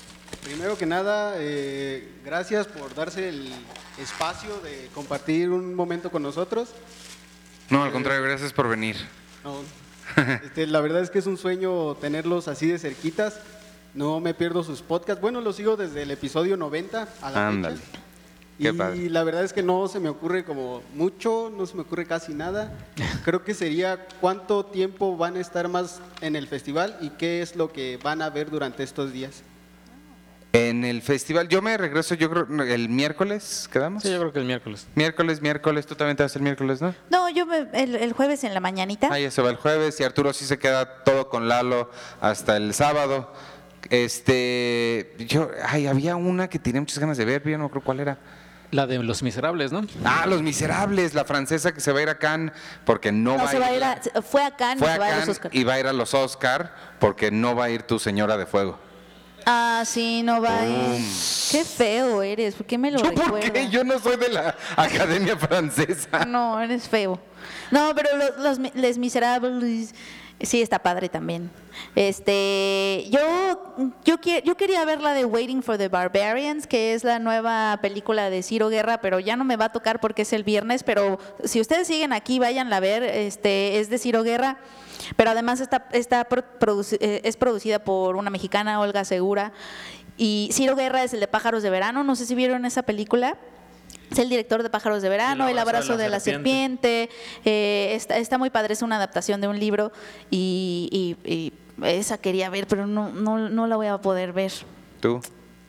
primero 0.45 0.79
que 0.79 0.87
nada, 0.87 1.35
eh, 1.37 2.09
gracias 2.25 2.67
por 2.67 2.95
darse 2.95 3.29
el 3.29 3.53
espacio 3.99 4.59
de 4.61 4.89
compartir 4.95 5.51
un 5.51 5.75
momento 5.75 6.11
con 6.11 6.23
nosotros. 6.23 6.71
No, 7.69 7.83
al 7.83 7.93
contrario, 7.93 8.23
gracias 8.23 8.53
por 8.53 8.69
venir. 8.69 8.97
No, 9.45 9.61
este, 10.45 10.67
la 10.67 10.81
verdad 10.81 11.03
es 11.03 11.11
que 11.11 11.19
es 11.19 11.27
un 11.27 11.37
sueño 11.37 11.95
tenerlos 11.97 12.49
así 12.49 12.69
de 12.69 12.79
cerquitas. 12.79 13.41
No 13.93 14.21
me 14.21 14.35
pierdo 14.35 14.63
sus 14.63 14.83
podcasts. 14.83 15.21
Bueno, 15.21 15.41
los 15.41 15.57
sigo 15.57 15.77
desde 15.77 16.03
el 16.03 16.11
episodio 16.11 16.57
90 16.57 17.09
a 17.23 17.31
la 17.31 17.49
Ándale. 17.49 17.77
fecha. 17.77 17.99
Qué 18.59 18.69
y 18.71 18.73
padre. 18.73 19.11
la 19.11 19.23
verdad 19.23 19.45
es 19.45 19.53
que 19.53 19.63
no 19.63 19.87
se 19.89 20.01
me 20.01 20.09
ocurre 20.09 20.45
como 20.45 20.83
mucho, 20.95 21.53
no 21.55 21.67
se 21.67 21.75
me 21.75 21.83
ocurre 21.83 22.07
casi 22.07 22.33
nada. 22.35 22.73
Creo 23.25 23.45
que 23.45 23.53
sería 23.55 24.07
cuánto 24.21 24.65
tiempo 24.65 25.17
van 25.17 25.37
a 25.37 25.41
estar 25.41 25.69
más 25.69 26.01
en 26.23 26.37
el 26.37 26.47
festival 26.49 26.97
y 27.01 27.11
qué 27.11 27.43
es 27.43 27.55
lo 27.57 27.71
que 27.73 27.99
van 28.03 28.23
a 28.23 28.31
ver 28.31 28.51
durante 28.51 28.83
estos 28.83 29.13
días. 29.13 29.43
En 30.53 30.85
el 30.87 31.03
festival, 31.03 31.49
yo 31.49 31.61
me 31.61 31.77
regreso, 31.77 32.15
yo 32.15 32.31
creo, 32.31 32.47
el 32.65 32.89
miércoles, 32.89 33.69
¿quedamos? 33.71 34.03
Sí, 34.03 34.11
yo 34.11 34.19
creo 34.21 34.33
que 34.33 34.39
el 34.39 34.47
miércoles. 34.47 34.87
Miércoles, 34.95 35.43
miércoles, 35.43 35.85
tú 35.85 35.95
también 35.97 36.17
te 36.17 36.23
vas 36.23 36.35
el 36.35 36.41
miércoles, 36.41 36.81
¿no? 36.81 36.95
No, 37.11 37.29
yo 37.29 37.45
me- 37.45 37.69
el, 37.75 37.95
el 37.97 38.13
jueves 38.15 38.43
en 38.43 38.55
la 38.55 38.61
mañanita. 38.61 39.09
Ah, 39.13 39.19
ya 39.19 39.31
se 39.31 39.43
va 39.43 39.51
el 39.51 39.57
jueves 39.57 40.01
y 40.01 40.05
Arturo 40.05 40.33
sí 40.33 40.47
se 40.47 40.59
queda 40.59 41.05
todo 41.05 41.29
con 41.29 41.47
Lalo 41.47 41.91
hasta 42.23 42.57
el 42.57 42.73
sábado. 42.73 43.31
Este, 43.91 45.15
yo, 45.29 45.51
ay, 45.65 45.87
había 45.89 46.17
una 46.17 46.49
que 46.49 46.59
tenía 46.59 46.81
muchas 46.81 46.99
ganas 46.99 47.19
de 47.19 47.25
ver, 47.27 47.43
pero 47.43 47.53
yo 47.53 47.59
no 47.59 47.69
creo 47.69 47.83
cuál 47.85 48.01
era. 48.01 48.19
La 48.73 48.87
de 48.87 48.99
Los 49.03 49.23
Miserables, 49.23 49.73
¿no? 49.73 49.87
Ah, 50.05 50.27
Los 50.27 50.43
Miserables, 50.43 51.15
la 51.15 51.25
francesa 51.25 51.73
que 51.73 51.81
se 51.81 51.93
va 51.93 52.01
a 52.01 52.03
ir 52.03 52.09
a 52.09 52.19
Cannes 52.19 52.53
porque 52.85 53.13
no, 53.13 53.37
no, 53.37 53.45
va 53.45 53.51
se 53.51 53.59
va 53.59 53.67
a 53.67 53.75
ir 53.75 53.85
a, 53.85 54.01
fue 54.23 54.43
a 54.45 54.51
Cannes, 54.57 54.79
fue 54.81 54.89
se 54.89 54.95
a 54.95 54.99
va 54.99 55.05
a 55.07 55.09
ir 55.09 55.15
a 55.15 55.17
los 55.19 55.21
Cannes 55.27 55.29
Oscar. 55.39 55.51
y 55.55 55.65
va 55.65 55.73
a 55.75 55.81
ir 55.81 55.87
a 55.87 55.93
los 55.93 56.15
Oscar 56.15 56.75
porque 56.99 57.31
no 57.31 57.55
va 57.55 57.65
a 57.65 57.71
ir 57.71 57.83
tu 57.83 57.99
señora 57.99 58.37
de 58.37 58.47
fuego. 58.47 58.79
Ah, 59.49 59.85
sí, 59.87 60.23
no 60.25 60.43
va 60.43 60.59
a 60.59 60.67
ir. 60.67 61.05
Qué 61.53 61.65
feo 61.65 62.21
eres, 62.23 62.57
¿por 62.57 62.67
qué 62.67 62.77
me 62.79 62.91
lo 62.91 62.99
¿Yo 62.99 63.13
por 63.15 63.25
recuerdas? 63.25 63.51
qué? 63.53 63.69
Yo 63.71 63.85
no 63.85 63.99
soy 64.01 64.17
de 64.17 64.29
la 64.31 64.57
Academia 64.77 65.37
Francesa. 65.37 66.25
No, 66.25 66.61
eres 66.61 66.89
feo. 66.89 67.21
No, 67.71 67.93
pero 67.95 68.09
los, 68.17 68.59
los 68.59 68.75
Les 68.75 68.99
Miserables 68.99 69.95
sí 70.41 70.61
está 70.63 70.79
padre 70.81 71.09
también. 71.09 71.51
Este, 71.95 73.07
yo 73.11 73.21
yo 74.05 74.17
yo 74.45 74.57
quería 74.57 74.85
ver 74.85 75.01
la 75.01 75.13
de 75.15 75.25
Waiting 75.25 75.63
for 75.63 75.77
the 75.79 75.89
Barbarians, 75.89 76.67
que 76.67 76.95
es 76.95 77.05
la 77.05 77.19
nueva 77.19 77.79
película 77.83 78.31
de 78.31 78.43
Ciro 78.43 78.69
Guerra, 78.69 79.01
pero 79.01 79.19
ya 79.21 79.37
no 79.37 79.45
me 79.45 79.57
va 79.57 79.67
a 79.67 79.73
tocar 79.73 80.01
porque 80.01 80.23
es 80.23 80.33
el 80.33 80.45
viernes, 80.45 80.83
pero 80.83 81.19
si 81.45 81.61
ustedes 81.61 81.87
siguen 81.87 82.13
aquí, 82.13 82.39
váyanla 82.39 82.77
a 82.77 82.81
ver, 82.81 83.03
este 83.03 83.79
es 83.81 83.91
de 83.91 83.99
Ciro 83.99 84.23
Guerra. 84.23 84.59
Pero 85.17 85.31
además 85.31 85.61
está, 85.61 85.87
está 85.93 86.25
pro- 86.25 86.43
produci- 86.59 86.99
eh, 87.01 87.21
es 87.25 87.37
producida 87.37 87.79
por 87.79 88.17
una 88.17 88.31
mexicana, 88.31 88.81
Olga 88.81 89.05
Segura. 89.05 89.53
Y 90.17 90.49
Ciro 90.53 90.75
Guerra 90.75 91.05
es 91.05 91.13
el 91.13 91.21
de 91.21 91.29
Pájaros 91.29 91.63
de 91.63 91.71
Verano. 91.71 92.03
No 92.03 92.17
sé 92.17 92.25
si 92.27 92.35
vieron 92.35 92.65
esa 92.65 92.83
película. 92.83 93.37
Es 94.11 94.19
el 94.19 94.29
director 94.29 94.63
de 94.63 94.71
Pájaros 94.71 95.03
de 95.03 95.09
Verano, 95.09 95.49
El 95.49 95.59
abrazo, 95.59 95.97
de, 95.97 96.09
la 96.09 96.21
serpiente. 96.21 97.11
Eh, 97.45 97.93
está, 97.95 98.19
está 98.19 98.39
muy 98.39 98.51
padre, 98.51 98.73
es 98.75 98.83
una 98.83 98.97
adaptación 98.97 99.41
de 99.41 99.49
un 99.49 99.59
libro. 99.59 99.93
Y, 100.31 101.17
y- 101.25 101.31
y 101.33 101.53
esa 101.85 102.19
quería 102.19 102.49
ver, 102.51 102.67
pero 102.67 102.87
no, 102.87 103.09
no, 103.11 103.49
no 103.49 103.67
la 103.67 103.77
voy 103.77 103.89
a 103.89 103.99
poder 103.99 104.33
ver. 104.33 104.53
¿Tú? 105.01 105.21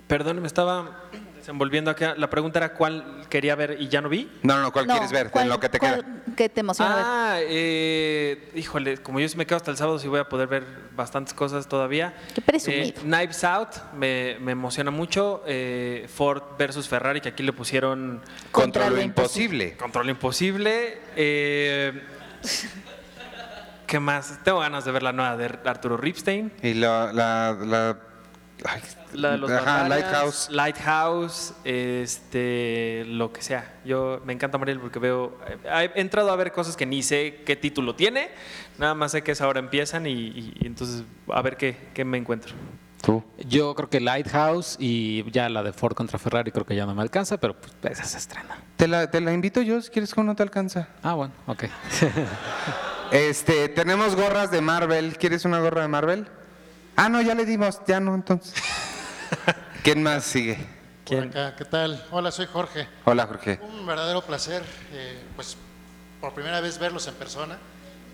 Perdón, 0.08 0.40
me 0.42 0.48
estaba 0.48 1.04
desenvolviendo 1.36 1.92
acá. 1.92 2.14
La 2.18 2.30
pregunta 2.30 2.60
era 2.60 2.74
cuál 2.74 3.26
quería 3.30 3.56
ver 3.56 3.78
y 3.80 3.88
ya 3.90 4.02
no 4.02 4.08
vi. 4.10 4.30
No, 4.44 4.56
no, 4.56 4.62
no, 4.62 4.72
¿cuál 4.72 4.88
No, 4.88 4.94
quieres 4.94 5.12
ver? 5.12 5.32
¿cuál- 5.32 5.46
en 5.46 5.50
lo 5.50 5.60
que 5.60 5.70
te 5.70 5.80
cuál- 5.80 5.96
queda. 6.06 6.27
¿Qué 6.38 6.50
te 6.50 6.60
emociona 6.60 6.96
ver? 6.96 7.04
Ah, 7.06 7.38
eh, 7.42 8.52
híjole, 8.54 8.98
como 9.00 9.20
yo 9.20 9.28
sí 9.28 9.36
me 9.36 9.48
quedo 9.48 9.58
hasta 9.58 9.72
el 9.72 9.78
sábado, 9.78 9.98
sí 9.98 10.08
voy 10.08 10.20
a 10.20 10.30
poder 10.30 10.48
ver 10.48 10.64
bastantes 10.96 11.34
cosas 11.34 11.68
todavía. 11.68 12.14
Qué 12.36 12.42
presumido. 12.42 12.84
Eh, 12.84 12.94
Knives 13.02 13.44
Out 13.44 13.70
me, 13.96 14.38
me 14.40 14.52
emociona 14.52 14.92
mucho. 14.92 15.42
Eh, 15.48 16.08
Ford 16.14 16.44
versus 16.58 16.88
Ferrari, 16.88 17.22
que 17.22 17.30
aquí 17.30 17.42
le 17.42 17.54
pusieron 17.54 18.22
Contra 18.52 18.90
lo 18.92 19.02
imposible. 19.02 19.76
Control 19.78 20.10
Imposible. 20.12 21.00
Eh, 21.16 22.04
¿Qué 23.88 24.00
más? 24.00 24.40
Tengo 24.44 24.60
ganas 24.60 24.86
de 24.86 24.92
ver 24.92 25.02
la 25.02 25.14
nueva 25.14 25.38
de 25.38 25.58
Arturo 25.66 25.98
Ripstein. 25.98 26.52
Y 26.62 26.76
la, 26.76 27.12
la, 27.14 27.58
la, 27.66 27.98
ay, 28.66 28.82
La 29.14 29.32
de 29.32 29.38
los 29.38 29.52
ajá, 29.52 29.88
Lighthouse. 29.88 30.50
Lighthouse, 30.52 31.54
este, 31.66 33.04
lo 33.08 33.32
que 33.32 33.42
sea. 33.42 33.76
Yo 33.86 34.22
me 34.26 34.34
encanta 34.34 34.58
Mariel 34.58 34.80
porque 34.80 35.00
veo, 35.00 35.38
eh, 35.48 35.92
he 35.96 36.02
entrado 36.02 36.32
a 36.32 36.36
ver 36.36 36.52
cosas 36.52 36.76
que 36.78 36.86
ni 36.86 37.04
sé 37.04 37.42
qué 37.46 37.56
título 37.56 37.96
tiene, 37.96 38.30
nada 38.78 38.94
más 38.96 39.12
sé 39.12 39.22
que 39.22 39.32
es 39.32 39.42
ahora 39.42 39.60
empiezan 39.60 40.06
y, 40.08 40.12
y- 40.12 40.54
y 40.60 40.68
entonces 40.68 41.04
a 41.32 41.42
ver 41.42 41.58
qué, 41.58 41.78
qué 41.94 42.04
me 42.06 42.18
encuentro. 42.18 42.54
Tú. 43.02 43.24
Yo 43.48 43.76
creo 43.76 43.90
que 43.90 44.00
Lighthouse 44.00 44.76
y 44.80 45.24
ya 45.32 45.50
la 45.50 45.62
de 45.62 45.72
Ford 45.72 45.94
contra 45.94 46.18
Ferrari 46.18 46.52
creo 46.52 46.66
que 46.66 46.76
ya 46.76 46.86
no 46.88 46.96
me 46.96 47.02
alcanza, 47.04 47.38
pero 47.38 47.56
pues 47.56 47.72
esa 47.92 48.04
se 48.04 48.18
estrena. 48.18 48.58
Te 48.76 48.88
la, 48.88 49.10
te 49.12 49.22
la 49.22 49.32
invito 49.34 49.62
yo 49.62 49.80
si 49.82 49.92
quieres 49.92 50.14
como 50.16 50.26
no 50.26 50.36
te 50.36 50.42
alcanza. 50.44 50.88
Ah, 51.04 51.14
bueno, 51.14 51.34
ok. 51.46 51.66
Este, 53.12 53.70
tenemos 53.70 54.16
gorras 54.18 54.52
de 54.52 54.60
Marvel. 54.60 55.18
¿Quieres 55.18 55.46
una 55.46 55.60
gorra 55.62 55.82
de 55.84 55.88
Marvel? 55.88 56.28
Ah, 57.00 57.10
no, 57.10 57.22
ya 57.22 57.36
le 57.36 57.46
dimos, 57.46 57.80
ya 57.86 58.00
no, 58.00 58.16
entonces. 58.16 58.56
¿Quién 59.84 60.02
más 60.02 60.24
sigue? 60.24 60.58
¿Quién? 61.06 61.30
Por 61.30 61.40
acá, 61.40 61.56
¿qué 61.56 61.66
tal? 61.66 62.04
Hola, 62.10 62.32
soy 62.32 62.48
Jorge. 62.48 62.88
Hola, 63.06 63.28
Jorge. 63.28 63.60
Un 63.62 63.86
verdadero 63.86 64.24
placer, 64.24 64.64
eh, 64.92 65.22
pues 65.36 65.56
por 66.20 66.34
primera 66.34 66.60
vez 66.60 66.80
verlos 66.80 67.06
en 67.08 67.14
persona. 67.14 67.60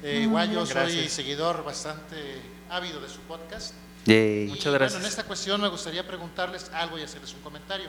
Eh, 0.04 0.20
igual 0.24 0.52
yo 0.52 0.66
soy 0.66 0.76
Gracias. 0.76 1.14
seguidor 1.14 1.64
bastante 1.64 2.42
ávido 2.70 3.00
de 3.00 3.08
su 3.08 3.22
podcast. 3.22 3.74
Yay. 4.06 4.48
Muchas 4.48 4.74
gracias. 4.74 4.94
Bueno, 4.96 5.06
en 5.06 5.10
esta 5.10 5.24
cuestión 5.24 5.62
me 5.62 5.70
gustaría 5.70 6.06
preguntarles 6.06 6.70
algo 6.74 7.00
y 7.00 7.04
hacerles 7.04 7.34
un 7.34 7.40
comentario. 7.40 7.88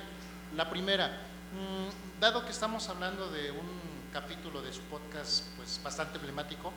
La 0.54 0.70
primera, 0.70 1.08
mm, 1.08 2.20
dado 2.20 2.44
que 2.44 2.52
estamos 2.52 2.88
hablando 2.88 3.32
de 3.32 3.50
un 3.50 3.66
capítulo 4.12 4.62
de 4.62 4.72
su 4.72 4.82
podcast 4.82 5.42
pues 5.56 5.80
bastante 5.82 6.18
emblemático, 6.18 6.72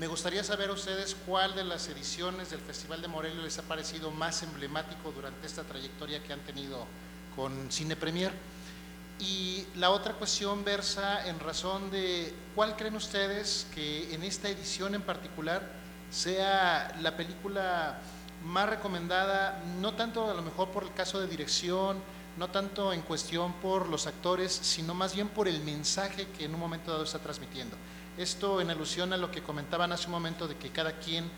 me 0.00 0.06
gustaría 0.06 0.42
saber 0.42 0.70
a 0.70 0.72
ustedes 0.72 1.14
cuál 1.26 1.54
de 1.54 1.62
las 1.62 1.86
ediciones 1.88 2.48
del 2.48 2.60
Festival 2.60 3.02
de 3.02 3.08
Morelia 3.08 3.42
les 3.42 3.58
ha 3.58 3.62
parecido 3.64 4.10
más 4.10 4.42
emblemático 4.42 5.12
durante 5.12 5.46
esta 5.46 5.62
trayectoria 5.62 6.22
que 6.22 6.32
han 6.32 6.40
tenido 6.40 6.86
con 7.36 7.70
Cine 7.70 7.96
Premier. 7.96 8.32
y 9.18 9.66
la 9.76 9.90
otra 9.90 10.14
cuestión 10.14 10.64
versa 10.64 11.28
en 11.28 11.38
razón 11.38 11.90
de 11.90 12.32
cuál 12.54 12.76
creen 12.76 12.96
ustedes 12.96 13.66
que 13.74 14.14
en 14.14 14.22
esta 14.22 14.48
edición 14.48 14.94
en 14.94 15.02
particular 15.02 15.70
sea 16.10 16.96
la 17.02 17.14
película 17.18 17.98
más 18.42 18.70
recomendada, 18.70 19.62
no 19.82 19.92
tanto 19.92 20.30
a 20.30 20.32
lo 20.32 20.40
mejor 20.40 20.70
por 20.70 20.84
el 20.84 20.94
caso 20.94 21.20
de 21.20 21.26
dirección, 21.26 21.98
no 22.38 22.48
tanto 22.48 22.94
en 22.94 23.02
cuestión 23.02 23.52
por 23.60 23.86
los 23.86 24.06
actores, 24.06 24.50
sino 24.50 24.94
más 24.94 25.14
bien 25.14 25.28
por 25.28 25.46
el 25.46 25.60
mensaje 25.60 26.26
que 26.38 26.46
en 26.46 26.54
un 26.54 26.60
momento 26.60 26.90
dado 26.90 27.04
está 27.04 27.18
transmitiendo. 27.18 27.76
Esto 28.18 28.60
en 28.60 28.70
alusión 28.70 29.12
a 29.12 29.16
lo 29.16 29.30
que 29.30 29.42
comentaban 29.42 29.92
hace 29.92 30.06
un 30.06 30.12
momento 30.12 30.46
de 30.48 30.56
que 30.56 30.70
cada 30.70 30.92
quien 30.98 31.30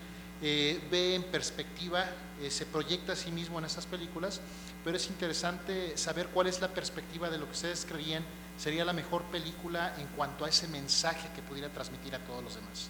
eh, 0.43 0.81
ve 0.90 1.15
en 1.15 1.23
perspectiva, 1.23 2.05
eh, 2.40 2.51
se 2.51 2.66
proyecta 2.66 3.12
a 3.12 3.16
sí 3.16 3.31
mismo 3.31 3.59
en 3.59 3.65
estas 3.65 3.86
películas, 3.86 4.40
pero 4.85 4.97
es 4.97 5.07
interesante 5.09 5.97
saber 5.97 6.27
cuál 6.35 6.49
es 6.49 6.61
la 6.61 6.69
perspectiva 6.69 7.31
de 7.31 7.39
lo 7.39 7.47
que 7.47 7.53
ustedes 7.53 7.86
creían 7.89 8.24
sería 8.59 8.85
la 8.85 8.93
mejor 8.93 9.23
película 9.24 9.94
en 9.99 10.07
cuanto 10.09 10.44
a 10.44 10.49
ese 10.49 10.66
mensaje 10.69 11.28
que 11.36 11.43
pudiera 11.43 11.69
transmitir 11.69 12.15
a 12.15 12.19
todos 12.19 12.43
los 12.43 12.55
demás. 12.57 12.89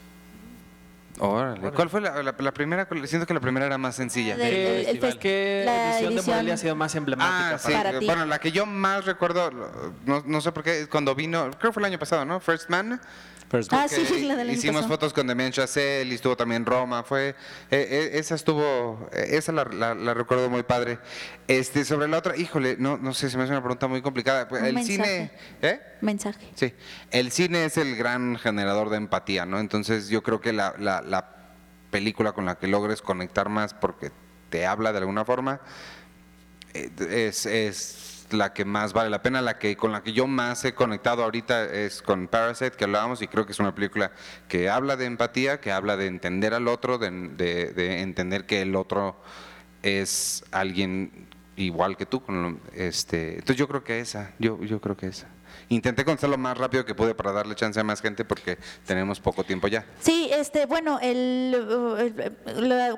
Órale. 1.18 1.70
¿Cuál 1.72 1.90
fue 1.90 2.00
la, 2.00 2.22
la- 2.22 2.34
la 2.36 2.52
primera? 2.54 2.88
Siento 3.04 3.26
que 3.26 3.34
la 3.34 3.40
primera 3.40 3.66
era 3.66 3.76
más 3.76 3.94
sencilla. 3.96 4.34
Del- 4.34 4.48
¿Qué, 4.50 4.80
el- 4.80 4.86
el 4.96 5.00
fes- 5.02 5.18
qué 5.18 5.62
la 5.66 5.90
edición 5.92 6.14
de 6.14 6.20
edición- 6.20 6.34
Morelia 6.36 6.54
ha 6.54 6.56
sido 6.56 6.74
más 6.74 6.94
emblemática 6.94 7.54
Ah, 7.54 7.58
sí. 7.58 7.70
para 7.72 7.98
ti. 7.98 8.06
Bueno, 8.06 8.24
la 8.24 8.38
que 8.38 8.50
yo 8.50 8.64
más 8.64 9.04
recuerdo, 9.04 9.50
no, 10.06 10.22
no 10.26 10.40
sé 10.40 10.52
por 10.52 10.62
qué, 10.64 10.88
cuando 10.88 11.14
vino, 11.14 11.50
creo 11.58 11.70
que 11.70 11.72
fue 11.72 11.82
el 11.82 11.86
año 11.86 11.98
pasado, 11.98 12.24
¿no? 12.24 12.40
First 12.40 12.70
Man. 12.70 12.98
First 13.52 13.70
Ah, 13.72 13.86
sí, 13.86 14.22
la 14.26 14.34
del 14.34 14.48
año 14.48 14.58
Hicimos 14.58 14.76
pasado. 14.82 14.94
fotos 14.94 15.12
con 15.12 15.26
Demian 15.26 15.52
Chazelle 15.52 16.10
y 16.10 16.14
estuvo 16.14 16.36
también 16.36 16.64
Roma. 16.66 17.04
Fue, 17.04 17.28
eh, 17.28 17.34
eh, 17.70 18.10
esa 18.14 18.34
estuvo, 18.34 19.08
eh, 19.12 19.26
esa 19.36 19.52
la, 19.52 19.64
la- 19.64 19.94
la 19.94 20.14
recuerdo 20.14 20.48
muy 20.48 20.62
padre. 20.62 20.98
Este, 21.46 21.84
sobre 21.84 22.08
la 22.08 22.16
otra, 22.18 22.34
híjole, 22.36 22.76
no, 22.78 22.96
no 22.96 23.12
sé, 23.14 23.28
se 23.30 23.36
me 23.36 23.42
hace 23.44 23.52
una 23.52 23.60
pregunta 23.60 23.86
muy 23.88 24.00
complicada. 24.02 24.48
Un 24.50 24.64
el 24.64 24.72
mensaje. 24.74 24.94
cine, 24.96 25.30
¿eh? 25.60 25.80
Mensaje. 26.00 26.48
Sí, 26.56 26.72
el 27.10 27.30
cine 27.30 27.66
es 27.66 27.76
el 27.76 27.94
gran 27.94 28.38
generador 28.38 28.88
de 28.88 28.96
empatía, 28.96 29.44
¿no? 29.46 29.60
Entonces 29.60 30.08
yo 30.08 30.22
creo 30.22 30.40
que 30.40 30.52
la, 30.54 30.74
la- 30.78 31.02
la 31.02 31.28
película 31.90 32.32
con 32.32 32.46
la 32.46 32.54
que 32.58 32.66
logres 32.68 33.02
conectar 33.02 33.50
más 33.50 33.74
porque 33.74 34.10
te 34.48 34.64
habla 34.66 34.92
de 34.92 34.98
alguna 34.98 35.26
forma 35.26 35.60
es, 36.74 37.44
es 37.46 38.11
la 38.32 38.52
que 38.52 38.64
más 38.64 38.92
vale 38.92 39.10
la 39.10 39.22
pena, 39.22 39.40
la 39.40 39.58
que 39.58 39.76
con 39.76 39.92
la 39.92 40.02
que 40.02 40.12
yo 40.12 40.26
más 40.26 40.64
he 40.64 40.74
conectado 40.74 41.22
ahorita 41.24 41.64
es 41.64 42.02
con 42.02 42.28
Parasite 42.28 42.72
que 42.72 42.84
hablábamos 42.84 43.22
y 43.22 43.28
creo 43.28 43.46
que 43.46 43.52
es 43.52 43.58
una 43.60 43.74
película 43.74 44.12
que 44.48 44.68
habla 44.70 44.96
de 44.96 45.06
empatía, 45.06 45.60
que 45.60 45.72
habla 45.72 45.96
de 45.96 46.06
entender 46.06 46.54
al 46.54 46.68
otro, 46.68 46.98
de, 46.98 47.10
de- 47.10 47.72
de 47.72 48.00
entender 48.00 48.46
que 48.46 48.62
el 48.62 48.76
otro 48.76 49.16
es 49.82 50.44
alguien 50.52 51.28
igual 51.56 51.96
que 51.96 52.06
tú. 52.06 52.22
con 52.22 52.42
lo- 52.42 52.58
este, 52.74 53.34
entonces 53.34 53.56
yo 53.56 53.68
creo 53.68 53.84
que 53.84 54.00
esa, 54.00 54.32
yo, 54.38 54.60
yo 54.62 54.80
creo 54.80 54.96
que 54.96 55.06
esa. 55.06 55.26
Intenté 55.68 56.04
contestar 56.04 56.30
lo 56.30 56.38
más 56.38 56.56
rápido 56.56 56.84
que 56.84 56.94
pude 56.94 57.14
para 57.14 57.30
darle 57.32 57.54
chance 57.54 57.78
a 57.78 57.84
más 57.84 58.00
gente 58.00 58.24
porque 58.24 58.58
tenemos 58.86 59.20
poco 59.20 59.44
tiempo 59.44 59.68
ya. 59.68 59.84
Sí, 60.00 60.30
este, 60.32 60.64
bueno, 60.66 60.98
el, 61.00 61.54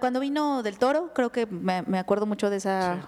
cuando 0.00 0.20
vino 0.20 0.62
del 0.62 0.78
Toro, 0.78 1.12
creo 1.14 1.30
que 1.30 1.46
me, 1.46 1.82
me 1.82 1.98
acuerdo 1.98 2.26
mucho 2.26 2.50
de 2.50 2.56
esa, 2.58 2.98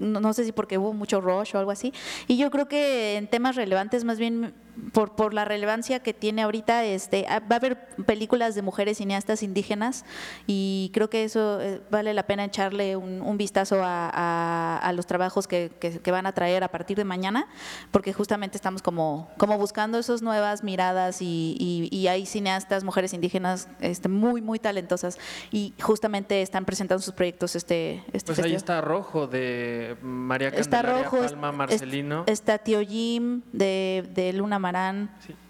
no 0.00 0.32
sé 0.32 0.44
si 0.44 0.52
porque 0.52 0.78
hubo 0.78 0.92
mucho 0.92 1.20
rush 1.20 1.54
o 1.54 1.58
algo 1.58 1.70
así, 1.70 1.92
y 2.26 2.36
yo 2.36 2.50
creo 2.50 2.68
que 2.68 3.16
en 3.16 3.28
temas 3.28 3.56
relevantes, 3.56 4.04
más 4.04 4.18
bien 4.18 4.54
por, 4.92 5.14
por 5.14 5.34
la 5.34 5.44
relevancia 5.44 6.00
que 6.00 6.14
tiene 6.14 6.42
ahorita, 6.42 6.84
este, 6.84 7.26
ah, 7.28 7.40
va 7.40 7.56
a 7.56 7.58
haber 7.58 7.86
películas 8.06 8.54
de 8.54 8.62
mujeres 8.62 8.98
cineastas 8.98 9.42
indígenas 9.42 10.04
y 10.46 10.90
creo 10.94 11.10
que 11.10 11.24
eso 11.24 11.60
eh, 11.60 11.80
vale 11.90 12.14
la 12.14 12.24
pena 12.24 12.44
echarle 12.44 12.96
un, 12.96 13.20
un 13.22 13.36
vistazo 13.38 13.82
a, 13.82 14.10
a- 14.12 14.78
a 14.78 14.92
los 14.92 15.06
trabajos 15.06 15.46
que, 15.46 15.70
que- 15.80 16.00
que 16.00 16.10
van 16.10 16.26
a 16.26 16.32
traer 16.32 16.64
a 16.64 16.68
partir 16.68 16.96
de 16.96 17.04
mañana, 17.04 17.46
porque 17.90 18.12
justamente 18.12 18.56
estamos 18.56 18.82
como, 18.82 19.28
como 19.38 19.58
buscando 19.58 19.98
esas 19.98 20.22
nuevas 20.22 20.62
miradas 20.64 21.20
y, 21.22 21.56
y- 21.58 21.88
y 21.96 22.08
hay 22.08 22.26
cineastas, 22.26 22.84
mujeres 22.84 23.12
indígenas 23.12 23.68
este, 23.80 24.08
muy, 24.08 24.40
muy 24.42 24.58
talentosas 24.58 25.18
y 25.50 25.74
justamente 25.80 26.42
están 26.42 26.64
presentando 26.64 27.02
sus 27.02 27.14
proyectos 27.14 27.56
este, 27.56 28.02
este 28.12 28.32
Pues 28.32 28.38
ahí 28.44 28.54
está 28.54 28.80
Rojo 28.80 29.26
de 29.26 29.96
María 30.02 30.48
Está 30.48 30.78
Candelaria 30.82 31.04
Rojo, 31.04 31.16
es- 31.24 31.32
Palma 31.32 31.52
Marcelino. 31.52 32.24
está 32.26 32.58
Tío 32.58 32.80
Jim 32.80 33.42
de, 33.52 34.08
de 34.14 34.32
Luna 34.32 34.58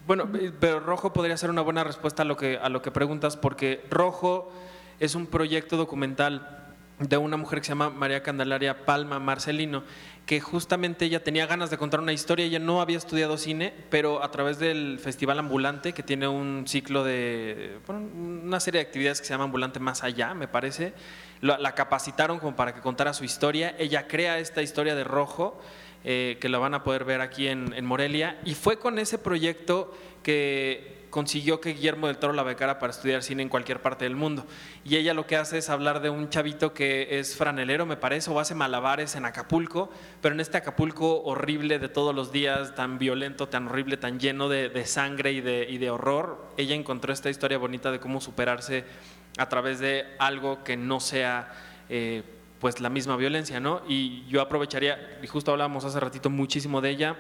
Bueno, 0.07 0.29
eh, 0.39 0.53
pero 0.59 0.81
Rojo 0.81 1.13
podría 1.13 1.37
ser 1.37 1.51
una 1.51 1.63
buena 1.63 1.85
respuesta 1.85 2.23
a 2.23 2.25
lo 2.25 2.37
que 2.37 2.59
a 2.59 2.69
lo 2.69 2.83
que 2.83 2.91
preguntas 2.91 3.37
porque 3.37 3.85
Rojo 3.91 4.53
es 4.99 5.15
un 5.15 5.27
proyecto 5.27 5.77
documental 5.77 6.61
de 7.01 7.17
una 7.17 7.39
mujer 7.39 7.61
que 7.61 7.65
se 7.65 7.71
llama 7.71 7.89
María 7.89 8.23
Candelaria 8.23 8.85
Palma 8.85 9.19
Marcelino, 9.19 9.85
que 10.27 10.41
justamente 10.41 11.07
ella 11.07 11.25
tenía 11.25 11.47
ganas 11.47 11.71
de 11.71 11.79
contar 11.79 12.01
una 12.01 12.13
historia, 12.13 12.45
ella 12.45 12.59
no 12.59 12.83
había 12.83 12.99
estudiado 12.99 13.39
cine, 13.39 13.73
pero 13.89 14.23
a 14.23 14.31
través 14.31 14.59
del 14.59 14.99
Festival 14.99 15.39
Ambulante, 15.39 15.95
que 15.95 16.03
tiene 16.03 16.29
un 16.29 16.65
ciclo 16.67 17.03
de, 17.03 17.79
una 17.89 18.61
serie 18.61 18.83
de 18.83 18.87
actividades 18.87 19.21
que 19.21 19.27
se 19.27 19.33
llama 19.33 19.45
Ambulante 19.45 19.81
Más 19.81 20.05
Allá, 20.05 20.35
me 20.35 20.47
parece, 20.47 20.93
la 21.41 21.75
capacitaron 21.75 22.39
como 22.39 22.55
para 22.55 22.75
que 22.75 22.83
contara 22.83 23.15
su 23.15 23.25
historia, 23.25 23.75
ella 23.79 24.07
crea 24.07 24.39
esta 24.39 24.61
historia 24.61 24.95
de 24.95 25.05
Rojo, 25.05 25.59
eh, 26.05 26.39
que 26.41 26.49
la 26.49 26.59
van 26.59 26.75
a 26.75 26.83
poder 26.83 27.05
ver 27.05 27.21
aquí 27.21 27.49
en, 27.49 27.73
en 27.75 27.85
Morelia. 27.85 28.41
Y 28.45 28.55
fue 28.55 28.79
con 28.79 28.99
ese 28.99 29.19
proyecto 29.19 29.95
que 30.23 31.01
consiguió 31.11 31.61
que 31.61 31.75
Guillermo 31.75 32.07
del 32.07 32.19
Toro 32.19 32.33
la 32.33 32.45
becara 32.45 32.79
para 32.79 32.93
estudiar 32.93 33.25
cine 33.25 33.43
en 33.43 33.49
cualquier 33.49 33.83
parte 33.83 34.05
del 34.05 34.15
mundo. 34.15 34.47
Y 34.85 34.95
ella 34.95 35.13
lo 35.13 35.27
que 35.27 35.37
hace 35.37 35.59
es 35.59 35.69
hablar 35.69 36.03
de 36.03 36.09
un 36.09 36.29
chavito 36.29 36.73
que 36.73 37.19
es 37.19 37.37
franelero, 37.37 37.85
me 37.85 37.97
parece, 37.97 38.31
o 38.31 38.39
hace 38.39 38.55
malabares 38.55 39.17
en 39.17 39.25
Acapulco, 39.25 39.91
pero 40.21 40.37
en 40.37 40.41
este 40.41 40.59
Acapulco 40.59 41.23
horrible 41.23 41.81
de 41.81 41.89
todos 41.89 42.15
los 42.15 42.31
días, 42.31 42.77
tan 42.77 42.99
violento, 43.01 43.49
tan 43.49 43.67
horrible, 43.67 43.97
tan 43.97 44.21
lleno 44.21 44.49
de, 44.49 44.69
de 44.69 44.87
sangre 44.87 45.33
y 45.33 45.41
de, 45.41 45.67
y 45.69 45.79
de 45.79 45.91
horror, 45.91 46.47
ella 46.57 46.77
encontró 46.77 47.13
esta 47.13 47.29
historia 47.29 47.59
bonita 47.59 47.91
de 47.91 47.99
cómo 47.99 48.21
superarse 48.21 48.85
a 49.37 49.49
través 49.49 49.81
de 49.81 50.07
algo 50.19 50.63
que 50.63 50.77
no 50.77 51.01
sea... 51.01 51.53
eh, 51.89 52.23
pues 52.61 52.81
la 52.81 52.91
misma 52.91 53.17
violencia, 53.17 53.59
¿no? 53.59 53.83
Y 53.89 54.25
yo 54.29 54.41
aprovecharía, 54.41 55.19
y 55.23 55.27
justo 55.27 55.51
hablábamos 55.51 55.85
hace 55.85 55.99
ratito 55.99 56.31
muchísimo 56.31 56.81
de 56.81 56.91
ella, 56.91 57.17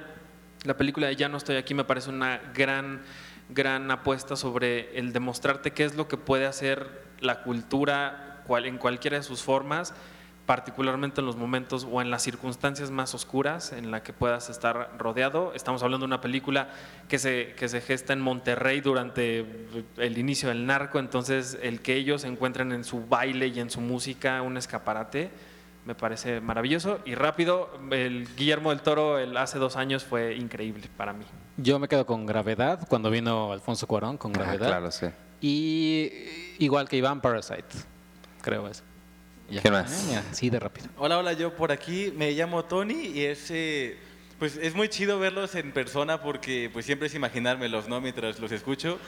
la 0.65 0.77
película 0.77 1.07
de 1.07 1.17
Ya 1.17 1.29
no 1.29 1.39
estoy 1.39 1.57
aquí 1.57 1.75
me 1.75 1.85
parece 1.85 2.11
una 2.11 2.39
gran, 2.55 3.03
gran 3.49 3.91
apuesta 3.91 4.37
sobre 4.37 4.97
el 4.99 5.12
demostrarte 5.12 5.73
qué 5.73 5.85
es 5.85 5.97
lo 5.97 6.07
que 6.07 6.19
puede 6.19 6.47
hacer 6.47 7.05
la 7.21 7.43
cultura 7.43 8.27
en 8.59 8.79
cualquiera 8.79 9.17
de 9.17 9.23
sus 9.23 9.43
formas, 9.43 9.95
particularmente 10.51 11.20
en 11.20 11.27
los 11.28 11.36
momentos 11.36 11.86
o 11.89 12.02
en 12.02 12.10
las 12.10 12.24
circunstancias 12.24 12.90
más 12.90 13.14
oscuras 13.14 13.72
en 13.72 13.93
la 13.93 14.02
que 14.02 14.12
puedas 14.12 14.51
estar 14.51 14.90
rodeado. 14.98 15.52
Estamos 15.55 15.81
hablando 15.85 16.06
de 16.06 16.09
una 16.09 16.20
película 16.20 16.70
que 17.09 17.20
se, 17.20 17.55
que 17.56 17.68
se 17.68 17.81
gesta 17.81 18.14
en 18.14 18.20
Monterrey 18.20 18.81
durante 18.81 19.47
el 19.97 20.18
inicio 20.18 20.48
del 20.48 20.66
narco, 20.66 20.98
entonces 20.98 21.56
el 21.62 21.81
que 21.82 21.94
ellos 21.94 22.24
encuentren 22.24 22.72
en 22.72 22.82
su 22.82 23.06
baile 23.06 23.47
y 23.47 23.60
en 23.60 23.70
su 23.70 23.81
música 23.81 24.43
un 24.43 24.56
escaparate 24.56 25.31
me 25.86 25.94
parece 25.94 26.40
maravilloso 26.40 26.98
y 27.05 27.14
rápido. 27.14 27.70
El 27.93 28.27
Guillermo 28.35 28.70
del 28.70 28.81
Toro 28.81 29.20
el, 29.20 29.36
hace 29.36 29.60
dos 29.60 29.77
años 29.77 30.02
fue 30.02 30.35
increíble 30.35 30.90
para 30.97 31.12
mí. 31.12 31.27
Yo 31.59 31.78
me 31.78 31.86
quedo 31.86 32.05
con 32.06 32.27
Gravedad, 32.27 32.89
cuando 32.89 33.09
vino 33.09 33.52
Alfonso 33.52 33.86
Cuarón 33.86 34.18
con 34.18 34.32
Ah, 34.35 34.39
Gravedad. 34.40 34.66
claro, 34.66 34.90
sí. 34.90 35.06
Y 35.40 36.10
igual 36.59 36.89
que 36.89 36.97
Iván 36.97 37.20
Parasite, 37.20 37.68
creo 38.43 38.66
eso. 38.66 38.82
Ya. 39.51 39.62
¿Quién 39.62 39.74
más? 39.74 40.06
Mira, 40.09 40.22
sí, 40.31 40.48
de 40.48 40.60
rápido. 40.60 40.89
Hola, 40.97 41.18
hola, 41.18 41.32
yo 41.32 41.56
por 41.56 41.72
aquí 41.72 42.12
me 42.16 42.31
llamo 42.32 42.64
Tony 42.64 43.09
y 43.09 43.24
es, 43.24 43.51
eh, 43.51 43.98
pues 44.39 44.56
es 44.56 44.77
muy 44.77 44.89
chido 44.89 45.18
verlos 45.18 45.56
en 45.56 45.72
persona 45.72 46.22
porque 46.22 46.70
pues 46.72 46.86
siempre 46.86 47.09
es 47.09 47.14
imaginármelos, 47.14 47.89
¿no? 47.89 48.01
Mientras 48.01 48.39
los 48.39 48.52
escucho. 48.52 49.01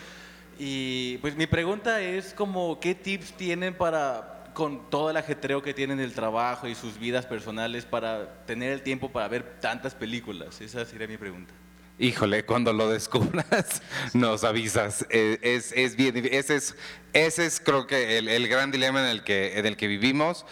Y 0.59 1.19
pues 1.19 1.37
mi 1.37 1.47
pregunta 1.47 2.01
es 2.01 2.35
como, 2.35 2.81
¿qué 2.81 2.95
tips 2.97 3.35
tienen 3.35 3.75
para, 3.75 4.51
con 4.53 4.91
todo 4.91 5.11
el 5.11 5.17
ajetreo 5.17 5.63
que 5.63 5.75
tienen 5.75 5.99
del 5.99 6.13
trabajo 6.13 6.67
y 6.67 6.75
sus 6.75 6.99
vidas 6.99 7.25
personales, 7.25 7.85
para 7.85 8.45
tener 8.45 8.73
el 8.73 8.83
tiempo 8.83 9.11
para 9.13 9.29
ver 9.29 9.61
tantas 9.61 9.95
películas? 9.95 10.61
Esa 10.61 10.85
sería 10.85 11.07
mi 11.07 11.19
pregunta. 11.19 11.55
Híjole, 12.03 12.45
cuando 12.45 12.73
lo 12.73 12.89
descubras, 12.91 13.81
nos 14.13 14.43
avisas. 14.43 15.07
Eh, 15.09 15.39
Es, 15.41 15.71
es 15.71 15.95
bien, 15.95 16.17
ese 16.33 16.57
es, 16.57 16.75
ese 17.13 17.47
es 17.47 17.61
creo 17.61 17.87
que 17.87 18.19
el, 18.19 18.27
el 18.29 18.49
gran 18.49 18.73
dilema 18.73 19.01
en 19.03 19.07
el, 19.07 19.23
que, 19.23 19.57
en 19.57 19.67
el 19.67 19.77
que 19.77 19.87
vivimos. 19.87 20.45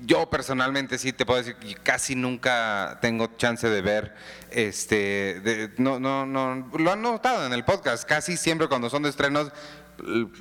Yo 0.00 0.28
personalmente 0.28 0.98
sí 0.98 1.12
te 1.12 1.24
puedo 1.24 1.38
decir 1.38 1.54
que 1.56 1.76
casi 1.76 2.16
nunca 2.16 2.98
tengo 3.00 3.28
chance 3.36 3.68
de 3.68 3.80
ver, 3.82 4.14
este, 4.50 5.70
no, 5.78 6.00
no, 6.00 6.26
no, 6.26 6.68
lo 6.76 6.90
han 6.92 7.00
notado 7.02 7.46
en 7.46 7.52
el 7.52 7.64
podcast, 7.64 8.02
casi 8.06 8.36
siempre 8.36 8.66
cuando 8.66 8.90
son 8.90 9.04
de 9.04 9.08
estrenos, 9.10 9.52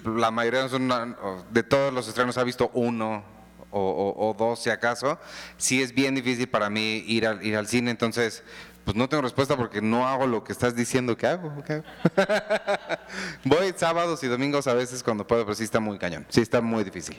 la 0.04 0.32
mayoría 0.32 0.68
son, 0.68 0.82
una- 0.92 1.16
de 1.52 1.62
todos 1.64 1.94
los 1.94 2.08
estrenos 2.10 2.38
ha 2.40 2.44
visto 2.44 2.70
uno 2.74 3.24
o, 3.72 3.80
o- 3.80 4.30
o 4.30 4.34
dos 4.34 4.62
si 4.62 4.72
acaso, 4.72 5.20
sí 5.58 5.82
es 5.82 5.94
bien 5.94 6.16
difícil 6.16 6.50
para 6.50 6.70
mí 6.70 7.06
ir 7.08 7.26
al, 7.28 7.42
ir 7.46 7.56
al 7.56 7.68
cine, 7.68 7.92
entonces 7.92 8.44
pues 8.86 8.96
no 8.96 9.10
tengo 9.10 9.24
respuesta 9.24 9.58
porque 9.58 9.82
no 9.82 10.08
hago 10.08 10.28
lo 10.28 10.44
que 10.44 10.54
estás 10.54 10.76
diciendo 10.76 11.18
que 11.18 11.26
hago. 11.26 11.64
¿qué 11.64 11.74
hago? 11.74 11.84
Voy 13.44 13.74
sábados 13.76 14.24
y 14.24 14.28
domingos 14.28 14.68
a 14.68 14.76
veces 14.76 15.02
cuando 15.02 15.26
puedo, 15.26 15.44
pero 15.44 15.56
sí 15.56 15.64
está 15.64 15.80
muy 15.80 15.98
cañón, 15.98 16.26
sí 16.30 16.42
está 16.42 16.62
muy 16.62 16.84
difícil. 16.84 17.18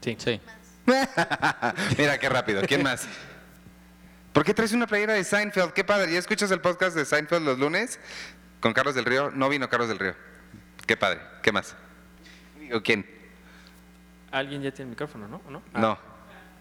Sí. 0.00 0.16
sí. 0.18 0.40
Mira 1.98 2.18
qué 2.18 2.28
rápido, 2.28 2.62
¿quién 2.62 2.82
más? 2.84 3.06
¿Por 4.32 4.44
qué 4.44 4.54
traes 4.54 4.72
una 4.72 4.86
playera 4.86 5.14
de 5.14 5.24
Seinfeld? 5.24 5.72
Qué 5.72 5.82
padre. 5.82 6.12
¿Ya 6.12 6.18
escuchas 6.20 6.50
el 6.52 6.60
podcast 6.60 6.94
de 6.94 7.04
Seinfeld 7.04 7.44
los 7.44 7.58
lunes? 7.58 7.98
Con 8.60 8.72
Carlos 8.72 8.94
del 8.94 9.04
Río. 9.04 9.32
No 9.32 9.48
vino 9.48 9.68
Carlos 9.68 9.88
del 9.88 9.98
Río. 9.98 10.14
Qué 10.86 10.96
padre. 10.96 11.20
¿Qué 11.42 11.50
más? 11.50 11.74
¿O 12.72 12.80
quién? 12.80 13.04
Alguien 14.30 14.62
ya 14.62 14.70
tiene 14.70 14.84
el 14.84 14.90
micrófono, 14.90 15.26
¿no? 15.26 15.42
¿O 15.46 15.50
no? 15.50 15.62
Ah. 15.74 15.80
No. 15.80 15.98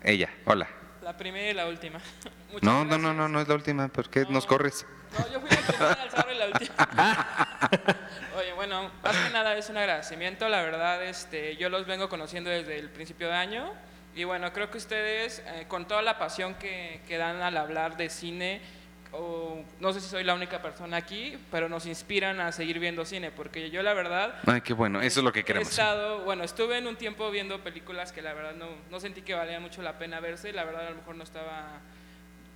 Ella. 0.02 0.30
Hola. 0.46 0.68
La 1.08 1.16
primera 1.16 1.50
y 1.50 1.54
la 1.54 1.68
última. 1.68 2.00
Muchas 2.52 2.64
No, 2.64 2.80
no, 2.84 2.84
gracias. 2.84 3.00
no, 3.02 3.14
no, 3.14 3.30
no 3.30 3.40
es 3.40 3.48
la 3.48 3.56
última. 3.56 3.88
¿Por 3.88 4.10
qué 4.10 4.26
nos 4.30 4.46
corres? 4.46 4.86
No, 5.18 5.32
yo 5.32 5.40
fui 5.40 5.50
la 5.50 5.62
primera 5.62 5.94
al 5.94 6.34
y 6.34 6.38
la 6.38 6.46
última. 6.48 7.98
Oye, 8.38 8.52
bueno, 8.52 8.92
más 9.02 9.16
que 9.16 9.30
nada 9.30 9.56
es 9.58 9.70
un 9.70 9.78
agradecimiento. 9.78 10.50
La 10.50 10.62
verdad, 10.64 11.02
este, 11.06 11.56
yo 11.56 11.70
los 11.70 11.86
vengo 11.86 12.10
conociendo 12.10 12.50
desde 12.50 12.78
el 12.78 12.90
principio 12.90 13.28
de 13.30 13.36
año. 13.36 13.72
Y 14.16 14.26
bueno, 14.26 14.52
creo 14.52 14.70
que 14.70 14.80
ustedes, 14.80 15.42
eh, 15.46 15.64
con 15.70 15.88
toda 15.88 16.02
la 16.02 16.20
pasión 16.20 16.56
que, 16.56 17.00
que 17.08 17.18
dan 17.18 17.42
al 17.42 17.56
hablar 17.56 17.96
de 17.96 18.10
cine, 18.10 18.60
o 19.12 19.64
no 19.80 19.94
sé 19.94 20.02
si 20.02 20.10
soy 20.10 20.24
la 20.24 20.34
única 20.34 20.62
persona 20.62 20.98
aquí, 20.98 21.38
pero 21.52 21.70
nos 21.70 21.86
inspiran 21.86 22.40
a 22.40 22.52
seguir 22.52 22.80
viendo 22.80 23.06
cine. 23.06 23.32
Porque 23.32 23.70
yo, 23.70 23.82
la 23.84 23.94
verdad, 23.94 24.36
Ay, 24.46 24.62
qué 24.62 24.74
bueno. 24.74 25.02
Eso 25.02 25.20
es 25.20 25.24
lo 25.24 25.32
que 25.32 25.40
He 25.42 25.44
queremos. 25.46 25.70
estado, 25.70 26.24
bueno, 26.26 26.44
estuve 26.44 26.78
en 26.78 26.88
un 26.88 26.96
tiempo 26.96 27.30
viendo 27.32 27.64
películas 27.64 28.12
que 28.12 28.22
la 28.22 28.34
verdad 28.34 28.54
no, 28.56 28.68
no 28.92 29.00
sentí 29.00 29.22
que 29.22 29.34
valía 29.34 29.60
mucho 29.60 29.82
la 29.82 29.98
pena 29.98 30.20
verse. 30.20 30.52
La 30.54 30.64
verdad 30.66 30.88
a 30.88 30.90
lo 30.92 30.98
mejor 30.98 31.16
no 31.16 31.24
estaba 31.24 31.80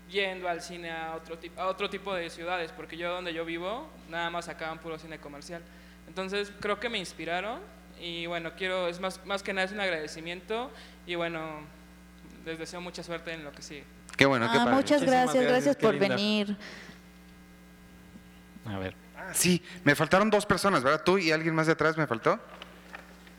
yendo 0.09 0.49
al 0.49 0.61
cine 0.61 0.91
a 0.91 1.15
otro, 1.15 1.37
a 1.57 1.67
otro 1.67 1.89
tipo 1.89 2.13
de 2.13 2.29
ciudades, 2.29 2.71
porque 2.73 2.97
yo 2.97 3.11
donde 3.13 3.33
yo 3.33 3.45
vivo 3.45 3.89
nada 4.09 4.29
más 4.29 4.45
sacaban 4.45 4.79
puro 4.79 4.99
cine 4.99 5.19
comercial. 5.19 5.61
Entonces 6.07 6.51
creo 6.59 6.79
que 6.81 6.89
me 6.89 6.97
inspiraron 6.97 7.59
y 7.99 8.25
bueno, 8.25 8.51
quiero, 8.57 8.89
es 8.89 8.99
más, 8.99 9.25
más 9.25 9.41
que 9.41 9.53
nada 9.53 9.65
es 9.65 9.71
un 9.71 9.79
agradecimiento 9.79 10.69
y 11.07 11.15
bueno, 11.15 11.61
les 12.45 12.59
deseo 12.59 12.81
mucha 12.81 13.03
suerte 13.03 13.31
en 13.31 13.43
lo 13.45 13.51
que 13.53 13.61
sigue. 13.61 13.83
Qué 14.17 14.25
bueno, 14.25 14.49
qué 14.51 14.57
Ah, 14.57 14.63
padre. 14.65 14.75
muchas 14.75 15.01
gracias, 15.01 15.33
gracias, 15.33 15.45
gracias 15.51 15.75
qué 15.77 15.81
por 15.85 15.93
linda. 15.95 16.09
venir. 16.15 16.57
A 18.65 18.77
ver. 18.77 18.95
Ah, 19.17 19.31
sí, 19.33 19.63
me 19.83 19.95
faltaron 19.95 20.29
dos 20.29 20.45
personas, 20.45 20.83
¿verdad? 20.83 21.03
Tú 21.03 21.17
y 21.17 21.31
alguien 21.31 21.55
más 21.55 21.67
de 21.67 21.73
atrás 21.73 21.97
me 21.97 22.05
faltó. 22.07 22.39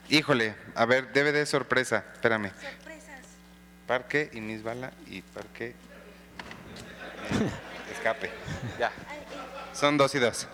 Híjole, 0.09 0.55
a 0.75 0.85
ver, 0.85 1.13
DVD 1.13 1.47
sorpresa, 1.47 2.05
espérame. 2.13 2.51
Sorpresas. 2.51 3.21
Parque 3.87 4.31
y 4.33 4.41
Miss 4.41 4.63
Bala 4.63 4.93
y 5.07 5.23
Parque 5.23 5.69
eh, 5.69 5.75
Escape. 7.93 8.31
Ya. 8.79 8.91
Son 9.73 9.97
dos 9.97 10.15
y 10.15 10.19
dos. 10.19 10.47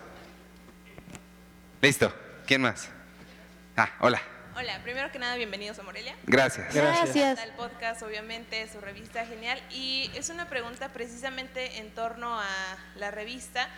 Listo. 1.81 2.13
¿Quién 2.45 2.61
más? 2.61 2.89
Ah, 3.75 3.89
hola. 3.99 4.21
Hola, 4.59 4.77
primero 4.83 5.09
que 5.09 5.19
nada, 5.19 5.37
bienvenidos 5.37 5.79
a 5.79 5.83
Morelia. 5.83 6.13
Gracias. 6.25 6.73
Gracias. 6.75 7.39
El 7.41 7.51
podcast, 7.51 8.01
obviamente, 8.03 8.67
su 8.69 8.81
revista 8.81 9.25
genial. 9.25 9.57
Y 9.71 10.11
es 10.15 10.27
una 10.29 10.49
pregunta 10.49 10.89
precisamente 10.89 11.77
en 11.77 11.91
torno 11.95 12.37
a 12.37 12.77
la 12.97 13.09
revista. 13.09 13.69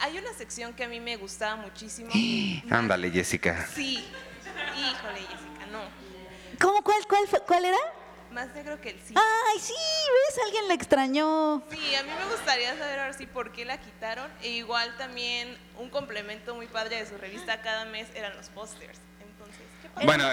Hay 0.00 0.18
una 0.18 0.32
sección 0.34 0.74
que 0.74 0.82
a 0.82 0.88
mí 0.88 0.98
me 0.98 1.16
gustaba 1.18 1.54
muchísimo. 1.54 2.10
Ándale, 2.70 3.12
Jessica. 3.12 3.64
Sí. 3.72 4.04
Híjole, 4.76 5.20
Jessica, 5.20 5.66
no. 5.70 5.82
¿Cómo? 6.60 6.82
¿Cuál, 6.82 7.06
cuál, 7.08 7.28
fue- 7.28 7.42
cuál 7.46 7.66
era? 7.66 7.78
Más 8.32 8.52
negro 8.56 8.80
que 8.80 8.90
el 8.90 9.00
sí. 9.06 9.14
Ay, 9.16 9.60
sí, 9.60 9.72
ves, 9.72 10.44
alguien 10.44 10.66
la 10.66 10.74
extrañó. 10.74 11.62
Sí, 11.70 11.94
a 11.94 12.02
mí 12.02 12.10
me 12.10 12.32
gustaría 12.34 12.76
saber 12.76 12.98
ahora 12.98 13.12
sí 13.12 13.26
por 13.26 13.52
qué 13.52 13.64
la 13.64 13.78
quitaron. 13.78 14.28
E 14.42 14.48
igual 14.48 14.96
también 14.96 15.56
un 15.78 15.90
complemento 15.90 16.56
muy 16.56 16.66
padre 16.66 16.96
de 16.96 17.06
su 17.06 17.16
revista 17.18 17.62
cada 17.62 17.84
mes 17.84 18.08
eran 18.16 18.36
los 18.36 18.48
pósters. 18.48 18.98
Bueno, 20.04 20.24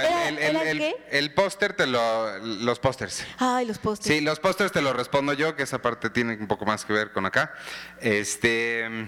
el, 1.12 1.34
póster 1.34 1.74
te 1.74 1.86
lo... 1.88 2.38
Los 2.40 2.80
pósters. 2.80 3.26
Ay, 3.38 3.66
los 3.66 3.78
postes. 3.78 4.08
Sí, 4.08 4.22
los 4.22 4.40
pósters 4.40 4.72
te 4.72 4.82
los 4.82 4.96
respondo 4.96 5.34
yo, 5.34 5.56
que 5.56 5.64
esa 5.64 5.82
parte 5.82 6.10
tiene 6.10 6.36
un 6.36 6.48
poco 6.48 6.66
más 6.66 6.84
que 6.86 6.94
ver 6.94 7.12
con 7.12 7.26
acá. 7.26 7.54
Este, 8.00 9.08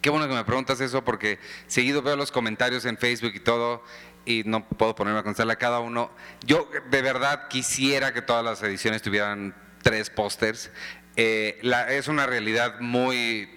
qué 0.00 0.10
bueno 0.10 0.28
que 0.28 0.34
me 0.34 0.44
preguntas 0.44 0.80
eso 0.80 1.04
porque 1.04 1.38
seguido 1.66 2.02
veo 2.02 2.16
los 2.16 2.30
comentarios 2.30 2.84
en 2.84 2.96
Facebook 2.96 3.32
y 3.34 3.40
todo 3.40 3.82
y 4.24 4.42
no 4.44 4.66
puedo 4.68 4.94
ponerme 4.94 5.20
a 5.20 5.22
contestarle 5.22 5.54
a 5.54 5.56
cada 5.56 5.80
uno. 5.80 6.10
Yo 6.44 6.68
de 6.90 7.02
verdad 7.02 7.48
quisiera 7.48 8.12
que 8.14 8.22
todas 8.22 8.44
las 8.44 8.62
ediciones 8.62 9.02
tuvieran 9.02 9.54
tres 9.82 10.10
pósters. 10.10 10.70
Eh, 11.16 11.58
la- 11.62 11.90
es 11.92 12.06
una 12.08 12.26
realidad 12.26 12.78
muy, 12.80 13.50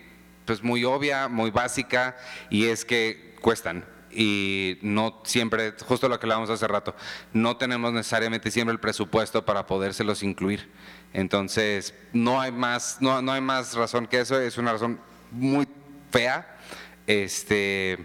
pues 0.45 0.63
muy 0.63 0.83
obvia, 0.85 1.27
muy 1.27 1.51
básica 1.51 2.17
y 2.49 2.65
es 2.67 2.83
que 2.85 3.35
cuestan 3.41 3.85
y 4.15 4.80
no 4.81 5.22
siempre, 5.23 5.73
justo 5.85 6.10
lo 6.10 6.19
que 6.19 6.26
hablábamos 6.26 6.49
hace 6.49 6.68
rato, 6.68 6.95
no 7.34 7.57
tenemos 7.57 7.94
necesariamente 7.94 8.52
siempre 8.52 8.73
el 8.73 8.80
presupuesto 8.80 9.45
para 9.45 9.65
podérselos 9.65 10.23
incluir. 10.23 10.69
Entonces, 11.14 11.94
no 12.11 12.41
hay 12.41 12.52
más, 12.52 12.98
no, 12.99 13.22
no 13.22 13.31
hay 13.31 13.41
más 13.41 13.76
razón 13.76 14.07
que 14.07 14.19
eso, 14.19 14.40
es 14.40 14.57
una 14.57 14.73
razón 14.73 14.99
muy 15.31 15.68
fea. 16.11 16.57
Este, 17.06 17.98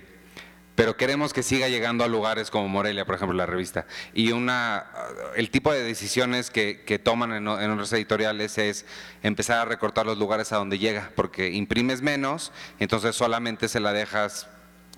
pero 0.79 0.97
queremos 0.97 1.33
que 1.33 1.43
siga 1.43 1.69
llegando 1.69 2.05
a 2.05 2.09
lugares 2.09 2.53
como 2.53 2.69
Morelia, 2.69 3.05
por 3.05 3.17
ejemplo, 3.17 3.37
la 3.37 3.47
revista. 3.47 3.87
Y 4.15 4.31
una, 4.31 4.87
el 5.35 5.51
tipo 5.51 5.73
de 5.73 5.83
decisiones 5.83 6.51
que, 6.51 6.85
que 6.87 7.01
toman 7.01 7.33
en, 7.33 7.49
en 7.49 7.71
otros 7.73 7.93
editoriales 7.93 8.59
es 8.59 8.87
empezar 9.25 9.59
a 9.59 9.65
recortar 9.65 10.07
los 10.07 10.19
lugares 10.19 10.53
a 10.53 10.57
donde 10.57 10.79
llega, 10.79 11.11
porque 11.17 11.51
imprimes 11.51 12.01
menos, 12.01 12.53
entonces 12.79 13.17
solamente 13.17 13.67
se 13.67 13.81
la 13.81 13.93
dejas 13.93 14.49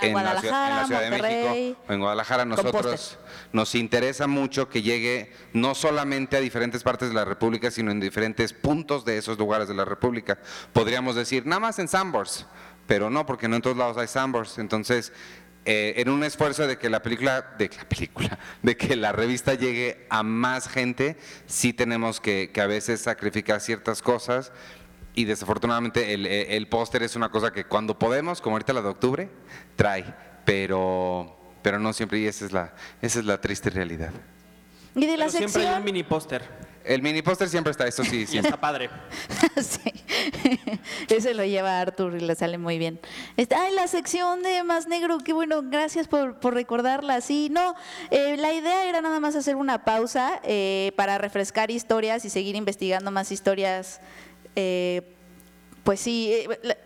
en 0.02 0.14
la, 0.14 0.40
ciudad, 0.40 0.90
en 0.90 0.90
la 0.90 1.06
de. 1.08 1.10
México 1.10 1.80
o 1.88 1.92
en 1.92 2.00
Guadalajara. 2.00 2.44
Nosotros 2.44 3.18
nos 3.52 3.74
interesa 3.74 4.26
mucho 4.26 4.68
que 4.68 4.82
llegue 4.82 5.32
no 5.52 5.74
solamente 5.74 6.36
a 6.36 6.40
diferentes 6.40 6.82
partes 6.82 7.08
de 7.08 7.14
la 7.14 7.24
República, 7.24 7.70
sino 7.70 7.90
en 7.90 8.00
diferentes 8.00 8.52
puntos 8.52 9.04
de 9.04 9.18
esos 9.18 9.38
lugares 9.38 9.68
de 9.68 9.74
la 9.74 9.84
República. 9.84 10.38
Podríamos 10.72 11.14
decir, 11.14 11.46
nada 11.46 11.60
más 11.60 11.78
en 11.78 11.88
Sambors, 11.88 12.46
pero 12.86 13.10
no, 13.10 13.26
porque 13.26 13.48
no 13.48 13.56
en 13.56 13.62
todos 13.62 13.76
lados 13.76 13.96
hay 13.96 14.08
Sambors. 14.08 14.58
Entonces, 14.58 15.12
eh, 15.66 15.94
en 15.98 16.08
un 16.08 16.24
esfuerzo 16.24 16.66
de 16.66 16.78
que 16.78 16.88
la 16.88 17.02
película, 17.02 17.54
de 17.58 17.68
que 17.68 17.76
la 17.76 17.88
película, 17.88 18.38
de 18.62 18.76
que 18.76 18.96
la 18.96 19.12
revista 19.12 19.54
llegue 19.54 20.06
a 20.08 20.22
más 20.22 20.68
gente, 20.68 21.16
sí 21.46 21.72
tenemos 21.72 22.20
que, 22.20 22.50
que 22.52 22.60
a 22.60 22.66
veces 22.66 23.02
sacrificar 23.02 23.60
ciertas 23.60 24.00
cosas. 24.00 24.52
Y 25.14 25.24
desafortunadamente 25.24 26.14
el, 26.14 26.26
el- 26.26 26.50
el 26.52 26.68
póster 26.68 27.02
es 27.02 27.16
una 27.16 27.30
cosa 27.30 27.52
que 27.52 27.64
cuando 27.64 27.98
podemos, 27.98 28.40
como 28.40 28.54
ahorita 28.56 28.72
la 28.72 28.82
de 28.82 28.88
octubre, 28.88 29.28
trae, 29.76 30.04
pero, 30.44 31.36
pero 31.62 31.78
no 31.78 31.92
siempre 31.92 32.18
y 32.20 32.26
esa 32.26 32.44
es 32.44 32.52
la, 32.52 32.74
esa 33.02 33.18
es 33.18 33.24
la 33.24 33.40
triste 33.40 33.70
realidad. 33.70 34.12
Y 34.94 35.06
de 35.06 35.16
la 35.16 35.26
Pero 35.26 35.30
siempre 35.38 35.62
hay 35.62 35.68
un 35.68 35.72
sección. 35.74 35.84
mini 35.84 36.02
póster. 36.02 36.70
El 36.82 37.02
mini 37.02 37.20
póster 37.22 37.48
siempre 37.48 37.70
está, 37.72 37.86
eso 37.86 38.02
sí, 38.02 38.22
Y 38.22 38.26
siempre. 38.26 38.48
está 38.48 38.60
padre. 38.60 38.88
sí. 39.60 39.92
Ese 41.08 41.34
lo 41.34 41.44
lleva 41.44 41.78
Arthur 41.80 42.16
y 42.16 42.20
le 42.20 42.34
sale 42.34 42.56
muy 42.58 42.78
bien. 42.78 42.98
Este, 43.36 43.54
ay, 43.54 43.74
la 43.74 43.86
sección 43.86 44.42
de 44.42 44.62
Más 44.64 44.88
Negro, 44.88 45.18
qué 45.18 45.32
bueno, 45.32 45.62
gracias 45.62 46.08
por, 46.08 46.40
por 46.40 46.54
recordarla. 46.54 47.20
Sí, 47.20 47.48
no, 47.50 47.74
eh, 48.10 48.36
la 48.38 48.52
idea 48.54 48.88
era 48.88 49.00
nada 49.02 49.20
más 49.20 49.36
hacer 49.36 49.56
una 49.56 49.84
pausa 49.84 50.40
eh, 50.42 50.92
para 50.96 51.18
refrescar 51.18 51.70
historias 51.70 52.24
y 52.24 52.30
seguir 52.30 52.56
investigando 52.56 53.10
más 53.10 53.30
historias. 53.30 54.00
Eh, 54.56 55.14
pues 55.84 56.00
sí, 56.00 56.32
eh, 56.32 56.76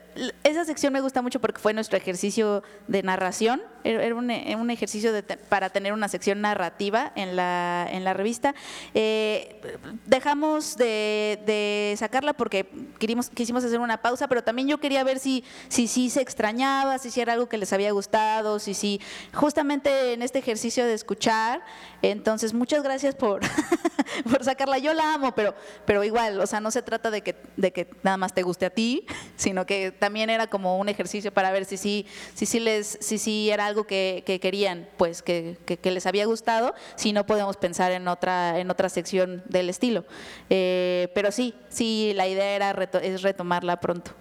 esa 0.44 0.64
sección 0.64 0.92
me 0.92 1.00
gusta 1.00 1.22
mucho 1.22 1.40
porque 1.40 1.60
fue 1.60 1.72
nuestro 1.74 1.98
ejercicio 1.98 2.62
de 2.88 3.02
narración. 3.02 3.62
Era 3.84 4.14
un, 4.14 4.30
eh, 4.30 4.56
un 4.56 4.70
ejercicio 4.70 5.12
de 5.12 5.22
para 5.22 5.70
tener 5.70 5.92
una 5.92 6.08
sección 6.08 6.40
narrativa 6.40 7.12
en 7.14 7.36
la, 7.36 7.86
en 7.90 8.04
la 8.04 8.14
revista. 8.14 8.54
Eh, 8.94 9.60
dejamos 10.06 10.76
de, 10.76 11.40
de 11.46 11.94
sacarla 11.98 12.32
porque 12.32 12.66
quisimos, 12.98 13.30
quisimos 13.30 13.64
hacer 13.64 13.80
una 13.80 14.02
pausa, 14.02 14.28
pero 14.28 14.42
también 14.42 14.68
yo 14.68 14.78
quería 14.78 15.04
ver 15.04 15.18
si 15.18 15.44
si, 15.68 15.88
si 15.88 16.10
se 16.10 16.20
extrañaba, 16.20 16.98
si, 16.98 17.10
si 17.10 17.20
era 17.20 17.34
algo 17.34 17.48
que 17.48 17.58
les 17.58 17.72
había 17.72 17.92
gustado, 17.92 18.58
si 18.58 18.74
si 18.74 19.00
justamente 19.32 20.12
en 20.12 20.22
este 20.22 20.38
ejercicio 20.38 20.84
de 20.84 20.94
escuchar. 20.94 21.62
Entonces, 22.02 22.52
muchas 22.52 22.82
gracias 22.82 23.14
por, 23.14 23.40
por 24.30 24.44
sacarla. 24.44 24.78
Yo 24.78 24.92
la 24.92 25.14
amo, 25.14 25.34
pero, 25.34 25.54
pero 25.86 26.04
igual, 26.04 26.40
o 26.40 26.46
sea, 26.46 26.60
no 26.60 26.70
se 26.70 26.82
trata 26.82 27.10
de 27.10 27.22
que, 27.22 27.36
de 27.56 27.72
que 27.72 27.88
nada 28.02 28.16
más 28.18 28.34
te 28.34 28.42
guste 28.42 28.66
a 28.66 28.70
ti, 28.70 29.06
sino 29.36 29.64
que 29.64 29.90
también 29.90 30.28
era 30.28 30.46
como 30.46 30.78
un 30.78 30.88
ejercicio 30.88 31.32
para 31.32 31.50
ver 31.50 31.64
si 31.64 31.76
sí 31.76 32.06
si, 32.34 32.46
si 32.46 32.60
les, 32.60 32.98
si, 33.00 33.18
sí 33.18 33.50
era 33.50 33.66
algo 33.66 33.73
que, 33.82 34.22
que 34.24 34.38
querían, 34.38 34.88
pues 34.96 35.22
que, 35.22 35.58
les 35.90 36.06
había 36.06 36.26
gustado, 36.26 36.72
si 36.94 37.12
no 37.12 37.26
podemos 37.26 37.56
pensar 37.56 37.90
en 37.90 38.06
otra, 38.06 38.60
en 38.60 38.70
otra 38.70 38.88
sección 38.88 39.42
del 39.48 39.68
estilo. 39.68 40.04
Eh, 40.50 41.08
pero 41.16 41.32
sí, 41.32 41.52
sí, 41.68 42.12
la 42.14 42.28
idea 42.28 42.54
era 42.54 42.72
reto- 42.72 43.00
es 43.02 43.22
retomarla 43.22 43.80
pronto. 43.80 44.12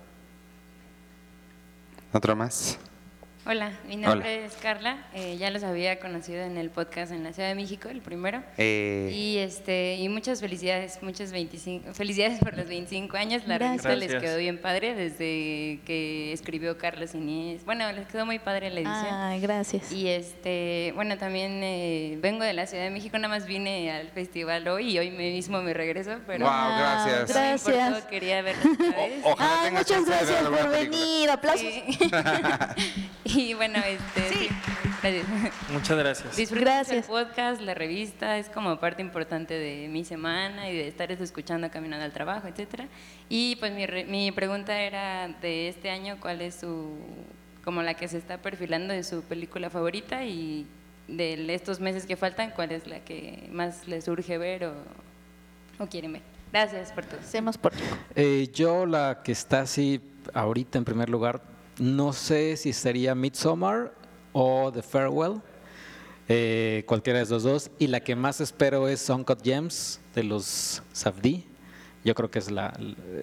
¿Otro 2.11 2.35
más? 2.35 2.79
Hola, 3.45 3.73
mi 3.89 3.97
nombre 3.97 4.45
es 4.45 4.53
Carla. 4.61 4.95
eh, 5.13 5.35
ya 5.37 5.51
los 5.51 5.63
había 5.63 5.99
conocido 5.99 6.41
en 6.43 6.57
el 6.57 6.69
podcast 6.69 7.11
en 7.11 7.25
la 7.25 7.33
Ciudad 7.33 7.49
de 7.49 7.55
México, 7.55 7.89
el 7.89 7.99
primero. 7.99 8.41
Eh. 8.57 9.11
Y 9.13 9.37
este 9.39 9.97
y 9.97 10.07
muchas 10.07 10.39
felicidades, 10.39 10.99
muchas 11.03 11.33
25, 11.33 11.93
felicidades 11.93 12.39
por 12.39 12.55
los 12.55 12.67
25 12.69 13.17
años. 13.17 13.41
La 13.45 13.57
revista 13.57 13.93
les 13.97 14.15
quedó 14.15 14.37
bien 14.37 14.59
padre 14.59 14.95
desde 14.95 15.81
que 15.85 16.31
escribió 16.31 16.77
Carlos 16.77 17.13
Inés. 17.15 17.65
Bueno, 17.65 17.91
les 17.91 18.07
quedó 18.07 18.25
muy 18.25 18.39
padre 18.39 18.69
la 18.69 18.79
edición. 18.79 19.13
Ay, 19.13 19.41
gracias. 19.41 19.91
Y 19.91 20.07
este, 20.07 20.93
bueno, 20.95 21.17
también 21.17 21.59
eh, 21.63 22.17
vengo 22.21 22.45
de 22.45 22.53
la 22.53 22.65
Ciudad 22.65 22.85
de 22.85 22.91
México, 22.91 23.17
nada 23.17 23.27
más 23.27 23.45
vine 23.45 23.91
al 23.91 24.07
festival 24.11 24.65
hoy 24.69 24.91
y 24.91 24.99
hoy 24.99 25.11
mismo 25.11 25.61
me 25.61 25.73
regreso, 25.73 26.11
pero 26.25 26.45
Wow, 26.45 26.77
gracias. 26.77 27.27
no 27.27 27.33
Gracias. 27.73 28.05
quería 28.05 28.41
verlos 28.41 28.67
otra 28.73 28.87
vez. 29.05 29.19
Ojalá 29.25 29.61
Ay, 29.63 29.71
muchas 29.71 29.87
chance 29.87 30.11
de 30.11 30.15
ver 30.15 30.25
gracias 30.27 30.43
por 30.43 30.71
película. 30.71 30.79
venir. 30.79 31.29
Aplausos. 31.29 31.73
Y 33.37 33.53
bueno, 33.53 33.79
este, 33.79 34.29
sí. 34.33 34.49
gracias. 35.01 35.25
Muchas 35.71 35.97
gracias. 35.97 36.35
Disfruto 36.37 36.63
Gracias. 36.65 36.97
el 36.97 37.03
podcast, 37.03 37.61
la 37.61 37.73
revista, 37.73 38.37
es 38.37 38.49
como 38.49 38.79
parte 38.79 39.01
importante 39.01 39.53
de 39.55 39.87
mi 39.89 40.05
semana 40.05 40.69
y 40.69 40.75
de 40.75 40.87
estar 40.87 41.11
escuchando 41.11 41.69
caminando 41.71 42.05
al 42.05 42.11
trabajo, 42.13 42.47
etcétera. 42.47 42.87
Y 43.29 43.55
pues 43.57 43.71
mi, 43.73 43.85
re- 43.85 44.05
mi 44.05 44.31
pregunta 44.31 44.79
era 44.79 45.27
de 45.41 45.67
este 45.67 45.89
año, 45.89 46.17
¿cuál 46.19 46.41
es 46.41 46.55
su, 46.55 46.95
como 47.63 47.81
la 47.81 47.95
que 47.95 48.07
se 48.07 48.17
está 48.17 48.37
perfilando 48.37 48.93
de 48.93 49.03
su 49.03 49.21
película 49.23 49.69
favorita 49.69 50.23
y 50.25 50.65
de 51.07 51.53
estos 51.53 51.79
meses 51.79 52.05
que 52.05 52.15
faltan, 52.15 52.51
cuál 52.51 52.71
es 52.71 52.87
la 52.87 52.99
que 53.01 53.49
más 53.51 53.87
les 53.87 54.07
urge 54.07 54.37
ver 54.37 54.65
o, 54.65 54.73
o 55.79 55.87
quieren 55.87 56.13
ver? 56.13 56.21
Gracias 56.51 56.91
por 56.91 57.05
todo. 57.05 57.19
Hacemos 57.19 57.57
por 57.57 57.73
Eh, 58.15 58.49
yo 58.53 58.85
la 58.85 59.21
que 59.23 59.31
está 59.31 59.61
así 59.61 59.99
ahorita 60.35 60.77
en 60.77 60.85
primer 60.85 61.09
lugar, 61.09 61.41
no 61.79 62.13
sé 62.13 62.57
si 62.57 62.73
sería 62.73 63.15
Midsommar 63.15 63.93
o 64.31 64.71
The 64.71 64.81
Farewell, 64.81 65.41
eh, 66.27 66.83
cualquiera 66.87 67.19
de 67.19 67.25
esos 67.25 67.43
dos. 67.43 67.71
Y 67.79 67.87
la 67.87 67.99
que 67.99 68.15
más 68.15 68.41
espero 68.41 68.87
es 68.87 69.09
Uncut 69.09 69.43
Gems 69.43 69.99
de 70.15 70.23
los 70.23 70.83
Safdie. 70.91 71.45
Yo 72.03 72.13
creo 72.15 72.29
que 72.29 72.39
es 72.39 72.51
la, 72.51 72.73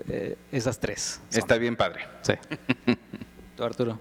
eh, 0.09 0.37
esas 0.53 0.79
tres. 0.81 1.21
son. 1.29 1.39
Está 1.39 1.59
bien 1.59 1.77
padre. 1.77 2.07
Sí. 2.23 2.35
¿Tú, 3.57 3.65
Arturo? 3.65 3.99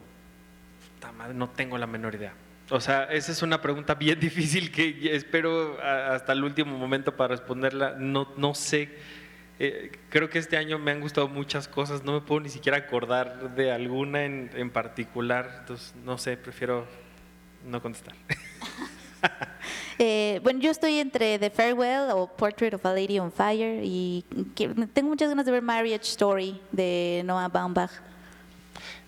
Puta 0.94 1.12
madre, 1.12 1.34
no 1.34 1.50
tengo 1.50 1.78
la 1.78 1.88
menor 1.88 2.16
idea. 2.16 2.34
O 2.72 2.80
sea, 2.80 3.06
esa 3.06 3.32
es 3.32 3.42
una 3.42 3.62
pregunta 3.62 3.96
bien 3.96 4.20
difícil 4.22 4.72
que 4.72 5.16
espero 5.16 5.78
hasta 5.82 6.34
el 6.34 6.44
último 6.44 6.78
momento 6.78 7.16
para 7.16 7.30
responderla. 7.30 7.96
No, 7.98 8.34
no 8.38 8.54
sé. 8.56 8.90
Eh, 9.60 9.92
creo 10.10 10.30
que 10.30 10.40
este 10.40 10.56
año 10.58 10.80
me 10.80 10.92
han 10.92 11.02
gustado 11.02 11.28
muchas 11.28 11.68
cosas. 11.68 12.04
No 12.04 12.14
me 12.14 12.22
puedo 12.22 12.40
ni 12.42 12.50
siquiera 12.50 12.78
acordar 12.78 13.56
de 13.56 13.72
alguna 13.72 14.24
en, 14.24 14.50
en 14.56 14.70
particular. 14.70 15.58
Entonces, 15.60 15.94
no 16.06 16.18
sé, 16.18 16.38
prefiero 16.38 16.88
no 17.66 17.82
contestar. 17.82 18.16
Eh, 20.02 20.40
bueno, 20.44 20.62
yo 20.62 20.72
estoy 20.72 20.98
entre 21.00 21.38
The 21.40 21.50
Farewell 21.50 22.12
o 22.14 22.26
Portrait 22.28 22.74
of 22.74 22.86
a 22.86 22.94
Lady 22.94 23.20
on 23.20 23.34
Fire 23.34 23.82
y 23.84 24.24
que- 24.56 24.70
tengo 24.94 25.10
muchas 25.10 25.28
ganas 25.28 25.46
de 25.46 25.52
ver 25.52 25.62
Marriage 25.62 26.04
Story 26.06 26.58
de 26.72 27.22
Noah 27.26 27.50
Baumbach. 27.50 27.92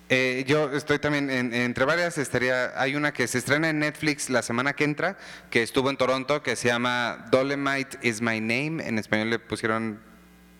Eh, 0.10 0.44
yo 0.46 0.70
estoy 0.74 1.00
también 1.00 1.30
en- 1.30 1.54
entre 1.54 1.86
varias 1.86 2.18
estaría 2.18 2.74
hay 2.76 2.98
una 2.98 3.14
que 3.14 3.26
se 3.30 3.38
estrena 3.38 3.70
en 3.70 3.80
Netflix 3.80 4.30
la 4.30 4.42
semana 4.42 4.74
que 4.74 4.84
entra 4.84 5.18
que 5.50 5.64
estuvo 5.64 5.90
en 5.90 5.96
Toronto 5.96 6.44
que 6.44 6.58
se 6.58 6.68
llama 6.68 7.26
Dolemite 7.32 7.98
is 8.02 8.22
my 8.22 8.42
name 8.42 8.86
en 8.86 9.00
español 9.00 9.30
le 9.30 9.40
pusieron 9.40 10.02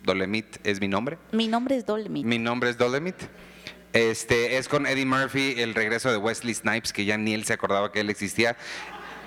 Dolemite 0.04 0.60
es 0.64 0.80
mi 0.82 0.88
nombre 0.88 1.18
Mi 1.32 1.48
nombre 1.48 1.76
es 1.78 1.86
Dolomit. 1.86 2.26
mi 2.26 2.40
nombre 2.40 2.70
es 2.70 2.78
Dolemite 2.78 3.28
este 3.94 4.58
es 4.58 4.68
con 4.70 4.86
Eddie 4.88 5.06
Murphy 5.06 5.56
el 5.58 5.74
regreso 5.76 6.10
de 6.12 6.18
Wesley 6.18 6.54
Snipes 6.54 6.94
que 6.94 7.04
ya 7.06 7.18
ni 7.18 7.34
él 7.34 7.44
se 7.46 7.54
acordaba 7.54 7.92
que 7.92 8.00
él 8.00 8.10
existía 8.10 8.56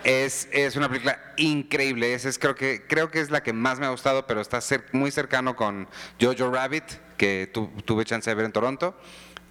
es, 0.05 0.49
es 0.53 0.77
una 0.77 0.89
película 0.89 1.19
increíble 1.37 2.15
esa 2.15 2.29
es 2.29 2.39
creo 2.39 2.55
que 2.55 2.83
creo 2.87 3.11
que 3.11 3.21
es 3.21 3.31
la 3.31 3.43
que 3.43 3.53
más 3.53 3.79
me 3.79 3.87
ha 3.87 3.91
gustado 3.91 4.27
pero 4.27 4.41
está 4.41 4.59
cer- 4.59 4.85
muy 4.93 5.11
cercano 5.11 5.55
con 5.57 5.87
Jojo 6.21 6.51
Rabbit 6.51 6.85
que 7.19 7.49
tu- 7.53 7.69
tuve 7.85 8.05
chance 8.05 8.29
de 8.31 8.35
ver 8.35 8.47
en 8.47 8.53
Toronto 8.53 8.99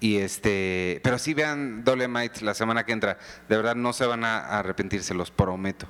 y 0.00 0.16
este, 0.18 1.00
pero 1.02 1.18
sí 1.18 1.32
vean 1.32 1.82
Dolemite 1.82 2.44
la 2.44 2.52
semana 2.52 2.84
que 2.84 2.92
entra. 2.92 3.16
De 3.48 3.56
verdad 3.56 3.74
no 3.74 3.94
se 3.94 4.04
van 4.04 4.22
a 4.22 4.58
arrepentir, 4.58 5.02
se 5.02 5.14
los 5.14 5.30
prometo. 5.30 5.86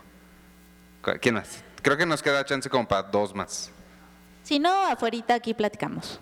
¿Cu- 1.03 1.15
¿Quién 1.21 1.35
más? 1.35 1.65
Creo 1.83 1.97
que 1.97 2.07
nos 2.07 2.23
queda 2.23 2.45
chance 2.45 2.71
como 2.71 2.87
para 2.87 3.03
dos 3.05 3.35
más. 3.35 3.73
Si 4.45 4.59
no, 4.59 4.87
afuerita 4.87 5.35
aquí 5.35 5.55
platicamos. 5.55 6.21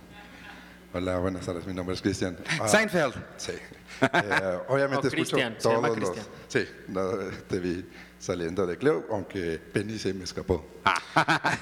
Hola, 0.94 1.18
buenas 1.18 1.44
tardes. 1.44 1.66
Mi 1.66 1.74
nombre 1.74 1.96
es 1.96 2.00
Cristian. 2.00 2.38
Ah, 2.60 2.68
Seinfeld. 2.68 3.14
Sí. 3.36 3.52
Eh, 4.00 4.58
obviamente 4.68 5.08
No, 5.08 5.08
escucho 5.08 5.36
llama 5.36 5.58
todos 5.58 5.98
los. 5.98 6.10
Cristian. 6.10 6.26
Sí, 6.46 6.72
no, 6.88 7.10
te 7.48 7.58
vi 7.58 7.84
saliendo 8.20 8.64
de 8.64 8.78
Cleo, 8.78 9.06
aunque 9.10 9.58
Penny 9.58 9.98
se 9.98 10.14
me 10.14 10.24
escapó. 10.24 10.64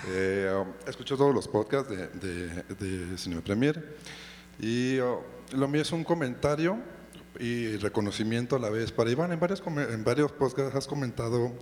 Eh, 0.08 0.52
um, 0.54 0.72
escucho 0.86 1.16
todos 1.16 1.34
los 1.34 1.48
podcasts 1.48 1.90
de, 1.90 2.06
de, 2.08 3.06
de 3.08 3.18
Cinema 3.18 3.42
Premier 3.42 3.96
y 4.60 5.00
uh, 5.00 5.18
lo 5.52 5.66
mío 5.66 5.82
es 5.82 5.90
un 5.90 6.04
comentario 6.04 6.78
y 7.40 7.76
reconocimiento 7.78 8.54
a 8.54 8.58
la 8.58 8.70
vez. 8.70 8.92
Para 8.92 9.10
Iván, 9.10 9.32
en 9.32 9.40
varios, 9.40 9.60
en 9.66 10.04
varios 10.04 10.30
podcasts 10.30 10.76
has 10.76 10.86
comentado 10.86 11.52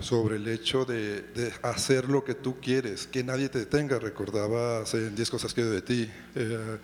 sobre 0.00 0.36
el 0.36 0.48
hecho 0.48 0.84
de, 0.84 1.22
de 1.22 1.52
hacer 1.62 2.08
lo 2.08 2.24
que 2.24 2.34
tú 2.34 2.60
quieres, 2.60 3.06
que 3.06 3.22
nadie 3.24 3.48
te 3.48 3.58
detenga. 3.60 3.98
Recordabas 3.98 4.92
en 4.94 5.14
10 5.14 5.30
cosas 5.30 5.54
que 5.54 5.64
de 5.64 5.82
ti, 5.82 6.10
eh, 6.34 6.78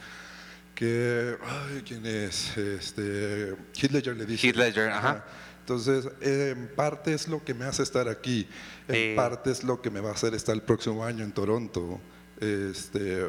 que, 0.74 1.36
ay, 1.44 1.82
¿quién 1.86 2.06
es? 2.06 2.56
Este, 2.56 3.54
Heath 3.74 3.90
Ledger 3.92 4.16
le 4.16 4.26
dice. 4.26 4.46
Heath 4.46 4.56
Ledger, 4.56 4.90
ajá. 4.90 5.24
Entonces, 5.60 6.08
en 6.20 6.68
parte 6.74 7.12
es 7.14 7.28
lo 7.28 7.44
que 7.44 7.54
me 7.54 7.64
hace 7.64 7.82
estar 7.82 8.08
aquí, 8.08 8.48
en 8.88 8.94
Eh. 8.94 9.12
parte 9.14 9.50
es 9.52 9.62
lo 9.62 9.80
que 9.82 9.90
me 9.90 10.00
va 10.00 10.10
a 10.10 10.14
hacer 10.14 10.34
estar 10.34 10.54
el 10.54 10.62
próximo 10.62 11.04
año 11.04 11.22
en 11.24 11.32
Toronto. 11.32 12.00
Este, 12.40 13.26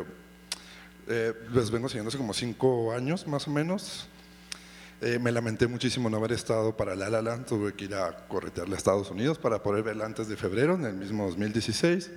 eh, 1.08 1.34
les 1.54 1.70
vengo 1.70 1.90
siguiendo 1.90 2.08
hace 2.10 2.18
como 2.18 2.34
cinco 2.34 2.94
años 2.94 3.28
más 3.28 3.48
o 3.48 3.52
menos. 3.52 4.08
Eh, 5.04 5.18
me 5.18 5.32
lamenté 5.32 5.66
muchísimo 5.66 6.12
no 6.12 6.18
haber 6.18 6.32
estado 6.32 6.78
para 6.78 6.96
La 6.96 7.10
La 7.10 7.24
Land, 7.24 7.48
tuve 7.48 7.74
que 7.74 7.86
ir 7.86 7.96
a 7.96 8.28
corretearle 8.28 8.76
a 8.76 8.78
Estados 8.78 9.10
Unidos 9.10 9.40
para 9.40 9.64
poder 9.64 9.84
verla 9.84 10.06
antes 10.06 10.28
de 10.28 10.38
febrero, 10.38 10.76
en 10.76 10.86
el 10.86 10.94
mismo 10.94 11.26
2016. 11.26 12.12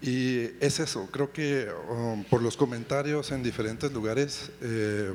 Y 0.00 0.44
es 0.60 0.80
eso, 0.80 1.08
creo 1.12 1.30
que 1.30 1.68
um, 1.90 2.24
por 2.24 2.40
los 2.42 2.56
comentarios 2.56 3.32
en 3.32 3.42
diferentes 3.42 3.92
lugares, 3.92 4.50
eh, 4.62 5.12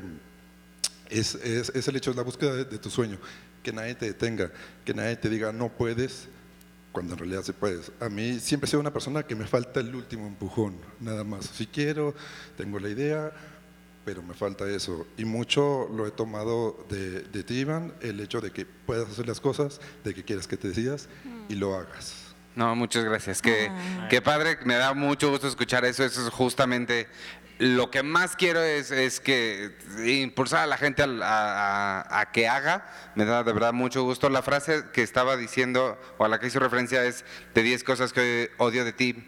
es, 1.10 1.34
es- 1.36 1.70
es 1.74 1.88
el 1.88 1.96
hecho 1.96 2.10
de 2.12 2.16
la 2.18 2.22
búsqueda 2.22 2.54
de, 2.54 2.64
de 2.66 2.78
tu 2.78 2.88
sueño, 2.88 3.18
que 3.64 3.72
nadie 3.72 3.96
te 3.96 4.06
detenga, 4.06 4.52
que 4.84 4.94
nadie 4.94 5.16
te 5.16 5.28
diga 5.28 5.52
no 5.52 5.70
puedes, 5.70 6.28
cuando 6.92 7.14
en 7.14 7.18
realidad 7.18 7.42
sí 7.42 7.52
puedes. 7.52 7.90
A 8.00 8.08
mí 8.10 8.38
siempre 8.38 8.66
he 8.66 8.70
sido 8.70 8.80
una 8.80 8.92
persona 8.92 9.24
que 9.24 9.34
me 9.34 9.46
falta 9.48 9.80
el 9.80 9.92
último 9.94 10.26
empujón, 10.28 10.76
nada 11.00 11.24
más. 11.24 11.46
Si 11.46 11.66
quiero, 11.66 12.14
tengo 12.56 12.78
la 12.78 12.90
idea, 12.90 13.32
pero 14.04 14.22
me 14.22 14.34
falta 14.34 14.68
eso. 14.68 15.06
Y 15.16 15.24
mucho 15.24 15.88
lo 15.94 16.06
he 16.06 16.10
tomado 16.10 16.84
de, 16.88 17.20
de 17.22 17.44
ti, 17.44 17.60
Iván, 17.60 17.94
el 18.00 18.20
hecho 18.20 18.40
de 18.40 18.50
que 18.50 18.66
puedas 18.66 19.08
hacer 19.08 19.26
las 19.28 19.40
cosas, 19.40 19.80
de 20.04 20.14
que 20.14 20.24
quieras 20.24 20.46
que 20.48 20.56
te 20.56 20.68
decidas 20.68 21.08
y 21.48 21.54
lo 21.54 21.74
hagas. 21.76 22.34
No, 22.54 22.74
muchas 22.76 23.04
gracias. 23.04 23.40
Qué, 23.40 23.70
qué 24.10 24.20
padre, 24.20 24.58
me 24.64 24.74
da 24.74 24.92
mucho 24.92 25.30
gusto 25.30 25.48
escuchar 25.48 25.84
eso. 25.84 26.04
Eso 26.04 26.20
es 26.26 26.28
justamente 26.30 27.06
lo 27.58 27.90
que 27.90 28.02
más 28.02 28.34
quiero 28.36 28.60
es, 28.60 28.90
es 28.90 29.20
que 29.20 29.70
impulsar 30.04 30.60
a 30.60 30.66
la 30.66 30.76
gente 30.76 31.02
a, 31.02 31.06
a- 31.22 32.20
a 32.20 32.32
que 32.32 32.48
haga. 32.48 32.90
Me 33.14 33.24
da 33.24 33.42
de 33.44 33.52
verdad 33.54 33.72
mucho 33.72 34.02
gusto. 34.02 34.28
La 34.28 34.42
frase 34.42 34.84
que 34.92 35.02
estaba 35.02 35.36
diciendo 35.38 35.98
o 36.18 36.24
a 36.24 36.28
la 36.28 36.40
que 36.40 36.48
hizo 36.48 36.58
referencia 36.58 37.04
es 37.06 37.24
de 37.54 37.62
10 37.62 37.84
cosas 37.84 38.12
que 38.12 38.50
odio 38.58 38.84
de 38.84 38.92
ti. 38.92 39.24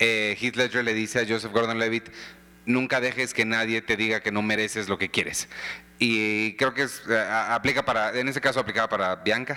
Eh, 0.00 0.36
Heath 0.40 0.56
Ledger 0.56 0.84
le 0.84 0.92
dice 0.94 1.20
a 1.20 1.26
Joseph 1.26 1.52
Gordon-Levitt, 1.52 2.10
nunca 2.68 3.00
dejes 3.00 3.34
que 3.34 3.44
nadie 3.44 3.82
te 3.82 3.96
diga 3.96 4.20
que 4.20 4.30
no 4.30 4.42
mereces 4.42 4.88
lo 4.88 4.98
que 4.98 5.10
quieres. 5.10 5.48
Y 5.98 6.54
creo 6.56 6.74
que 6.74 6.82
es, 6.82 7.02
eh, 7.08 7.18
aplica 7.18 7.84
para, 7.84 8.16
en 8.16 8.28
ese 8.28 8.40
caso 8.40 8.60
aplicaba 8.60 8.88
para 8.88 9.16
Bianca, 9.16 9.56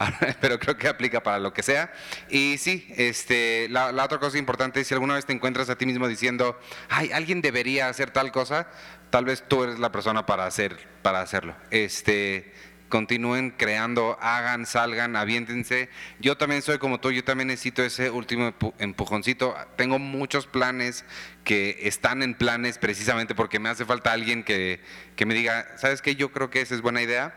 pero 0.40 0.58
creo 0.58 0.78
que 0.78 0.88
aplica 0.88 1.22
para 1.22 1.38
lo 1.38 1.52
que 1.52 1.62
sea. 1.62 1.92
Y 2.30 2.56
sí, 2.56 2.86
este, 2.96 3.68
la, 3.68 3.92
la 3.92 4.04
otra 4.04 4.18
cosa 4.18 4.38
importante 4.38 4.80
es 4.80 4.86
si 4.86 4.94
alguna 4.94 5.14
vez 5.14 5.26
te 5.26 5.34
encuentras 5.34 5.68
a 5.68 5.76
ti 5.76 5.84
mismo 5.84 6.08
diciendo, 6.08 6.58
ay, 6.88 7.12
alguien 7.12 7.42
debería 7.42 7.88
hacer 7.88 8.10
tal 8.10 8.32
cosa, 8.32 8.68
tal 9.10 9.26
vez 9.26 9.44
tú 9.46 9.64
eres 9.64 9.78
la 9.78 9.92
persona 9.92 10.24
para, 10.24 10.46
hacer, 10.46 10.78
para 11.02 11.20
hacerlo. 11.20 11.54
Este, 11.70 12.54
continúen 12.92 13.52
creando, 13.52 14.18
hagan, 14.20 14.66
salgan, 14.66 15.16
aviéntense. 15.16 15.88
Yo 16.20 16.36
también 16.36 16.60
soy 16.60 16.76
como 16.76 17.00
tú, 17.00 17.10
yo 17.10 17.24
también 17.24 17.48
necesito 17.48 17.82
ese 17.82 18.10
último 18.10 18.52
empu- 18.52 18.74
empujoncito. 18.78 19.56
Tengo 19.76 19.98
muchos 19.98 20.46
planes 20.46 21.06
que 21.42 21.78
están 21.84 22.22
en 22.22 22.34
planes 22.34 22.76
precisamente 22.76 23.34
porque 23.34 23.58
me 23.58 23.70
hace 23.70 23.86
falta 23.86 24.12
alguien 24.12 24.44
que, 24.44 24.82
que 25.16 25.24
me 25.24 25.32
diga, 25.32 25.66
¿sabes 25.78 26.02
qué? 26.02 26.16
Yo 26.16 26.32
creo 26.32 26.50
que 26.50 26.60
esa 26.60 26.74
es 26.74 26.82
buena 26.82 27.00
idea. 27.00 27.34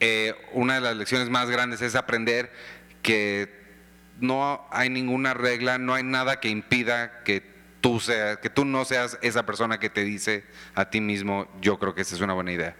Eh, 0.00 0.34
una 0.52 0.74
de 0.74 0.82
las 0.82 0.96
lecciones 0.96 1.30
más 1.30 1.48
grandes 1.48 1.80
es 1.80 1.94
aprender 1.94 2.52
que 3.00 3.48
no 4.20 4.68
hay 4.70 4.90
ninguna 4.90 5.32
regla, 5.32 5.78
no 5.78 5.94
hay 5.94 6.02
nada 6.02 6.40
que 6.40 6.50
impida 6.50 7.22
que 7.24 7.42
tú 7.80 8.00
seas, 8.00 8.36
que 8.36 8.50
tú 8.50 8.66
no 8.66 8.84
seas 8.84 9.18
esa 9.22 9.46
persona 9.46 9.80
que 9.80 9.88
te 9.88 10.04
dice 10.04 10.44
a 10.74 10.90
ti 10.90 11.00
mismo, 11.00 11.50
yo 11.62 11.78
creo 11.78 11.94
que 11.94 12.02
esa 12.02 12.14
es 12.14 12.20
una 12.20 12.34
buena 12.34 12.52
idea. 12.52 12.76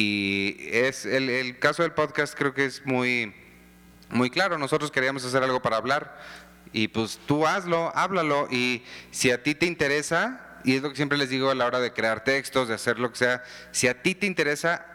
Y 0.00 0.54
es 0.70 1.04
el, 1.06 1.58
caso 1.58 1.82
del 1.82 1.90
podcast 1.90 2.32
creo 2.38 2.54
que 2.54 2.64
es 2.64 2.86
muy, 2.86 3.34
muy 4.10 4.30
claro. 4.30 4.56
Nosotros 4.56 4.92
queríamos 4.92 5.24
hacer 5.24 5.42
algo 5.42 5.60
para 5.60 5.76
hablar 5.76 6.20
y 6.72 6.86
pues 6.86 7.18
tú 7.26 7.48
hazlo, 7.48 7.90
háblalo 7.96 8.46
y 8.48 8.84
si 9.10 9.32
a 9.32 9.42
ti 9.42 9.56
te 9.56 9.66
interesa, 9.66 10.60
y 10.62 10.76
es 10.76 10.82
lo 10.82 10.90
que 10.90 10.94
siempre 10.94 11.18
les 11.18 11.30
digo 11.30 11.50
a 11.50 11.56
la 11.56 11.66
hora 11.66 11.80
de 11.80 11.92
crear 11.92 12.22
textos, 12.22 12.68
de 12.68 12.74
hacer 12.74 13.00
lo 13.00 13.10
que 13.10 13.18
sea, 13.18 13.42
si 13.72 13.88
a 13.88 14.00
ti 14.00 14.14
te 14.14 14.26
interesa, 14.26 14.86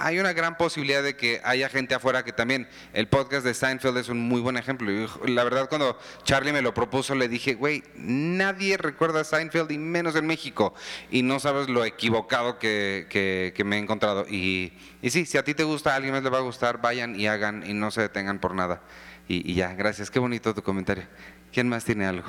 hay 0.00 0.18
una 0.18 0.32
gran 0.32 0.56
posibilidad 0.56 1.02
de 1.02 1.14
que 1.14 1.40
haya 1.44 1.68
gente 1.68 1.94
afuera 1.94 2.24
que 2.24 2.32
también, 2.32 2.66
el 2.92 3.06
podcast 3.06 3.44
de 3.44 3.54
Seinfeld 3.54 3.98
es 3.98 4.08
un 4.08 4.18
muy 4.18 4.40
buen 4.40 4.56
ejemplo. 4.56 4.90
La 5.26 5.44
verdad 5.44 5.68
cuando 5.68 5.98
Charlie 6.24 6.52
me 6.52 6.62
lo 6.62 6.72
propuso 6.74 7.14
le 7.14 7.28
dije, 7.28 7.54
güey, 7.54 7.82
nadie 7.96 8.76
recuerda 8.76 9.20
a 9.20 9.24
Seinfeld 9.24 9.70
y 9.70 9.78
menos 9.78 10.16
en 10.16 10.26
México. 10.26 10.74
Y 11.10 11.22
no 11.22 11.38
sabes 11.38 11.68
lo 11.68 11.84
equivocado 11.84 12.58
que, 12.58 13.06
que- 13.10 13.64
me 13.64 13.76
he 13.76 13.78
encontrado. 13.78 14.26
Y, 14.28 14.72
sí, 15.08 15.26
si 15.26 15.36
a 15.38 15.44
ti 15.44 15.54
te 15.54 15.64
gusta, 15.64 15.92
a 15.92 15.96
alguien 15.96 16.14
más 16.14 16.22
le 16.22 16.30
va 16.30 16.38
a 16.38 16.42
gustar, 16.42 16.80
vayan 16.80 17.18
y 17.18 17.26
hagan 17.26 17.62
y 17.66 17.74
no 17.74 17.90
se 17.90 18.00
detengan 18.00 18.38
por 18.40 18.54
nada. 18.54 18.80
Y, 19.28 19.48
y 19.50 19.54
ya, 19.54 19.74
gracias. 19.74 20.10
Qué 20.10 20.18
bonito 20.18 20.54
tu 20.54 20.62
comentario. 20.62 21.04
¿Quién 21.52 21.68
más 21.68 21.84
tiene 21.84 22.06
algo? 22.06 22.28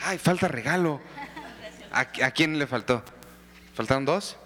Ay, 0.00 0.18
falta 0.18 0.48
regalo. 0.48 1.00
¿A, 1.92 2.00
a 2.00 2.30
quién 2.32 2.58
le 2.58 2.66
faltó? 2.66 3.02
¿Faltaron 3.74 4.04
dos? 4.04 4.36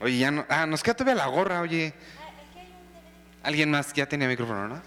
Oye, 0.00 0.18
ya 0.18 0.30
no. 0.30 0.44
Ah, 0.48 0.66
nos 0.66 0.82
queda 0.82 0.94
todavía 0.94 1.24
la 1.24 1.30
gorra, 1.30 1.60
oye. 1.60 1.94
Alguien 3.42 3.70
más 3.70 3.92
ya 3.92 4.06
tenía 4.06 4.28
micrófono, 4.28 4.68
¿no? 4.68 4.82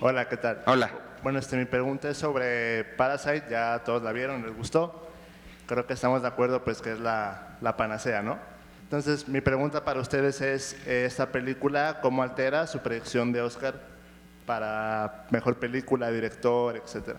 Hola, 0.00 0.28
¿qué 0.28 0.36
tal? 0.36 0.62
Hola. 0.66 0.90
Bueno, 1.22 1.38
este, 1.38 1.56
mi 1.56 1.66
pregunta 1.66 2.08
es 2.08 2.16
sobre 2.16 2.84
Parasite, 2.84 3.44
ya 3.50 3.82
todos 3.84 4.02
la 4.02 4.12
vieron, 4.12 4.44
les 4.44 4.56
gustó. 4.56 5.08
Creo 5.66 5.86
que 5.86 5.92
estamos 5.92 6.22
de 6.22 6.28
acuerdo, 6.28 6.64
pues, 6.64 6.80
que 6.80 6.92
es 6.92 7.00
la, 7.00 7.58
la 7.60 7.76
panacea, 7.76 8.22
¿no? 8.22 8.38
Entonces, 8.84 9.28
mi 9.28 9.40
pregunta 9.40 9.84
para 9.84 10.00
ustedes 10.00 10.40
es, 10.40 10.76
eh, 10.86 11.04
¿esta 11.04 11.30
película 11.30 12.00
cómo 12.00 12.22
altera 12.22 12.66
su 12.66 12.80
predicción 12.80 13.32
de 13.32 13.42
Oscar 13.42 13.80
para 14.46 15.26
mejor 15.30 15.60
película, 15.60 16.10
director, 16.10 16.76
etcétera? 16.76 17.18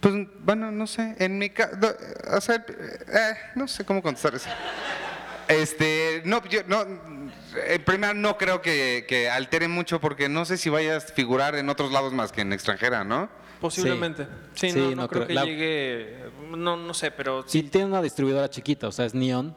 Pues, 0.00 0.14
bueno, 0.40 0.70
no 0.70 0.86
sé. 0.86 1.14
En 1.18 1.36
mi 1.36 1.50
caso. 1.50 1.76
O 2.32 2.40
sea, 2.40 2.56
eh, 2.56 3.34
no 3.54 3.68
sé 3.68 3.84
cómo 3.84 4.00
contestar 4.00 4.34
eso. 4.34 4.48
Este, 5.54 6.22
no, 6.24 6.42
yo 6.48 6.60
no, 6.66 6.82
en 6.82 7.84
primera 7.84 8.14
no 8.14 8.36
creo 8.38 8.60
que, 8.62 9.04
que 9.08 9.28
altere 9.28 9.68
mucho 9.68 10.00
porque 10.00 10.28
no 10.28 10.44
sé 10.44 10.56
si 10.56 10.70
vayas 10.70 11.04
a 11.04 11.08
figurar 11.14 11.54
en 11.56 11.68
otros 11.68 11.92
lados 11.92 12.12
más 12.12 12.32
que 12.32 12.40
en 12.42 12.52
extranjera, 12.52 13.04
¿no? 13.04 13.28
Posiblemente. 13.60 14.26
Sí, 14.54 14.70
Sí, 14.70 14.78
no, 14.78 14.90
no 14.90 14.96
no 15.02 15.08
creo 15.08 15.26
creo- 15.26 15.26
que 15.28 15.34
la- 15.34 15.44
llegue. 15.44 16.16
No, 16.56 16.76
no 16.76 16.94
sé, 16.94 17.10
pero 17.10 17.44
Sí, 17.46 17.62
tiene 17.62 17.86
una 17.86 18.02
distribuidora 18.02 18.48
chiquita, 18.50 18.88
o 18.88 18.92
sea, 18.92 19.04
es 19.06 19.14
Neon. 19.14 19.54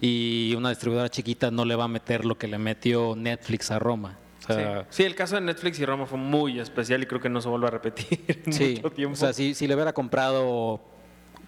Y 0.00 0.54
una 0.56 0.70
distribuidora 0.70 1.08
chiquita 1.08 1.50
no 1.50 1.64
le 1.64 1.76
va 1.76 1.84
a 1.84 1.88
meter 1.88 2.24
lo 2.24 2.36
que 2.36 2.48
le 2.48 2.58
metió 2.58 3.14
Netflix 3.16 3.70
a 3.70 3.78
Roma. 3.78 4.18
O 4.42 4.46
sea, 4.52 4.80
sí. 4.80 4.86
Sí, 4.90 5.02
el 5.04 5.14
caso 5.14 5.36
de 5.36 5.42
Netflix 5.42 5.78
y 5.78 5.86
Roma 5.86 6.06
fue 6.06 6.18
muy 6.18 6.58
especial 6.58 7.00
y 7.02 7.06
creo 7.06 7.20
que 7.20 7.28
no 7.28 7.40
se 7.40 7.48
vuelve 7.48 7.68
a 7.68 7.70
repetir 7.70 8.42
en 8.44 8.52
Sí, 8.52 8.74
mucho 8.82 8.90
tiempo. 8.94 9.12
o 9.14 9.16
sea, 9.16 9.32
si, 9.32 9.54
si 9.54 9.68
le 9.68 9.74
hubiera 9.76 9.92
comprado 9.92 10.80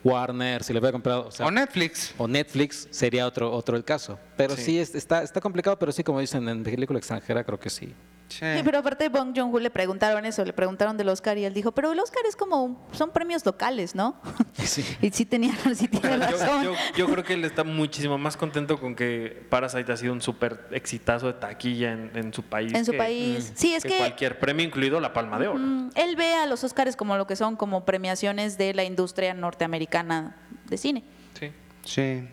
Warner, 0.04 0.62
si 0.62 0.72
le 0.72 0.78
hubiera 0.78 0.92
comprado... 0.92 1.30
O, 1.40 1.50
Netflix. 1.50 2.14
O 2.18 2.28
Netflix 2.28 2.86
sería 2.90 3.26
otro, 3.26 3.50
otro 3.52 3.76
el 3.76 3.84
caso. 3.84 4.18
Pero 4.36 4.54
Sí. 4.54 4.62
sí, 4.62 4.78
es- 4.78 4.94
está, 4.94 5.22
está 5.22 5.40
complicado, 5.40 5.78
pero 5.78 5.90
sí, 5.92 6.04
como 6.04 6.20
dicen, 6.20 6.48
en 6.48 6.62
película 6.62 6.98
extranjera 6.98 7.42
creo 7.42 7.58
que 7.58 7.70
sí. 7.70 7.92
Sí, 8.38 8.62
pero 8.64 8.78
aparte 8.78 9.04
de 9.04 9.08
Bong 9.10 9.32
Joon-ho 9.36 9.58
le 9.60 9.70
preguntaron 9.70 10.24
eso, 10.26 10.44
le 10.44 10.52
preguntaron 10.52 10.96
del 10.96 11.08
Oscar 11.08 11.38
y 11.38 11.44
él 11.44 11.54
dijo, 11.54 11.72
pero 11.72 11.92
el 11.92 11.98
Oscar 12.00 12.22
es 12.28 12.36
como, 12.36 12.86
son 12.92 13.10
premios 13.10 13.44
locales, 13.46 13.94
¿no? 13.94 14.20
Y 15.02 15.10
sí 15.10 15.24
tenía, 15.24 15.52
sí 15.74 15.88
tiene 15.88 16.08
Yo, 16.10 16.16
razón. 16.18 16.64
yo- 16.64 16.74
yo 16.96 17.06
creo 17.06 17.22
que 17.24 17.34
él 17.34 17.44
está 17.44 17.64
muchísimo 17.64 18.18
más 18.18 18.36
contento 18.36 18.78
con 18.80 18.94
que 18.94 19.46
Parasite 19.50 19.92
ha 19.92 19.96
sido 19.96 20.12
un 20.12 20.20
súper 20.22 20.66
exitazo 20.72 21.26
de 21.26 21.34
taquilla 21.34 21.92
en, 21.92 22.10
en 22.14 22.32
su 22.32 22.42
país. 22.42 22.72
En 22.74 22.84
su 22.84 22.92
que- 22.92 22.98
país. 22.98 23.52
Sí, 23.54 23.74
es 23.74 23.82
que- 23.84 23.96
cualquier 23.98 24.38
premio, 24.38 24.64
incluido 24.66 25.00
la 25.00 25.12
Palma 25.12 25.38
de 25.38 25.48
Oro. 25.48 25.58
Mm, 25.58 25.90
él 25.94 26.16
ve 26.16 26.34
a 26.34 26.46
los 26.46 26.64
Oscars 26.64 26.96
como 26.96 27.16
lo 27.16 27.26
que 27.26 27.36
son, 27.36 27.56
como 27.56 27.84
premiaciones 27.84 28.58
de 28.58 28.74
la 28.74 28.84
industria 28.84 29.34
norteamericana 29.34 30.36
de 30.66 30.76
cine. 30.76 31.04
Sí. 31.38 31.52
Sí. 31.84 32.28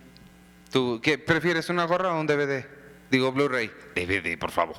¿Tú 0.72 1.00
qué 1.04 1.18
prefieres, 1.18 1.70
una 1.70 1.86
gorra 1.86 2.14
o 2.14 2.20
un 2.20 2.28
DVD? 2.28 2.66
Digo, 3.10 3.32
Blu-ray. 3.34 3.70
DVD, 3.94 4.38
por 4.40 4.52
favor. 4.52 4.78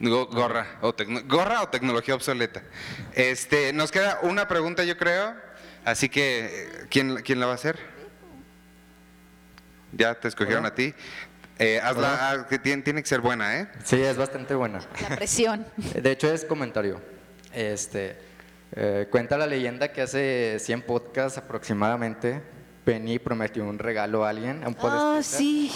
Gorra 0.00 0.78
o, 0.80 0.94
tecno- 0.94 1.22
gorra 1.26 1.62
o 1.62 1.68
tecnología 1.68 2.14
obsoleta. 2.14 2.62
Este, 3.12 3.72
nos 3.74 3.92
queda 3.92 4.18
una 4.22 4.48
pregunta, 4.48 4.82
yo 4.84 4.96
creo. 4.96 5.34
Así 5.84 6.08
que, 6.08 6.86
¿quién, 6.90 7.16
quién 7.22 7.38
la 7.40 7.46
va 7.46 7.52
a 7.52 7.56
hacer? 7.56 7.78
Ya 9.92 10.14
te 10.14 10.28
escogieron 10.28 10.64
a 10.66 10.74
ti. 10.74 10.94
Eh, 11.58 11.80
hazla, 11.82 12.30
haz- 12.32 12.46
que 12.46 12.58
tiene, 12.58 12.82
tiene 12.82 13.02
que 13.02 13.08
ser 13.08 13.20
buena, 13.20 13.58
¿eh? 13.60 13.68
Sí, 13.84 14.00
es 14.00 14.16
bastante 14.16 14.54
buena. 14.54 14.80
La 15.08 15.16
presión. 15.16 15.66
De 15.94 16.10
hecho, 16.10 16.32
es 16.32 16.44
comentario. 16.46 17.00
Este, 17.52 18.16
eh, 18.72 19.06
cuenta 19.10 19.36
la 19.36 19.46
leyenda 19.46 19.92
que 19.92 20.00
hace 20.02 20.56
100 20.60 20.82
podcasts 20.82 21.36
aproximadamente, 21.38 22.40
Penny 22.84 23.18
prometió 23.18 23.64
un 23.64 23.78
regalo 23.78 24.24
a 24.24 24.30
alguien, 24.30 24.62
Ah, 24.64 24.70
podescucha. 24.70 25.22
sí. 25.22 25.70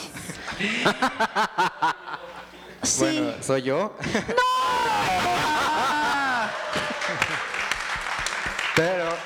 sí. 2.85 3.05
Bueno, 3.05 3.33
soy 3.43 3.63
yo. 3.63 3.97
Pero 8.77 9.05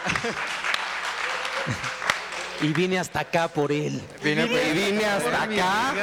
Y 2.60 2.72
vine 2.72 2.98
hasta 2.98 3.20
acá 3.20 3.46
por 3.48 3.70
él. 3.70 4.02
Vine, 4.22 4.42
Y 4.46 4.72
vine 4.72 5.04
hasta 5.06 5.42
acá. 5.44 5.94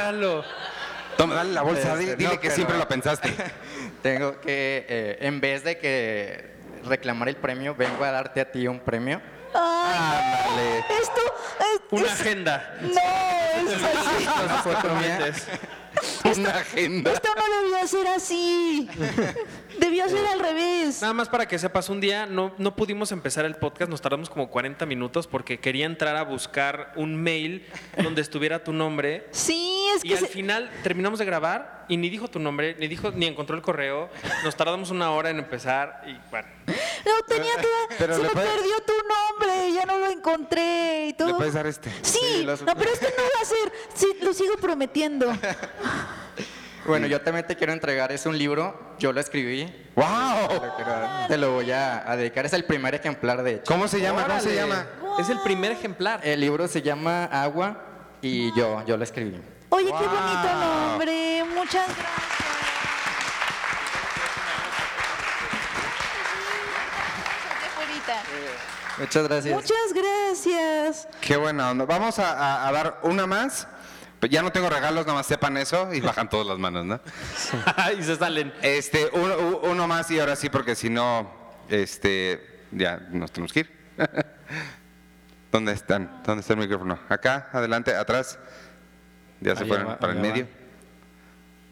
Toma, 1.16 1.34
dale 1.34 1.52
la 1.52 1.62
bolsa, 1.62 1.92
Este, 1.94 2.16
dile 2.16 2.28
no, 2.34 2.40
que 2.40 2.48
pero- 2.48 2.54
siempre 2.54 2.78
lo 2.78 2.88
pensaste. 2.88 3.32
Tengo 4.02 4.40
que, 4.40 4.84
eh, 4.88 5.18
en 5.20 5.40
vez 5.40 5.64
de 5.64 5.78
que 5.78 6.56
reclamar 6.84 7.28
el 7.28 7.36
premio, 7.36 7.74
vengo 7.74 8.04
a 8.04 8.10
darte 8.10 8.40
a 8.40 8.50
ti 8.50 8.66
un 8.68 8.80
premio. 8.80 9.20
Ay, 9.54 10.84
esto 11.00 11.20
es, 11.60 11.80
Una 11.90 12.06
es- 12.06 12.20
agenda. 12.20 12.76
No, 12.80 12.88
es 12.90 13.82
así. 13.82 14.26
Mía. 16.24 16.32
Una 16.36 16.50
agenda. 16.50 17.12
Esto 17.12 17.28
no 17.36 17.62
debía 17.62 17.86
ser 17.86 18.06
así. 18.08 18.88
Debió 19.78 20.08
ser 20.08 20.26
al 20.26 20.40
revés. 20.40 21.00
Nada 21.02 21.12
más 21.14 21.28
para 21.28 21.46
que 21.46 21.58
sepas, 21.58 21.88
un 21.88 22.00
día 22.00 22.26
no, 22.26 22.54
no 22.58 22.74
pudimos 22.76 23.12
empezar 23.12 23.44
el 23.44 23.56
podcast, 23.56 23.90
nos 23.90 24.00
tardamos 24.00 24.28
como 24.30 24.50
40 24.50 24.86
minutos 24.86 25.26
porque 25.26 25.58
quería 25.60 25.86
entrar 25.86 26.16
a 26.16 26.22
buscar 26.22 26.92
un 26.96 27.16
mail 27.22 27.66
donde 28.02 28.22
estuviera 28.22 28.62
tu 28.64 28.72
nombre. 28.72 29.26
Sí, 29.30 29.86
es 29.94 30.04
Y 30.04 30.08
que 30.08 30.14
al 30.14 30.20
se- 30.20 30.28
final 30.28 30.70
terminamos 30.82 31.18
de 31.18 31.24
grabar 31.24 31.75
y 31.88 31.96
ni 31.96 32.08
dijo 32.08 32.28
tu 32.28 32.38
nombre, 32.38 32.76
ni 32.78 32.88
dijo, 32.88 33.10
ni 33.12 33.26
encontró 33.26 33.56
el 33.56 33.62
correo. 33.62 34.08
Nos 34.44 34.56
tardamos 34.56 34.90
una 34.90 35.10
hora 35.12 35.30
en 35.30 35.38
empezar 35.38 36.02
y 36.06 36.12
bueno. 36.30 36.48
no 36.66 37.22
tenía 37.26 37.56
que 37.56 37.94
Pero 37.98 38.14
se 38.16 38.22
le 38.22 38.28
me 38.28 38.34
puede- 38.34 38.48
perdió 38.48 38.74
tu 38.86 38.92
nombre, 38.92 39.72
ya 39.72 39.86
no 39.86 39.98
lo 39.98 40.08
encontré 40.08 41.06
y 41.08 41.12
todo. 41.14 41.28
¿Le 41.28 41.34
puedes 41.34 41.54
dar 41.54 41.66
este? 41.66 41.90
Sí, 42.02 42.44
no, 42.44 42.54
pero 42.74 42.90
este 42.92 43.06
no 43.16 43.22
va 43.22 43.42
a 43.42 43.44
ser. 43.44 43.72
Sí, 43.94 44.06
lo 44.22 44.32
sigo 44.32 44.56
prometiendo. 44.56 45.32
Bueno, 46.86 47.08
yo 47.08 47.20
también 47.20 47.44
te 47.44 47.56
quiero 47.56 47.72
entregar, 47.72 48.12
es 48.12 48.26
un 48.26 48.38
libro, 48.38 48.94
yo 49.00 49.12
lo 49.12 49.18
escribí. 49.20 49.64
¡Wow! 49.96 50.06
Te 50.48 50.54
lo, 50.54 50.76
quiero- 50.76 51.08
te 51.26 51.36
lo 51.36 51.52
voy 51.54 51.72
a, 51.72 52.08
a 52.08 52.16
dedicar, 52.16 52.46
es 52.46 52.52
el 52.52 52.64
primer 52.64 52.94
ejemplar 52.94 53.42
de 53.42 53.54
hecho. 53.54 53.64
¿Cómo 53.66 53.88
se 53.88 54.00
llama? 54.00 54.24
¿Cómo 54.24 54.38
se 54.38 54.56
Órale. 54.56 54.60
llama? 54.60 54.86
Es 55.18 55.28
el 55.28 55.40
primer 55.40 55.72
ejemplar. 55.72 56.20
El 56.22 56.38
libro 56.40 56.68
se 56.68 56.82
llama 56.82 57.24
Agua 57.24 57.82
y 58.22 58.56
yo, 58.56 58.84
yo 58.86 58.96
lo 58.96 59.02
escribí. 59.02 59.36
Oye, 59.70 59.86
qué 59.86 60.06
bonito 60.06 60.54
nombre. 60.60 61.44
Muchas 61.54 61.86
gracias. 61.88 62.46
Muchas 68.98 69.24
gracias. 69.28 69.54
Muchas 69.54 69.92
gracias. 69.94 71.08
Qué 71.20 71.36
buena 71.36 71.70
onda. 71.70 71.84
Vamos 71.84 72.18
a, 72.18 72.32
a- 72.32 72.68
a 72.68 72.72
dar 72.72 73.00
una 73.02 73.26
más. 73.26 73.68
Pues 74.20 74.32
Ya 74.32 74.40
no 74.40 74.50
tengo 74.50 74.70
regalos, 74.70 75.04
nada 75.04 75.18
más 75.18 75.26
sepan 75.26 75.58
eso 75.58 75.92
y 75.92 76.00
bajan 76.00 76.30
todas 76.30 76.46
las 76.46 76.58
manos, 76.58 76.86
¿no? 76.86 76.98
y 77.98 78.02
se 78.02 78.16
salen. 78.16 78.52
Este, 78.62 79.10
uno, 79.12 79.36
uno 79.62 79.86
más 79.86 80.10
y 80.10 80.18
ahora 80.18 80.34
sí, 80.36 80.48
porque 80.48 80.74
si 80.74 80.88
no, 80.88 81.30
este, 81.68 82.64
ya 82.72 82.96
nos 83.10 83.30
tenemos 83.30 83.52
que 83.52 83.60
ir. 83.60 83.76
¿Dónde 85.52 85.72
están? 85.72 86.22
¿Dónde 86.24 86.40
está 86.40 86.54
el 86.54 86.60
micrófono? 86.60 86.98
Acá, 87.10 87.50
adelante, 87.52 87.94
atrás. 87.94 88.38
Ya 89.40 89.56
se 89.56 89.64
fueron 89.64 89.88
va, 89.88 89.98
para 89.98 90.12
el 90.12 90.20
medio. 90.20 90.46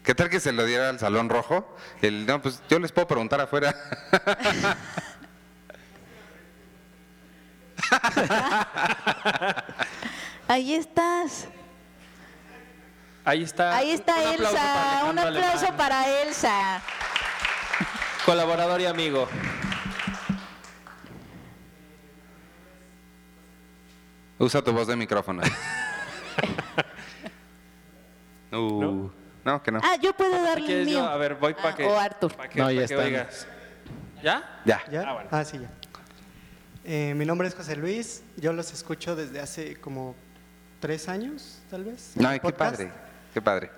¿Qué 0.03 0.13
tal 0.13 0.29
que 0.29 0.39
se 0.39 0.51
lo 0.51 0.65
diera 0.65 0.89
al 0.89 0.99
salón 0.99 1.29
rojo? 1.29 1.75
El, 2.01 2.25
no, 2.25 2.41
pues 2.41 2.61
yo 2.69 2.77
les 2.79 2.91
puedo 2.91 3.07
preguntar 3.07 3.41
afuera. 3.41 3.75
Ahí 10.47 10.75
estás. 10.75 11.47
Ahí 13.23 13.41
está. 13.41 13.75
Ahí 13.75 13.91
está 13.91 14.13
Un 14.13 14.27
aplauso 14.37 14.55
para 14.55 15.01
Elsa. 15.01 15.09
Un 15.09 15.19
aplauso 15.19 15.57
Alemán, 15.57 15.77
para 15.77 16.21
Elsa. 16.21 16.81
Colaborador 18.25 18.81
y 18.81 18.85
amigo. 18.85 19.27
Usa 24.37 24.61
tu 24.61 24.71
voz 24.71 24.85
de 24.87 24.95
micrófono. 24.95 25.41
Uh, 28.57 29.09
¿No? 29.43 29.61
que 29.61 29.71
no. 29.71 29.79
Ah, 29.83 29.95
yo 30.01 30.13
puedo 30.13 30.33
Si 30.35 30.41
darle 30.41 30.59
el 30.61 30.65
quieres, 30.65 30.87
yo, 30.87 30.99
mío. 31.01 31.09
a 31.09 31.17
ver, 31.17 31.35
voy 31.35 31.53
para 31.53 31.69
Ah, 31.69 31.75
que. 31.75 31.83
o 31.85 31.99
Arthur. 31.99 32.35
pa' 32.35 32.47
que, 32.49 32.59
No, 32.59 32.71
ya 32.71 32.97
oigas. 32.97 33.47
¿Ya? 34.23 34.61
Ya. 34.65 34.81
¿Ya? 34.91 35.03
Ah, 35.07 35.13
bueno. 35.13 35.29
Ah, 35.31 35.43
sí, 35.45 35.59
ya. 35.59 35.69
Eh, 36.83 37.13
mi 37.15 37.25
nombre 37.25 37.47
es 37.47 37.55
José 37.55 37.75
Luis. 37.75 38.23
Yo 38.37 38.53
los 38.53 38.71
escucho 38.73 39.15
desde 39.15 39.39
hace 39.39 39.75
como 39.79 40.15
tres 40.79 41.07
años, 41.09 41.59
tal 41.69 41.83
vez. 41.83 42.13
No, 42.15 42.31
qué 42.31 42.39
podcast. 42.39 42.75
padre. 42.77 42.91
Qué 43.33 43.41
padre. 43.41 43.71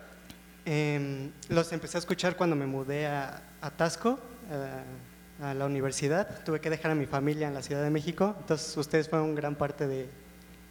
Eh, 0.66 1.32
los 1.50 1.72
empecé 1.72 1.98
a 1.98 2.00
escuchar 2.00 2.36
cuando 2.36 2.56
me 2.56 2.66
mudé 2.66 3.08
a, 3.08 3.42
a 3.62 3.72
Tasco, 3.72 4.20
eh, 4.52 5.44
a 5.44 5.54
la 5.54 5.66
universidad. 5.66 6.44
Tuve 6.44 6.60
que 6.60 6.70
dejar 6.70 6.92
a 6.92 6.96
mi 6.96 7.06
familia 7.06 7.48
en 7.48 7.54
la 7.54 7.62
Ciudad 7.62 7.82
de 7.84 7.90
México. 7.90 8.36
Entonces, 8.40 8.76
ustedes 8.76 9.08
fueron 9.10 9.36
gran 9.36 9.56
parte 9.56 9.88
de, 9.88 10.10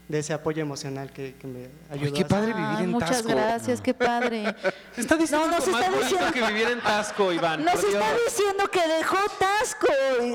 de 0.08 0.20
ese 0.20 0.32
apoyo 0.32 0.62
emocional 0.62 1.10
que, 1.12 1.34
que 1.34 1.46
me 1.48 1.68
ayudó. 1.90 2.12
qué 2.14 2.22
a- 2.22 2.28
padre 2.28 2.52
vivir 2.52 2.68
Ay, 2.78 2.84
en 2.84 2.90
muchas 2.92 3.10
Tasco. 3.10 3.28
gracias, 3.28 3.80
qué 3.80 3.92
padre. 3.94 4.54
Está 4.96 5.16
diciendo 5.16 5.46
No, 5.46 5.52
nos 5.56 5.66
está 5.66 5.90
más 5.90 6.00
diciendo- 6.00 6.32
que 6.32 6.42
vivir 6.46 6.68
en 6.68 6.80
Tasco, 6.80 7.32
Iván. 7.32 7.64
Nos 7.64 7.74
por 7.74 7.80
Dios. 7.90 7.94
está 7.94 8.14
diciendo 8.24 8.64
que 8.70 8.86
dejó 8.88 9.16
Tasco. 9.38 9.86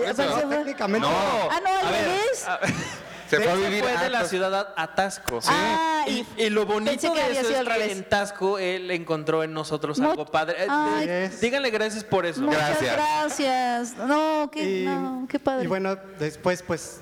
Eso. 0.06 0.23
fue- 0.48 0.57
técnicamente. 0.57 1.07
Ah, 1.10 1.60
no, 1.64 1.88
al 1.88 1.93
revés. 1.93 2.45
Se 3.30 3.38
Él 3.38 3.43
fue 3.43 3.52
a 3.53 3.56
vivir 3.56 3.85
de 3.85 3.91
a 3.93 4.10
la 4.10 4.26
ciudad 4.26 4.73
a, 4.76 4.93
Tasco. 4.93 5.39
Ah, 5.48 6.03
y, 6.06 6.26
y 6.35 6.49
lo 6.49 6.65
bonito 6.65 7.14
que 7.14 7.23
de 7.23 7.31
eso 7.39 7.49
es 7.49 7.64
que 7.65 7.91
en 7.93 8.03
Tasco 8.03 8.60
él 8.60 8.91
encontró 8.91 9.41
en 9.45 9.53
nosotros 9.53 9.99
Mu- 9.99 10.10
algo 10.10 10.26
padre. 10.26 10.65
Eh, 10.65 10.68
Ay. 10.69 11.07
de- 11.07 11.30
díganle 11.30 11.69
gracias 11.69 12.03
por 12.03 12.26
eso. 12.26 12.41
Muchas 12.41 12.81
gracias. 12.81 13.95
No, 13.95 14.49
qué, 14.52 14.81
Y, 14.81 14.85
no, 14.85 15.26
qué 15.30 15.39
padre. 15.39 15.64
y 15.64 15.68
bueno, 15.68 15.95
después 16.19 16.61
pues 16.61 16.99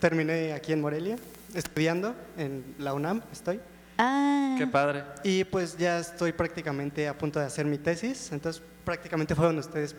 terminé 0.00 0.52
aquí 0.52 0.74
en 0.74 0.82
Morelia, 0.82 1.16
estudiando 1.54 2.14
en 2.36 2.74
la 2.78 2.94
UNAM, 2.94 3.22
estoy. 3.32 3.60
Ah. 3.98 4.54
Qué 4.58 4.66
padre. 4.66 5.04
Y 5.24 5.44
pues 5.44 5.76
ya 5.76 5.98
estoy 5.98 6.32
prácticamente 6.32 7.06
a 7.08 7.16
punto 7.16 7.38
de 7.40 7.46
hacer 7.46 7.66
mi 7.66 7.78
tesis, 7.78 8.30
entonces 8.32 8.62
prácticamente 8.84 9.34
fueron 9.34 9.58
ustedes 9.58 9.94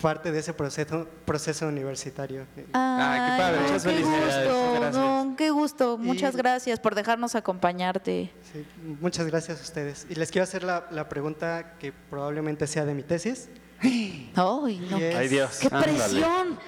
parte 0.00 0.30
de 0.30 0.38
ese 0.38 0.52
proceso, 0.52 1.08
proceso 1.24 1.66
universitario. 1.66 2.46
Ay, 2.72 3.20
qué 3.32 3.42
padre. 3.42 3.60
Muchas 3.62 3.82
qué 3.82 3.88
felicidades. 3.90 4.48
gusto, 4.48 4.72
Gracias. 4.74 4.94
no, 4.96 5.34
qué 5.36 5.50
gusto. 5.50 5.98
Muchas 5.98 6.36
gracias 6.36 6.78
por 6.78 6.94
dejarnos 6.94 7.34
acompañarte. 7.34 8.30
Sí, 8.52 8.64
muchas 9.00 9.26
gracias 9.26 9.58
a 9.58 9.62
ustedes. 9.62 10.06
Y 10.08 10.14
les 10.14 10.30
quiero 10.30 10.44
hacer 10.44 10.62
la, 10.62 10.86
la 10.92 11.08
pregunta 11.08 11.74
que 11.80 11.92
probablemente 11.92 12.66
sea 12.68 12.84
de 12.84 12.94
mi 12.94 13.02
tesis. 13.02 13.48
Ay, 13.80 14.30
no. 14.36 14.98
Es- 14.98 15.16
Ay, 15.16 15.28
Dios. 15.28 15.58
¡Qué 15.60 15.68
presión! 15.70 16.58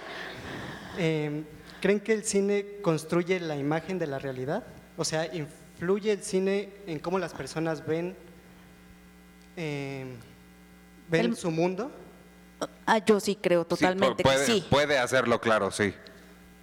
Eh, 0.98 1.44
¿Creen 1.80 2.00
que 2.00 2.12
el 2.12 2.24
cine 2.24 2.66
construye 2.82 3.40
la 3.40 3.56
imagen 3.56 3.98
de 3.98 4.06
la 4.06 4.18
realidad? 4.18 4.64
O 4.96 5.04
sea, 5.04 5.26
¿influye 5.34 6.12
el 6.12 6.22
cine 6.22 6.68
en 6.86 6.98
cómo 6.98 7.18
las 7.18 7.32
personas 7.32 7.86
ven, 7.86 8.14
eh, 9.56 10.04
ven 11.08 11.26
El- 11.26 11.36
su 11.36 11.50
mundo? 11.50 11.90
Ah, 12.86 12.98
yo 12.98 13.18
sí 13.20 13.36
creo 13.40 13.62
Sí, 13.62 13.68
totalmente 13.70 14.22
puede, 14.22 14.44
que 14.46 14.52
sí. 14.52 14.66
puede 14.68 14.98
hacerlo, 14.98 15.40
claro, 15.40 15.70
sí. 15.70 15.94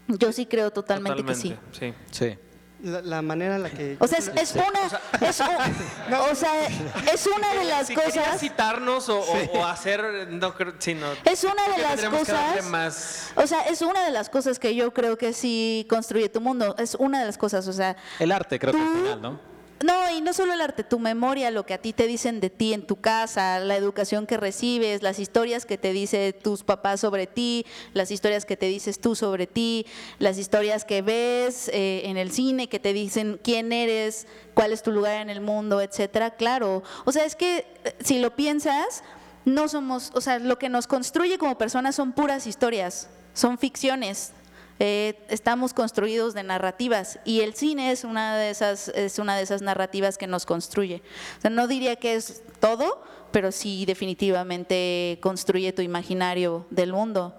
Yo 0.07 0.31
sí 0.31 0.45
creo 0.45 0.71
totalmente, 0.71 1.23
que 1.23 1.35
sí. 1.35 1.55
Sí. 1.71 1.93
Sí. 2.11 2.37
La, 2.83 3.01
la 3.01 3.21
manera 3.23 3.55
en 3.55 3.63
la 3.63 3.69
que... 3.71 3.97
O 3.99 4.07
sea, 4.07 4.19
es, 4.19 4.27
es 4.35 4.53
una, 4.53 5.27
es, 5.27 5.39
un- 6.09 6.13
o 6.31 6.35
sea, 6.35 6.67
es 7.11 7.25
una 7.27 7.53
de 7.55 7.63
las 7.65 7.87
si 7.87 7.95
cosas, 7.95 8.39
citarnos 8.39 9.09
o, 9.09 9.19
o- 9.19 9.57
o 9.59 9.65
hacer. 9.65 10.27
No, 10.29 10.53
creo- 10.53 10.75
sí, 10.77 10.93
no. 10.93 11.07
es 11.25 11.43
una 11.43 11.67
de 11.69 11.75
Que 11.75 11.81
las 11.81 12.05
cosas, 12.05 12.63
más. 12.65 13.31
o 13.35 13.47
sea, 13.47 13.61
es 13.61 13.81
una 13.81 14.05
de 14.05 14.11
las 14.11 14.29
cosas 14.29 14.59
que 14.59 14.75
yo 14.75 14.93
creo 14.93 15.17
que 15.17 15.33
sí 15.33 15.87
construye 15.89 16.29
tu 16.29 16.39
mundo. 16.39 16.75
Es 16.77 16.93
una 16.95 17.19
de 17.19 17.25
las 17.25 17.37
cosas, 17.39 17.67
o 17.67 17.73
sea, 17.73 17.95
El 18.19 18.31
arte, 18.31 18.59
creo 18.59 18.73
que 18.73 18.79
al 18.79 18.89
final, 18.93 19.21
¿no? 19.21 19.56
No, 19.83 20.09
y 20.09 20.21
no 20.21 20.33
solo 20.33 20.53
el 20.53 20.61
arte, 20.61 20.83
tu 20.83 20.97
memoria, 20.97 21.51
lo 21.51 21.65
que 21.65 21.75
a 21.75 21.77
ti 21.77 21.93
te 21.93 22.07
dicen 22.07 22.39
de 22.39 22.49
ti 22.49 22.73
en 22.73 22.87
tu 22.87 22.95
casa, 22.95 23.59
la 23.59 23.75
educación 23.75 24.25
que 24.25 24.35
recibes, 24.35 25.03
las 25.03 25.19
historias 25.19 25.67
que 25.67 25.77
te 25.77 25.93
dicen 25.93 26.33
tus 26.41 26.63
papás 26.63 27.01
sobre 27.01 27.27
ti, 27.27 27.63
las 27.93 28.09
historias 28.09 28.45
que 28.45 28.57
te 28.57 28.65
dices 28.65 28.99
tú 28.99 29.13
sobre 29.15 29.45
ti, 29.45 29.85
las 30.17 30.39
historias 30.39 30.83
que 30.83 31.03
ves 31.03 31.69
eh, 31.69 32.01
en 32.05 32.17
el 32.17 32.31
cine 32.31 32.69
que 32.69 32.79
te 32.79 32.91
dicen 32.91 33.39
quién 33.43 33.71
eres, 33.71 34.25
cuál 34.55 34.73
es 34.73 34.81
tu 34.81 34.91
lugar 34.91 35.21
en 35.21 35.29
el 35.29 35.41
mundo, 35.41 35.79
etcétera. 35.79 36.31
Claro, 36.31 36.81
o 37.05 37.11
sea, 37.11 37.25
es 37.25 37.35
que 37.35 37.59
eh, 37.83 37.95
si 38.03 38.17
lo 38.17 38.35
piensas, 38.35 39.03
no 39.45 39.67
somos, 39.67 40.11
o 40.15 40.21
sea, 40.21 40.39
lo 40.39 40.57
que 40.57 40.69
nos 40.69 40.87
construye 40.87 41.37
como 41.37 41.55
personas 41.57 41.95
son 41.95 42.13
puras 42.13 42.47
historias, 42.47 43.09
son 43.33 43.59
ficciones. 43.59 44.31
Eh, 44.79 45.25
estamos 45.29 45.73
construidos 45.73 46.33
de 46.33 46.43
narrativas 46.43 47.19
y 47.25 47.41
el 47.41 47.55
cine 47.55 47.91
es 47.91 48.03
una 48.03 48.37
de 48.37 48.51
esas 48.51 48.89
es 48.89 49.17
una 49.17 49.35
de 49.35 49.41
esas 49.41 49.61
narrativas 49.61 50.17
que 50.17 50.27
nos 50.27 50.45
construye. 50.45 51.01
O 51.39 51.41
sea, 51.41 51.49
no 51.49 51.67
diría 51.67 51.95
que 51.95 52.15
es 52.15 52.43
todo, 52.59 53.01
pero 53.31 53.51
sí 53.51 53.85
definitivamente 53.85 55.17
construye 55.21 55.73
tu 55.73 55.81
imaginario 55.81 56.65
del 56.69 56.93
mundo. 56.93 57.35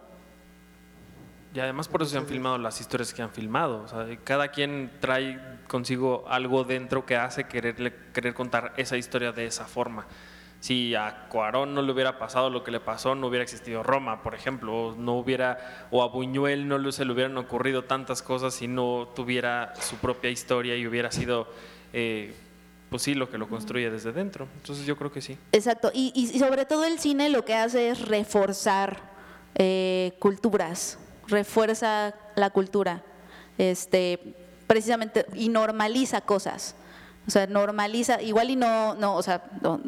Y 1.54 1.60
además 1.60 1.88
por 1.88 2.02
eso 2.02 2.10
se 2.12 2.18
han 2.18 2.26
filmado 2.26 2.58
las 2.58 2.80
historias 2.80 3.14
que 3.14 3.22
han 3.22 3.30
filmado. 3.30 3.86
Cada 4.24 4.48
quien 4.48 4.90
trae 5.00 5.40
consigo 5.66 6.24
algo 6.28 6.64
dentro 6.64 7.06
que 7.06 7.16
hace 7.16 7.44
quererle, 7.44 7.94
querer 8.12 8.34
contar 8.34 8.74
esa 8.76 8.96
historia 8.96 9.32
de 9.32 9.46
esa 9.46 9.64
forma. 9.64 10.06
Si 10.60 10.94
a 10.96 11.26
Cuarón 11.28 11.72
no 11.74 11.82
le 11.82 11.92
hubiera 11.92 12.18
pasado 12.18 12.50
lo 12.50 12.64
que 12.64 12.72
le 12.72 12.80
pasó, 12.80 13.14
no 13.14 13.28
hubiera 13.28 13.44
existido 13.44 13.84
Roma, 13.84 14.22
por 14.24 14.34
ejemplo, 14.34 14.88
o 14.88 14.94
no 14.96 15.14
hubiera, 15.16 15.86
o 15.92 16.02
a 16.02 16.08
Buñuel 16.08 16.66
no 16.66 16.90
se 16.90 17.04
le 17.04 17.12
hubieran 17.12 17.36
ocurrido 17.38 17.84
tantas 17.84 18.22
cosas 18.22 18.54
si 18.54 18.66
no 18.66 19.08
tuviera 19.14 19.72
su 19.80 19.96
propia 19.96 20.30
historia 20.30 20.74
y 20.76 20.84
hubiera 20.86 21.12
sido, 21.12 21.46
eh, 21.92 22.34
pues 22.90 23.02
sí, 23.02 23.14
lo 23.14 23.30
que 23.30 23.38
lo 23.38 23.48
construye 23.48 23.88
desde 23.88 24.10
dentro. 24.12 24.48
Entonces 24.56 24.84
yo 24.84 24.96
creo 24.96 25.12
que 25.12 25.20
sí. 25.20 25.38
Exacto. 25.52 25.92
Y- 25.94 26.12
y 26.14 26.38
sobre 26.40 26.64
todo 26.66 26.84
el 26.84 26.98
cine 26.98 27.28
lo 27.28 27.44
que 27.44 27.54
hace 27.54 27.90
es 27.90 28.08
reforzar 28.08 29.06
eh, 29.54 30.14
culturas, 30.18 30.98
refuerza 31.26 32.14
la 32.36 32.50
cultura, 32.50 33.02
este, 33.58 34.34
precisamente, 34.66 35.24
y 35.34 35.48
normaliza 35.48 36.20
cosas. 36.20 36.74
O 37.28 37.30
sea, 37.30 37.46
normaliza, 37.46 38.20
igual 38.22 38.48
y 38.50 38.56
no, 38.56 38.94
no 38.94 39.14
o 39.14 39.22
sea, 39.22 39.44
no, 39.60 39.78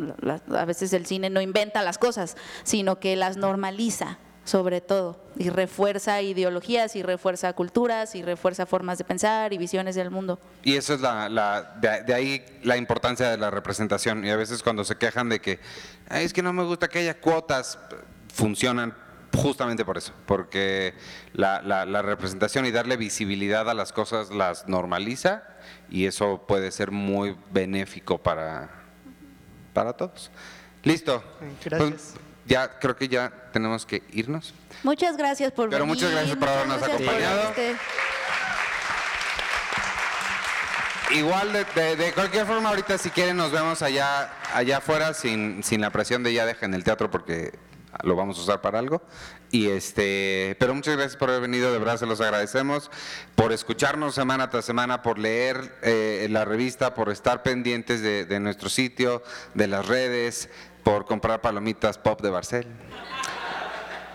a 0.54 0.64
veces 0.66 0.92
el 0.92 1.06
cine 1.06 1.30
no 1.30 1.40
inventa 1.40 1.82
las 1.82 1.96
cosas, 1.98 2.36
sino 2.64 3.00
que 3.00 3.16
las 3.16 3.38
normaliza, 3.38 4.18
sobre 4.44 4.82
todo, 4.82 5.24
y 5.38 5.48
refuerza 5.48 6.20
ideologías, 6.20 6.96
y 6.96 7.02
refuerza 7.02 7.52
culturas, 7.54 8.14
y 8.14 8.22
refuerza 8.22 8.66
formas 8.66 8.98
de 8.98 9.04
pensar 9.04 9.52
y 9.54 9.58
visiones 9.58 9.94
del 9.94 10.10
mundo. 10.10 10.38
Y 10.62 10.76
eso 10.76 10.92
es 10.92 11.00
la, 11.00 11.28
la- 11.30 11.62
de, 11.80 12.02
de 12.02 12.12
ahí 12.14 12.44
la 12.62 12.76
importancia 12.76 13.30
de 13.30 13.38
la 13.38 13.50
representación. 13.50 14.22
Y 14.24 14.30
a 14.30 14.36
veces 14.36 14.62
cuando 14.62 14.84
se 14.84 14.96
quejan 14.96 15.28
de 15.30 15.40
que 15.40 15.58
"Ay, 16.10 16.26
es 16.26 16.32
que 16.34 16.42
no 16.42 16.52
me 16.52 16.64
gusta 16.64 16.88
que 16.88 16.98
haya 16.98 17.18
cuotas, 17.20 17.78
funcionan 18.34 18.94
justamente 19.34 19.84
por 19.84 19.96
eso, 19.98 20.12
porque 20.26 20.94
la, 21.32 21.62
la- 21.62 21.84
la 21.86 22.02
representación 22.02 22.66
y 22.66 22.70
darle 22.70 22.96
visibilidad 22.96 23.68
a 23.70 23.74
las 23.74 23.92
cosas 23.92 24.30
las 24.30 24.66
normaliza 24.68 25.42
y 25.88 26.06
eso 26.06 26.44
puede 26.46 26.70
ser 26.72 26.90
muy 26.90 27.36
benéfico 27.50 28.18
para, 28.18 28.70
para 29.72 29.92
todos. 29.92 30.30
Listo. 30.82 31.22
Gracias. 31.64 31.90
Pues, 31.90 32.14
ya 32.46 32.78
creo 32.80 32.96
que 32.96 33.06
ya 33.08 33.30
tenemos 33.52 33.86
que 33.86 34.02
irnos. 34.12 34.54
Muchas 34.82 35.16
gracias 35.16 35.52
por 35.52 35.68
Pero 35.70 35.84
venir. 35.84 35.94
muchas 35.94 36.10
gracias 36.10 36.36
por 36.36 36.48
habernos 36.48 36.82
acompañado. 36.82 37.42
este- 37.50 37.76
Igual, 41.12 41.52
de, 41.52 41.64
de- 41.74 41.96
de 41.96 42.12
cualquier 42.12 42.46
forma, 42.46 42.68
ahorita 42.68 42.96
si 42.96 43.10
quieren 43.10 43.36
nos 43.36 43.50
vemos 43.50 43.82
allá, 43.82 44.32
allá 44.54 44.76
afuera 44.78 45.12
sin, 45.12 45.62
sin 45.64 45.80
la 45.80 45.90
presión 45.90 46.22
de 46.22 46.32
ya 46.32 46.46
dejen 46.46 46.72
el 46.72 46.84
teatro 46.84 47.10
porque 47.10 47.52
lo 48.02 48.16
vamos 48.16 48.38
a 48.38 48.42
usar 48.42 48.60
para 48.60 48.78
algo. 48.78 49.02
Y 49.50 49.68
este, 49.68 50.56
pero 50.60 50.74
muchas 50.74 50.94
gracias 50.96 51.16
por 51.16 51.28
haber 51.30 51.42
venido, 51.42 51.72
de 51.72 51.78
verdad 51.78 51.96
se 51.96 52.06
los 52.06 52.20
agradecemos, 52.20 52.90
por 53.34 53.52
escucharnos 53.52 54.14
semana 54.14 54.48
tras 54.50 54.64
semana, 54.64 55.02
por 55.02 55.18
leer 55.18 55.76
eh, 55.82 56.28
la 56.30 56.44
revista, 56.44 56.94
por 56.94 57.10
estar 57.10 57.42
pendientes 57.42 58.00
de, 58.00 58.24
de 58.26 58.40
nuestro 58.40 58.68
sitio, 58.68 59.22
de 59.54 59.66
las 59.66 59.86
redes, 59.88 60.48
por 60.84 61.04
comprar 61.04 61.40
palomitas 61.40 61.98
pop 61.98 62.20
de 62.22 62.30
Barcel. 62.30 62.66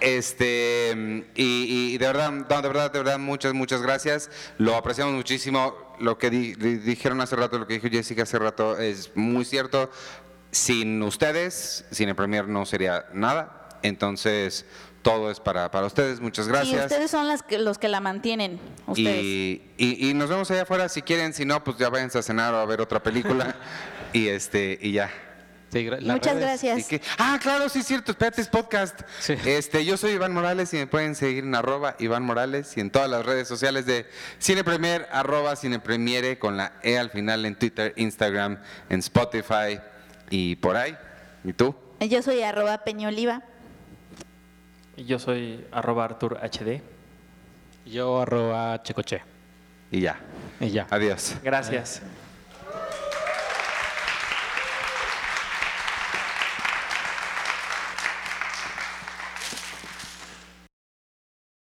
Este, 0.02 1.26
y, 1.36 1.98
de 1.98 2.06
verdad, 2.06 2.32
no, 2.32 2.62
de 2.62 2.68
verdad, 2.68 2.92
de 2.92 3.00
verdad, 3.00 3.18
muchas, 3.18 3.54
muchas 3.54 3.82
gracias. 3.82 4.30
Lo 4.58 4.76
apreciamos 4.76 5.16
muchísimo. 5.16 5.96
Lo 6.00 6.18
que 6.18 6.30
di- 6.30 6.54
dijeron 6.54 7.22
hace 7.22 7.36
rato, 7.36 7.58
lo 7.58 7.66
que 7.66 7.76
dijo 7.76 7.88
Jessica 7.90 8.24
hace 8.24 8.38
rato, 8.38 8.78
es 8.78 9.16
muy 9.16 9.46
cierto. 9.46 9.90
Sin 10.52 11.02
ustedes, 11.02 11.86
sin 11.92 12.10
el 12.10 12.16
Premier 12.16 12.48
no 12.48 12.66
sería 12.66 13.06
nada. 13.14 13.65
Entonces, 13.84 14.66
todo 15.02 15.30
es 15.32 15.40
para, 15.40 15.70
para 15.72 15.86
ustedes. 15.88 16.20
Muchas 16.20 16.48
gracias. 16.48 16.86
ustedes 16.86 17.12
son 17.12 17.28
las 17.28 17.44
que, 17.44 17.58
los 17.60 17.78
que 17.78 17.88
la 17.88 18.00
mantienen. 18.00 18.60
Ustedes. 18.88 19.24
Y, 19.24 19.62
y- 19.78 20.10
y 20.10 20.14
nos 20.14 20.30
vemos 20.30 20.50
allá 20.52 20.64
afuera 20.64 20.90
si 20.90 21.02
quieren. 21.02 21.34
Si 21.34 21.46
no, 21.46 21.64
pues 21.64 21.78
ya 21.78 21.90
váyanse 21.90 22.18
a 22.20 22.24
cenar 22.24 22.54
o 22.54 22.58
a 22.58 22.66
ver 22.66 22.82
otra 22.82 23.02
película. 23.04 23.56
y 24.14 24.28
este, 24.28 24.78
y 24.82 24.94
ya. 24.94 25.12
Muchas 26.02 26.36
redes. 26.36 26.62
gracias. 26.64 26.92
¿Y? 26.94 27.02
Ah, 27.18 27.38
claro, 27.42 27.68
sí 27.68 27.80
es 27.80 27.86
cierto, 27.88 28.12
espérate, 28.12 28.40
es 28.42 28.48
podcast. 28.48 29.02
Este, 29.28 29.84
yo 29.84 29.98
soy 29.98 30.12
Iván 30.12 30.32
Morales 30.32 30.74
y 30.74 30.78
me 30.78 30.88
pueden 30.88 31.16
seguir 31.16 31.44
en 31.44 31.54
arroba 31.54 31.98
Iván 32.00 32.24
Morales 32.24 32.78
y 32.78 32.80
en 32.80 32.92
todas 32.92 33.10
las 33.10 33.26
redes 33.26 33.50
sociales 33.50 33.86
de 33.86 34.06
Cine 34.40 34.64
Premier, 34.64 35.06
arroba 35.12 35.54
Cine 35.58 35.80
Premiere 35.80 36.40
con 36.40 36.56
la 36.56 36.74
E 36.82 36.98
al 36.98 37.10
final 37.10 37.46
en 37.46 37.56
Twitter, 37.56 37.92
Instagram, 37.98 38.58
en 38.90 39.00
Spotify 39.00 39.82
y 40.30 40.56
por 40.56 40.78
ahí. 40.78 40.96
¿Y 41.44 41.52
tú? 41.52 41.76
Yo 42.00 42.22
soy 42.22 42.42
arroba 42.42 42.86
peñoliva. 42.86 43.44
Y 44.98 45.06
yo 45.06 45.20
soy 45.20 45.66
arroba 45.72 46.06
Artur 46.06 46.40
HD. 46.42 46.82
Yo 47.86 48.22
arroba 48.22 48.82
Checoche. 48.84 49.22
Y 49.92 50.02
ya. 50.02 50.20
Y 50.60 50.70
ya. 50.70 50.88
Adiós. 50.90 51.36
Gracias. 51.44 52.02